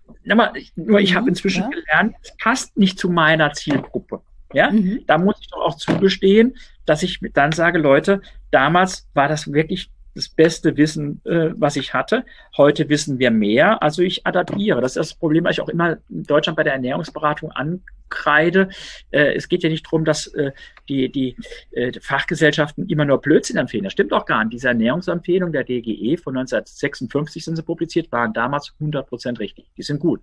nur 0.76 1.00
ich 1.00 1.14
habe 1.14 1.24
mhm, 1.24 1.28
inzwischen 1.30 1.62
ja. 1.62 1.68
gelernt, 1.68 2.16
es 2.22 2.36
passt 2.36 2.76
nicht 2.76 2.98
zu 2.98 3.08
meiner 3.10 3.52
Zielgruppe. 3.52 4.20
Ja, 4.52 4.70
mhm. 4.70 5.00
da 5.06 5.18
muss 5.18 5.36
ich 5.40 5.48
doch 5.48 5.62
auch 5.62 5.76
zugestehen, 5.76 6.56
dass 6.86 7.02
ich 7.02 7.18
dann 7.32 7.52
sage, 7.52 7.78
Leute, 7.78 8.20
damals 8.50 9.08
war 9.14 9.28
das 9.28 9.52
wirklich 9.52 9.90
das 10.14 10.28
beste 10.28 10.76
Wissen, 10.76 11.20
äh, 11.24 11.50
was 11.56 11.76
ich 11.76 11.92
hatte. 11.92 12.24
Heute 12.56 12.88
wissen 12.88 13.18
wir 13.18 13.30
mehr, 13.30 13.82
also 13.82 14.02
ich 14.02 14.26
adaptiere. 14.26 14.80
Das 14.80 14.92
ist 14.92 15.10
das 15.10 15.14
Problem, 15.14 15.44
was 15.44 15.52
ich 15.52 15.60
auch 15.60 15.68
immer 15.68 15.98
in 16.08 16.22
Deutschland 16.22 16.56
bei 16.56 16.62
der 16.62 16.74
Ernährungsberatung 16.74 17.50
ankreide. 17.50 18.68
Äh, 19.10 19.34
es 19.34 19.48
geht 19.48 19.62
ja 19.64 19.68
nicht 19.68 19.86
darum, 19.86 20.04
dass 20.04 20.28
äh, 20.28 20.52
die, 20.88 21.10
die 21.10 21.36
äh, 21.72 21.92
Fachgesellschaften 22.00 22.88
immer 22.88 23.04
nur 23.04 23.20
Blödsinn 23.20 23.56
empfehlen. 23.56 23.84
Das 23.84 23.92
stimmt 23.92 24.12
auch 24.12 24.24
gar 24.24 24.44
nicht. 24.44 24.54
Diese 24.54 24.68
Ernährungsempfehlung 24.68 25.52
der 25.52 25.64
DGE 25.64 26.16
von 26.16 26.36
1956 26.36 27.44
sind 27.44 27.56
sie 27.56 27.62
publiziert, 27.62 28.12
waren 28.12 28.32
damals 28.32 28.72
100 28.78 29.08
Prozent 29.08 29.40
richtig. 29.40 29.66
Die 29.76 29.82
sind 29.82 29.98
gut. 29.98 30.20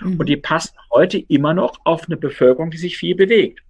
Mhm. 0.00 0.18
Und 0.18 0.28
die 0.28 0.36
passen 0.36 0.74
heute 0.90 1.18
immer 1.18 1.52
noch 1.52 1.78
auf 1.84 2.06
eine 2.06 2.16
Bevölkerung, 2.16 2.70
die 2.70 2.78
sich 2.78 2.96
viel 2.96 3.14
bewegt. 3.14 3.60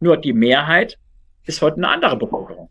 Nur 0.00 0.16
die 0.16 0.32
Mehrheit 0.32 0.98
ist 1.44 1.62
heute 1.62 1.76
eine 1.76 1.88
andere 1.88 2.16
Bevölkerung 2.16 2.68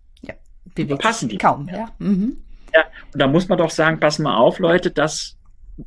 bewegt 0.75 1.01
passen 1.01 1.29
die 1.29 1.37
kaum. 1.37 1.69
Ja. 1.69 1.91
Mhm. 1.99 2.37
ja, 2.73 2.85
und 3.13 3.19
da 3.21 3.27
muss 3.27 3.47
man 3.47 3.57
doch 3.57 3.69
sagen, 3.69 3.99
pass 3.99 4.19
mal 4.19 4.35
auf, 4.35 4.59
Leute, 4.59 4.91
das 4.91 5.37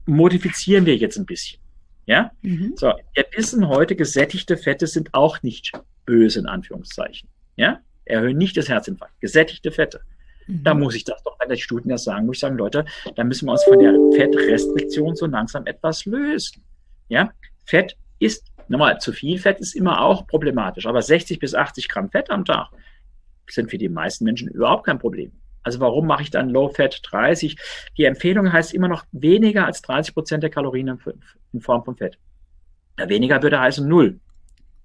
modifizieren 0.06 0.86
wir 0.86 0.96
jetzt 0.96 1.16
ein 1.16 1.26
bisschen. 1.26 1.60
Ja, 2.06 2.32
mhm. 2.42 2.74
so, 2.76 2.92
wir 3.14 3.26
wissen 3.34 3.68
heute, 3.68 3.96
gesättigte 3.96 4.56
Fette 4.56 4.86
sind 4.86 5.14
auch 5.14 5.42
nicht 5.42 5.72
böse, 6.04 6.40
in 6.40 6.46
Anführungszeichen. 6.46 7.28
Ja, 7.56 7.80
erhöhen 8.04 8.36
nicht 8.36 8.56
das 8.56 8.68
Herzinfarkt. 8.68 9.18
Gesättigte 9.20 9.70
Fette. 9.70 10.00
Mhm. 10.46 10.64
Da 10.64 10.74
muss 10.74 10.94
ich 10.94 11.04
das 11.04 11.22
doch, 11.22 11.38
wenn 11.40 11.48
die 11.48 11.60
Studien 11.60 11.90
das 11.90 12.04
sagen, 12.04 12.26
muss 12.26 12.36
ich 12.36 12.40
sagen, 12.40 12.58
Leute, 12.58 12.84
da 13.16 13.24
müssen 13.24 13.46
wir 13.46 13.52
uns 13.52 13.64
von 13.64 13.78
der 13.78 13.94
Fettrestriktion 14.14 15.16
so 15.16 15.26
langsam 15.26 15.66
etwas 15.66 16.04
lösen. 16.04 16.62
Ja, 17.08 17.30
Fett 17.64 17.96
ist, 18.18 18.52
nochmal, 18.68 18.98
zu 19.00 19.12
viel 19.12 19.38
Fett 19.38 19.60
ist 19.60 19.74
immer 19.74 20.02
auch 20.02 20.26
problematisch, 20.26 20.86
aber 20.86 21.00
60 21.00 21.38
bis 21.38 21.54
80 21.54 21.88
Gramm 21.88 22.10
Fett 22.10 22.30
am 22.30 22.44
Tag 22.44 22.68
sind 23.48 23.70
für 23.70 23.78
die 23.78 23.88
meisten 23.88 24.24
Menschen 24.24 24.48
überhaupt 24.48 24.86
kein 24.86 24.98
Problem. 24.98 25.32
Also 25.62 25.80
warum 25.80 26.06
mache 26.06 26.22
ich 26.22 26.30
dann 26.30 26.50
Low 26.50 26.68
Fat 26.68 27.00
30? 27.02 27.56
Die 27.96 28.04
Empfehlung 28.04 28.52
heißt 28.52 28.74
immer 28.74 28.88
noch 28.88 29.04
weniger 29.12 29.66
als 29.66 29.82
30 29.82 30.14
Prozent 30.14 30.42
der 30.42 30.50
Kalorien 30.50 31.00
in 31.52 31.60
Form 31.60 31.84
von 31.84 31.96
Fett. 31.96 32.18
Ja, 32.98 33.08
weniger 33.08 33.42
würde 33.42 33.58
heißen 33.58 33.88
null. 33.88 34.20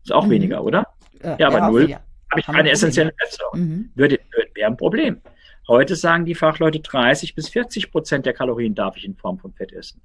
Ist 0.03 0.13
auch 0.13 0.25
mhm. 0.25 0.31
weniger, 0.31 0.63
oder? 0.63 0.87
Ja, 1.21 1.37
ja 1.37 1.47
aber 1.47 1.69
null 1.69 1.89
ja. 1.89 1.99
habe 2.31 2.39
ich 2.39 2.45
keine 2.45 2.71
essentiellen 2.71 3.11
Fettsäuren. 3.19 3.59
Mhm. 3.59 3.91
Würde, 3.95 4.19
würde, 4.31 4.49
wäre 4.55 4.69
ein 4.71 4.77
Problem. 4.77 5.21
Heute 5.67 5.95
sagen 5.95 6.25
die 6.25 6.33
Fachleute 6.33 6.79
30 6.79 7.35
bis 7.35 7.49
40 7.49 7.91
Prozent 7.91 8.25
der 8.25 8.33
Kalorien 8.33 8.73
darf 8.73 8.97
ich 8.97 9.05
in 9.05 9.15
Form 9.15 9.37
von 9.37 9.53
Fett 9.53 9.71
essen. 9.73 10.01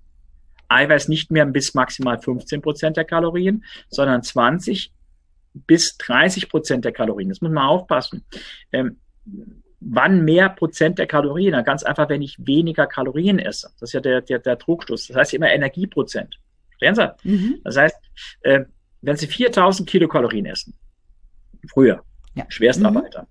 Eiweiß 0.69 1.09
nicht 1.09 1.31
mehr 1.31 1.47
bis 1.47 1.75
maximal 1.75 2.19
15 2.19 2.61
Prozent 2.61 2.97
der 2.97 3.05
Kalorien, 3.05 3.65
sondern 3.89 4.23
20 4.23 4.93
bis 5.55 5.97
30 5.99 6.49
Prozent 6.49 6.85
der 6.85 6.93
Kalorien. 6.93 7.29
Das 7.29 7.41
muss 7.41 7.53
man 7.53 7.65
aufpassen. 7.65 8.25
Ähm, 8.73 8.99
wann 9.81 10.25
mehr 10.25 10.49
Prozent 10.49 10.99
der 10.99 11.07
Kalorien? 11.07 11.53
Na, 11.53 11.63
ganz 11.63 11.83
einfach, 11.83 12.09
wenn 12.09 12.23
ich 12.23 12.37
weniger 12.39 12.87
Kalorien 12.87 13.39
esse. 13.39 13.71
Das 13.81 13.91
ist 13.91 13.93
ja 13.93 14.01
der, 14.01 14.21
der, 14.21 14.41
der 14.41 14.59
Trugschluss. 14.59 15.09
Das 15.09 15.17
heißt 15.17 15.35
immer 15.35 15.51
Energieprozent. 15.51 16.39
Verstehen 16.71 16.95
Sie? 16.95 17.31
Mhm. 17.31 17.61
Das 17.65 17.77
heißt, 17.77 17.97
äh, 18.43 18.65
wenn 19.03 19.17
Sie 19.17 19.27
4000 19.27 19.89
Kilokalorien 19.89 20.47
essen, 20.47 20.75
früher, 21.73 22.03
ja. 22.35 22.45
Schwerstarbeiter, 22.49 23.23
mhm. 23.23 23.29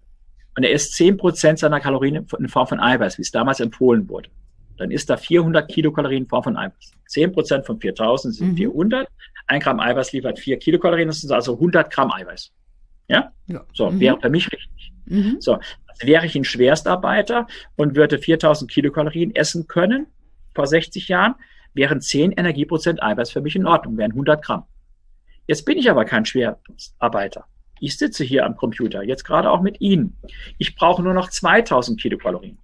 und 0.57 0.63
er 0.63 0.71
isst 0.71 0.93
10 0.93 1.17
Prozent 1.17 1.59
seiner 1.59 1.79
Kalorien 1.79 2.27
in 2.37 2.47
Form 2.47 2.67
von 2.67 2.79
Eiweiß, 2.79 3.17
wie 3.17 3.23
es 3.23 3.31
damals 3.31 3.59
empfohlen 3.59 4.07
wurde, 4.07 4.29
dann 4.77 4.91
ist 4.91 5.09
da 5.09 5.17
400 5.17 5.69
Kilokalorien 5.69 6.23
in 6.23 6.29
Form 6.29 6.43
von 6.43 6.57
Eiweiß. 6.57 6.91
10 7.07 7.31
Prozent 7.31 7.65
von 7.65 7.79
4000 7.79 8.35
sind 8.35 8.51
mhm. 8.51 8.57
400. 8.57 9.07
Ein 9.47 9.59
Gramm 9.59 9.79
Eiweiß 9.79 10.13
liefert 10.13 10.39
4 10.39 10.57
Kilokalorien. 10.57 11.07
Das 11.07 11.21
sind 11.21 11.31
also 11.31 11.53
100 11.53 11.91
Gramm 11.91 12.11
Eiweiß. 12.11 12.51
Ja? 13.07 13.31
ja. 13.47 13.63
So, 13.73 13.91
mhm. 13.91 13.99
wäre 13.99 14.19
für 14.19 14.29
mich 14.29 14.51
richtig. 14.51 14.93
Mhm. 15.05 15.37
So, 15.39 15.53
also 15.53 16.07
wäre 16.07 16.25
ich 16.25 16.35
ein 16.35 16.43
Schwerstarbeiter 16.43 17.47
und 17.75 17.95
würde 17.95 18.17
4000 18.17 18.69
Kilokalorien 18.69 19.35
essen 19.35 19.67
können 19.67 20.07
vor 20.55 20.67
60 20.67 21.07
Jahren, 21.07 21.35
wären 21.73 22.01
10 22.01 22.31
Energieprozent 22.31 23.01
Eiweiß 23.01 23.31
für 23.31 23.41
mich 23.41 23.55
in 23.55 23.65
Ordnung, 23.65 23.97
wären 23.97 24.11
100 24.11 24.43
Gramm. 24.43 24.63
Jetzt 25.47 25.65
bin 25.65 25.77
ich 25.77 25.89
aber 25.89 26.05
kein 26.05 26.25
Schwerstarbeiter. 26.25 27.45
Ich 27.79 27.97
sitze 27.97 28.23
hier 28.23 28.45
am 28.45 28.55
Computer, 28.55 29.03
jetzt 29.03 29.25
gerade 29.25 29.51
auch 29.51 29.61
mit 29.61 29.81
Ihnen. 29.81 30.15
Ich 30.57 30.75
brauche 30.75 31.03
nur 31.03 31.13
noch 31.13 31.29
2000 31.29 31.99
Kilokalorien. 31.99 32.57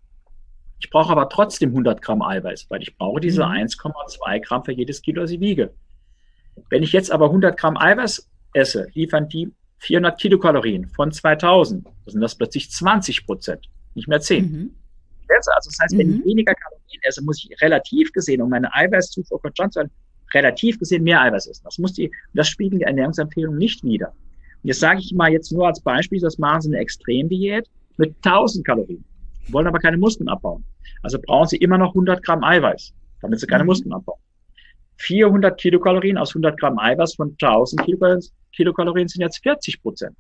Ich 0.79 0.89
brauche 0.89 1.11
aber 1.11 1.29
trotzdem 1.29 1.69
100 1.69 2.01
Gramm 2.01 2.21
Eiweiß, 2.21 2.67
weil 2.69 2.81
ich 2.81 2.97
brauche 2.97 3.19
diese 3.19 3.45
mhm. 3.45 3.51
1,2 3.51 4.39
Gramm 4.41 4.63
für 4.63 4.71
jedes 4.71 5.01
Kilo, 5.01 5.21
das 5.21 5.31
ich 5.31 5.39
wiege. 5.39 5.73
Wenn 6.69 6.83
ich 6.83 6.91
jetzt 6.91 7.11
aber 7.11 7.25
100 7.25 7.57
Gramm 7.57 7.77
Eiweiß 7.77 8.29
esse, 8.53 8.87
liefern 8.93 9.27
die 9.29 9.51
400 9.79 10.19
Kilokalorien 10.19 10.87
von 10.87 11.11
2000. 11.11 11.85
Das 12.05 12.13
sind 12.13 12.21
das 12.21 12.35
plötzlich 12.35 12.69
20 12.71 13.25
Prozent, 13.25 13.69
nicht 13.95 14.07
mehr 14.07 14.19
10. 14.19 14.43
Mhm. 14.43 14.75
Also 15.29 15.69
das 15.69 15.77
heißt, 15.81 15.97
wenn 15.97 16.09
ich 16.09 16.19
mhm. 16.21 16.25
weniger 16.25 16.53
Kalorien 16.53 17.01
esse, 17.03 17.23
muss 17.23 17.43
ich 17.43 17.61
relativ 17.61 18.11
gesehen, 18.11 18.41
um 18.41 18.49
meine 18.49 18.73
Eiweißzufuhr 18.73 19.41
konstant 19.41 19.73
zu 19.73 19.79
halten, 19.81 19.93
relativ 20.33 20.79
gesehen 20.79 21.03
mehr 21.03 21.21
Eiweiß 21.21 21.47
essen. 21.47 21.63
Das 21.63 21.77
muss 21.77 21.93
die, 21.93 22.11
das 22.33 22.47
spiegeln 22.47 22.79
die 22.79 22.85
Ernährungsempfehlungen 22.85 23.57
nicht 23.57 23.83
wider. 23.83 24.09
Und 24.09 24.67
jetzt 24.67 24.79
sage 24.79 24.99
ich 24.99 25.13
mal 25.13 25.31
jetzt 25.31 25.51
nur 25.51 25.67
als 25.67 25.81
Beispiel, 25.81 26.19
das 26.19 26.37
machen 26.37 26.61
Sie 26.61 26.69
eine 26.69 26.79
Extremdiät 26.79 27.69
mit 27.97 28.15
1000 28.25 28.65
Kalorien 28.65 29.03
wollen 29.47 29.67
aber 29.67 29.79
keine 29.79 29.97
Muskeln 29.97 30.29
abbauen. 30.29 30.63
Also 31.01 31.19
brauchen 31.19 31.47
sie 31.47 31.57
immer 31.57 31.77
noch 31.77 31.89
100 31.89 32.23
Gramm 32.23 32.43
Eiweiß, 32.43 32.93
damit 33.21 33.39
sie 33.39 33.47
keine 33.47 33.63
mhm. 33.63 33.69
Muskeln 33.69 33.93
abbauen. 33.93 34.19
400 34.97 35.59
Kilokalorien 35.59 36.17
aus 36.17 36.31
100 36.31 36.59
Gramm 36.59 36.77
Eiweiß 36.77 37.15
von 37.15 37.35
1000 37.41 37.81
Kilokalorien 38.51 39.07
sind 39.07 39.21
jetzt 39.21 39.41
40 39.41 39.81
Prozent. 39.81 40.15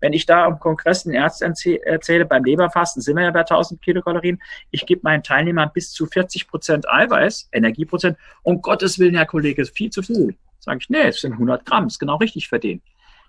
Wenn 0.00 0.12
ich 0.12 0.26
da 0.26 0.44
am 0.44 0.60
Kongress 0.60 1.02
den 1.02 1.12
Ärzten 1.12 1.52
erzähle, 1.84 2.24
beim 2.24 2.44
Leberfasten 2.44 3.02
sind 3.02 3.16
wir 3.16 3.24
ja 3.24 3.30
bei 3.30 3.40
1000 3.40 3.82
Kilokalorien, 3.82 4.40
ich 4.70 4.86
gebe 4.86 5.00
meinen 5.02 5.22
Teilnehmern 5.22 5.70
bis 5.74 5.90
zu 5.90 6.06
40 6.06 6.48
Prozent 6.48 6.88
Eiweiß, 6.88 7.48
Energieprozent, 7.52 8.16
um 8.42 8.62
Gottes 8.62 8.98
Willen, 8.98 9.16
Herr 9.16 9.26
Kollege, 9.26 9.62
ist 9.62 9.76
viel 9.76 9.90
zu 9.90 10.02
viel. 10.02 10.36
Sage 10.60 10.78
ich, 10.80 10.88
nee, 10.88 11.08
es 11.08 11.20
sind 11.20 11.32
100 11.32 11.66
Gramm, 11.66 11.88
ist 11.88 11.98
genau 11.98 12.16
richtig 12.16 12.48
für 12.48 12.58
den. 12.58 12.80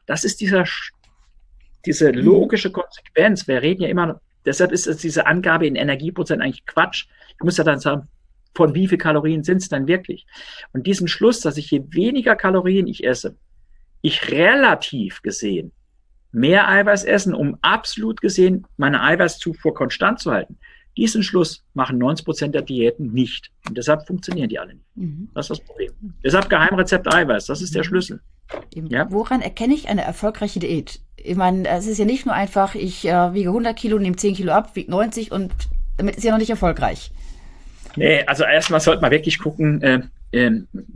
Das 0.05 0.23
ist 0.23 0.41
dieser, 0.41 0.65
diese 1.85 2.11
logische 2.11 2.71
Konsequenz. 2.71 3.47
Wir 3.47 3.61
reden 3.61 3.83
ja 3.83 3.89
immer 3.89 4.21
Deshalb 4.45 4.71
ist 4.71 5.03
diese 5.03 5.25
Angabe 5.25 5.67
in 5.67 5.75
Energieprozent 5.75 6.41
eigentlich 6.41 6.65
Quatsch. 6.65 7.07
Ich 7.31 7.43
muss 7.43 7.57
ja 7.57 7.63
dann 7.63 7.79
sagen, 7.79 8.07
von 8.55 8.73
wie 8.73 8.87
viel 8.87 8.97
Kalorien 8.97 9.43
sind 9.43 9.57
es 9.57 9.69
dann 9.69 9.87
wirklich? 9.87 10.25
Und 10.73 10.87
diesen 10.87 11.07
Schluss, 11.07 11.41
dass 11.41 11.57
ich 11.57 11.71
je 11.71 11.83
weniger 11.89 12.35
Kalorien 12.35 12.87
ich 12.87 13.03
esse, 13.03 13.35
ich 14.01 14.31
relativ 14.31 15.21
gesehen 15.21 15.71
mehr 16.31 16.67
Eiweiß 16.67 17.03
essen, 17.05 17.33
um 17.33 17.57
absolut 17.61 18.21
gesehen 18.21 18.67
meine 18.77 19.01
Eiweißzufuhr 19.01 19.73
konstant 19.73 20.19
zu 20.19 20.31
halten. 20.31 20.57
Diesen 20.97 21.23
Schluss 21.23 21.63
machen 21.73 21.97
90 21.97 22.25
Prozent 22.25 22.55
der 22.55 22.61
Diäten 22.61 23.13
nicht. 23.13 23.51
Und 23.67 23.77
deshalb 23.77 24.05
funktionieren 24.05 24.49
die 24.49 24.59
alle 24.59 24.73
nicht. 24.73 24.85
Mhm. 24.95 25.29
Das 25.33 25.45
ist 25.45 25.59
das 25.59 25.65
Problem. 25.65 25.91
Deshalb 26.23 26.49
Geheimrezept 26.49 27.13
Eiweiß, 27.13 27.45
das 27.45 27.61
ist 27.61 27.73
der 27.73 27.83
mhm. 27.83 27.87
Schlüssel. 27.87 28.21
Ja? 28.73 29.09
Woran 29.11 29.41
erkenne 29.41 29.75
ich 29.75 29.87
eine 29.87 30.03
erfolgreiche 30.03 30.59
Diät? 30.59 30.99
Ich 31.23 31.35
meine, 31.35 31.67
es 31.67 31.87
ist 31.87 31.97
ja 31.97 32.05
nicht 32.05 32.25
nur 32.25 32.35
einfach, 32.35 32.75
ich 32.75 33.07
äh, 33.07 33.33
wiege 33.33 33.49
100 33.49 33.75
Kilo, 33.75 33.99
nehme 33.99 34.15
10 34.15 34.35
Kilo 34.35 34.51
ab, 34.53 34.75
wiege 34.75 34.91
90 34.91 35.31
und 35.31 35.51
damit 35.97 36.15
ist 36.15 36.23
ja 36.23 36.31
noch 36.31 36.39
nicht 36.39 36.49
erfolgreich. 36.49 37.11
Nee, 37.95 38.23
also 38.25 38.43
erstmal 38.43 38.79
sollte 38.79 39.01
man 39.01 39.11
wirklich 39.11 39.39
gucken, 39.39 39.81
äh, 39.81 40.01
äh, 40.31 40.51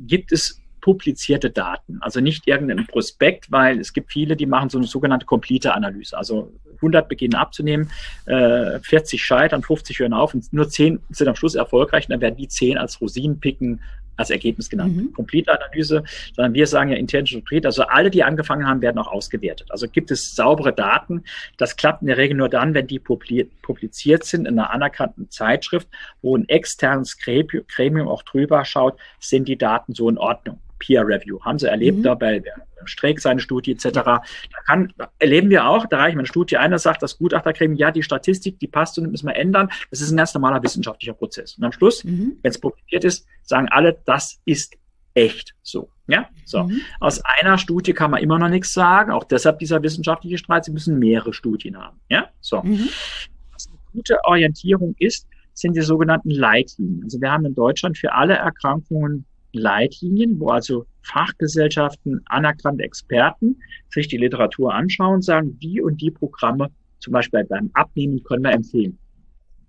gibt 0.08 0.32
es 0.32 0.62
publizierte 0.82 1.50
Daten, 1.50 1.98
also 2.02 2.20
nicht 2.20 2.46
irgendein 2.46 2.86
Prospekt, 2.88 3.50
weil 3.52 3.80
es 3.80 3.94
gibt 3.94 4.12
viele, 4.12 4.36
die 4.36 4.46
machen 4.46 4.70
so 4.70 4.78
eine 4.78 4.88
sogenannte 4.88 5.26
complete 5.26 5.74
Analyse. 5.74 6.18
Also 6.18 6.52
100 6.76 7.08
beginnen 7.08 7.36
abzunehmen, 7.36 7.90
äh, 8.26 8.80
40 8.80 9.24
scheitern, 9.24 9.64
50 9.64 10.00
hören 10.00 10.14
auf 10.14 10.34
und 10.34 10.52
nur 10.52 10.68
10 10.70 11.00
sind 11.10 11.28
am 11.30 11.36
Schluss 11.36 11.56
erfolgreich 11.56 12.06
und 12.06 12.12
dann 12.12 12.22
werden 12.22 12.36
die 12.36 12.50
10 12.50 12.78
als 12.78 13.00
Rosinen 13.00 13.40
picken 13.40 13.82
als 14.18 14.30
Ergebnis 14.30 14.70
genannt. 14.70 14.96
Mhm. 14.96 15.14
Complete-Analyse, 15.14 16.04
sondern 16.36 16.54
wir 16.54 16.68
sagen 16.68 16.92
ja 16.92 16.98
Intention 16.98 17.44
Treat. 17.46 17.66
Also 17.66 17.84
alle, 17.84 18.10
die 18.10 18.24
angefangen 18.24 18.68
haben, 18.68 18.82
werden 18.82 18.98
auch 18.98 19.12
ausgewertet. 19.12 19.68
Also 19.72 19.88
gibt 19.88 20.12
es 20.12 20.36
saubere 20.36 20.74
Daten. 20.74 21.24
Das 21.58 21.76
klappt 21.76 22.02
in 22.02 22.08
der 22.08 22.18
Regel 22.18 22.38
nur 22.38 22.50
dann, 22.50 22.74
wenn 22.74 22.88
die 22.88 23.00
publiziert 23.00 24.24
sind 24.24 24.48
in 24.48 24.60
einer 24.60 24.72
anerkannten 24.72 25.30
Zeitschrift, 25.30 25.88
wo 26.22 26.36
ein 26.38 26.48
externes 26.50 27.18
Gremium 27.18 28.08
auch 28.08 28.24
drüber 28.24 28.66
schaut, 28.66 29.00
sind 29.20 29.48
die 29.48 29.58
Daten 29.58 29.94
so 29.94 30.10
in 30.10 30.18
Ordnung. 30.18 30.60
Peer 30.80 31.08
Review. 31.08 31.40
Haben 31.42 31.60
sie 31.60 31.68
erlebt 31.68 32.00
mhm. 32.00 32.04
dabei, 32.04 32.44
Streeck 32.88 33.20
seine 33.20 33.40
Studie 33.40 33.72
etc. 33.72 33.92
Da 33.92 34.22
kann, 34.66 34.94
erleben 35.20 35.50
wir 35.50 35.68
auch, 35.68 35.86
da 35.86 35.98
reicht 35.98 36.18
eine 36.18 36.26
Studie 36.26 36.58
einer 36.58 36.80
sagt, 36.80 37.04
das 37.04 37.18
Gutachtergremium, 37.18 37.78
ja, 37.78 37.92
die 37.92 38.04
Statistik, 38.04 38.60
die 38.60 38.68
passt 38.68 38.98
und 38.98 39.12
müssen 39.12 39.28
wir 39.28 39.36
ändern. 39.36 39.70
Das 39.90 40.02
ist 40.02 40.12
ein 40.12 40.18
ganz 40.18 40.34
normaler 40.34 40.62
wissenschaftlicher 40.64 41.14
Prozess. 41.14 41.58
Und 41.58 41.64
am 41.64 41.72
Schluss, 41.72 42.04
mhm. 42.04 42.38
wenn 42.42 42.52
es 42.52 42.60
publiziert 42.60 43.04
ist, 43.04 43.26
sagen 43.44 43.68
alle, 43.70 44.00
das 44.06 44.40
ist 44.46 44.76
echt 45.14 45.54
so. 45.62 45.90
Ja, 46.08 46.28
so. 46.46 46.64
Mhm. 46.64 46.82
Aus 47.00 47.22
einer 47.24 47.58
Studie 47.58 47.94
kann 47.94 48.12
man 48.12 48.22
immer 48.22 48.38
noch 48.38 48.50
nichts 48.50 48.74
sagen. 48.74 49.12
Auch 49.12 49.24
deshalb 49.24 49.60
dieser 49.60 49.82
wissenschaftliche 49.82 50.38
Streit. 50.38 50.66
Sie 50.66 50.72
müssen 50.72 51.00
mehrere 51.00 51.34
Studien 51.34 51.78
haben. 51.78 52.00
Ja, 52.10 52.30
so. 52.42 52.62
Mhm. 52.62 52.90
Was 53.54 53.68
eine 53.68 53.78
gute 53.94 54.18
Orientierung 54.26 54.96
ist, 55.00 55.28
sind 55.54 55.76
die 55.76 55.82
sogenannten 55.82 56.30
Leitlinien. 56.30 57.04
Also 57.04 57.22
wir 57.22 57.32
haben 57.32 57.46
in 57.46 57.56
Deutschland 57.56 57.98
für 57.98 58.14
alle 58.14 58.34
Erkrankungen 58.34 59.26
Leitlinien, 59.54 60.40
wo 60.40 60.50
also 60.50 60.86
Fachgesellschaften, 61.04 62.22
anerkannte 62.26 62.84
Experten 62.84 63.62
sich 63.90 64.08
die 64.08 64.18
Literatur 64.18 64.74
anschauen, 64.74 65.22
sagen, 65.22 65.60
die 65.60 65.82
und 65.82 66.02
die 66.02 66.12
Programme, 66.12 66.70
zum 67.00 67.14
Beispiel 67.14 67.44
beim 67.44 67.70
Abnehmen, 67.74 68.24
können 68.24 68.44
wir 68.44 68.52
empfehlen. 68.52 68.98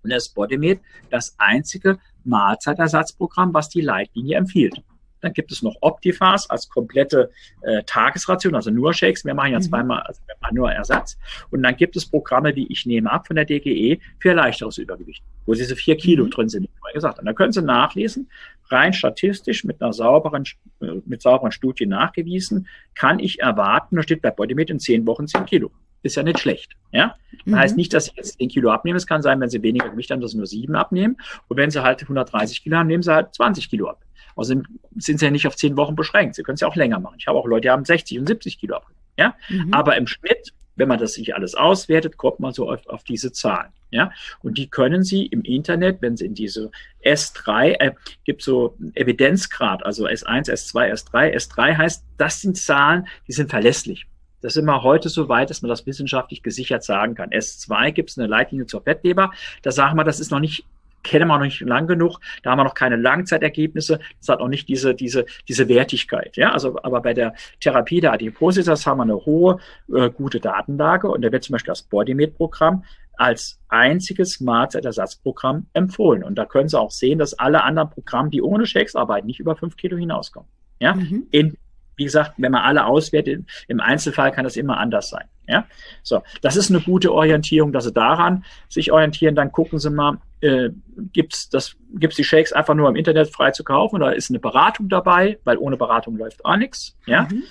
Und 0.02 0.12
das 0.12 0.28
Bodymed 0.28 0.80
das 1.10 1.34
einzige 1.38 1.98
Mahlzeitersatzprogramm, 2.24 3.52
was 3.52 3.68
die 3.68 3.80
Leitlinie 3.80 4.36
empfiehlt. 4.36 4.82
Dann 5.24 5.32
gibt 5.32 5.50
es 5.50 5.62
noch 5.62 5.74
Optifast 5.80 6.50
als 6.50 6.68
komplette 6.68 7.30
äh, 7.62 7.82
Tagesration, 7.84 8.54
also 8.54 8.70
nur 8.70 8.92
Shakes. 8.92 9.24
Wir 9.24 9.34
machen 9.34 9.52
ja 9.52 9.58
mhm. 9.58 9.62
zweimal, 9.62 10.02
also 10.02 10.20
nur 10.52 10.70
Ersatz. 10.70 11.18
Und 11.50 11.62
dann 11.62 11.76
gibt 11.76 11.96
es 11.96 12.06
Programme, 12.06 12.52
die 12.52 12.70
ich 12.70 12.86
nehme 12.86 13.10
ab 13.10 13.26
von 13.26 13.36
der 13.36 13.44
DGE 13.44 13.98
für 14.20 14.34
leichteres 14.34 14.78
Übergewicht, 14.78 15.22
wo 15.46 15.54
diese 15.54 15.76
vier 15.76 15.96
Kilo 15.96 16.26
mhm. 16.26 16.30
drin 16.30 16.48
sind, 16.48 16.68
wie 16.68 16.92
gesagt. 16.92 17.18
Und 17.18 17.26
da 17.26 17.32
können 17.32 17.52
Sie 17.52 17.62
nachlesen, 17.62 18.28
rein 18.70 18.92
statistisch 18.92 19.64
mit 19.64 19.80
einer 19.82 19.92
sauberen, 19.92 20.44
äh, 20.80 21.00
mit 21.06 21.22
sauberen 21.22 21.52
Studien 21.52 21.90
nachgewiesen, 21.90 22.68
kann 22.94 23.18
ich 23.18 23.40
erwarten, 23.40 23.96
da 23.96 24.02
steht 24.02 24.22
bei 24.22 24.30
Bodymed 24.30 24.70
in 24.70 24.78
zehn 24.78 25.06
Wochen 25.06 25.26
zehn 25.26 25.46
Kilo 25.46 25.70
ist 26.04 26.14
ja 26.14 26.22
nicht 26.22 26.38
schlecht. 26.38 26.76
Ja? 26.92 27.16
Das 27.32 27.46
mhm. 27.46 27.56
heißt 27.56 27.76
nicht, 27.76 27.92
dass 27.92 28.04
Sie 28.06 28.12
jetzt 28.14 28.38
10 28.38 28.48
Kilo 28.48 28.70
abnehmen. 28.70 28.96
Es 28.96 29.06
kann 29.06 29.22
sein, 29.22 29.40
wenn 29.40 29.50
Sie 29.50 29.62
weniger 29.62 29.88
Gewicht 29.88 30.10
haben, 30.10 30.20
dass 30.20 30.30
Sie 30.30 30.36
nur 30.36 30.46
7 30.46 30.76
abnehmen. 30.76 31.16
Und 31.48 31.56
wenn 31.56 31.70
Sie 31.70 31.82
halt 31.82 32.02
130 32.02 32.62
Kilo 32.62 32.76
haben, 32.76 32.86
nehmen 32.86 33.02
Sie 33.02 33.12
halt 33.12 33.34
20 33.34 33.68
Kilo 33.68 33.88
ab. 33.88 34.04
Außerdem 34.36 34.64
sind 34.96 35.18
sie 35.18 35.24
ja 35.24 35.30
nicht 35.30 35.46
auf 35.46 35.56
zehn 35.56 35.76
Wochen 35.76 35.94
beschränkt. 35.94 36.34
Sie 36.34 36.42
können 36.42 36.54
es 36.54 36.60
ja 36.60 36.68
auch 36.68 36.76
länger 36.76 36.98
machen. 36.98 37.16
Ich 37.18 37.26
habe 37.26 37.38
auch 37.38 37.46
Leute, 37.46 37.62
die 37.62 37.70
haben 37.70 37.84
60 37.84 38.18
und 38.18 38.26
70 38.26 38.58
Kilo 38.58 38.76
ab. 38.76 38.86
Ja? 39.16 39.36
Mhm. 39.48 39.72
Aber 39.72 39.96
im 39.96 40.06
Schnitt, 40.06 40.52
wenn 40.76 40.88
man 40.88 40.98
das 40.98 41.14
sich 41.14 41.34
alles 41.34 41.54
auswertet, 41.54 42.16
kommt 42.16 42.40
man 42.40 42.52
so 42.52 42.70
auf, 42.70 42.86
auf 42.88 43.04
diese 43.04 43.32
Zahlen. 43.32 43.70
Ja? 43.90 44.10
Und 44.42 44.58
die 44.58 44.68
können 44.68 45.04
Sie 45.04 45.26
im 45.26 45.42
Internet, 45.42 46.02
wenn 46.02 46.16
Sie 46.16 46.26
in 46.26 46.34
diese 46.34 46.70
S3, 47.04 47.80
äh, 47.80 47.92
gibt 48.24 48.42
so 48.42 48.76
Evidenzgrad, 48.94 49.84
also 49.86 50.06
S1, 50.06 50.50
S2, 50.50 50.92
S3. 50.92 51.34
S3 51.34 51.76
heißt, 51.76 52.04
das 52.18 52.40
sind 52.40 52.56
Zahlen, 52.56 53.06
die 53.28 53.32
sind 53.32 53.50
verlässlich. 53.50 54.06
Das 54.44 54.52
sind 54.52 54.66
wir 54.66 54.82
heute 54.82 55.08
so 55.08 55.30
weit, 55.30 55.48
dass 55.48 55.62
man 55.62 55.70
das 55.70 55.86
wissenschaftlich 55.86 56.42
gesichert 56.42 56.84
sagen 56.84 57.14
kann. 57.14 57.30
S2 57.30 57.92
gibt 57.92 58.10
es 58.10 58.18
eine 58.18 58.26
Leitlinie 58.26 58.66
zur 58.66 58.82
Fettleber. 58.82 59.30
Da 59.62 59.70
sagen 59.70 59.96
wir, 59.96 60.04
das 60.04 60.20
ist 60.20 60.30
noch 60.30 60.40
nicht 60.40 60.66
kennen 61.02 61.28
wir 61.28 61.36
noch 61.36 61.44
nicht 61.44 61.60
lang 61.60 61.86
genug, 61.86 62.18
da 62.42 62.50
haben 62.50 62.58
wir 62.58 62.64
noch 62.64 62.74
keine 62.74 62.96
Langzeitergebnisse, 62.96 64.00
das 64.18 64.28
hat 64.30 64.40
noch 64.40 64.48
nicht 64.48 64.68
diese, 64.68 64.94
diese, 64.94 65.26
diese 65.46 65.68
Wertigkeit. 65.68 66.34
Ja, 66.38 66.52
also, 66.52 66.78
aber 66.82 67.02
bei 67.02 67.12
der 67.12 67.34
Therapie 67.60 68.00
der 68.00 68.14
Adipositas 68.14 68.86
haben 68.86 68.98
wir 68.98 69.02
eine 69.02 69.16
hohe, 69.16 69.58
äh, 69.94 70.08
gute 70.08 70.40
Datenlage 70.40 71.08
und 71.08 71.22
da 71.22 71.30
wird 71.30 71.44
zum 71.44 71.52
Beispiel 71.52 71.72
das 71.72 71.82
Bodymed-Programm 71.82 72.84
als 73.16 73.60
einziges 73.68 74.40
Mahlzeitersatzprogramm 74.40 75.66
empfohlen. 75.74 76.24
Und 76.24 76.36
da 76.36 76.46
können 76.46 76.68
Sie 76.68 76.80
auch 76.80 76.90
sehen, 76.90 77.18
dass 77.18 77.34
alle 77.34 77.62
anderen 77.62 77.90
Programme, 77.90 78.30
die 78.30 78.40
ohne 78.40 78.64
Shakes 78.64 78.96
arbeiten, 78.96 79.26
nicht 79.26 79.40
über 79.40 79.56
fünf 79.56 79.76
Kilo 79.76 79.98
hinauskommen. 79.98 80.48
Ja, 80.80 80.94
mhm. 80.94 81.26
in 81.30 81.56
wie 81.96 82.04
gesagt, 82.04 82.32
wenn 82.36 82.52
man 82.52 82.62
alle 82.62 82.86
auswertet, 82.86 83.44
im 83.68 83.80
Einzelfall 83.80 84.32
kann 84.32 84.44
das 84.44 84.56
immer 84.56 84.78
anders 84.78 85.10
sein. 85.10 85.24
Ja, 85.46 85.66
so, 86.02 86.22
das 86.40 86.56
ist 86.56 86.70
eine 86.70 86.80
gute 86.80 87.12
Orientierung, 87.12 87.70
dass 87.70 87.84
Sie 87.84 87.92
daran 87.92 88.44
sich 88.70 88.92
orientieren. 88.92 89.34
Dann 89.34 89.52
gucken 89.52 89.78
Sie 89.78 89.90
mal, 89.90 90.16
äh, 90.40 90.70
gibt's 91.12 91.50
das, 91.50 91.76
gibt's 91.94 92.16
die 92.16 92.24
Shakes 92.24 92.54
einfach 92.54 92.74
nur 92.74 92.88
im 92.88 92.96
Internet 92.96 93.28
frei 93.28 93.50
zu 93.50 93.62
kaufen 93.62 93.96
oder 93.96 94.16
ist 94.16 94.30
eine 94.30 94.38
Beratung 94.38 94.88
dabei, 94.88 95.38
weil 95.44 95.58
ohne 95.58 95.76
Beratung 95.76 96.16
läuft 96.16 96.44
auch 96.46 96.56
nichts. 96.56 96.96
Ja, 97.04 97.28
mhm. 97.30 97.42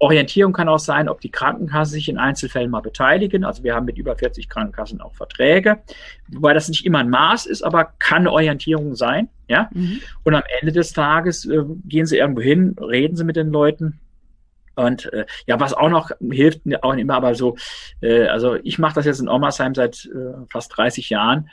Orientierung 0.00 0.54
kann 0.54 0.68
auch 0.68 0.78
sein, 0.78 1.08
ob 1.08 1.20
die 1.20 1.30
Krankenkassen 1.30 1.92
sich 1.92 2.08
in 2.08 2.18
Einzelfällen 2.18 2.70
mal 2.70 2.80
beteiligen. 2.80 3.44
Also 3.44 3.62
wir 3.62 3.74
haben 3.74 3.84
mit 3.84 3.98
über 3.98 4.16
40 4.16 4.48
Krankenkassen 4.48 5.00
auch 5.00 5.14
Verträge, 5.14 5.82
wobei 6.28 6.54
das 6.54 6.68
nicht 6.68 6.86
immer 6.86 6.98
ein 6.98 7.10
Maß 7.10 7.46
ist, 7.46 7.62
aber 7.62 7.92
kann 7.98 8.22
eine 8.22 8.32
Orientierung 8.32 8.96
sein. 8.96 9.28
Ja? 9.46 9.68
Mhm. 9.72 10.00
Und 10.24 10.34
am 10.34 10.42
Ende 10.60 10.72
des 10.72 10.92
Tages 10.92 11.44
äh, 11.44 11.62
gehen 11.84 12.06
Sie 12.06 12.16
irgendwo 12.16 12.40
hin, 12.40 12.76
reden 12.80 13.14
Sie 13.14 13.24
mit 13.24 13.36
den 13.36 13.50
Leuten. 13.50 14.00
Und 14.74 15.12
äh, 15.12 15.26
ja, 15.46 15.60
was 15.60 15.74
auch 15.74 15.90
noch 15.90 16.10
hilft, 16.30 16.62
auch 16.82 16.94
immer, 16.94 17.14
aber 17.14 17.34
so, 17.34 17.56
äh, 18.00 18.26
also 18.26 18.56
ich 18.62 18.78
mache 18.78 18.94
das 18.94 19.04
jetzt 19.04 19.20
in 19.20 19.28
Omersheim 19.28 19.74
seit 19.74 20.06
äh, 20.06 20.46
fast 20.50 20.74
30 20.76 21.10
Jahren. 21.10 21.50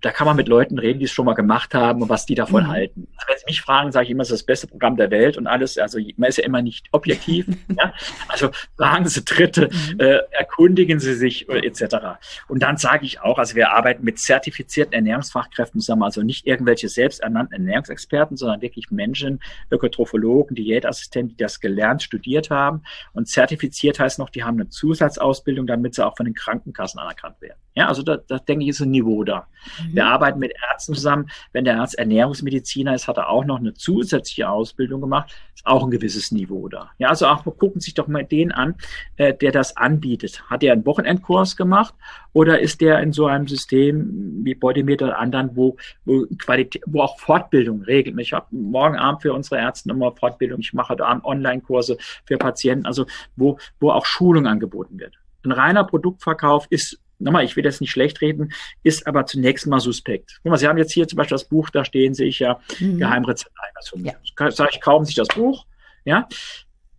Da 0.00 0.10
kann 0.10 0.26
man 0.26 0.36
mit 0.36 0.48
Leuten 0.48 0.78
reden, 0.78 0.98
die 0.98 1.06
es 1.06 1.12
schon 1.12 1.26
mal 1.26 1.34
gemacht 1.34 1.74
haben 1.74 2.02
und 2.02 2.08
was 2.08 2.26
die 2.26 2.34
davon 2.34 2.64
mhm. 2.64 2.68
halten. 2.68 3.08
Also 3.16 3.28
wenn 3.28 3.38
sie 3.38 3.44
mich 3.46 3.60
fragen, 3.60 3.92
sage 3.92 4.04
ich 4.04 4.10
immer, 4.10 4.22
es 4.22 4.30
ist 4.30 4.40
das 4.40 4.46
beste 4.46 4.66
Programm 4.66 4.96
der 4.96 5.10
Welt 5.10 5.36
und 5.36 5.46
alles. 5.46 5.78
Also 5.78 5.98
man 6.16 6.28
ist 6.28 6.38
ja 6.38 6.44
immer 6.44 6.62
nicht 6.62 6.88
objektiv. 6.92 7.46
ja? 7.78 7.92
Also 8.28 8.50
fragen 8.76 9.06
Sie 9.06 9.24
Dritte, 9.24 9.70
mhm. 9.70 10.00
äh, 10.00 10.18
erkundigen 10.30 11.00
Sie 11.00 11.14
sich 11.14 11.48
äh, 11.48 11.66
etc. 11.66 12.18
Und 12.48 12.62
dann 12.62 12.76
sage 12.76 13.06
ich 13.06 13.20
auch, 13.20 13.38
also 13.38 13.54
wir 13.54 13.70
arbeiten 13.72 14.04
mit 14.04 14.18
zertifizierten 14.18 14.92
Ernährungsfachkräften 14.92 15.80
zusammen, 15.80 16.02
also 16.02 16.22
nicht 16.22 16.46
irgendwelche 16.46 16.88
selbsternannten 16.88 17.54
Ernährungsexperten, 17.54 18.36
sondern 18.36 18.60
wirklich 18.62 18.90
Menschen, 18.90 19.40
Ökotrophologen, 19.70 20.54
Diätassistenten, 20.54 21.36
die 21.36 21.42
das 21.42 21.60
gelernt, 21.60 22.02
studiert 22.02 22.50
haben. 22.50 22.82
Und 23.12 23.28
zertifiziert 23.28 23.98
heißt 23.98 24.18
noch, 24.18 24.30
die 24.30 24.44
haben 24.44 24.60
eine 24.60 24.68
Zusatzausbildung, 24.68 25.66
damit 25.66 25.94
sie 25.94 26.04
auch 26.04 26.16
von 26.16 26.26
den 26.26 26.34
Krankenkassen 26.34 27.00
anerkannt 27.00 27.40
werden. 27.40 27.58
Ja, 27.74 27.88
also 27.88 28.02
da, 28.02 28.16
da 28.16 28.38
denke 28.38 28.64
ich, 28.64 28.70
ist 28.70 28.80
ein 28.80 28.90
Niveau 28.90 29.24
da. 29.24 29.48
Mhm. 29.82 29.93
Wir 29.94 30.06
arbeiten 30.06 30.38
mit 30.38 30.52
Ärzten 30.70 30.94
zusammen. 30.94 31.30
Wenn 31.52 31.64
der 31.64 31.80
Arzt 31.80 31.98
Ernährungsmediziner 31.98 32.94
ist, 32.94 33.08
hat 33.08 33.16
er 33.16 33.28
auch 33.28 33.44
noch 33.44 33.58
eine 33.58 33.74
zusätzliche 33.74 34.48
Ausbildung 34.48 35.00
gemacht. 35.00 35.34
Ist 35.54 35.66
auch 35.66 35.84
ein 35.84 35.90
gewisses 35.90 36.32
Niveau 36.32 36.68
da. 36.68 36.90
Ja, 36.98 37.08
also 37.08 37.26
auch 37.26 37.44
gucken 37.44 37.80
Sie 37.80 37.86
sich 37.86 37.94
doch 37.94 38.08
mal 38.08 38.24
den 38.24 38.52
an, 38.52 38.74
äh, 39.16 39.34
der 39.34 39.52
das 39.52 39.76
anbietet. 39.76 40.42
Hat 40.50 40.62
er 40.62 40.72
einen 40.72 40.86
Wochenendkurs 40.86 41.56
gemacht 41.56 41.94
oder 42.32 42.58
ist 42.58 42.80
der 42.80 43.00
in 43.00 43.12
so 43.12 43.26
einem 43.26 43.46
System 43.46 44.40
wie 44.44 44.54
Beutemeter 44.54 45.06
oder 45.06 45.18
anderen, 45.18 45.50
wo, 45.54 45.76
wo 46.04 46.26
Qualität, 46.38 46.82
wo 46.86 47.00
auch 47.00 47.18
Fortbildung 47.20 47.82
regelt? 47.82 48.18
Ich 48.18 48.32
habe 48.32 48.46
morgen 48.50 48.96
Abend 48.96 49.22
für 49.22 49.32
unsere 49.32 49.60
Ärzte 49.60 49.90
immer 49.90 50.12
Fortbildung. 50.12 50.60
Ich 50.60 50.72
mache 50.72 50.96
da 50.96 51.20
Online-Kurse 51.22 51.96
für 52.24 52.36
Patienten, 52.36 52.86
also 52.86 53.06
wo, 53.36 53.58
wo 53.78 53.90
auch 53.90 54.06
Schulung 54.06 54.46
angeboten 54.46 54.98
wird. 54.98 55.14
Ein 55.44 55.52
reiner 55.52 55.84
Produktverkauf 55.84 56.66
ist 56.70 57.03
nochmal, 57.18 57.44
ich 57.44 57.56
will 57.56 57.62
das 57.62 57.80
nicht 57.80 57.90
schlecht 57.90 58.20
reden, 58.20 58.52
ist 58.82 59.06
aber 59.06 59.26
zunächst 59.26 59.66
mal 59.66 59.80
suspekt. 59.80 60.40
Guck 60.42 60.50
mal, 60.50 60.58
Sie 60.58 60.68
haben 60.68 60.78
jetzt 60.78 60.92
hier 60.92 61.08
zum 61.08 61.16
Beispiel 61.16 61.34
das 61.34 61.44
Buch, 61.44 61.70
da 61.70 61.84
stehen 61.84 62.14
sehe 62.14 62.28
ich 62.28 62.38
ja 62.38 62.60
mhm. 62.78 62.98
Geheimrezept. 62.98 63.54
Also, 63.74 63.98
ja. 63.98 64.14
Sag 64.50 64.70
ich, 64.72 64.80
kaufen 64.80 65.04
Sie 65.04 65.10
sich 65.10 65.16
das 65.16 65.28
Buch, 65.28 65.66
ja. 66.04 66.28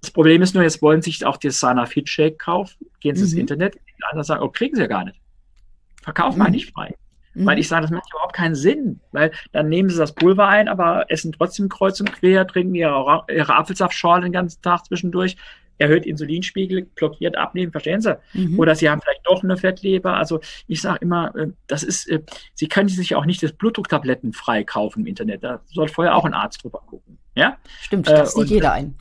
Das 0.02 0.12
Problem 0.12 0.42
ist 0.42 0.54
nur, 0.54 0.64
jetzt 0.64 0.82
wollen 0.82 1.02
Sie 1.02 1.12
sich 1.12 1.26
auch 1.26 1.38
das 1.38 1.60
Sana 1.60 1.86
Fit 1.86 2.08
Shake 2.08 2.40
kaufen, 2.40 2.86
gehen 3.00 3.16
Sie 3.16 3.24
mhm. 3.24 3.30
ins 3.30 3.40
Internet, 3.40 3.76
die 3.76 4.04
anderen 4.04 4.24
sagen, 4.24 4.44
oh, 4.44 4.50
kriegen 4.50 4.76
Sie 4.76 4.82
ja 4.82 4.88
gar 4.88 5.06
nicht. 5.06 5.20
Verkaufen 6.04 6.38
wir 6.38 6.46
mhm. 6.46 6.52
nicht 6.52 6.72
frei. 6.72 6.94
Mhm. 7.34 7.46
Weil 7.46 7.60
ich 7.60 7.68
sage, 7.68 7.84
das 7.84 7.92
macht 7.92 8.12
überhaupt 8.12 8.34
keinen 8.34 8.56
Sinn, 8.56 9.00
weil 9.12 9.32
dann 9.52 9.70
nehmen 9.70 9.90
sie 9.90 9.98
das 9.98 10.14
Pulver 10.14 10.48
ein, 10.48 10.68
aber 10.68 11.06
essen 11.10 11.32
trotzdem 11.32 11.70
kreuz 11.70 12.00
und 12.00 12.12
quer, 12.12 12.48
trinken 12.48 12.76
ihre, 12.76 13.26
ihre 13.30 13.56
Apfelsaftschorle 13.56 14.24
den 14.24 14.32
ganzen 14.32 14.62
Tag 14.62 14.86
zwischendurch 14.86 15.36
erhöht 15.78 16.06
Insulinspiegel, 16.06 16.84
blockiert 16.96 17.38
Abnehmen, 17.38 17.72
verstehen 17.72 18.02
Sie? 18.02 18.18
Mhm. 18.34 18.60
Oder 18.60 18.76
Sie 18.76 18.90
haben 18.90 19.02
vielleicht 19.02 19.26
doch 19.26 19.44
eine 19.44 19.58
Fettleber. 19.58 20.18
Also 20.18 20.40
ich 20.68 20.82
sage 20.82 21.00
immer, 21.02 21.36
äh, 21.36 21.48
das 21.68 21.84
ist, 21.84 22.10
äh, 22.10 22.22
Sie 22.54 22.68
können 22.68 22.90
sich 22.90 23.16
auch 23.16 23.26
nicht 23.26 23.44
das 23.44 23.54
Blutdrucktabletten 23.54 24.34
frei 24.34 24.64
kaufen 24.64 25.02
im 25.02 25.08
Internet. 25.08 25.44
Da 25.44 25.62
soll 25.66 25.88
vorher 25.88 26.16
auch 26.16 26.26
ein 26.26 26.34
Arzt 26.34 26.64
drüber 26.64 26.82
gucken. 26.86 27.18
Ja? 27.36 27.58
Stimmt, 27.82 28.08
das 28.08 28.36
äh, 28.36 28.40
sieht 28.40 28.50
jeder 28.50 28.74
ein. 28.74 28.96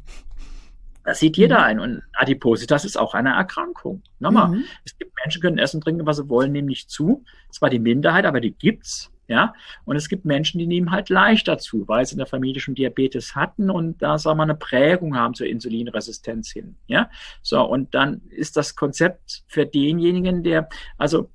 Das 1.04 1.20
sieht 1.20 1.36
jeder 1.36 1.58
mhm. 1.58 1.64
ein. 1.64 1.80
Und 1.80 2.02
Adipositas 2.14 2.84
ist 2.84 2.96
auch 2.96 3.14
eine 3.14 3.34
Erkrankung. 3.34 4.02
Nochmal, 4.18 4.48
mhm. 4.48 4.64
es 4.84 4.96
gibt 4.98 5.12
Menschen, 5.22 5.42
können 5.42 5.58
essen, 5.58 5.80
trinken, 5.80 6.06
was 6.06 6.16
sie 6.16 6.28
wollen, 6.28 6.52
nehmen 6.52 6.68
nicht 6.68 6.90
zu. 6.90 7.24
Zwar 7.50 7.70
die 7.70 7.78
Minderheit, 7.78 8.24
aber 8.24 8.40
die 8.40 8.52
gibt's. 8.52 9.10
Ja, 9.26 9.54
und 9.86 9.96
es 9.96 10.08
gibt 10.08 10.26
Menschen, 10.26 10.58
die 10.58 10.66
nehmen 10.66 10.90
halt 10.90 11.08
leichter 11.08 11.56
zu, 11.56 11.88
weil 11.88 12.04
sie 12.04 12.12
in 12.12 12.18
der 12.18 12.26
Familie 12.26 12.60
schon 12.60 12.74
Diabetes 12.74 13.34
hatten 13.34 13.70
und 13.70 14.02
da 14.02 14.18
sagen 14.18 14.38
wir 14.38 14.42
eine 14.42 14.54
Prägung 14.54 15.16
haben 15.16 15.34
zur 15.34 15.46
Insulinresistenz 15.46 16.50
hin. 16.50 16.76
Ja, 16.86 17.10
so 17.40 17.62
und 17.62 17.94
dann 17.94 18.20
ist 18.28 18.56
das 18.56 18.76
Konzept 18.76 19.44
für 19.46 19.64
denjenigen, 19.64 20.42
der 20.42 20.68
also 20.98 21.30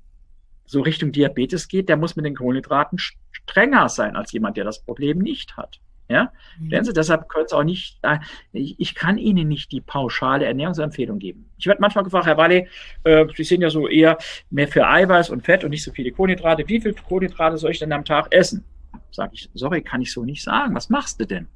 so 0.66 0.82
Richtung 0.82 1.10
Diabetes 1.10 1.66
geht, 1.66 1.88
der 1.88 1.96
muss 1.96 2.14
mit 2.14 2.24
den 2.24 2.36
Kohlenhydraten 2.36 2.98
strenger 3.32 3.88
sein 3.88 4.14
als 4.14 4.30
jemand, 4.30 4.56
der 4.56 4.64
das 4.64 4.82
Problem 4.84 5.18
nicht 5.18 5.56
hat. 5.56 5.80
Ja, 6.10 6.32
mhm. 6.58 6.84
Sie, 6.84 6.92
deshalb 6.92 7.28
können 7.28 7.46
Sie 7.46 7.56
auch 7.56 7.62
nicht, 7.62 8.00
äh, 8.02 8.18
ich, 8.52 8.96
kann 8.96 9.16
Ihnen 9.16 9.46
nicht 9.46 9.70
die 9.70 9.80
pauschale 9.80 10.44
Ernährungsempfehlung 10.44 11.20
geben. 11.20 11.48
Ich 11.56 11.66
werde 11.68 11.80
manchmal 11.80 12.02
gefragt, 12.02 12.26
Herr 12.26 12.36
Walle, 12.36 12.66
äh, 13.04 13.26
Sie 13.36 13.44
sind 13.44 13.60
ja 13.60 13.70
so 13.70 13.86
eher 13.86 14.18
mehr 14.50 14.66
für 14.66 14.88
Eiweiß 14.88 15.30
und 15.30 15.44
Fett 15.44 15.62
und 15.62 15.70
nicht 15.70 15.84
so 15.84 15.92
viele 15.92 16.10
Kohlenhydrate. 16.10 16.66
Wie 16.66 16.80
viel 16.80 16.94
Kohlenhydrate 16.94 17.58
soll 17.58 17.70
ich 17.70 17.78
denn 17.78 17.92
am 17.92 18.04
Tag 18.04 18.26
essen? 18.34 18.64
Sag 19.12 19.30
ich, 19.32 19.48
sorry, 19.54 19.82
kann 19.82 20.02
ich 20.02 20.12
so 20.12 20.24
nicht 20.24 20.42
sagen. 20.42 20.74
Was 20.74 20.88
machst 20.88 21.20
du 21.20 21.26
denn? 21.26 21.46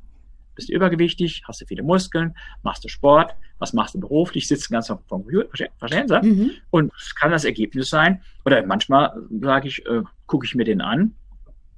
Bist 0.55 0.69
du 0.69 0.73
übergewichtig? 0.73 1.43
Hast 1.49 1.61
du 1.61 1.67
viele 1.67 1.83
Muskeln? 1.83 2.37
Machst 2.63 2.85
du 2.85 2.89
Sport? 2.89 3.35
Was 3.59 3.73
machst 3.73 3.97
du 3.97 4.01
beruflich? 4.01 4.47
Sitzt 4.47 4.71
ganz 4.71 4.87
vom 4.87 5.05
Computer, 5.09 5.49
verstehen 5.79 6.07
Sie? 6.07 6.21
Mhm. 6.23 6.51
Und 6.71 6.93
kann 7.19 7.33
das 7.33 7.45
Ergebnis 7.45 7.91
sein. 7.91 8.23
Oder 8.45 8.65
manchmal 8.65 9.21
sage 9.41 9.67
ich, 9.67 9.85
äh, 9.87 10.03
gucke 10.27 10.47
ich 10.47 10.55
mir 10.55 10.65
den 10.65 10.81
an 10.81 11.17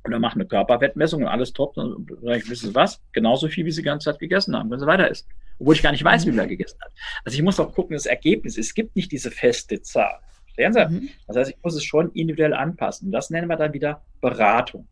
oder 0.09 0.19
machen 0.19 0.41
eine 0.41 0.49
Körperfettmessung 0.49 1.23
und 1.23 1.29
alles 1.29 1.53
top, 1.53 1.75
dann 1.75 2.07
sage 2.23 2.39
ich, 2.39 2.51
wissen 2.51 2.71
Sie 2.71 2.75
was? 2.75 3.01
Genauso 3.13 3.49
viel, 3.49 3.65
wie 3.65 3.71
Sie 3.71 3.83
die 3.83 3.87
ganze 3.87 4.11
Zeit 4.11 4.19
gegessen 4.19 4.57
haben, 4.57 4.71
wenn 4.71 4.81
Sie 4.81 4.87
weiter 4.87 5.11
essen. 5.11 5.27
Obwohl 5.59 5.75
ich 5.75 5.83
gar 5.83 5.93
nicht 5.93 6.05
weiß, 6.05 6.27
wie 6.27 6.31
viel 6.31 6.39
er 6.39 6.47
gegessen 6.47 6.79
hat. 6.81 6.93
Also 7.25 7.37
ich 7.37 7.43
muss 7.43 7.59
auch 7.59 7.73
gucken, 7.73 7.95
das 7.95 8.07
Ergebnis, 8.07 8.59
es 8.59 8.75
gibt 8.75 8.95
nicht 8.97 9.11
diese 9.13 9.31
feste 9.31 9.81
Zahl. 9.83 10.21
Verstehen 10.45 10.73
Sie? 10.73 10.87
Mhm. 10.87 11.09
Das 11.27 11.37
heißt, 11.37 11.51
ich 11.51 11.57
muss 11.63 11.75
es 11.75 11.85
schon 11.85 12.11
individuell 12.13 12.55
anpassen. 12.55 13.11
Das 13.11 13.31
nennen 13.31 13.49
wir 13.49 13.57
dann 13.57 13.73
wieder 13.73 14.03
Beratung. 14.21 14.87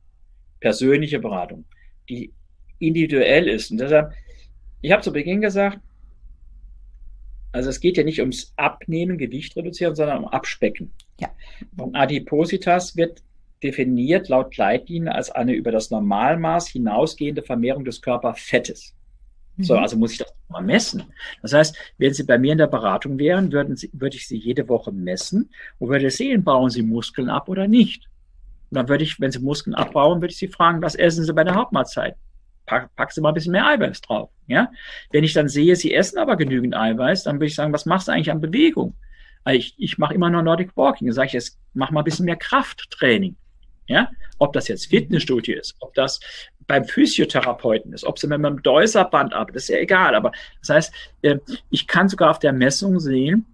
Persönliche 0.61 1.19
Beratung, 1.19 1.65
die 2.09 2.32
individuell 2.78 3.49
ist. 3.49 3.70
Und 3.70 3.78
deshalb, 3.78 4.12
ich 4.81 4.93
habe 4.93 5.03
zu 5.03 5.12
Beginn 5.12 5.41
gesagt, 5.41 5.78
also 7.53 7.70
es 7.70 7.78
geht 7.78 7.97
ja 7.97 8.03
nicht 8.03 8.19
ums 8.20 8.53
Abnehmen, 8.57 9.16
Gewicht 9.16 9.57
reduzieren, 9.57 9.95
sondern 9.95 10.19
um 10.19 10.28
Abspecken. 10.28 10.93
Ja. 11.20 11.28
Und 11.77 11.95
Adipositas 11.95 12.97
wird 12.97 13.23
definiert 13.63 14.29
laut 14.29 14.57
Leitlinie 14.57 15.15
als 15.15 15.31
eine 15.31 15.53
über 15.53 15.73
das 15.73 15.91
Normalmaß 15.91 16.69
hinausgehende 16.69 17.43
Vermehrung 17.43 17.85
des 17.85 18.03
Körperfettes. 18.03 18.95
So, 19.59 19.75
mhm. 19.75 19.81
also 19.81 19.97
muss 19.97 20.13
ich 20.13 20.19
das 20.19 20.35
mal 20.49 20.63
messen. 20.63 21.05
Das 21.43 21.53
heißt, 21.53 21.77
wenn 21.99 22.13
Sie 22.13 22.25
bei 22.25 22.39
mir 22.39 22.53
in 22.53 22.59
der 22.59 22.67
Beratung 22.67 23.19
wären, 23.19 23.53
würden 23.53 23.77
Sie, 23.77 23.91
würde 23.93 24.17
ich 24.17 24.27
Sie 24.27 24.37
jede 24.37 24.69
Woche 24.69 24.91
messen 24.91 25.51
und 25.79 25.91
würde 25.91 26.11
sehen, 26.11 26.43
bauen 26.43 26.71
Sie 26.71 26.83
Muskeln 26.83 27.31
ab 27.31 27.49
oder 27.49 27.69
nicht. 27.69 28.09
Und 28.71 28.77
dann 28.77 28.89
würde 28.89 29.05
ich, 29.05 29.21
wenn 29.21 29.31
Sie 29.31 29.39
Muskeln 29.39 29.75
abbauen, 29.75 30.21
würde 30.21 30.33
ich 30.33 30.39
Sie 30.39 30.49
fragen, 30.49 30.83
was 30.83 30.97
essen 30.97 31.25
Sie 31.25 31.33
bei 31.33 31.45
der 31.45 31.55
Hauptmahlzeit? 31.55 32.17
Pack, 32.67 32.95
pack 32.97 33.13
Sie 33.13 33.21
mal 33.21 33.29
ein 33.29 33.35
bisschen 33.35 33.53
mehr 33.53 33.67
Eiweiß 33.67 34.01
drauf. 34.01 34.31
Ja? 34.49 34.73
Wenn 35.11 35.23
ich 35.23 35.35
dann 35.35 35.49
sehe, 35.49 35.77
Sie 35.77 35.95
essen 35.95 36.19
aber 36.19 36.37
genügend 36.37 36.75
Eiweiß, 36.75 37.23
dann 37.23 37.37
würde 37.37 37.47
ich 37.47 37.55
sagen, 37.55 37.73
was 37.73 37.87
machst 37.87 38.09
du 38.09 38.13
eigentlich 38.13 38.33
an 38.33 38.41
Bewegung? 38.41 38.95
Ich, 39.51 39.75
ich 39.79 39.99
mache 39.99 40.15
immer 40.15 40.31
nur 40.31 40.43
Nordic 40.43 40.77
Walking. 40.77 41.07
Dann 41.07 41.15
sage 41.15 41.27
ich, 41.29 41.33
jetzt 41.35 41.59
mach 41.75 41.91
mal 41.91 42.01
ein 42.01 42.05
bisschen 42.05 42.25
mehr 42.25 42.37
Krafttraining. 42.37 43.37
Ja, 43.86 44.09
ob 44.39 44.52
das 44.55 44.69
jetzt 44.69 44.86
Fitnessstudio 44.86 45.59
ist, 45.59 45.77
ob 45.81 45.94
das 45.94 46.20
beim 46.66 46.85
Physiotherapeuten 46.85 47.93
ist, 47.93 48.05
ob 48.05 48.19
sie 48.19 48.27
mit 48.27 48.39
einem 48.39 48.62
Deuserband 48.62 49.35
arbeitet, 49.35 49.56
ist 49.56 49.69
ja 49.69 49.77
egal. 49.77 50.15
Aber 50.15 50.32
das 50.61 50.70
heißt, 50.70 50.94
äh, 51.23 51.39
ich 51.70 51.86
kann 51.86 52.09
sogar 52.09 52.31
auf 52.31 52.39
der 52.39 52.52
Messung 52.52 52.98
sehen, 53.01 53.47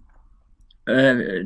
äh, 0.85 1.43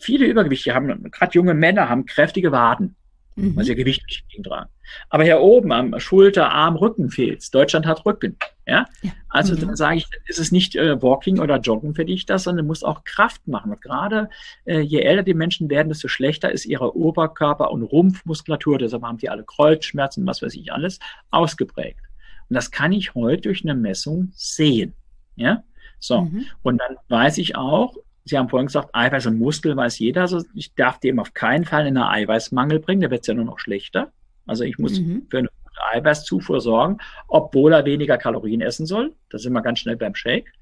viele 0.00 0.26
Übergewichte 0.26 0.74
haben, 0.74 1.10
gerade 1.10 1.32
junge 1.34 1.54
Männer 1.54 1.88
haben 1.88 2.06
kräftige 2.06 2.52
Waden 2.52 2.96
mhm. 3.36 3.56
weil 3.56 3.64
sie 3.64 3.74
Gewicht 3.74 4.02
nicht 4.06 4.44
tragen. 4.44 4.70
Aber 5.08 5.24
hier 5.24 5.40
oben 5.40 5.72
am 5.72 5.98
Schulter, 6.00 6.50
Arm, 6.50 6.76
Rücken 6.76 7.10
fehlt's. 7.10 7.50
Deutschland 7.50 7.86
hat 7.86 8.04
Rücken. 8.04 8.36
Ja? 8.66 8.86
ja. 9.02 9.12
Also 9.28 9.54
mhm. 9.54 9.60
dann 9.60 9.76
sage 9.76 9.98
ich, 9.98 10.06
ist 10.26 10.38
es 10.38 10.52
nicht 10.52 10.76
äh, 10.76 11.00
Walking 11.00 11.38
oder 11.38 11.58
Joggen 11.58 11.94
für 11.94 12.04
dich 12.04 12.26
das, 12.26 12.44
sondern 12.44 12.64
du 12.64 12.68
musst 12.68 12.84
auch 12.84 13.04
Kraft 13.04 13.46
machen. 13.48 13.72
Und 13.72 13.80
gerade 13.80 14.28
äh, 14.64 14.80
je 14.80 15.00
älter 15.00 15.22
die 15.22 15.34
Menschen 15.34 15.70
werden, 15.70 15.88
desto 15.88 16.08
schlechter 16.08 16.52
ist 16.52 16.66
ihre 16.66 16.96
Oberkörper- 16.96 17.70
und 17.70 17.82
Rumpfmuskulatur. 17.82 18.78
Deshalb 18.78 19.02
haben 19.02 19.18
die 19.18 19.30
alle 19.30 19.44
Kreuzschmerzen, 19.44 20.26
was 20.26 20.42
weiß 20.42 20.54
ich 20.54 20.72
alles, 20.72 20.98
ausgeprägt. 21.30 22.00
Und 22.48 22.54
das 22.54 22.70
kann 22.70 22.92
ich 22.92 23.14
heute 23.14 23.42
durch 23.42 23.64
eine 23.64 23.74
Messung 23.74 24.32
sehen. 24.34 24.94
Ja? 25.36 25.62
So. 25.98 26.22
Mhm. 26.22 26.46
Und 26.62 26.78
dann 26.78 26.96
weiß 27.08 27.38
ich 27.38 27.56
auch, 27.56 27.96
Sie 28.24 28.38
haben 28.38 28.48
vorhin 28.48 28.66
gesagt, 28.66 28.90
Eiweiß 28.92 29.26
und 29.26 29.38
Muskel 29.38 29.76
weiß 29.76 29.98
jeder. 29.98 30.22
Also 30.22 30.42
ich 30.54 30.74
darf 30.74 31.00
dem 31.00 31.18
auf 31.18 31.34
keinen 31.34 31.64
Fall 31.64 31.86
in 31.86 31.96
einen 31.96 32.06
Eiweißmangel 32.08 32.80
bringen, 32.80 33.00
der 33.00 33.10
wird 33.10 33.26
ja 33.26 33.34
nur 33.34 33.44
noch 33.44 33.58
schlechter. 33.58 34.12
Also 34.46 34.64
ich 34.64 34.78
muss 34.78 34.98
mhm. 35.00 35.26
für 35.28 35.38
eine 35.38 35.48
gute 35.48 35.80
Eiweißzufuhr 35.92 36.60
sorgen, 36.60 36.98
obwohl 37.28 37.72
er 37.72 37.84
weniger 37.84 38.18
Kalorien 38.18 38.60
essen 38.60 38.86
soll. 38.86 39.14
Da 39.30 39.38
sind 39.38 39.52
wir 39.52 39.62
ganz 39.62 39.80
schnell 39.80 39.96
beim 39.96 40.14
Shake. 40.14 40.52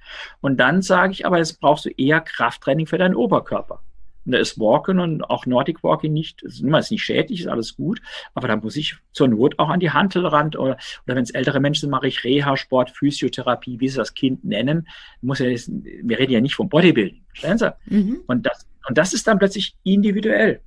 Und 0.41 0.59
dann 0.59 0.83
sage 0.83 1.13
ich 1.13 1.27
aber, 1.27 1.39
jetzt 1.39 1.61
brauchst 1.61 1.85
du 1.85 1.91
eher 1.91 2.21
Krafttraining 2.21 2.87
für 2.87 2.99
deinen 2.99 3.15
Oberkörper. 3.15 3.83
Und 4.25 4.33
da 4.33 4.39
ist 4.39 4.59
Walken 4.59 4.99
und 4.99 5.23
auch 5.25 5.47
Nordic 5.47 5.83
Walking 5.83 6.13
nicht, 6.13 6.43
ist 6.43 6.63
nicht 6.63 7.03
schädlich, 7.03 7.41
ist 7.41 7.47
alles 7.47 7.77
gut, 7.77 8.01
aber 8.35 8.49
da 8.49 8.57
muss 8.57 8.77
ich 8.77 8.97
zur 9.13 9.29
Not 9.29 9.59
auch 9.59 9.69
an 9.69 9.81
die 9.81 9.91
Hantelrand 9.91 10.57
oder, 10.57 10.77
oder 11.07 11.17
wenn 11.17 11.23
es 11.23 11.31
ältere 11.31 11.61
Menschen 11.61 11.83
sind, 11.83 11.91
mache 11.91 12.09
ich 12.09 12.23
Reha-Sport, 12.23 12.91
Physiotherapie, 12.91 13.81
wie 13.81 13.89
sie 13.89 13.97
das 13.97 14.15
Kind 14.15 14.45
nennen. 14.45 14.89
Muss 15.23 15.39
ja, 15.39 15.47
wir 15.47 16.19
reden 16.19 16.33
ja 16.33 16.41
nicht 16.41 16.55
vom 16.55 16.69
Bodybuilding, 16.69 17.25
verstehen 17.29 17.59
Sie? 17.59 17.73
Mhm. 17.87 18.21
Und, 18.27 18.47
das, 18.47 18.67
und 18.89 18.99
das 18.99 19.15
ist 19.15 19.27
dann 19.27 19.39
plötzlich 19.39 19.75
individuell. 19.85 20.61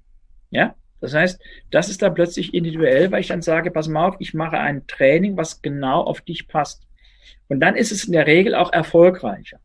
Ja, 0.49 0.75
das 0.99 1.13
heißt, 1.13 1.41
das 1.69 1.89
ist 1.89 2.01
dann 2.01 2.13
plötzlich 2.13 2.53
individuell, 2.53 3.11
weil 3.11 3.21
ich 3.21 3.27
dann 3.27 3.41
sage, 3.41 3.71
pass 3.71 3.87
mal 3.87 4.07
auf, 4.07 4.15
ich 4.19 4.33
mache 4.33 4.57
ein 4.57 4.87
Training, 4.87 5.35
was 5.35 5.61
genau 5.61 6.01
auf 6.01 6.21
dich 6.21 6.47
passt. 6.47 6.87
Und 7.49 7.59
dann 7.59 7.75
ist 7.75 7.91
es 7.91 8.05
in 8.05 8.13
der 8.13 8.25
Regel 8.25 8.55
auch 8.55 8.71
erfolgreicher. 8.71 9.59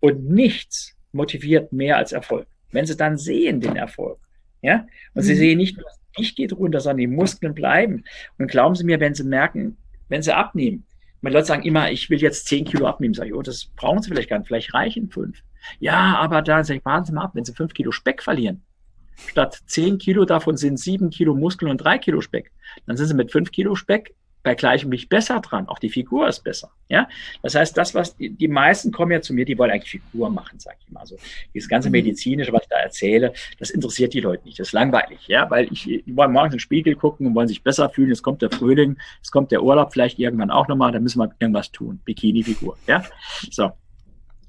Und 0.00 0.28
nichts 0.28 0.94
motiviert 1.12 1.72
mehr 1.72 1.96
als 1.96 2.12
Erfolg. 2.12 2.46
Wenn 2.70 2.86
sie 2.86 2.96
dann 2.96 3.16
sehen 3.16 3.60
den 3.60 3.76
Erfolg, 3.76 4.18
ja, 4.62 4.86
und 5.14 5.22
mhm. 5.22 5.26
sie 5.26 5.34
sehen 5.34 5.58
nicht 5.58 5.76
nur, 5.76 5.86
Gewicht 6.18 6.36
geht 6.36 6.52
runter, 6.52 6.80
sondern 6.80 6.98
die 6.98 7.06
Muskeln 7.06 7.54
bleiben. 7.54 8.04
Und 8.38 8.50
glauben 8.50 8.74
Sie 8.74 8.84
mir, 8.84 9.00
wenn 9.00 9.14
sie 9.14 9.24
merken, 9.24 9.76
wenn 10.08 10.22
sie 10.22 10.34
abnehmen, 10.34 10.84
meine 11.20 11.34
Leute 11.34 11.46
sagen 11.46 11.64
immer, 11.64 11.90
ich 11.90 12.10
will 12.10 12.20
jetzt 12.20 12.46
zehn 12.46 12.64
Kilo 12.64 12.86
abnehmen. 12.86 13.14
Sag 13.14 13.26
ich, 13.26 13.34
oh, 13.34 13.42
das 13.42 13.66
brauchen 13.76 14.02
Sie 14.02 14.08
vielleicht 14.08 14.30
gar 14.30 14.38
nicht, 14.38 14.48
vielleicht 14.48 14.72
reichen 14.72 15.10
fünf. 15.10 15.42
Ja, 15.80 16.16
aber 16.16 16.42
da 16.42 16.62
sag 16.62 16.76
ich, 16.76 16.84
warten 16.84 17.06
Sie 17.06 17.12
mal 17.12 17.24
ab, 17.24 17.32
wenn 17.34 17.44
Sie 17.44 17.54
fünf 17.54 17.74
Kilo 17.74 17.90
Speck 17.90 18.22
verlieren, 18.22 18.62
statt 19.16 19.58
zehn 19.66 19.98
Kilo 19.98 20.24
davon 20.24 20.56
sind 20.56 20.78
sieben 20.78 21.10
Kilo 21.10 21.34
Muskeln 21.34 21.70
und 21.70 21.78
drei 21.78 21.98
Kilo 21.98 22.20
Speck, 22.20 22.52
dann 22.86 22.96
sind 22.96 23.08
Sie 23.08 23.14
mit 23.14 23.32
fünf 23.32 23.50
Kilo 23.50 23.74
Speck 23.74 24.14
bei 24.42 24.54
gleichem 24.54 24.90
Gewicht 24.90 25.08
besser 25.08 25.40
dran. 25.40 25.68
Auch 25.68 25.78
die 25.78 25.90
Figur 25.90 26.28
ist 26.28 26.44
besser. 26.44 26.70
Ja, 26.88 27.08
das 27.42 27.54
heißt, 27.54 27.76
das, 27.76 27.94
was 27.94 28.16
die, 28.16 28.30
die 28.30 28.48
meisten 28.48 28.92
kommen 28.92 29.12
ja 29.12 29.20
zu 29.20 29.34
mir, 29.34 29.44
die 29.44 29.58
wollen 29.58 29.70
eigentlich 29.70 29.90
Figur 29.90 30.30
machen, 30.30 30.58
sag 30.58 30.76
ich 30.80 30.90
mal. 30.90 31.00
Also 31.00 31.16
dieses 31.54 31.68
ganze 31.68 31.88
mhm. 31.88 31.92
medizinische, 31.92 32.52
was 32.52 32.62
ich 32.62 32.68
da 32.68 32.76
erzähle, 32.76 33.32
das 33.58 33.70
interessiert 33.70 34.14
die 34.14 34.20
Leute 34.20 34.44
nicht. 34.44 34.58
Das 34.58 34.68
ist 34.68 34.72
langweilig, 34.72 35.26
ja, 35.28 35.50
weil 35.50 35.70
ich, 35.72 35.84
die 35.84 36.16
wollen 36.16 36.32
morgens 36.32 36.54
in 36.54 36.56
den 36.56 36.60
Spiegel 36.60 36.94
gucken 36.94 37.26
und 37.26 37.34
wollen 37.34 37.48
sich 37.48 37.62
besser 37.62 37.90
fühlen. 37.90 38.10
Es 38.10 38.22
kommt 38.22 38.42
der 38.42 38.50
Frühling, 38.50 38.96
es 39.22 39.30
kommt 39.30 39.50
der 39.52 39.62
Urlaub 39.62 39.92
vielleicht 39.92 40.18
irgendwann 40.18 40.50
auch 40.50 40.68
nochmal, 40.68 40.92
da 40.92 41.00
müssen 41.00 41.18
wir 41.18 41.30
irgendwas 41.38 41.70
tun. 41.72 42.00
Bikini-Figur, 42.04 42.76
ja. 42.86 43.04
So 43.50 43.72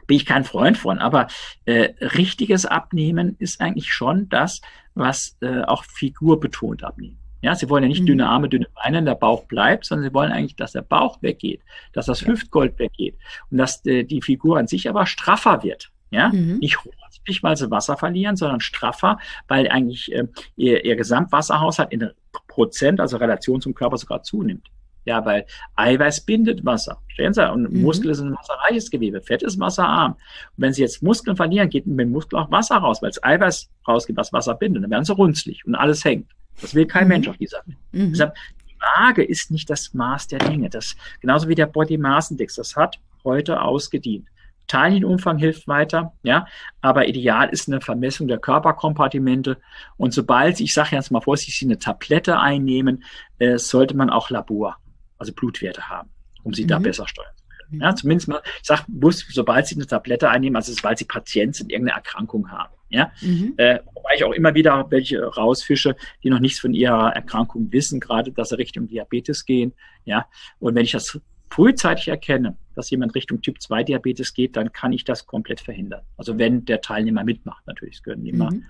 bin 0.10 0.18
ich 0.18 0.26
kein 0.26 0.44
Freund 0.44 0.78
von. 0.78 0.98
Aber 0.98 1.28
äh, 1.66 1.94
richtiges 2.02 2.66
Abnehmen 2.66 3.36
ist 3.38 3.62
eigentlich 3.62 3.94
schon 3.94 4.28
das, 4.28 4.60
was 4.96 5.38
äh, 5.42 5.62
auch 5.62 5.84
Figur 5.84 6.40
betont 6.40 6.84
abnehmen. 6.84 7.20
Ja, 7.42 7.56
sie 7.56 7.70
wollen 7.70 7.84
ja 7.84 7.90
nicht 7.90 8.02
mhm. 8.02 8.08
dünne 8.08 8.28
Arme, 8.28 8.50
dünne 8.50 8.68
Beine, 8.76 9.04
der 9.04 9.16
Bauch 9.16 9.46
bleibt, 9.46 9.86
sondern 9.86 10.10
sie 10.10 10.14
wollen 10.14 10.32
eigentlich, 10.32 10.56
dass 10.56 10.74
der 10.74 10.82
Bauch 10.82 11.22
weggeht, 11.22 11.62
dass 11.94 12.08
das 12.08 12.26
Hüftgold 12.26 12.78
weggeht 12.80 13.16
und 13.50 13.58
dass 13.58 13.86
äh, 13.86 14.04
die 14.04 14.22
Figur 14.22 14.58
an 14.58 14.68
sich 14.68 14.90
aber 14.90 15.06
straffer 15.06 15.64
wird. 15.64 15.92
Ja, 16.12 16.30
mhm. 16.30 16.58
nicht 16.58 16.84
ruhig, 16.84 17.44
weil 17.44 17.56
sie 17.56 17.70
Wasser 17.70 17.96
verlieren, 17.96 18.36
sondern 18.36 18.62
straffer, 18.62 19.20
weil 19.48 19.68
eigentlich 19.70 20.12
äh, 20.12 20.26
ihr, 20.56 20.84
ihr 20.84 20.96
Gesamtwasserhaushalt 20.96 21.92
in 21.92 22.10
Prozent, 22.48 23.00
also 23.00 23.18
Relation 23.18 23.62
zum 23.62 23.76
Körper 23.76 23.98
sogar 23.98 24.24
zunimmt. 24.24 24.68
Ja, 25.06 25.24
weil 25.26 25.46
Eiweiß 25.76 26.26
bindet 26.26 26.66
Wasser. 26.66 27.02
Stellen 27.08 27.34
Sie, 27.34 27.52
und 27.52 27.72
mhm. 27.72 27.82
Muskel 27.82 28.12
ist 28.12 28.20
ein 28.20 28.36
wasserreiches 28.36 28.90
Gewebe, 28.90 29.22
Fett 29.22 29.44
ist 29.44 29.60
wasserarm. 29.60 30.14
Und 30.14 30.20
wenn 30.58 30.74
Sie 30.74 30.82
jetzt 30.82 31.02
Muskeln 31.02 31.38
verlieren, 31.38 31.70
geht 31.70 31.88
mit 31.88 32.00
dem 32.00 32.12
Muskel 32.12 32.40
auch 32.40 32.52
Wasser 32.52 32.78
raus, 32.78 33.02
weil 33.02 33.12
es 33.12 33.24
Eiweiß 33.24 33.70
rausgeht, 33.88 34.18
was 34.18 34.34
Wasser 34.34 34.56
bindet. 34.56 34.84
Dann 34.84 34.92
werden 34.92 35.06
sie 35.06 35.14
runzlig 35.14 35.66
und 35.66 35.76
alles 35.76 36.04
hängt. 36.04 36.30
Das 36.62 36.76
will 36.76 36.86
kein 36.86 37.04
mhm. 37.04 37.10
Mensch 37.10 37.28
auf 37.28 37.38
dieser 37.38 37.62
Welt. 37.66 37.78
Mhm. 37.92 38.12
Deshalb, 38.12 38.36
die 38.68 38.76
Waage 38.80 39.24
ist 39.24 39.52
nicht 39.52 39.70
das 39.70 39.94
Maß 39.94 40.28
der 40.28 40.40
Dinge. 40.40 40.70
Das, 40.70 40.96
genauso 41.22 41.48
wie 41.48 41.56
der 41.56 41.68
Body 41.68 41.98
Mass 41.98 42.32
Index, 42.32 42.56
das 42.56 42.76
hat 42.76 43.00
heute 43.24 43.62
ausgedient. 43.62 44.28
Teilchenumfang 44.70 45.40
hilft 45.40 45.68
weiter, 45.68 46.14
ja, 46.22 46.46
aber 46.82 47.08
ideal 47.08 47.50
ist 47.50 47.68
eine 47.68 47.82
Vermessung 47.82 48.28
der 48.28 48.38
Körperkompartimente. 48.38 49.58
Und 49.98 50.14
sobald 50.14 50.60
ich 50.60 50.74
sage 50.74 50.96
jetzt 50.96 51.12
mal 51.12 51.22
vorsichtig, 51.22 51.58
Sie 51.60 51.66
eine 51.66 51.80
Tablette 51.80 52.40
einnehmen, 52.40 53.04
äh, 53.40 53.58
sollte 53.58 53.98
man 53.98 54.12
auch 54.12 54.30
Labor, 54.30 54.78
also 55.18 55.34
Blutwerte 55.34 55.90
haben, 55.90 56.10
um 56.44 56.54
sie 56.54 56.64
mhm. 56.64 56.68
da 56.68 56.80
besser 56.80 57.08
steuern 57.08 57.34
zu 57.36 57.46
können. 57.48 57.82
Ja, 57.82 57.96
zumindest 57.96 58.28
mal, 58.28 58.42
ich 58.62 58.68
sage, 58.68 58.84
muss, 58.88 59.26
sobald 59.30 59.66
Sie 59.66 59.76
eine 59.76 59.88
Tablette 59.88 60.30
einnehmen, 60.30 60.56
also 60.56 60.72
sobald 60.72 61.00
Sie 61.00 61.06
Patient 61.06 61.56
sind, 61.56 61.72
irgendeine 61.72 61.98
Erkrankung 61.98 62.52
haben. 62.52 62.74
Ja, 62.90 63.12
mhm. 63.22 63.54
äh, 63.58 63.80
wobei 63.94 64.16
ich 64.16 64.24
auch 64.24 64.34
immer 64.34 64.56
wieder 64.56 64.90
welche 64.90 65.24
rausfische, 65.24 65.96
die 66.24 66.30
noch 66.30 66.40
nichts 66.40 66.60
von 66.60 66.74
ihrer 66.74 67.14
Erkrankung 67.14 67.72
wissen, 67.72 68.00
gerade 68.00 68.32
dass 68.32 68.50
sie 68.50 68.58
Richtung 68.58 68.88
Diabetes 68.88 69.46
gehen. 69.46 69.74
Ja, 70.06 70.26
und 70.60 70.76
wenn 70.76 70.84
ich 70.84 70.92
das 70.92 71.20
frühzeitig 71.50 72.08
erkenne, 72.08 72.58
dass 72.76 72.90
jemand 72.90 73.16
Richtung 73.16 73.42
Typ 73.42 73.62
2 73.62 73.84
Diabetes 73.84 74.34
geht, 74.34 74.56
dann 74.56 74.72
kann 74.72 74.94
ich 74.94 75.04
das 75.04 75.26
komplett 75.26 75.60
verhindern. 75.60 76.02
Also 76.18 76.38
wenn 76.38 76.66
der 76.66 76.82
Teilnehmer 76.82 77.24
mitmacht, 77.24 77.66
natürlich. 77.68 77.96
Es 77.96 78.04
gehören 78.04 78.26
immer, 78.26 78.52
mhm. 78.52 78.66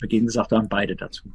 wie 0.00 0.20
gesagt 0.20 0.52
haben, 0.52 0.68
beide 0.68 0.96
dazu. 0.96 1.32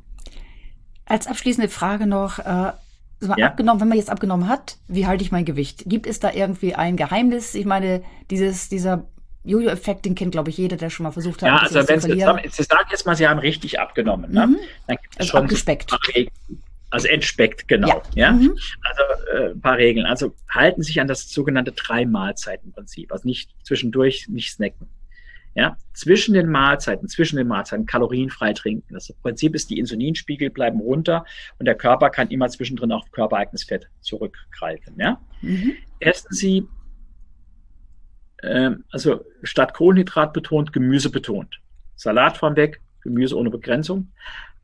Als 1.06 1.28
abschließende 1.28 1.70
Frage 1.70 2.08
noch, 2.08 2.40
äh, 2.40 2.44
ja. 2.44 3.48
abgenommen, 3.48 3.82
wenn 3.82 3.88
man 3.88 3.98
jetzt 3.98 4.10
abgenommen 4.10 4.48
hat, 4.48 4.78
wie 4.88 5.08
halte 5.08 5.24
ich 5.24 5.32
mein 5.32 5.46
Gewicht? 5.46 5.84
Gibt 5.86 6.08
es 6.08 6.20
da 6.20 6.32
irgendwie 6.32 6.76
ein 6.76 6.98
Geheimnis? 6.98 7.56
Ich 7.56 7.66
meine, 7.66 8.04
dieses, 8.30 8.70
dieser 8.70 9.08
Jojo-Effekt, 9.44 10.06
den 10.06 10.16
kennt, 10.16 10.32
glaube 10.32 10.50
ich, 10.50 10.58
jeder, 10.58 10.78
der 10.78 10.90
schon 10.90 11.04
mal 11.04 11.12
versucht 11.12 11.42
hat. 11.42 11.48
Ja, 11.48 11.58
also 11.58 11.88
wenn 11.88 12.00
Sie, 12.00 12.12
Sie 12.12 12.64
sagen 12.64 12.88
jetzt 12.92 13.06
mal, 13.06 13.16
Sie 13.16 13.28
haben 13.28 13.40
richtig 13.40 13.80
abgenommen. 13.80 14.32
Ne? 14.32 14.48
Mhm. 14.48 14.58
Dann 14.88 14.98
gibt 14.98 15.14
es 15.14 15.20
also 15.20 15.32
schon 15.32 15.44
abgespeckt. 15.44 15.92
also 16.92 17.08
entspeckt, 17.08 17.68
genau. 17.68 17.88
Ja. 18.14 18.28
ja? 18.28 18.32
Mhm. 18.34 18.56
Also 18.84 19.02
äh, 19.36 19.52
ein 19.52 19.62
paar 19.62 19.78
Regeln. 19.78 20.06
Also 20.06 20.36
halten 20.50 20.84
sich 20.84 21.02
an 21.02 21.08
das 21.08 21.30
sogenannte 21.30 21.72
Drei-Mahlzeiten-Prinzip. 21.72 23.12
Also 23.12 23.28
nicht 23.28 23.52
zwischendurch, 23.64 24.28
nicht 24.30 24.52
snacken. 24.52 24.88
Ja, 25.54 25.76
zwischen 25.94 26.34
den 26.34 26.50
Mahlzeiten, 26.50 27.10
zwischen 27.10 27.36
den 27.36 27.48
Mahlzeiten 27.48 27.86
kalorienfrei 27.86 28.54
trinken. 28.54 28.94
Das 28.94 29.12
Prinzip 29.22 29.54
ist, 29.54 29.70
die 29.70 29.80
Insulinspiegel 29.80 30.50
bleiben 30.50 30.80
runter 30.80 31.26
und 31.60 31.66
der 31.66 31.76
Körper 31.76 32.10
kann 32.10 32.30
immer 32.30 32.48
zwischendrin 32.48 32.94
auf 32.94 33.12
körpereigenes 33.12 33.66
Fett 33.66 33.90
zurückgreifen. 34.00 34.96
Ja? 34.98 35.20
Mhm. 35.42 35.74
Essen 36.00 36.34
Sie 36.34 36.68
ähm, 38.44 38.84
also 38.92 39.26
statt 39.44 39.74
Kohlenhydrat 39.74 40.34
betont, 40.34 40.74
Gemüse 40.74 41.10
betont. 41.10 41.60
Salat 41.96 42.38
von 42.38 42.56
weg, 42.56 42.82
Gemüse 43.02 43.38
ohne 43.38 43.50
Begrenzung. 43.50 44.12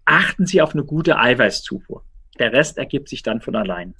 Achten 0.06 0.46
Sie 0.46 0.62
auf 0.62 0.74
eine 0.74 0.84
gute 0.84 1.18
Eiweißzufuhr. 1.18 2.04
Der 2.40 2.54
Rest 2.54 2.78
ergibt 2.78 3.10
sich 3.10 3.24
dann 3.24 3.42
von 3.42 3.56
allein. 3.56 3.96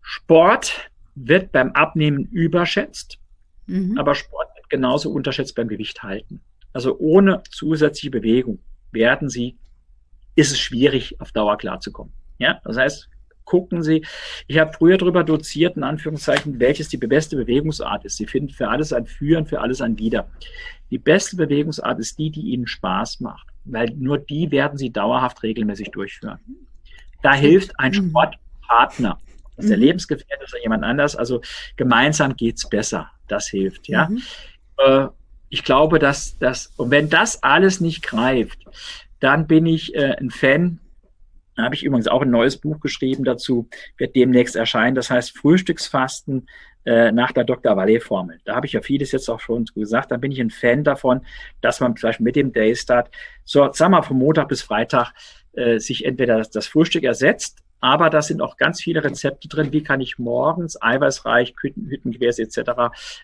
Sport 0.00 0.90
wird 1.14 1.52
beim 1.52 1.72
Abnehmen 1.72 2.26
überschätzt, 2.26 3.18
mhm. 3.66 3.98
aber 3.98 4.14
Sport 4.14 4.48
wird 4.56 4.68
genauso 4.68 5.10
unterschätzt 5.10 5.54
beim 5.54 5.68
Gewicht 5.68 6.02
halten. 6.02 6.40
Also 6.72 6.98
ohne 6.98 7.42
zusätzliche 7.50 8.10
Bewegung 8.10 8.58
werden 8.92 9.28
Sie 9.28 9.56
ist 10.36 10.50
es 10.50 10.58
schwierig, 10.58 11.20
auf 11.20 11.32
Dauer 11.32 11.56
klarzukommen. 11.56 12.12
Ja, 12.38 12.60
das 12.64 12.76
heißt, 12.76 13.08
gucken 13.44 13.82
Sie, 13.82 14.04
ich 14.46 14.58
habe 14.58 14.72
früher 14.72 14.98
darüber 14.98 15.24
doziert, 15.24 15.76
in 15.76 15.82
Anführungszeichen, 15.82 16.58
welches 16.60 16.88
die 16.88 16.96
beste 16.96 17.36
Bewegungsart 17.36 18.04
ist. 18.04 18.16
Sie 18.16 18.26
finden 18.26 18.50
für 18.50 18.68
alles 18.68 18.92
ein 18.92 19.06
Führen, 19.06 19.46
für 19.46 19.60
alles 19.60 19.80
ein 19.80 19.98
Wider. 19.98 20.30
Die 20.90 20.98
beste 20.98 21.36
Bewegungsart 21.36 21.98
ist 21.98 22.18
die, 22.18 22.30
die 22.30 22.52
Ihnen 22.52 22.66
Spaß 22.66 23.20
macht, 23.20 23.46
weil 23.64 23.90
nur 23.96 24.18
die 24.18 24.50
werden 24.50 24.78
Sie 24.78 24.90
dauerhaft 24.90 25.42
regelmäßig 25.42 25.90
durchführen. 25.90 26.38
Da 27.22 27.34
hilft 27.34 27.78
ein 27.78 27.92
mhm. 27.92 28.10
Sportpartner, 28.10 29.18
dass 29.56 29.66
der 29.66 29.76
mhm. 29.76 29.82
Lebensgefährte 29.84 30.44
oder 30.48 30.62
jemand 30.62 30.84
anders, 30.84 31.16
also 31.16 31.40
gemeinsam 31.76 32.36
geht's 32.36 32.68
besser. 32.68 33.10
Das 33.28 33.48
hilft, 33.48 33.88
ja. 33.88 34.08
Mhm. 34.08 34.22
Äh, 34.78 35.06
ich 35.48 35.64
glaube, 35.64 35.98
dass 35.98 36.38
das, 36.38 36.72
und 36.76 36.90
wenn 36.90 37.08
das 37.08 37.42
alles 37.42 37.80
nicht 37.80 38.02
greift, 38.02 38.58
dann 39.20 39.46
bin 39.46 39.66
ich 39.66 39.94
äh, 39.94 40.16
ein 40.18 40.30
Fan 40.30 40.80
da 41.56 41.64
habe 41.64 41.74
ich 41.74 41.84
übrigens 41.84 42.08
auch 42.08 42.22
ein 42.22 42.30
neues 42.30 42.56
Buch 42.56 42.80
geschrieben 42.80 43.24
dazu, 43.24 43.68
wird 43.96 44.16
demnächst 44.16 44.56
erscheinen. 44.56 44.94
Das 44.94 45.10
heißt 45.10 45.36
Frühstücksfasten 45.36 46.46
äh, 46.84 47.12
nach 47.12 47.32
der 47.32 47.44
Dr. 47.44 47.76
Valley-Formel. 47.76 48.40
Da 48.44 48.56
habe 48.56 48.66
ich 48.66 48.72
ja 48.72 48.82
vieles 48.82 49.12
jetzt 49.12 49.28
auch 49.28 49.40
schon 49.40 49.64
gesagt. 49.74 50.10
Da 50.10 50.16
bin 50.16 50.32
ich 50.32 50.40
ein 50.40 50.50
Fan 50.50 50.84
davon, 50.84 51.22
dass 51.60 51.80
man 51.80 51.94
Beispiel 51.94 52.24
mit 52.24 52.36
dem 52.36 52.52
Daystart, 52.52 53.10
so 53.44 53.72
sagen 53.72 53.92
wir 53.92 54.02
von 54.02 54.18
Montag 54.18 54.48
bis 54.48 54.62
Freitag, 54.62 55.12
äh, 55.52 55.78
sich 55.78 56.04
entweder 56.04 56.38
das, 56.38 56.50
das 56.50 56.66
Frühstück 56.66 57.04
ersetzt, 57.04 57.60
aber 57.80 58.08
da 58.08 58.22
sind 58.22 58.40
auch 58.40 58.56
ganz 58.56 58.80
viele 58.80 59.04
Rezepte 59.04 59.46
drin. 59.46 59.72
Wie 59.72 59.82
kann 59.82 60.00
ich 60.00 60.18
morgens 60.18 60.80
eiweißreich, 60.80 61.54
Hütten, 61.60 61.90
Hüttengewäße 61.90 62.42
etc. 62.42 62.58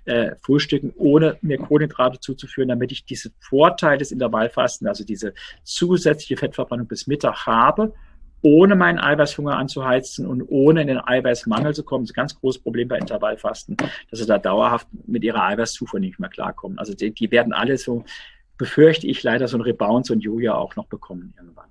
Äh, 0.04 0.32
frühstücken, 0.42 0.92
ohne 0.96 1.38
mir 1.40 1.56
Kohlenhydrate 1.56 2.20
zuzuführen, 2.20 2.68
damit 2.68 2.92
ich 2.92 3.06
diese 3.06 3.30
Vorteile 3.40 3.98
des 3.98 4.12
Intervallfasten, 4.12 4.86
also 4.86 5.02
diese 5.02 5.32
zusätzliche 5.64 6.36
Fettverbrennung 6.36 6.86
bis 6.86 7.06
Mittag 7.06 7.46
habe 7.46 7.94
ohne 8.42 8.74
meinen 8.74 8.98
Eiweißhunger 8.98 9.56
anzuheizen 9.56 10.26
und 10.26 10.42
ohne 10.48 10.82
in 10.82 10.88
den 10.88 10.98
Eiweißmangel 10.98 11.74
zu 11.74 11.84
kommen. 11.84 12.04
Das 12.04 12.10
ist 12.10 12.14
ein 12.14 12.22
ganz 12.22 12.40
großes 12.40 12.62
Problem 12.62 12.88
bei 12.88 12.98
Intervallfasten, 12.98 13.76
dass 14.10 14.18
sie 14.18 14.26
da 14.26 14.38
dauerhaft 14.38 14.88
mit 15.06 15.24
ihrer 15.24 15.42
Eiweißzufuhr 15.44 16.00
nicht 16.00 16.18
mehr 16.18 16.30
klarkommen. 16.30 16.78
Also 16.78 16.94
die, 16.94 17.12
die 17.12 17.30
werden 17.30 17.52
alle 17.52 17.76
so, 17.76 18.04
befürchte 18.56 19.06
ich 19.06 19.22
leider, 19.22 19.48
so 19.48 19.56
ein 19.56 19.62
Rebound, 19.62 20.06
so 20.06 20.14
ein 20.14 20.20
Jojo 20.20 20.52
auch 20.54 20.76
noch 20.76 20.86
bekommen 20.86 21.34
irgendwann. 21.36 21.68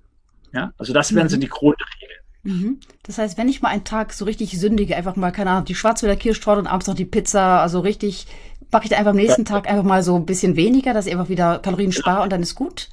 Ja, 0.52 0.72
also 0.78 0.92
das 0.92 1.14
wären 1.14 1.26
mhm. 1.26 1.30
so 1.30 1.36
die 1.36 1.48
Grundregeln. 1.48 2.20
Mhm. 2.42 2.80
Das 3.02 3.18
heißt, 3.18 3.36
wenn 3.38 3.48
ich 3.48 3.62
mal 3.62 3.68
einen 3.68 3.84
Tag 3.84 4.12
so 4.12 4.24
richtig 4.24 4.58
sündige, 4.58 4.96
einfach 4.96 5.16
mal, 5.16 5.30
keine 5.30 5.50
Ahnung, 5.50 5.64
die 5.66 5.74
Schwarzwälder 5.74 6.16
Kirschtorte 6.16 6.60
und 6.60 6.66
abends 6.66 6.86
noch 6.86 6.94
die 6.94 7.04
Pizza, 7.04 7.60
also 7.60 7.80
richtig, 7.80 8.26
mache 8.72 8.84
ich 8.84 8.90
da 8.90 8.96
einfach 8.96 9.10
am 9.10 9.16
nächsten 9.16 9.44
Tag 9.44 9.68
einfach 9.68 9.84
mal 9.84 10.02
so 10.02 10.16
ein 10.16 10.26
bisschen 10.26 10.56
weniger, 10.56 10.94
dass 10.94 11.06
ich 11.06 11.12
einfach 11.12 11.28
wieder 11.28 11.58
Kalorien 11.58 11.92
spare 11.92 12.22
und 12.22 12.32
dann 12.32 12.42
ist 12.42 12.54
gut? 12.54 12.88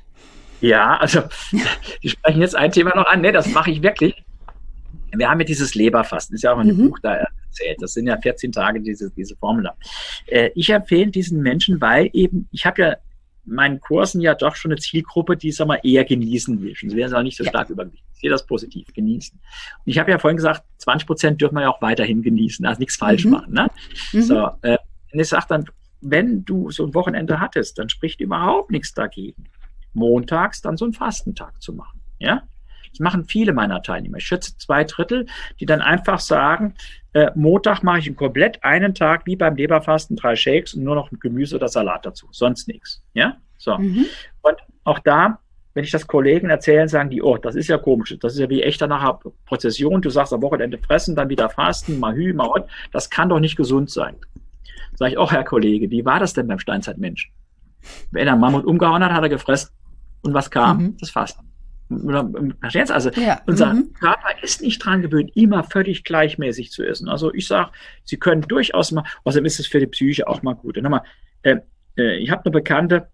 Ja, 0.61 0.97
also 0.97 1.21
die 2.03 2.09
sprechen 2.09 2.41
jetzt 2.41 2.55
ein 2.55 2.71
Thema 2.71 2.95
noch 2.95 3.05
an. 3.05 3.21
Ne, 3.21 3.31
das 3.31 3.47
mache 3.49 3.71
ich 3.71 3.81
wirklich. 3.81 4.15
Wir 5.15 5.29
haben 5.29 5.39
ja 5.39 5.45
dieses 5.45 5.75
Leberfasten, 5.75 6.35
ist 6.35 6.43
ja 6.43 6.53
auch 6.53 6.59
in 6.59 6.67
dem 6.67 6.77
mhm. 6.77 6.89
Buch 6.89 6.99
da 7.01 7.13
erzählt. 7.13 7.77
Das 7.81 7.93
sind 7.93 8.07
ja 8.07 8.17
14 8.17 8.51
Tage, 8.51 8.81
diese, 8.81 9.09
diese 9.11 9.35
Formel 9.35 9.63
da. 9.63 9.75
Äh, 10.27 10.51
ich 10.55 10.69
empfehle 10.69 11.11
diesen 11.11 11.41
Menschen, 11.41 11.79
weil 11.79 12.09
eben, 12.13 12.47
ich 12.51 12.65
habe 12.65 12.81
ja 12.81 12.95
meinen 13.45 13.79
Kursen 13.79 14.19
ja 14.19 14.35
doch 14.35 14.55
schon 14.55 14.71
eine 14.71 14.79
Zielgruppe, 14.79 15.37
die, 15.37 15.51
sag 15.51 15.67
mal, 15.67 15.79
eher 15.81 16.03
genießen 16.03 16.61
will. 16.61 16.75
Sie 16.75 16.95
werden 16.95 17.13
auch 17.13 17.23
nicht 17.23 17.37
so 17.37 17.45
ja. 17.45 17.49
stark 17.49 17.69
übergewichtig. 17.69 18.05
Ich 18.15 18.21
sehe 18.21 18.29
das 18.29 18.45
positiv, 18.45 18.93
genießen. 18.93 19.39
Und 19.39 19.89
ich 19.89 19.97
habe 19.97 20.11
ja 20.11 20.19
vorhin 20.19 20.35
gesagt, 20.35 20.63
20 20.79 21.07
Prozent 21.07 21.41
dürfen 21.41 21.55
wir 21.55 21.61
ja 21.61 21.69
auch 21.69 21.81
weiterhin 21.81 22.21
genießen, 22.21 22.65
also 22.65 22.79
nichts 22.79 22.97
falsch 22.97 23.23
mhm. 23.23 23.31
machen. 23.31 23.53
Ne? 23.53 23.67
Mhm. 24.11 24.21
So, 24.21 24.49
äh, 24.63 24.77
und 25.13 25.19
ich 25.19 25.27
sage 25.29 25.45
dann, 25.47 25.65
wenn 26.01 26.43
du 26.43 26.69
so 26.69 26.85
ein 26.85 26.93
Wochenende 26.93 27.39
hattest, 27.39 27.79
dann 27.79 27.89
spricht 27.89 28.19
überhaupt 28.19 28.69
nichts 28.71 28.93
dagegen 28.93 29.45
montags 29.97 30.61
dann 30.61 30.77
so 30.77 30.85
einen 30.85 30.93
Fastentag 30.93 31.61
zu 31.61 31.73
machen. 31.73 31.99
Ja, 32.19 32.43
das 32.91 32.99
machen 32.99 33.25
viele 33.25 33.53
meiner 33.53 33.81
Teilnehmer. 33.81 34.17
Ich 34.17 34.25
schätze 34.25 34.57
zwei 34.57 34.83
Drittel, 34.83 35.27
die 35.59 35.65
dann 35.65 35.81
einfach 35.81 36.19
sagen, 36.19 36.73
äh, 37.13 37.31
Montag 37.35 37.83
mache 37.83 37.99
ich 37.99 38.07
einen 38.07 38.15
komplett 38.15 38.63
einen 38.63 38.95
Tag 38.95 39.25
wie 39.25 39.35
beim 39.35 39.55
Leberfasten, 39.55 40.15
drei 40.15 40.35
Shakes 40.35 40.73
und 40.73 40.83
nur 40.83 40.95
noch 40.95 41.11
ein 41.11 41.19
Gemüse 41.19 41.55
oder 41.55 41.67
Salat 41.67 42.05
dazu, 42.05 42.27
sonst 42.31 42.67
nichts. 42.67 43.03
Ja, 43.13 43.37
so. 43.57 43.77
Mhm. 43.77 44.05
Und 44.41 44.57
auch 44.83 44.99
da, 44.99 45.39
wenn 45.73 45.83
ich 45.83 45.91
das 45.91 46.07
Kollegen 46.07 46.49
erzähle, 46.49 46.87
sagen 46.87 47.09
die, 47.09 47.21
oh, 47.21 47.37
das 47.37 47.55
ist 47.55 47.67
ja 47.67 47.77
komisch, 47.77 48.15
das 48.19 48.33
ist 48.33 48.39
ja 48.39 48.49
wie 48.49 48.63
echter 48.63 48.87
nachher 48.87 49.19
Prozession. 49.45 50.01
Du 50.01 50.09
sagst 50.09 50.33
am 50.33 50.41
Wochenende 50.41 50.77
fressen, 50.77 51.15
dann 51.15 51.29
wieder 51.29 51.49
fasten, 51.49 51.99
mal 51.99 52.15
hü, 52.15 52.33
mal 52.33 52.47
hot. 52.47 52.69
Das 52.91 53.09
kann 53.09 53.29
doch 53.29 53.39
nicht 53.39 53.57
gesund 53.57 53.91
sein. 53.91 54.15
Sag 54.95 55.11
ich, 55.11 55.19
oh, 55.19 55.29
Herr 55.29 55.43
Kollege, 55.43 55.91
wie 55.91 56.03
war 56.05 56.19
das 56.19 56.33
denn 56.33 56.47
beim 56.47 56.57
Steinzeitmensch? 56.57 57.31
Wenn 58.09 58.27
er 58.27 58.35
Mammut 58.35 58.65
umgehauen 58.65 59.03
hat, 59.03 59.11
hat 59.11 59.21
er 59.21 59.29
gefressen. 59.29 59.69
Und 60.27 60.33
was 60.33 60.51
kam? 60.51 60.77
Mhm. 60.77 60.97
Das 60.99 61.09
Fasten. 61.09 61.47
Verstehst 62.59 62.91
Also 62.91 63.11
ja. 63.11 63.39
unser 63.45 63.73
mhm. 63.73 63.93
Körper 63.93 64.27
ist 64.41 64.61
nicht 64.61 64.83
dran 64.83 65.01
gewöhnt, 65.01 65.31
immer 65.35 65.63
völlig 65.63 66.03
gleichmäßig 66.03 66.71
zu 66.71 66.83
essen. 66.83 67.07
Also 67.07 67.33
ich 67.33 67.47
sage, 67.47 67.71
Sie 68.03 68.17
können 68.17 68.41
durchaus 68.41 68.91
mal, 68.91 69.05
außerdem 69.23 69.45
ist 69.45 69.59
es 69.61 69.67
für 69.67 69.79
die 69.79 69.87
Psyche 69.87 70.27
auch 70.27 70.41
mal 70.43 70.53
gut. 70.53 70.75
Und 70.75 70.83
nochmal, 70.83 71.03
äh, 71.43 71.57
äh, 71.97 72.17
ich 72.17 72.29
habe 72.29 72.43
eine 72.43 72.51
Bekannte, 72.51 73.07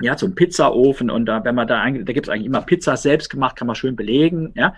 die 0.00 0.08
hat 0.08 0.20
so 0.20 0.26
einen 0.26 0.36
Pizzaofen 0.36 1.10
und 1.10 1.26
da, 1.26 1.44
wenn 1.44 1.56
man 1.56 1.66
da, 1.66 1.84
da 1.84 2.12
gibt 2.12 2.26
es 2.26 2.28
eigentlich 2.28 2.46
immer 2.46 2.62
Pizza 2.62 2.96
selbst 2.96 3.30
gemacht, 3.30 3.56
kann 3.56 3.66
man 3.66 3.74
schön 3.74 3.96
belegen, 3.96 4.52
ja. 4.54 4.74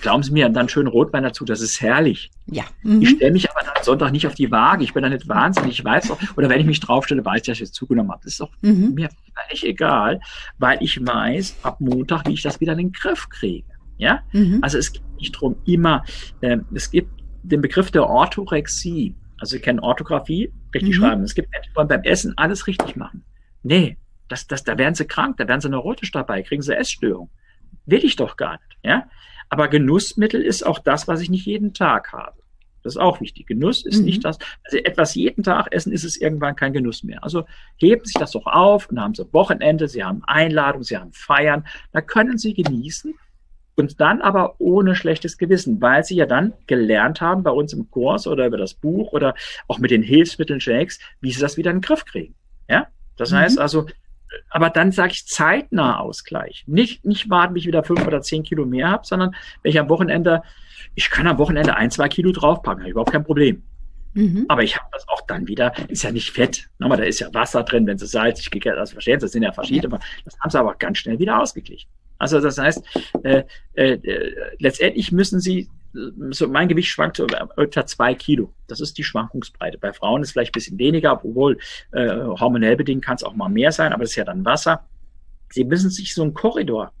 Glauben 0.00 0.22
Sie 0.22 0.32
mir, 0.32 0.48
dann 0.48 0.68
schön 0.68 0.86
Rotwein 0.86 1.22
dazu, 1.22 1.44
das 1.44 1.60
ist 1.60 1.80
herrlich. 1.80 2.30
Ja. 2.46 2.64
Mhm. 2.82 3.02
Ich 3.02 3.10
stelle 3.10 3.32
mich 3.32 3.50
aber 3.50 3.60
dann 3.60 3.82
Sonntag 3.84 4.12
nicht 4.12 4.26
auf 4.26 4.34
die 4.34 4.50
Waage. 4.50 4.84
Ich 4.84 4.94
bin 4.94 5.02
da 5.02 5.08
nicht 5.08 5.28
wahnsinnig. 5.28 5.78
Ich 5.78 5.84
weiß 5.84 6.10
auch, 6.10 6.18
oder 6.36 6.48
wenn 6.48 6.60
ich 6.60 6.66
mich 6.66 6.80
draufstelle, 6.80 7.24
weiß 7.24 7.40
ich, 7.40 7.46
dass 7.46 7.54
ich 7.54 7.60
jetzt 7.60 7.74
zugenommen 7.74 8.10
habe. 8.10 8.20
Das 8.24 8.32
ist 8.32 8.40
doch 8.40 8.50
mhm. 8.62 8.94
mir 8.94 9.08
völlig 9.34 9.66
egal, 9.66 10.20
weil 10.58 10.78
ich 10.82 11.04
weiß 11.04 11.56
ab 11.62 11.80
Montag, 11.80 12.26
wie 12.26 12.34
ich 12.34 12.42
das 12.42 12.60
wieder 12.60 12.72
in 12.72 12.78
den 12.78 12.92
Griff 12.92 13.28
kriege. 13.28 13.66
Ja? 13.98 14.22
Mhm. 14.32 14.58
Also 14.62 14.78
es 14.78 14.92
geht 14.92 15.02
nicht 15.16 15.34
darum, 15.34 15.56
immer, 15.66 16.04
äh, 16.40 16.58
es 16.74 16.90
gibt 16.90 17.10
den 17.42 17.60
Begriff 17.60 17.90
der 17.90 18.06
Orthorexie. 18.06 19.14
Also 19.38 19.56
Sie 19.56 19.60
kennen 19.60 19.80
Orthografie, 19.80 20.52
richtig 20.74 20.96
mhm. 20.96 21.00
schreiben. 21.00 21.22
Es 21.22 21.34
gibt 21.34 21.50
Menschen, 21.50 21.70
die 21.70 21.76
wollen 21.76 21.88
beim 21.88 22.02
Essen 22.02 22.34
alles 22.36 22.66
richtig 22.66 22.96
machen. 22.96 23.24
Nee, 23.62 23.96
das, 24.28 24.46
das, 24.46 24.64
da 24.64 24.78
werden 24.78 24.94
sie 24.94 25.06
krank, 25.06 25.36
da 25.38 25.48
werden 25.48 25.60
sie 25.60 25.68
neurotisch 25.68 26.12
dabei, 26.12 26.42
kriegen 26.42 26.62
sie 26.62 26.76
Essstörung. 26.76 27.30
Will 27.86 28.04
ich 28.04 28.16
doch 28.16 28.36
gar 28.36 28.52
nicht. 28.52 28.78
Ja? 28.82 29.08
Aber 29.50 29.68
Genussmittel 29.68 30.40
ist 30.40 30.64
auch 30.64 30.78
das, 30.78 31.06
was 31.08 31.20
ich 31.20 31.28
nicht 31.28 31.44
jeden 31.44 31.74
Tag 31.74 32.12
habe. 32.12 32.40
Das 32.82 32.94
ist 32.94 33.00
auch 33.00 33.20
wichtig. 33.20 33.46
Genuss 33.46 33.84
ist 33.84 33.98
mhm. 33.98 34.04
nicht 34.06 34.24
das, 34.24 34.38
also 34.64 34.78
etwas 34.78 35.14
jeden 35.14 35.42
Tag 35.42 35.68
essen, 35.70 35.92
ist 35.92 36.04
es 36.04 36.16
irgendwann 36.16 36.56
kein 36.56 36.72
Genuss 36.72 37.02
mehr. 37.02 37.22
Also 37.22 37.44
heben 37.76 38.04
Sie 38.04 38.18
das 38.18 38.30
doch 38.30 38.46
auf 38.46 38.88
und 38.88 38.98
haben 39.00 39.14
Sie 39.14 39.30
Wochenende, 39.32 39.86
Sie 39.86 40.02
haben 40.02 40.22
Einladung, 40.24 40.82
Sie 40.82 40.96
haben 40.96 41.12
Feiern, 41.12 41.66
da 41.92 42.00
können 42.00 42.38
Sie 42.38 42.54
genießen 42.54 43.14
und 43.76 44.00
dann 44.00 44.22
aber 44.22 44.56
ohne 44.58 44.94
schlechtes 44.94 45.36
Gewissen, 45.36 45.80
weil 45.80 46.04
Sie 46.04 46.16
ja 46.16 46.26
dann 46.26 46.54
gelernt 46.66 47.20
haben 47.20 47.42
bei 47.42 47.50
uns 47.50 47.72
im 47.72 47.90
Kurs 47.90 48.26
oder 48.26 48.46
über 48.46 48.56
das 48.56 48.74
Buch 48.74 49.12
oder 49.12 49.34
auch 49.68 49.78
mit 49.78 49.90
den 49.90 50.02
Hilfsmitteln 50.02 50.60
Shakes, 50.60 51.00
wie 51.20 51.32
Sie 51.32 51.40
das 51.40 51.56
wieder 51.56 51.70
in 51.70 51.78
den 51.78 51.82
Griff 51.82 52.04
kriegen. 52.04 52.34
Ja? 52.68 52.88
Das 53.16 53.30
mhm. 53.30 53.36
heißt 53.36 53.58
also, 53.58 53.86
aber 54.50 54.70
dann 54.70 54.92
sage 54.92 55.12
ich 55.12 55.26
zeitnah 55.26 55.98
Ausgleich. 55.98 56.64
Nicht, 56.66 57.04
nicht 57.04 57.30
warten, 57.30 57.54
bis 57.54 57.62
ich 57.62 57.66
wieder 57.66 57.84
fünf 57.84 58.06
oder 58.06 58.22
zehn 58.22 58.42
Kilo 58.42 58.66
mehr 58.66 58.90
habe, 58.90 59.06
sondern 59.06 59.34
wenn 59.62 59.70
ich 59.70 59.80
am 59.80 59.88
Wochenende, 59.88 60.42
ich 60.94 61.10
kann 61.10 61.26
am 61.26 61.38
Wochenende 61.38 61.76
ein, 61.76 61.90
zwei 61.90 62.08
Kilo 62.08 62.32
draufpacken, 62.32 62.82
habe 62.82 62.90
überhaupt 62.90 63.12
kein 63.12 63.24
Problem. 63.24 63.62
Mhm. 64.14 64.46
Aber 64.48 64.62
ich 64.62 64.76
habe 64.76 64.88
das 64.92 65.06
auch 65.08 65.20
dann 65.26 65.46
wieder, 65.46 65.72
ist 65.88 66.02
ja 66.02 66.10
nicht 66.10 66.30
Fett. 66.30 66.68
Nochmal, 66.78 66.98
da 66.98 67.04
ist 67.04 67.20
ja 67.20 67.32
Wasser 67.32 67.62
drin, 67.62 67.86
wenn 67.86 67.96
es 67.96 68.10
salzig 68.10 68.50
gegart 68.50 68.78
also 68.78 68.94
verstehen 68.94 69.20
Sie, 69.20 69.24
das 69.24 69.32
sind 69.32 69.42
ja 69.42 69.52
verschiedene, 69.52 69.94
ja. 69.94 70.00
das 70.24 70.38
haben 70.40 70.50
sie 70.50 70.58
aber 70.58 70.74
ganz 70.74 70.98
schnell 70.98 71.18
wieder 71.18 71.40
ausgeglichen. 71.40 71.88
Also 72.18 72.40
das 72.40 72.58
heißt, 72.58 72.84
äh, 73.22 73.44
äh, 73.74 73.92
äh 73.92 74.34
letztendlich 74.58 75.12
müssen 75.12 75.40
sie 75.40 75.68
so 75.92 76.48
mein 76.48 76.68
Gewicht 76.68 76.88
schwankt 76.88 77.16
so 77.16 77.26
etwa 77.26 77.86
zwei 77.86 78.14
Kilo. 78.14 78.52
Das 78.68 78.80
ist 78.80 78.96
die 78.98 79.04
Schwankungsbreite. 79.04 79.78
Bei 79.78 79.92
Frauen 79.92 80.22
ist 80.22 80.28
es 80.28 80.32
vielleicht 80.32 80.50
ein 80.50 80.58
bisschen 80.58 80.78
weniger, 80.78 81.12
obwohl 81.12 81.58
äh, 81.92 82.08
hormonell 82.16 82.76
bedingt 82.76 83.04
kann 83.04 83.16
es 83.16 83.24
auch 83.24 83.34
mal 83.34 83.48
mehr 83.48 83.72
sein, 83.72 83.92
aber 83.92 84.02
das 84.04 84.10
ist 84.10 84.16
ja 84.16 84.24
dann 84.24 84.44
Wasser. 84.44 84.84
Sie 85.50 85.64
müssen 85.64 85.90
sich 85.90 86.14
so 86.14 86.22
einen 86.22 86.34
Korridor 86.34 86.92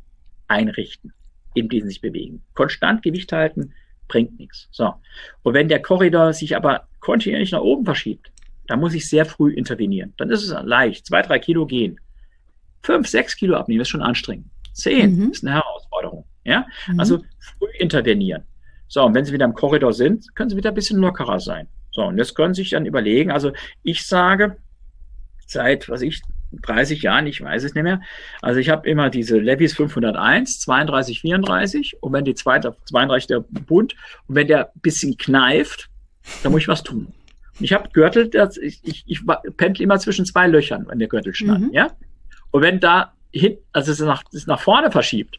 einrichten, 0.48 1.12
in 1.54 1.68
dem 1.68 1.82
sie 1.82 1.88
sich 1.88 2.00
bewegen. 2.00 2.42
Konstant 2.54 3.02
Gewicht 3.02 3.32
halten 3.32 3.72
bringt 4.08 4.38
nichts. 4.38 4.68
So. 4.72 4.94
Und 5.42 5.54
wenn 5.54 5.68
der 5.68 5.80
Korridor 5.80 6.32
sich 6.32 6.56
aber 6.56 6.88
kontinuierlich 6.98 7.52
nach 7.52 7.60
oben 7.60 7.84
verschiebt, 7.84 8.32
dann 8.66 8.80
muss 8.80 8.94
ich 8.94 9.08
sehr 9.08 9.24
früh 9.24 9.52
intervenieren. 9.52 10.14
Dann 10.16 10.30
ist 10.30 10.42
es 10.42 10.54
leicht. 10.64 11.06
Zwei, 11.06 11.22
drei 11.22 11.38
Kilo 11.38 11.66
gehen. 11.66 11.98
Fünf, 12.82 13.08
sechs 13.08 13.36
Kilo 13.36 13.56
abnehmen 13.56 13.80
ist 13.80 13.88
schon 13.88 14.02
anstrengend. 14.02 14.46
Zehn 14.72 15.16
mhm. 15.16 15.30
ist 15.30 15.44
eine 15.44 15.54
Herausforderung. 15.54 16.24
Ja? 16.44 16.66
Mhm. 16.88 17.00
Also 17.00 17.18
früh 17.58 17.70
intervenieren. 17.78 18.42
So, 18.90 19.04
und 19.04 19.14
wenn 19.14 19.24
Sie 19.24 19.32
wieder 19.32 19.44
im 19.44 19.54
Korridor 19.54 19.92
sind, 19.92 20.34
können 20.34 20.50
Sie 20.50 20.56
wieder 20.56 20.72
ein 20.72 20.74
bisschen 20.74 20.98
lockerer 20.98 21.38
sein. 21.38 21.68
So, 21.92 22.02
und 22.02 22.16
das 22.16 22.34
können 22.34 22.54
Sie 22.54 22.62
sich 22.62 22.70
dann 22.70 22.86
überlegen. 22.86 23.30
Also 23.30 23.52
ich 23.84 24.04
sage, 24.04 24.56
seit, 25.46 25.88
was 25.88 26.02
ich, 26.02 26.20
30 26.62 27.02
Jahren, 27.02 27.28
ich 27.28 27.40
weiß 27.40 27.62
es 27.62 27.74
nicht 27.74 27.84
mehr. 27.84 28.00
Also 28.42 28.58
ich 28.58 28.68
habe 28.68 28.88
immer 28.88 29.08
diese 29.08 29.38
Levis 29.38 29.74
501, 29.74 30.58
32, 30.58 31.20
34 31.20 32.02
und 32.02 32.12
wenn 32.12 32.24
die 32.24 32.34
zweite, 32.34 32.74
32 32.86 33.28
der 33.28 33.40
Bund 33.40 33.94
und 34.26 34.34
wenn 34.34 34.48
der 34.48 34.66
ein 34.66 34.80
bisschen 34.82 35.16
kneift, 35.16 35.88
dann 36.42 36.50
muss 36.50 36.62
ich 36.62 36.68
was 36.68 36.82
tun. 36.82 37.12
Und 37.58 37.64
ich 37.64 37.72
habe 37.72 37.88
Gürtel, 37.92 38.28
das, 38.28 38.56
ich, 38.56 38.80
ich, 38.82 39.04
ich 39.06 39.20
pendle 39.56 39.84
immer 39.84 40.00
zwischen 40.00 40.24
zwei 40.24 40.48
Löchern, 40.48 40.86
wenn 40.88 40.98
der 40.98 41.06
Gürtel 41.06 41.32
schnallt, 41.32 41.60
mhm. 41.60 41.72
ja. 41.72 41.92
Und 42.50 42.62
wenn 42.62 42.80
da 42.80 43.12
hin, 43.30 43.58
also 43.72 43.92
es 43.92 44.00
nach, 44.00 44.24
es 44.32 44.48
nach 44.48 44.60
vorne 44.60 44.90
verschiebt, 44.90 45.38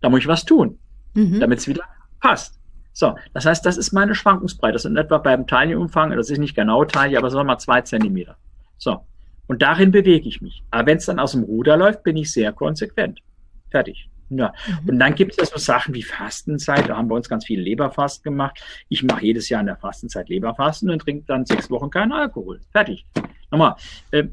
Da 0.00 0.08
muss 0.08 0.20
ich 0.20 0.28
was 0.28 0.44
tun, 0.44 0.78
mhm. 1.14 1.40
damit 1.40 1.58
es 1.58 1.66
wieder 1.66 1.82
passt. 2.20 2.61
So, 2.92 3.14
das 3.32 3.46
heißt, 3.46 3.64
das 3.64 3.76
ist 3.76 3.92
meine 3.92 4.14
Schwankungsbreite. 4.14 4.74
Das 4.74 4.82
sind 4.82 4.96
etwa 4.96 5.18
beim 5.18 5.46
Taillenumfang, 5.46 6.10
das 6.10 6.30
ist 6.30 6.38
nicht 6.38 6.54
genau 6.54 6.84
Taille, 6.84 7.18
aber 7.18 7.30
sagen 7.30 7.46
wir 7.46 7.52
mal 7.52 7.58
zwei 7.58 7.80
Zentimeter. 7.80 8.36
So, 8.76 9.00
und 9.46 9.62
darin 9.62 9.90
bewege 9.90 10.28
ich 10.28 10.40
mich. 10.40 10.62
Aber 10.70 10.86
wenn 10.86 10.98
es 10.98 11.06
dann 11.06 11.18
aus 11.18 11.32
dem 11.32 11.42
Ruder 11.42 11.76
läuft, 11.76 12.02
bin 12.02 12.16
ich 12.16 12.32
sehr 12.32 12.52
konsequent. 12.52 13.20
Fertig. 13.70 14.08
Ja. 14.30 14.52
Mhm. 14.66 14.88
Und 14.88 14.98
dann 14.98 15.14
gibt 15.14 15.32
es 15.32 15.36
ja 15.38 15.44
so 15.44 15.58
Sachen 15.58 15.94
wie 15.94 16.02
Fastenzeit. 16.02 16.88
Da 16.88 16.96
haben 16.96 17.08
wir 17.08 17.14
uns 17.14 17.28
ganz 17.28 17.44
viel 17.44 17.60
Leberfasten 17.60 18.24
gemacht. 18.24 18.62
Ich 18.88 19.02
mache 19.02 19.24
jedes 19.24 19.48
Jahr 19.48 19.60
in 19.60 19.66
der 19.66 19.76
Fastenzeit 19.76 20.28
Leberfasten 20.28 20.90
und 20.90 21.00
trinke 21.00 21.24
dann 21.26 21.44
sechs 21.44 21.70
Wochen 21.70 21.90
keinen 21.90 22.12
Alkohol. 22.12 22.60
Fertig. 22.70 23.06
Nochmal, 23.50 23.76
äh, 24.10 24.24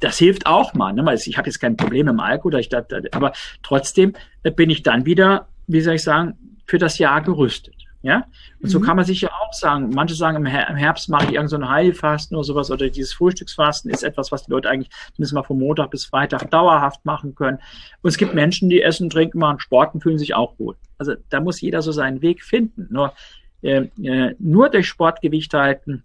das 0.00 0.18
hilft 0.18 0.46
auch 0.46 0.74
mal. 0.74 0.92
Ne? 0.92 1.14
Ich 1.14 1.38
habe 1.38 1.48
jetzt 1.48 1.58
kein 1.58 1.76
Problem 1.76 2.06
mit 2.06 2.12
dem 2.12 2.20
Alkohol, 2.20 2.60
ich, 2.60 2.70
aber 3.12 3.32
trotzdem 3.62 4.12
äh, 4.42 4.50
bin 4.50 4.70
ich 4.70 4.82
dann 4.82 5.06
wieder, 5.06 5.48
wie 5.66 5.80
soll 5.80 5.94
ich 5.94 6.02
sagen, 6.02 6.34
für 6.68 6.78
das 6.78 6.98
Jahr 6.98 7.22
gerüstet. 7.22 7.74
Ja? 8.02 8.26
Und 8.60 8.64
mhm. 8.64 8.68
so 8.68 8.80
kann 8.80 8.96
man 8.96 9.04
sich 9.04 9.22
ja 9.22 9.30
auch 9.30 9.52
sagen, 9.52 9.90
manche 9.90 10.14
sagen, 10.14 10.36
im, 10.36 10.46
Herbst 10.46 11.08
mache 11.08 11.24
ich 11.24 11.32
irgendein 11.32 11.62
so 11.62 11.68
Heilfasten 11.68 12.36
oder 12.36 12.44
sowas 12.44 12.70
oder 12.70 12.88
dieses 12.88 13.12
Frühstücksfasten 13.12 13.90
ist 13.90 14.04
etwas, 14.04 14.30
was 14.30 14.44
die 14.44 14.52
Leute 14.52 14.70
eigentlich 14.70 14.90
zumindest 15.14 15.34
mal 15.34 15.42
von 15.42 15.58
Montag 15.58 15.90
bis 15.90 16.04
Freitag 16.04 16.48
dauerhaft 16.50 17.04
machen 17.04 17.34
können. 17.34 17.58
Und 18.02 18.10
es 18.10 18.18
gibt 18.18 18.34
Menschen, 18.34 18.70
die 18.70 18.82
essen, 18.82 19.10
trinken, 19.10 19.38
machen 19.38 19.58
Sport 19.58 19.94
und 19.94 20.02
fühlen 20.02 20.18
sich 20.18 20.34
auch 20.34 20.56
gut. 20.56 20.76
Also 20.98 21.14
da 21.30 21.40
muss 21.40 21.60
jeder 21.60 21.82
so 21.82 21.90
seinen 21.90 22.22
Weg 22.22 22.44
finden. 22.44 22.86
Nur, 22.90 23.14
äh, 23.62 23.88
äh, 24.02 24.36
nur 24.38 24.68
durch 24.68 24.86
Sportgewicht 24.86 25.52
halten. 25.54 26.04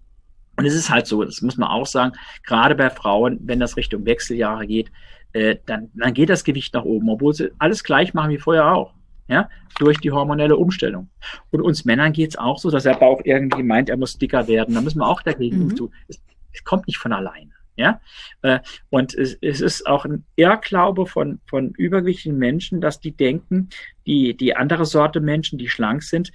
Und 0.56 0.65
es 0.65 0.76
ist 0.76 0.90
halt 0.90 1.07
so, 1.07 1.23
das 1.23 1.41
muss 1.41 1.57
man 1.57 1.69
auch 1.69 1.88
sagen, 1.88 2.14
gerade 2.44 2.76
bei 2.76 2.90
Frauen, 2.90 3.40
wenn 3.44 3.60
das 3.60 3.76
Richtung 3.76 4.06
Wechseljahre 4.06 4.65
geht, 4.65 4.91
äh, 5.34 5.57
dann, 5.65 5.90
dann 5.94 6.14
geht 6.14 6.30
das 6.30 6.44
Gewicht 6.44 6.73
nach 6.73 6.84
oben, 6.84 7.10
obwohl 7.10 7.34
sie 7.34 7.52
alles 7.60 7.84
gleich 7.84 8.14
machen 8.14 8.31
wie 8.31 8.38
vorher 8.38 8.72
auch 8.72 8.94
ja, 9.28 9.50
durch 9.80 10.00
die 10.00 10.12
hormonelle 10.12 10.58
Umstellung. 10.58 11.10
Und 11.52 11.62
uns 11.62 11.86
Männern 11.86 12.14
geht's 12.14 12.38
auch 12.38 12.60
so, 12.60 12.70
dass 12.70 12.84
der 12.84 12.95
Bauch 12.95 13.22
irgendwie 13.24 13.64
meint, 13.64 13.90
er 13.90 13.98
muss 13.98 14.18
dicker 14.18 14.48
werden. 14.48 14.76
Da 14.76 14.82
müssen 14.82 15.00
wir 15.00 15.08
auch 15.08 15.22
dagegen 15.22 15.66
mhm. 15.66 15.76
tun. 15.76 15.94
Es, 16.08 16.22
es, 16.52 16.64
kommt 16.64 16.88
nicht 16.88 16.98
von 16.98 17.14
alleine. 17.14 17.52
Ja, 17.76 18.02
äh, 18.44 18.60
und 18.91 19.16
es, 19.16 19.36
es 19.41 19.60
ist 19.60 19.88
auch 19.88 20.06
ein 20.06 20.26
Irrglaube 20.36 21.08
von, 21.08 21.40
von 21.48 21.72
übergewichtigen 21.72 22.38
Menschen, 22.38 22.82
dass 22.82 23.00
die 23.00 23.14
denken, 23.14 23.70
die, 24.06 24.38
die 24.38 24.56
andere 24.56 24.86
Sorte 24.86 25.20
Menschen, 25.20 25.58
die 25.58 25.70
schlank 25.70 26.04
sind, 26.04 26.32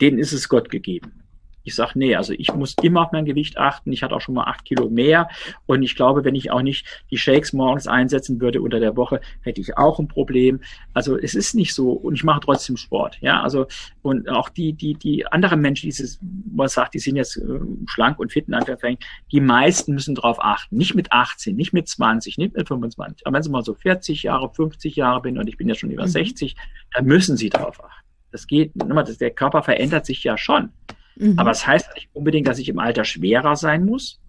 denen 0.00 0.20
ist 0.20 0.32
es 0.32 0.48
Gott 0.48 0.70
gegeben. 0.70 1.24
Ich 1.64 1.74
sage, 1.74 1.92
nee, 1.96 2.14
also 2.14 2.32
ich 2.32 2.52
muss 2.54 2.74
immer 2.82 3.02
auf 3.02 3.12
mein 3.12 3.24
Gewicht 3.24 3.58
achten. 3.58 3.92
Ich 3.92 4.02
hatte 4.02 4.14
auch 4.14 4.20
schon 4.20 4.34
mal 4.34 4.44
acht 4.44 4.64
Kilo 4.64 4.88
mehr. 4.88 5.28
Und 5.66 5.82
ich 5.82 5.96
glaube, 5.96 6.24
wenn 6.24 6.34
ich 6.34 6.50
auch 6.50 6.62
nicht 6.62 6.86
die 7.10 7.18
Shakes 7.18 7.52
morgens 7.52 7.86
einsetzen 7.86 8.40
würde 8.40 8.62
unter 8.62 8.80
der 8.80 8.96
Woche, 8.96 9.20
hätte 9.42 9.60
ich 9.60 9.76
auch 9.76 9.98
ein 9.98 10.08
Problem. 10.08 10.60
Also 10.94 11.18
es 11.18 11.34
ist 11.34 11.54
nicht 11.54 11.74
so. 11.74 11.92
Und 11.92 12.14
ich 12.14 12.24
mache 12.24 12.40
trotzdem 12.40 12.76
Sport. 12.76 13.18
Ja, 13.20 13.42
also 13.42 13.66
und 14.02 14.28
auch 14.28 14.48
die, 14.48 14.72
die, 14.72 14.94
die 14.94 15.26
anderen 15.26 15.60
Menschen, 15.60 15.90
die 15.90 16.08
man 16.54 16.68
sagt, 16.68 16.94
die 16.94 16.98
sind 16.98 17.16
jetzt 17.16 17.36
äh, 17.36 17.60
schlank 17.86 18.18
und 18.18 18.32
fit 18.32 18.48
in 18.48 18.54
Anführungszeichen, 18.54 18.98
die 19.32 19.40
meisten 19.40 19.94
müssen 19.94 20.14
darauf 20.14 20.42
achten. 20.42 20.76
Nicht 20.76 20.94
mit 20.94 21.12
18, 21.12 21.54
nicht 21.54 21.72
mit 21.72 21.88
20, 21.88 22.38
nicht 22.38 22.56
mit 22.56 22.66
25. 22.66 23.26
Aber 23.26 23.36
wenn 23.36 23.42
sie 23.42 23.50
mal 23.50 23.62
so 23.62 23.74
40 23.74 24.22
Jahre, 24.22 24.50
50 24.52 24.96
Jahre 24.96 25.22
bin 25.22 25.38
und 25.38 25.48
ich 25.48 25.56
bin 25.56 25.68
ja 25.68 25.74
schon 25.74 25.90
über 25.90 26.04
mhm. 26.04 26.10
60, 26.10 26.56
dann 26.94 27.04
müssen 27.04 27.36
sie 27.36 27.50
darauf 27.50 27.82
achten. 27.82 28.08
Das 28.30 28.46
geht, 28.46 28.72
der 28.74 29.30
Körper 29.30 29.62
verändert 29.62 30.06
sich 30.06 30.22
ja 30.22 30.36
schon. 30.36 30.70
Mhm. 31.18 31.38
Aber 31.38 31.50
es 31.50 31.58
das 31.58 31.66
heißt 31.66 31.94
nicht 31.94 32.08
unbedingt, 32.12 32.46
dass 32.46 32.58
ich 32.58 32.68
im 32.68 32.78
Alter 32.78 33.04
schwerer 33.04 33.56
sein 33.56 33.84
muss. 33.84 34.20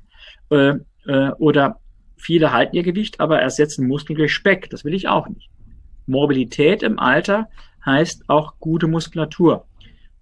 Äh, 0.49 0.76
äh, 1.06 1.32
oder 1.38 1.80
viele 2.18 2.52
halten 2.52 2.76
ihr 2.76 2.84
Gewicht, 2.84 3.20
aber 3.20 3.40
ersetzen 3.40 3.88
Muskeln 3.88 4.18
durch 4.18 4.34
Speck. 4.34 4.70
Das 4.70 4.84
will 4.84 4.94
ich 4.94 5.07
auch 5.07 5.28
nicht. 5.28 5.49
Mobilität 6.07 6.84
im 6.84 6.99
Alter 6.99 7.49
heißt 7.86 8.24
auch 8.28 8.56
gute 8.60 8.88
Muskulatur. 8.88 9.66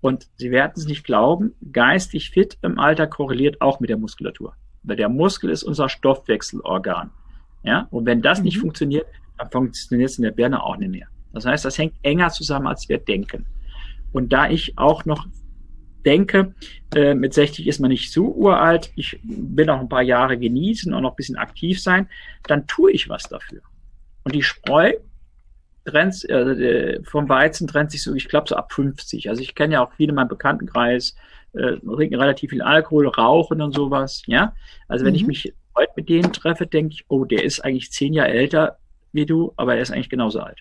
Und 0.02 0.28
Sie 0.36 0.52
werden 0.52 0.74
es 0.76 0.86
nicht 0.86 1.04
glauben, 1.04 1.56
geistig 1.72 2.30
fit 2.30 2.58
im 2.62 2.78
Alter 2.78 3.08
korreliert 3.08 3.62
auch 3.62 3.80
mit 3.80 3.90
der 3.90 3.98
Muskulatur. 3.98 4.54
Weil 4.84 4.98
der 4.98 5.10
Muskel 5.10 5.50
ist 5.50 5.64
unser 5.64 5.90
Stoffwechselorgan. 5.90 7.10
Ja? 7.64 7.88
Und 7.90 8.06
wenn 8.06 8.22
das 8.22 8.40
mhm. 8.40 8.46
nicht 8.46 8.60
funktioniert, 8.60 9.08
dann 9.38 9.50
funktioniert 9.50 10.10
es 10.10 10.18
in 10.18 10.24
der 10.24 10.32
Birne 10.32 10.64
auch 10.64 10.78
nicht 10.78 10.92
mehr. 10.92 11.08
Das 11.34 11.46
heißt, 11.46 11.66
das 11.66 11.78
hängt 11.78 11.96
enger 12.04 12.30
zusammen, 12.30 12.68
als 12.68 12.88
wir 12.90 12.98
denken. 13.00 13.46
Und 14.12 14.34
da 14.34 14.50
ich 14.50 14.78
auch 14.78 15.06
noch 15.06 15.28
denke, 16.08 16.56
äh, 16.96 17.14
mit 17.14 17.34
60 17.34 17.68
ist 17.68 17.80
man 17.80 17.90
nicht 17.90 18.12
so 18.14 18.28
uralt, 18.34 18.92
ich 18.96 19.20
will 19.24 19.66
noch 19.66 19.80
ein 19.80 19.90
paar 19.90 20.02
Jahre 20.02 20.38
genießen 20.38 20.94
und 20.94 21.04
noch 21.04 21.12
ein 21.12 21.18
bisschen 21.18 21.36
aktiv 21.36 21.82
sein, 21.82 22.08
dann 22.44 22.66
tue 22.66 22.92
ich 22.94 23.10
was 23.10 23.24
dafür. 23.24 23.60
Und 24.24 24.34
die 24.34 24.42
Spreu 24.42 24.94
trennt, 25.84 26.24
äh, 26.30 27.04
vom 27.04 27.28
Weizen 27.28 27.68
trennt 27.68 27.92
sich 27.92 28.04
so, 28.04 28.16
ich 28.16 28.30
glaube, 28.30 28.48
so 28.48 28.56
ab 28.56 28.72
50. 28.72 29.30
Also 29.30 29.42
ich 29.42 29.54
kenne 29.54 29.76
ja 29.76 29.86
auch 29.86 29.92
viele 29.94 30.10
in 30.10 30.16
meinem 30.16 30.30
Bekanntenkreis, 30.30 31.16
äh, 31.54 31.76
trinken 31.78 32.16
relativ 32.16 32.52
viel 32.52 32.62
Alkohol, 32.62 33.08
rauchen 33.10 33.62
und 33.62 33.74
sowas. 33.74 34.24
Ja, 34.28 34.54
also 34.88 35.04
wenn 35.04 35.12
mhm. 35.12 35.20
ich 35.20 35.28
mich 35.28 35.54
heute 35.76 35.92
mit 35.98 36.08
denen 36.08 36.32
treffe, 36.32 36.68
denke 36.68 36.94
ich, 36.94 37.06
oh, 37.10 37.26
der 37.26 37.44
ist 37.44 37.60
eigentlich 37.60 37.92
zehn 37.92 38.14
Jahre 38.14 38.30
älter 38.30 38.78
wie 39.12 39.26
du, 39.26 39.54
aber 39.58 39.76
er 39.76 39.82
ist 39.82 39.92
eigentlich 39.92 40.10
genauso 40.10 40.40
alt. 40.40 40.60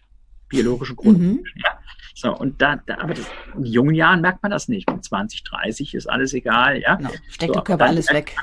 Biologischen 0.48 0.96
Grund. 0.96 1.20
Mhm. 1.20 1.44
Ja? 1.56 1.78
So, 2.18 2.34
und 2.34 2.62
da, 2.62 2.76
da 2.86 2.96
aber 2.96 3.12
das, 3.12 3.26
in 3.54 3.66
jungen 3.66 3.94
Jahren 3.94 4.22
merkt 4.22 4.42
man 4.42 4.50
das 4.50 4.68
nicht. 4.68 4.90
Mit 4.90 5.04
20, 5.04 5.44
30 5.44 5.94
ist 5.94 6.06
alles 6.06 6.32
egal, 6.32 6.80
ja. 6.80 6.94
Genau. 6.94 7.10
Steckt 7.28 7.50
so, 7.50 7.52
der 7.52 7.62
Körper 7.62 7.84
alles 7.84 8.10
weg. 8.10 8.34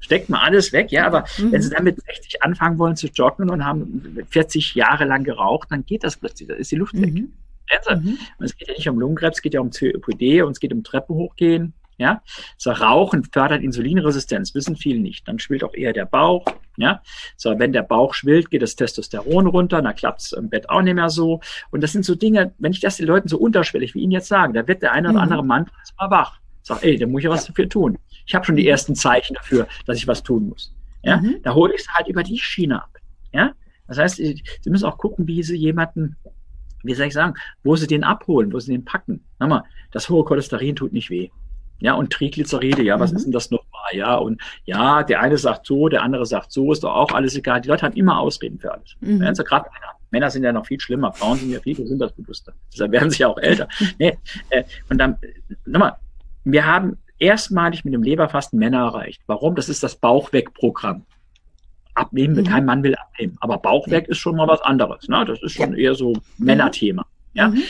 Steckt 0.00 0.28
man 0.28 0.40
alles 0.40 0.72
weg, 0.72 0.90
ja, 0.90 1.06
aber 1.06 1.24
mhm. 1.38 1.52
wenn 1.52 1.62
sie 1.62 1.70
dann 1.70 1.84
mit 1.84 2.02
60 2.02 2.42
anfangen 2.42 2.76
wollen 2.76 2.96
zu 2.96 3.06
joggen 3.06 3.50
und 3.50 3.64
haben 3.64 4.18
40 4.30 4.74
Jahre 4.74 5.04
lang 5.04 5.22
geraucht, 5.22 5.70
dann 5.70 5.86
geht 5.86 6.02
das 6.02 6.16
plötzlich, 6.16 6.48
da 6.48 6.54
ist 6.54 6.72
die 6.72 6.76
Luft 6.76 6.94
mhm. 6.94 7.02
weg. 7.02 7.14
Mhm. 7.14 8.18
Es 8.40 8.56
geht 8.56 8.66
ja 8.66 8.74
nicht 8.74 8.88
um 8.88 8.98
Lungenkrebs, 8.98 9.36
es 9.36 9.42
geht 9.42 9.54
ja 9.54 9.60
um 9.60 9.70
COPD 9.70 10.42
und 10.42 10.52
es 10.52 10.60
geht 10.60 10.72
um 10.72 10.82
Treppen 10.82 11.14
hochgehen, 11.14 11.74
ja, 11.98 12.22
so 12.56 12.70
Rauchen 12.70 13.24
fördert 13.24 13.60
Insulinresistenz, 13.62 14.54
wissen 14.54 14.76
viele 14.76 15.00
nicht. 15.00 15.26
Dann 15.26 15.40
schwillt 15.40 15.64
auch 15.64 15.74
eher 15.74 15.92
der 15.92 16.06
Bauch. 16.06 16.44
Ja, 16.76 17.02
so 17.36 17.58
wenn 17.58 17.72
der 17.72 17.82
Bauch 17.82 18.14
schwillt, 18.14 18.50
geht 18.50 18.62
das 18.62 18.76
Testosteron 18.76 19.48
runter, 19.48 19.82
dann 19.82 19.96
klappt 19.96 20.20
es 20.20 20.32
im 20.32 20.48
Bett 20.48 20.70
auch 20.70 20.80
nicht 20.80 20.94
mehr 20.94 21.10
so. 21.10 21.40
Und 21.70 21.82
das 21.82 21.90
sind 21.90 22.04
so 22.04 22.14
Dinge, 22.14 22.54
wenn 22.58 22.70
ich 22.70 22.78
das 22.78 22.98
den 22.98 23.06
Leuten 23.06 23.26
so 23.26 23.36
unterschwellig 23.36 23.94
wie 23.94 24.00
Ihnen 24.00 24.12
jetzt 24.12 24.28
sagen, 24.28 24.54
da 24.54 24.68
wird 24.68 24.82
der 24.82 24.92
eine 24.92 25.08
oder 25.08 25.18
mhm. 25.18 25.22
andere 25.24 25.44
Mann 25.44 25.66
mal 25.98 26.10
wach. 26.10 26.38
Sag, 26.62 26.84
ey, 26.84 26.96
da 26.96 27.06
muss 27.06 27.20
ich 27.20 27.24
ja 27.24 27.30
was 27.30 27.46
dafür 27.46 27.68
tun. 27.68 27.98
Ich 28.26 28.34
habe 28.34 28.44
schon 28.44 28.56
die 28.56 28.68
ersten 28.68 28.94
Zeichen 28.94 29.34
dafür, 29.34 29.66
dass 29.86 29.98
ich 29.98 30.06
was 30.06 30.22
tun 30.22 30.48
muss. 30.48 30.72
Ja, 31.02 31.16
mhm. 31.16 31.40
da 31.42 31.52
hole 31.54 31.74
ich 31.74 31.80
es 31.80 31.88
halt 31.88 32.06
über 32.06 32.22
die 32.22 32.38
Schiene 32.38 32.80
ab. 32.80 32.90
Ja, 33.32 33.52
das 33.88 33.98
heißt, 33.98 34.16
Sie 34.16 34.70
müssen 34.70 34.84
auch 34.84 34.98
gucken, 34.98 35.26
wie 35.26 35.42
Sie 35.42 35.56
jemanden 35.56 36.16
wie 36.84 36.94
soll 36.94 37.06
ich 37.06 37.12
sagen, 37.12 37.34
wo 37.64 37.76
sie 37.76 37.86
den 37.86 38.04
abholen, 38.04 38.52
wo 38.52 38.60
sie 38.60 38.72
den 38.72 38.84
packen. 38.84 39.24
Sag 39.38 39.48
mal, 39.48 39.64
das 39.90 40.08
hohe 40.08 40.24
Cholesterin 40.24 40.76
tut 40.76 40.92
nicht 40.92 41.10
weh. 41.10 41.30
Ja, 41.80 41.94
und 41.94 42.12
Triglyceride, 42.12 42.82
ja, 42.82 42.98
was 42.98 43.12
mhm. 43.12 43.16
ist 43.16 43.24
denn 43.24 43.32
das 43.32 43.50
nochmal? 43.50 43.68
Ja, 43.92 44.16
und 44.16 44.40
ja, 44.64 45.02
der 45.02 45.20
eine 45.20 45.38
sagt 45.38 45.66
so, 45.66 45.88
der 45.88 46.02
andere 46.02 46.26
sagt 46.26 46.52
so, 46.52 46.72
ist 46.72 46.82
doch 46.82 46.94
auch 46.94 47.12
alles 47.12 47.36
egal. 47.36 47.60
Die 47.60 47.68
Leute 47.68 47.86
haben 47.86 47.94
immer 47.94 48.18
Ausreden 48.18 48.58
für 48.58 48.72
alles. 48.72 48.96
Mhm. 49.00 49.22
Ja, 49.22 49.28
also 49.28 49.44
gerade 49.44 49.70
Männer. 49.70 49.92
Männer 50.10 50.30
sind 50.30 50.42
ja 50.42 50.52
noch 50.52 50.66
viel 50.66 50.80
schlimmer, 50.80 51.12
Frauen 51.12 51.38
sind 51.38 51.50
ja 51.50 51.60
viel 51.60 51.76
gesundheitsbewusster. 51.76 52.52
Deshalb 52.72 52.92
werden 52.92 53.10
sie 53.10 53.18
ja 53.18 53.28
auch 53.28 53.38
älter. 53.38 53.68
nee, 53.98 54.16
äh, 54.50 54.64
und 54.88 54.98
dann, 54.98 55.18
nochmal, 55.66 55.96
wir 56.44 56.64
haben 56.64 56.96
erstmalig 57.18 57.84
mit 57.84 57.94
dem 57.94 58.02
Leberfasten 58.02 58.58
Männer 58.58 58.78
erreicht. 58.78 59.22
Warum? 59.26 59.54
Das 59.54 59.68
ist 59.68 59.82
das 59.82 59.96
Bauchweg-Programm. 59.96 61.04
Abnehmen, 61.94 62.36
mhm. 62.36 62.44
kein 62.44 62.64
Mann 62.64 62.82
will 62.82 62.94
abnehmen. 62.94 63.36
Aber 63.40 63.58
Bauchweg 63.58 64.04
ja. 64.04 64.10
ist 64.10 64.18
schon 64.18 64.36
mal 64.36 64.46
was 64.46 64.62
anderes. 64.62 65.08
Ne? 65.08 65.24
Das 65.26 65.42
ist 65.42 65.52
schon 65.52 65.72
ja. 65.72 65.78
eher 65.78 65.94
so 65.94 66.14
Männerthema. 66.38 67.04
Ja, 67.34 67.48
mhm. 67.48 67.62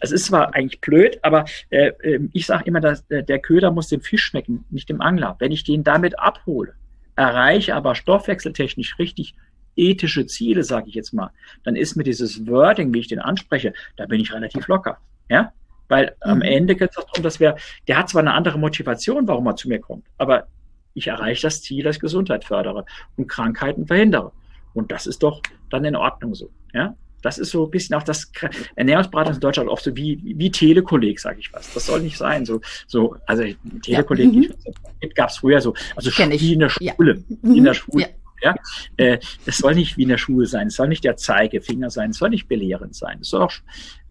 das 0.00 0.12
ist 0.12 0.26
zwar 0.26 0.54
eigentlich 0.54 0.80
blöd, 0.80 1.18
aber 1.22 1.44
äh, 1.70 1.92
ähm, 2.02 2.30
ich 2.32 2.46
sage 2.46 2.64
immer, 2.66 2.80
dass 2.80 3.04
äh, 3.10 3.22
der 3.22 3.40
Köder 3.40 3.70
muss 3.70 3.88
dem 3.88 4.00
Fisch 4.00 4.22
schmecken, 4.22 4.64
nicht 4.70 4.88
dem 4.88 5.00
Angler. 5.00 5.36
Wenn 5.38 5.52
ich 5.52 5.64
den 5.64 5.84
damit 5.84 6.18
abhole, 6.18 6.74
erreiche 7.14 7.74
aber 7.74 7.94
stoffwechseltechnisch 7.94 8.98
richtig 8.98 9.34
ethische 9.76 10.26
Ziele, 10.26 10.64
sage 10.64 10.88
ich 10.88 10.94
jetzt 10.94 11.12
mal, 11.12 11.30
dann 11.64 11.76
ist 11.76 11.96
mir 11.96 12.04
dieses 12.04 12.46
Wording, 12.46 12.94
wie 12.94 13.00
ich 13.00 13.08
den 13.08 13.18
anspreche, 13.18 13.74
da 13.96 14.06
bin 14.06 14.20
ich 14.20 14.32
relativ 14.32 14.66
locker. 14.68 14.98
Ja, 15.28 15.52
weil 15.88 16.16
mhm. 16.24 16.30
am 16.30 16.42
Ende 16.42 16.76
geht 16.76 16.90
es 16.90 16.96
darum, 16.96 17.22
dass 17.22 17.40
wir, 17.40 17.56
der 17.88 17.98
hat 17.98 18.08
zwar 18.08 18.22
eine 18.22 18.34
andere 18.34 18.58
Motivation, 18.58 19.28
warum 19.28 19.46
er 19.46 19.56
zu 19.56 19.68
mir 19.68 19.80
kommt, 19.80 20.06
aber 20.16 20.46
ich 20.94 21.08
erreiche 21.08 21.42
das 21.42 21.60
Ziel, 21.62 21.84
dass 21.84 21.96
ich 21.96 22.00
Gesundheit 22.00 22.44
fördere 22.44 22.86
und 23.16 23.28
Krankheiten 23.28 23.86
verhindere. 23.86 24.32
Und 24.72 24.90
das 24.92 25.06
ist 25.06 25.22
doch 25.22 25.42
dann 25.68 25.84
in 25.84 25.94
Ordnung 25.94 26.34
so. 26.34 26.50
Ja, 26.72 26.96
das 27.26 27.38
ist 27.38 27.50
so 27.50 27.64
ein 27.64 27.70
bisschen 27.72 27.96
auch 27.96 28.04
das 28.04 28.30
Ernährungsberatung 28.76 29.34
in 29.34 29.40
Deutschland 29.40 29.68
oft 29.68 29.82
so 29.82 29.96
wie, 29.96 30.20
wie 30.22 30.48
Telekolleg, 30.48 31.18
sage 31.18 31.40
ich 31.40 31.52
was. 31.52 31.74
Das 31.74 31.86
soll 31.86 32.00
nicht 32.00 32.16
sein. 32.16 32.46
So, 32.46 32.60
so, 32.86 33.16
also 33.26 33.42
Telekolleg 33.82 34.32
ja. 34.32 34.40
mhm. 34.40 35.10
gab 35.16 35.30
es 35.30 35.38
früher 35.38 35.60
so, 35.60 35.74
also 35.96 36.08
wie 36.10 36.52
in 36.52 36.60
der 36.60 36.68
Schule. 36.68 36.84
Ja. 36.84 36.94
In 37.42 37.64
der 37.64 37.72
mhm. 37.72 37.76
Schule. 37.76 38.02
Ja. 38.02 38.08
Ja, 38.42 38.54
äh, 38.98 39.18
es 39.46 39.58
soll 39.58 39.74
nicht 39.74 39.96
wie 39.96 40.02
in 40.02 40.10
der 40.10 40.18
Schule 40.18 40.44
sein, 40.44 40.66
es 40.66 40.76
soll 40.76 40.88
nicht 40.88 41.02
der 41.04 41.16
Zeigefinger 41.16 41.88
sein, 41.88 42.10
es 42.10 42.18
soll 42.18 42.28
nicht 42.28 42.46
belehrend 42.48 42.94
sein. 42.94 43.18
Es 43.22 43.30
soll 43.30 43.40
auch, 43.40 43.52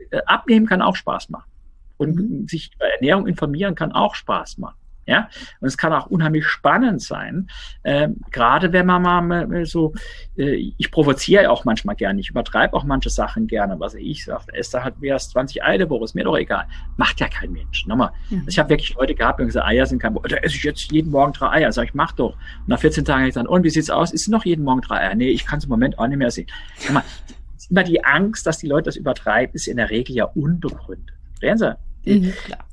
äh, 0.10 0.20
abnehmen 0.26 0.66
kann 0.66 0.82
auch 0.82 0.96
Spaß 0.96 1.30
machen. 1.30 1.50
Und 1.98 2.16
mhm. 2.16 2.48
sich 2.48 2.72
über 2.74 2.88
Ernährung 2.88 3.28
informieren 3.28 3.76
kann 3.76 3.92
auch 3.92 4.16
Spaß 4.16 4.58
machen. 4.58 4.78
Ja, 5.08 5.30
und 5.60 5.68
es 5.68 5.78
kann 5.78 5.94
auch 5.94 6.08
unheimlich 6.08 6.48
spannend 6.48 7.02
sein, 7.02 7.48
äh, 7.84 8.10
gerade 8.32 8.74
wenn 8.74 8.88
man 8.88 9.02
mal 9.04 9.66
so, 9.66 9.94
äh, 10.36 10.74
ich 10.78 10.90
provoziere 10.90 11.52
auch 11.52 11.64
manchmal 11.64 11.96
gerne, 11.96 12.20
ich 12.20 12.32
übertreibe 12.32 12.74
auch 12.74 12.84
manche 12.84 13.12
Sachen 13.12 13.46
gerne, 13.46 13.80
was 13.80 13.94
ich 13.94 14.26
sage, 14.26 14.46
esse 14.54 14.72
da 14.74 14.84
halt 14.84 15.00
mehr 15.00 15.14
als 15.14 15.30
20 15.30 15.64
Eier 15.64 15.78
die 15.78 15.90
Woche, 15.90 16.06
ist 16.06 16.16
mir 16.16 16.24
doch 16.24 16.36
egal. 16.36 16.66
Macht 16.98 17.20
ja 17.20 17.28
kein 17.28 17.52
Mensch. 17.52 17.86
Nochmal, 17.86 18.12
mhm. 18.30 18.40
also 18.40 18.50
ich 18.50 18.58
habe 18.58 18.70
wirklich 18.70 18.96
Leute 18.96 19.14
gehabt, 19.14 19.40
die 19.40 19.46
gesagt, 19.46 19.68
Eier 19.68 19.86
sind 19.86 20.00
kein 20.00 20.14
Problem, 20.14 20.38
da 20.38 20.44
esse 20.44 20.56
ich 20.56 20.64
jetzt 20.64 20.92
jeden 20.92 21.12
Morgen 21.12 21.34
drei 21.34 21.50
Eier. 21.50 21.72
Sag 21.72 21.86
ich, 21.86 21.94
mach 21.94 22.14
doch. 22.14 22.34
Und 22.34 22.68
nach 22.68 22.80
14 22.80 23.06
Tagen 23.06 23.20
habe 23.20 23.30
ich 23.30 23.36
gesagt, 23.36 23.48
und 23.48 23.64
wie 23.64 23.70
sieht's 23.70 23.92
aus? 23.92 24.12
Ist 24.12 24.28
noch 24.28 24.46
jeden 24.46 24.64
Morgen 24.64 24.82
drei 24.82 25.02
Eier? 25.02 25.16
Nee, 25.16 25.30
ich 25.30 25.46
kann 25.46 25.60
es 25.60 25.66
im 25.66 25.70
Moment 25.70 26.00
auch 26.00 26.08
nicht 26.08 26.18
mehr 26.18 26.32
sehen. 26.32 26.48
Nochmal, 26.86 27.04
immer 27.70 27.84
die 27.84 28.04
Angst, 28.04 28.46
dass 28.48 28.58
die 28.58 28.68
Leute 28.68 28.86
das 28.86 28.96
übertreiben, 28.96 29.54
ist 29.56 29.68
in 29.68 29.78
der 29.78 29.90
Regel 29.90 30.16
ja 30.16 30.26
unbegründet. 30.26 31.16
Verstehen 31.40 31.58
Sie? 31.58 31.76
Mhm, 32.12 32.34
klar. 32.44 32.66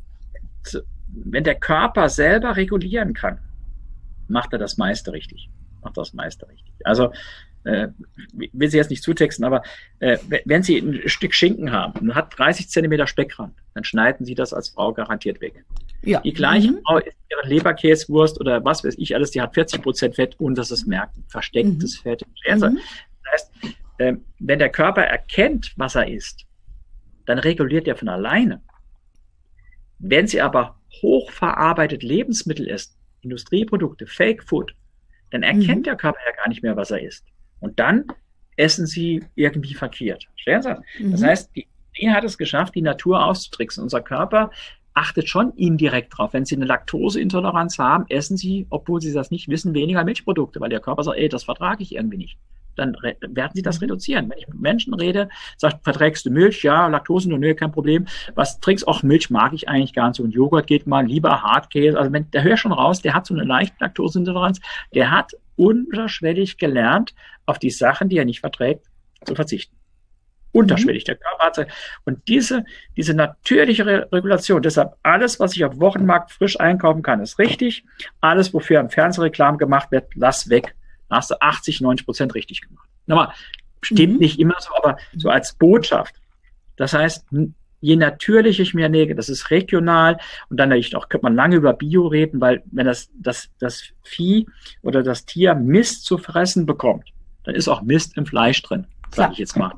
So, 0.64 0.80
wenn 1.12 1.44
der 1.44 1.55
Körper 1.55 2.09
selber 2.09 2.56
regulieren 2.56 3.14
kann, 3.14 3.39
macht 4.28 4.52
er 4.52 4.59
das 4.59 4.76
meiste 4.76 5.12
richtig. 5.12 5.51
Macht 5.82 5.97
das 5.97 6.14
meiste 6.14 6.48
richtig. 6.48 6.72
Also, 6.84 7.12
äh, 7.64 7.89
will 8.32 8.68
Sie 8.68 8.76
jetzt 8.76 8.90
nicht 8.90 9.02
zutexten, 9.02 9.44
aber 9.44 9.62
äh, 10.01 10.18
wenn 10.44 10.62
Sie 10.62 10.78
ein 10.78 11.09
Stück 11.09 11.34
Schinken 11.34 11.70
haben 11.70 12.01
und 12.01 12.14
hat 12.14 12.36
30 12.36 12.68
Zentimeter 12.68 13.06
Speckrand, 13.06 13.55
dann 13.74 13.84
schneiden 13.84 14.26
Sie 14.26 14.34
das 14.34 14.52
als 14.52 14.70
Frau 14.70 14.93
garantiert 14.93 15.40
weg. 15.40 15.64
Ja. 16.02 16.20
Die 16.20 16.32
gleiche 16.32 16.72
mhm. 16.72 16.80
Frau 16.84 16.98
isst 16.98 17.16
ihre 17.30 17.48
Leberkäsewurst 17.48 18.40
oder 18.40 18.64
was 18.64 18.82
weiß 18.82 18.94
ich 18.98 19.14
alles, 19.14 19.30
die 19.30 19.40
hat 19.40 19.55
40 19.55 19.82
Prozent 19.82 20.14
Fett, 20.16 20.34
ohne 20.39 20.55
dass 20.55 20.70
es 20.70 20.86
merkt. 20.86 21.14
Verstecktes 21.28 21.98
mhm. 21.98 22.02
Fett. 22.02 22.26
Also, 22.48 22.70
mhm. 22.70 22.78
Das 23.22 23.32
heißt, 23.32 23.51
äh, 23.98 24.14
wenn 24.40 24.59
der 24.59 24.70
Körper 24.70 25.02
erkennt, 25.02 25.72
was 25.76 25.94
er 25.94 26.09
isst, 26.09 26.44
dann 27.26 27.39
reguliert 27.39 27.86
er 27.86 27.97
von 27.97 28.09
alleine. 28.09 28.60
Wenn 30.01 30.26
Sie 30.26 30.40
aber 30.40 30.74
hochverarbeitet 31.01 32.02
Lebensmittel 32.02 32.69
isst, 32.69 32.97
Industrieprodukte, 33.23 34.06
Fake 34.06 34.43
Food, 34.43 34.74
dann 35.31 35.43
erkennt 35.43 35.81
mhm. 35.81 35.85
der 35.85 35.97
Körper 35.97 36.19
ja 36.27 36.36
gar 36.36 36.48
nicht 36.48 36.62
mehr, 36.62 36.77
was 36.77 36.90
er 36.90 37.02
isst. 37.02 37.24
Und 37.60 37.78
dann 37.78 38.05
essen 38.56 38.86
sie 38.86 39.24
irgendwie 39.35 39.74
verkehrt. 39.74 40.28
Verstehen 40.35 40.62
Sie? 40.62 41.05
Mhm. 41.05 41.12
Das 41.12 41.23
heißt, 41.23 41.51
die 41.56 41.66
Idee 41.94 42.10
hat 42.10 42.24
es 42.24 42.36
geschafft, 42.36 42.74
die 42.74 42.82
Natur 42.82 43.24
auszutricksen. 43.24 43.82
Unser 43.82 44.02
Körper 44.02 44.51
achtet 44.94 45.28
schon 45.28 45.52
indirekt 45.55 46.16
drauf. 46.16 46.35
Wenn 46.35 46.44
Sie 46.44 46.56
eine 46.56 46.66
Laktoseintoleranz 46.66 47.78
haben, 47.78 48.05
essen 48.09 48.36
Sie, 48.36 48.66
obwohl 48.69 49.01
Sie 49.01 49.12
das 49.12 49.31
nicht 49.31 49.48
wissen, 49.48 49.74
weniger 49.74 50.05
Milchprodukte, 50.05 50.60
weil 50.60 50.69
der 50.69 50.81
Körper 50.81 51.02
sagt, 51.02 51.19
ey, 51.19 51.28
das 51.28 51.44
vertrage 51.44 51.82
ich 51.82 51.94
irgendwie 51.94 52.19
nicht 52.19 52.39
dann 52.77 52.97
werden 53.03 53.53
sie 53.55 53.62
das 53.62 53.81
mhm. 53.81 53.85
reduzieren. 53.85 54.31
Wenn 54.31 54.39
ich 54.39 54.49
mit 54.49 54.61
Menschen 54.61 54.94
rede, 54.94 55.28
sagt, 55.57 55.85
verträgst 55.85 56.27
du 56.27 56.31
Milch? 56.31 56.62
Ja, 56.62 56.86
Laktose, 56.86 57.28
nur 57.28 57.39
nö, 57.39 57.55
kein 57.55 57.73
Problem. 57.73 58.07
Was 58.35 58.61
trinkst? 58.61 58.86
Auch 58.86 59.03
Milch 59.03 59.31
mag 59.31 59.53
ich 59.53 59.69
eigentlich 59.69 59.93
gar 59.93 60.09
nicht 60.09 60.16
so. 60.16 60.23
Und 60.23 60.32
Joghurt 60.32 60.66
geht 60.66 60.86
mal, 60.86 61.05
lieber 61.07 61.43
Hartkäse. 61.43 61.99
Also 61.99 62.12
wenn, 62.12 62.31
der 62.31 62.43
hört 62.43 62.59
schon 62.59 62.73
raus, 62.73 63.03
der 63.03 63.15
hat 63.15 63.27
so 63.27 63.35
eine 63.35 63.44
leichte 63.44 63.77
Laktoseintoleranz. 63.81 64.61
Der 64.94 65.11
hat 65.11 65.32
unterschwellig 65.57 66.59
gelernt, 66.59 67.15
auf 67.47 67.59
die 67.59 67.70
Sachen, 67.70 68.09
die 68.09 68.19
er 68.19 68.24
nicht 68.24 68.40
verträgt, 68.40 68.86
zu 69.24 69.35
verzichten. 69.35 69.77
Unterschwellig. 70.53 71.05
Mhm. 71.05 71.07
Der 71.07 71.16
Körper 71.16 71.44
hat 71.44 71.73
und 72.05 72.28
diese, 72.28 72.65
diese 72.97 73.15
natürliche 73.15 73.86
Re 73.86 74.09
Regulation, 74.12 74.61
deshalb 74.61 74.97
alles, 75.03 75.40
was 75.40 75.57
ich 75.57 75.65
auf 75.65 75.81
Wochenmarkt 75.81 76.31
frisch 76.31 76.61
einkaufen 76.61 77.03
kann, 77.03 77.20
ist 77.20 77.39
richtig. 77.39 77.85
Alles, 78.20 78.53
wofür 78.53 78.81
im 78.81 78.90
Fernsehreklam 78.90 79.57
gemacht 79.57 79.90
wird, 79.90 80.11
lass 80.15 80.51
weg 80.51 80.74
da 81.12 81.18
hast 81.18 81.30
du 81.30 81.40
80, 81.40 81.82
90 81.82 82.06
Prozent 82.06 82.34
richtig 82.34 82.62
gemacht. 82.62 82.89
Nochmal, 83.06 83.32
stimmt 83.82 84.14
mhm. 84.14 84.18
nicht 84.18 84.39
immer 84.39 84.56
so, 84.60 84.74
aber 84.74 84.97
so 85.14 85.28
als 85.28 85.52
Botschaft. 85.52 86.14
Das 86.76 86.94
heißt, 86.94 87.26
je 87.80 87.97
natürlicher 87.97 88.62
ich 88.62 88.72
mir 88.72 88.84
ernähre, 88.84 89.14
das 89.14 89.28
ist 89.28 89.51
regional 89.51 90.16
und 90.48 90.56
dann 90.56 90.72
auch, 90.72 91.09
könnte 91.10 91.24
man 91.24 91.34
lange 91.34 91.56
über 91.56 91.74
Bio 91.74 92.06
reden, 92.06 92.40
weil 92.40 92.62
wenn 92.70 92.86
das, 92.86 93.10
das, 93.14 93.51
das 93.59 93.82
Vieh 94.02 94.47
oder 94.80 95.02
das 95.02 95.26
Tier 95.26 95.55
Mist 95.55 96.06
zu 96.06 96.16
fressen 96.16 96.64
bekommt, 96.64 97.12
dann 97.44 97.55
ist 97.55 97.68
auch 97.68 97.82
Mist 97.82 98.16
im 98.16 98.24
Fleisch 98.24 98.62
drin, 98.62 98.86
sage 99.10 99.32
ich 99.32 99.39
jetzt 99.39 99.56
mal. 99.56 99.74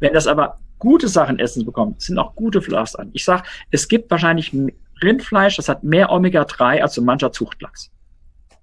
Wenn 0.00 0.12
das 0.12 0.26
aber 0.26 0.58
gute 0.80 1.06
Sachen 1.06 1.38
essen 1.38 1.64
bekommt, 1.64 2.02
sind 2.02 2.18
auch 2.18 2.34
gute 2.34 2.60
Fleisch 2.60 2.96
an. 2.96 3.10
Ich 3.12 3.24
sage, 3.24 3.44
es 3.70 3.86
gibt 3.86 4.10
wahrscheinlich 4.10 4.52
Rindfleisch, 5.02 5.56
das 5.56 5.68
hat 5.68 5.84
mehr 5.84 6.10
Omega-3 6.10 6.80
als 6.80 6.94
so 6.94 7.02
mancher 7.02 7.30
Zuchtlachs. 7.30 7.92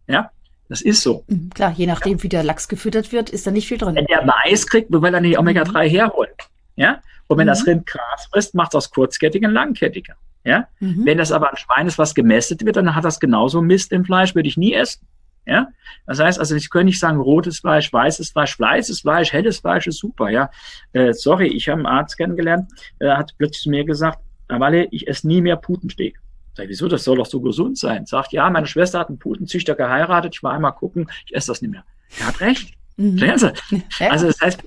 Ja, 0.07 0.31
das 0.72 0.80
ist 0.80 1.02
so. 1.02 1.26
Mhm, 1.27 1.49
klar, 1.49 1.73
je 1.76 1.85
nachdem, 1.85 2.18
ja. 2.18 2.23
wie 2.23 2.30
der 2.30 2.43
Lachs 2.43 2.69
gefüttert 2.69 3.11
wird, 3.11 3.30
ist 3.30 3.45
da 3.45 3.52
nicht 3.52 3.68
viel 3.68 3.77
drin. 3.77 3.93
Wenn 3.93 4.06
der 4.06 4.23
Mais 4.23 4.65
kriegt, 4.65 4.89
will 4.89 5.14
er 5.14 5.19
nicht 5.19 5.38
Omega-3 5.38 5.84
mhm. 5.84 5.89
herholen? 5.89 6.31
Ja? 6.77 7.02
Und 7.27 7.38
wenn 7.38 7.48
mhm. 7.48 7.49
das 7.49 7.68
Rind 7.68 7.85
Gras 7.85 8.30
frisst, 8.31 8.56
macht 8.56 8.73
das 8.73 8.89
kurzkettig 8.89 9.43
und 9.43 9.52
langkettiger. 9.52 10.14
Ja? 10.45 10.69
Mhm. 10.80 11.06
Wenn 11.06 11.18
das 11.18 11.34
aber 11.34 11.49
ein 11.49 11.57
Schwein 11.57 11.88
ist, 11.88 11.98
was 11.98 12.15
gemästet 12.15 12.64
wird, 12.64 12.77
dann 12.77 12.95
hat 12.95 13.03
das 13.03 13.19
genauso 13.19 13.61
Mist 13.61 13.91
im 13.91 14.06
Fleisch, 14.06 14.34
würde 14.34 14.48
ich 14.48 14.56
nie 14.56 14.73
essen. 14.73 15.06
Ja? 15.45 15.68
Das 16.07 16.22
heißt, 16.22 16.39
also 16.39 16.56
ich 16.56 16.69
könnte 16.69 16.85
nicht 16.85 17.02
sagen, 17.02 17.19
rotes 17.19 17.60
Fleisch, 17.60 17.91
weißes 17.91 18.30
Fleisch, 18.30 18.57
weißes 18.57 19.02
Fleisch, 19.02 19.34
helles 19.34 19.60
Fleisch 19.60 19.88
ist 19.88 19.98
super, 19.98 20.30
ja. 20.30 20.52
Äh, 20.93 21.11
sorry, 21.11 21.48
ich 21.48 21.68
habe 21.68 21.80
einen 21.80 21.85
Arzt 21.85 22.15
kennengelernt, 22.15 22.72
der 23.02 23.18
hat 23.18 23.34
plötzlich 23.38 23.64
zu 23.64 23.72
mir 23.72 23.84
gesagt, 23.84 24.19
Walle, 24.48 24.88
ich 24.91 25.10
esse 25.10 25.27
nie 25.27 25.41
mehr 25.41 25.57
Putensteak. 25.57 26.18
Sag 26.53 26.65
ich, 26.65 26.69
wieso, 26.69 26.87
das 26.87 27.03
soll 27.03 27.17
doch 27.17 27.25
so 27.25 27.41
gesund 27.41 27.77
sein. 27.77 28.05
Sagt, 28.05 28.33
ja, 28.33 28.49
meine 28.49 28.67
Schwester 28.67 28.99
hat 28.99 29.09
einen 29.09 29.19
Putenzüchter 29.19 29.75
geheiratet, 29.75 30.35
ich 30.35 30.43
war 30.43 30.53
einmal 30.53 30.73
gucken, 30.73 31.09
ich 31.25 31.35
esse 31.35 31.47
das 31.47 31.61
nicht 31.61 31.71
mehr. 31.71 31.85
Er 32.19 32.27
hat 32.27 32.41
recht. 32.41 32.73
Mhm. 32.97 33.19
Also 33.99 34.27
das 34.27 34.41
heißt, 34.41 34.63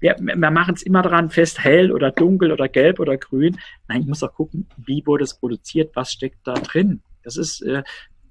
wir, 0.00 0.16
wir 0.18 0.50
machen 0.50 0.74
es 0.74 0.82
immer 0.82 1.02
daran 1.02 1.30
fest, 1.30 1.62
hell 1.62 1.92
oder 1.92 2.10
dunkel 2.10 2.52
oder 2.52 2.68
gelb 2.68 3.00
oder 3.00 3.16
grün. 3.16 3.56
Nein, 3.86 4.02
ich 4.02 4.06
muss 4.06 4.22
auch 4.22 4.34
gucken, 4.34 4.66
wie 4.76 5.04
wurde 5.06 5.24
es 5.24 5.34
produziert, 5.34 5.94
was 5.94 6.12
steckt 6.12 6.46
da 6.46 6.54
drin. 6.54 7.02
Das 7.22 7.36
ist 7.36 7.62
äh, 7.62 7.82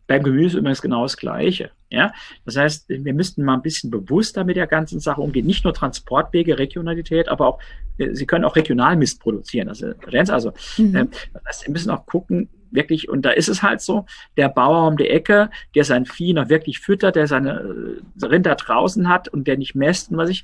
beim 0.07 0.23
Gemüse 0.23 0.59
übrigens 0.59 0.81
genau 0.81 1.03
das 1.03 1.17
Gleiche. 1.17 1.71
Ja, 1.89 2.11
das 2.45 2.57
heißt, 2.57 2.89
wir 2.89 3.13
müssten 3.13 3.43
mal 3.43 3.53
ein 3.53 3.61
bisschen 3.61 3.89
bewusster 3.89 4.43
mit 4.43 4.57
der 4.57 4.67
ganzen 4.67 4.99
Sache 4.99 5.21
umgehen. 5.21 5.45
Nicht 5.45 5.63
nur 5.63 5.73
Transportwege, 5.73 6.59
Regionalität, 6.59 7.29
aber 7.29 7.47
auch, 7.47 7.59
äh, 7.97 8.13
Sie 8.13 8.25
können 8.25 8.43
auch 8.43 8.55
Regionalmist 8.55 9.21
produzieren. 9.21 9.69
Also, 9.69 9.93
also 10.11 10.53
mhm. 10.77 10.95
äh, 10.95 11.05
das 11.33 11.43
heißt, 11.45 11.67
wir 11.67 11.71
müssen 11.71 11.91
auch 11.91 12.05
gucken, 12.05 12.49
wirklich, 12.77 13.09
und 13.09 13.23
da 13.23 13.31
ist 13.31 13.49
es 13.49 13.61
halt 13.61 13.81
so, 13.81 14.05
der 14.37 14.47
Bauer 14.47 14.87
um 14.87 14.95
die 14.95 15.09
Ecke, 15.09 15.49
der 15.75 15.83
sein 15.83 16.05
Vieh 16.05 16.31
noch 16.31 16.47
wirklich 16.47 16.79
füttert, 16.79 17.17
der 17.17 17.27
seine 17.27 17.99
äh, 18.21 18.25
Rinder 18.25 18.55
draußen 18.55 19.09
hat 19.09 19.27
und 19.27 19.47
der 19.47 19.57
nicht 19.57 19.75
mäst 19.75 20.11
und 20.11 20.17
was 20.17 20.29
ich, 20.29 20.43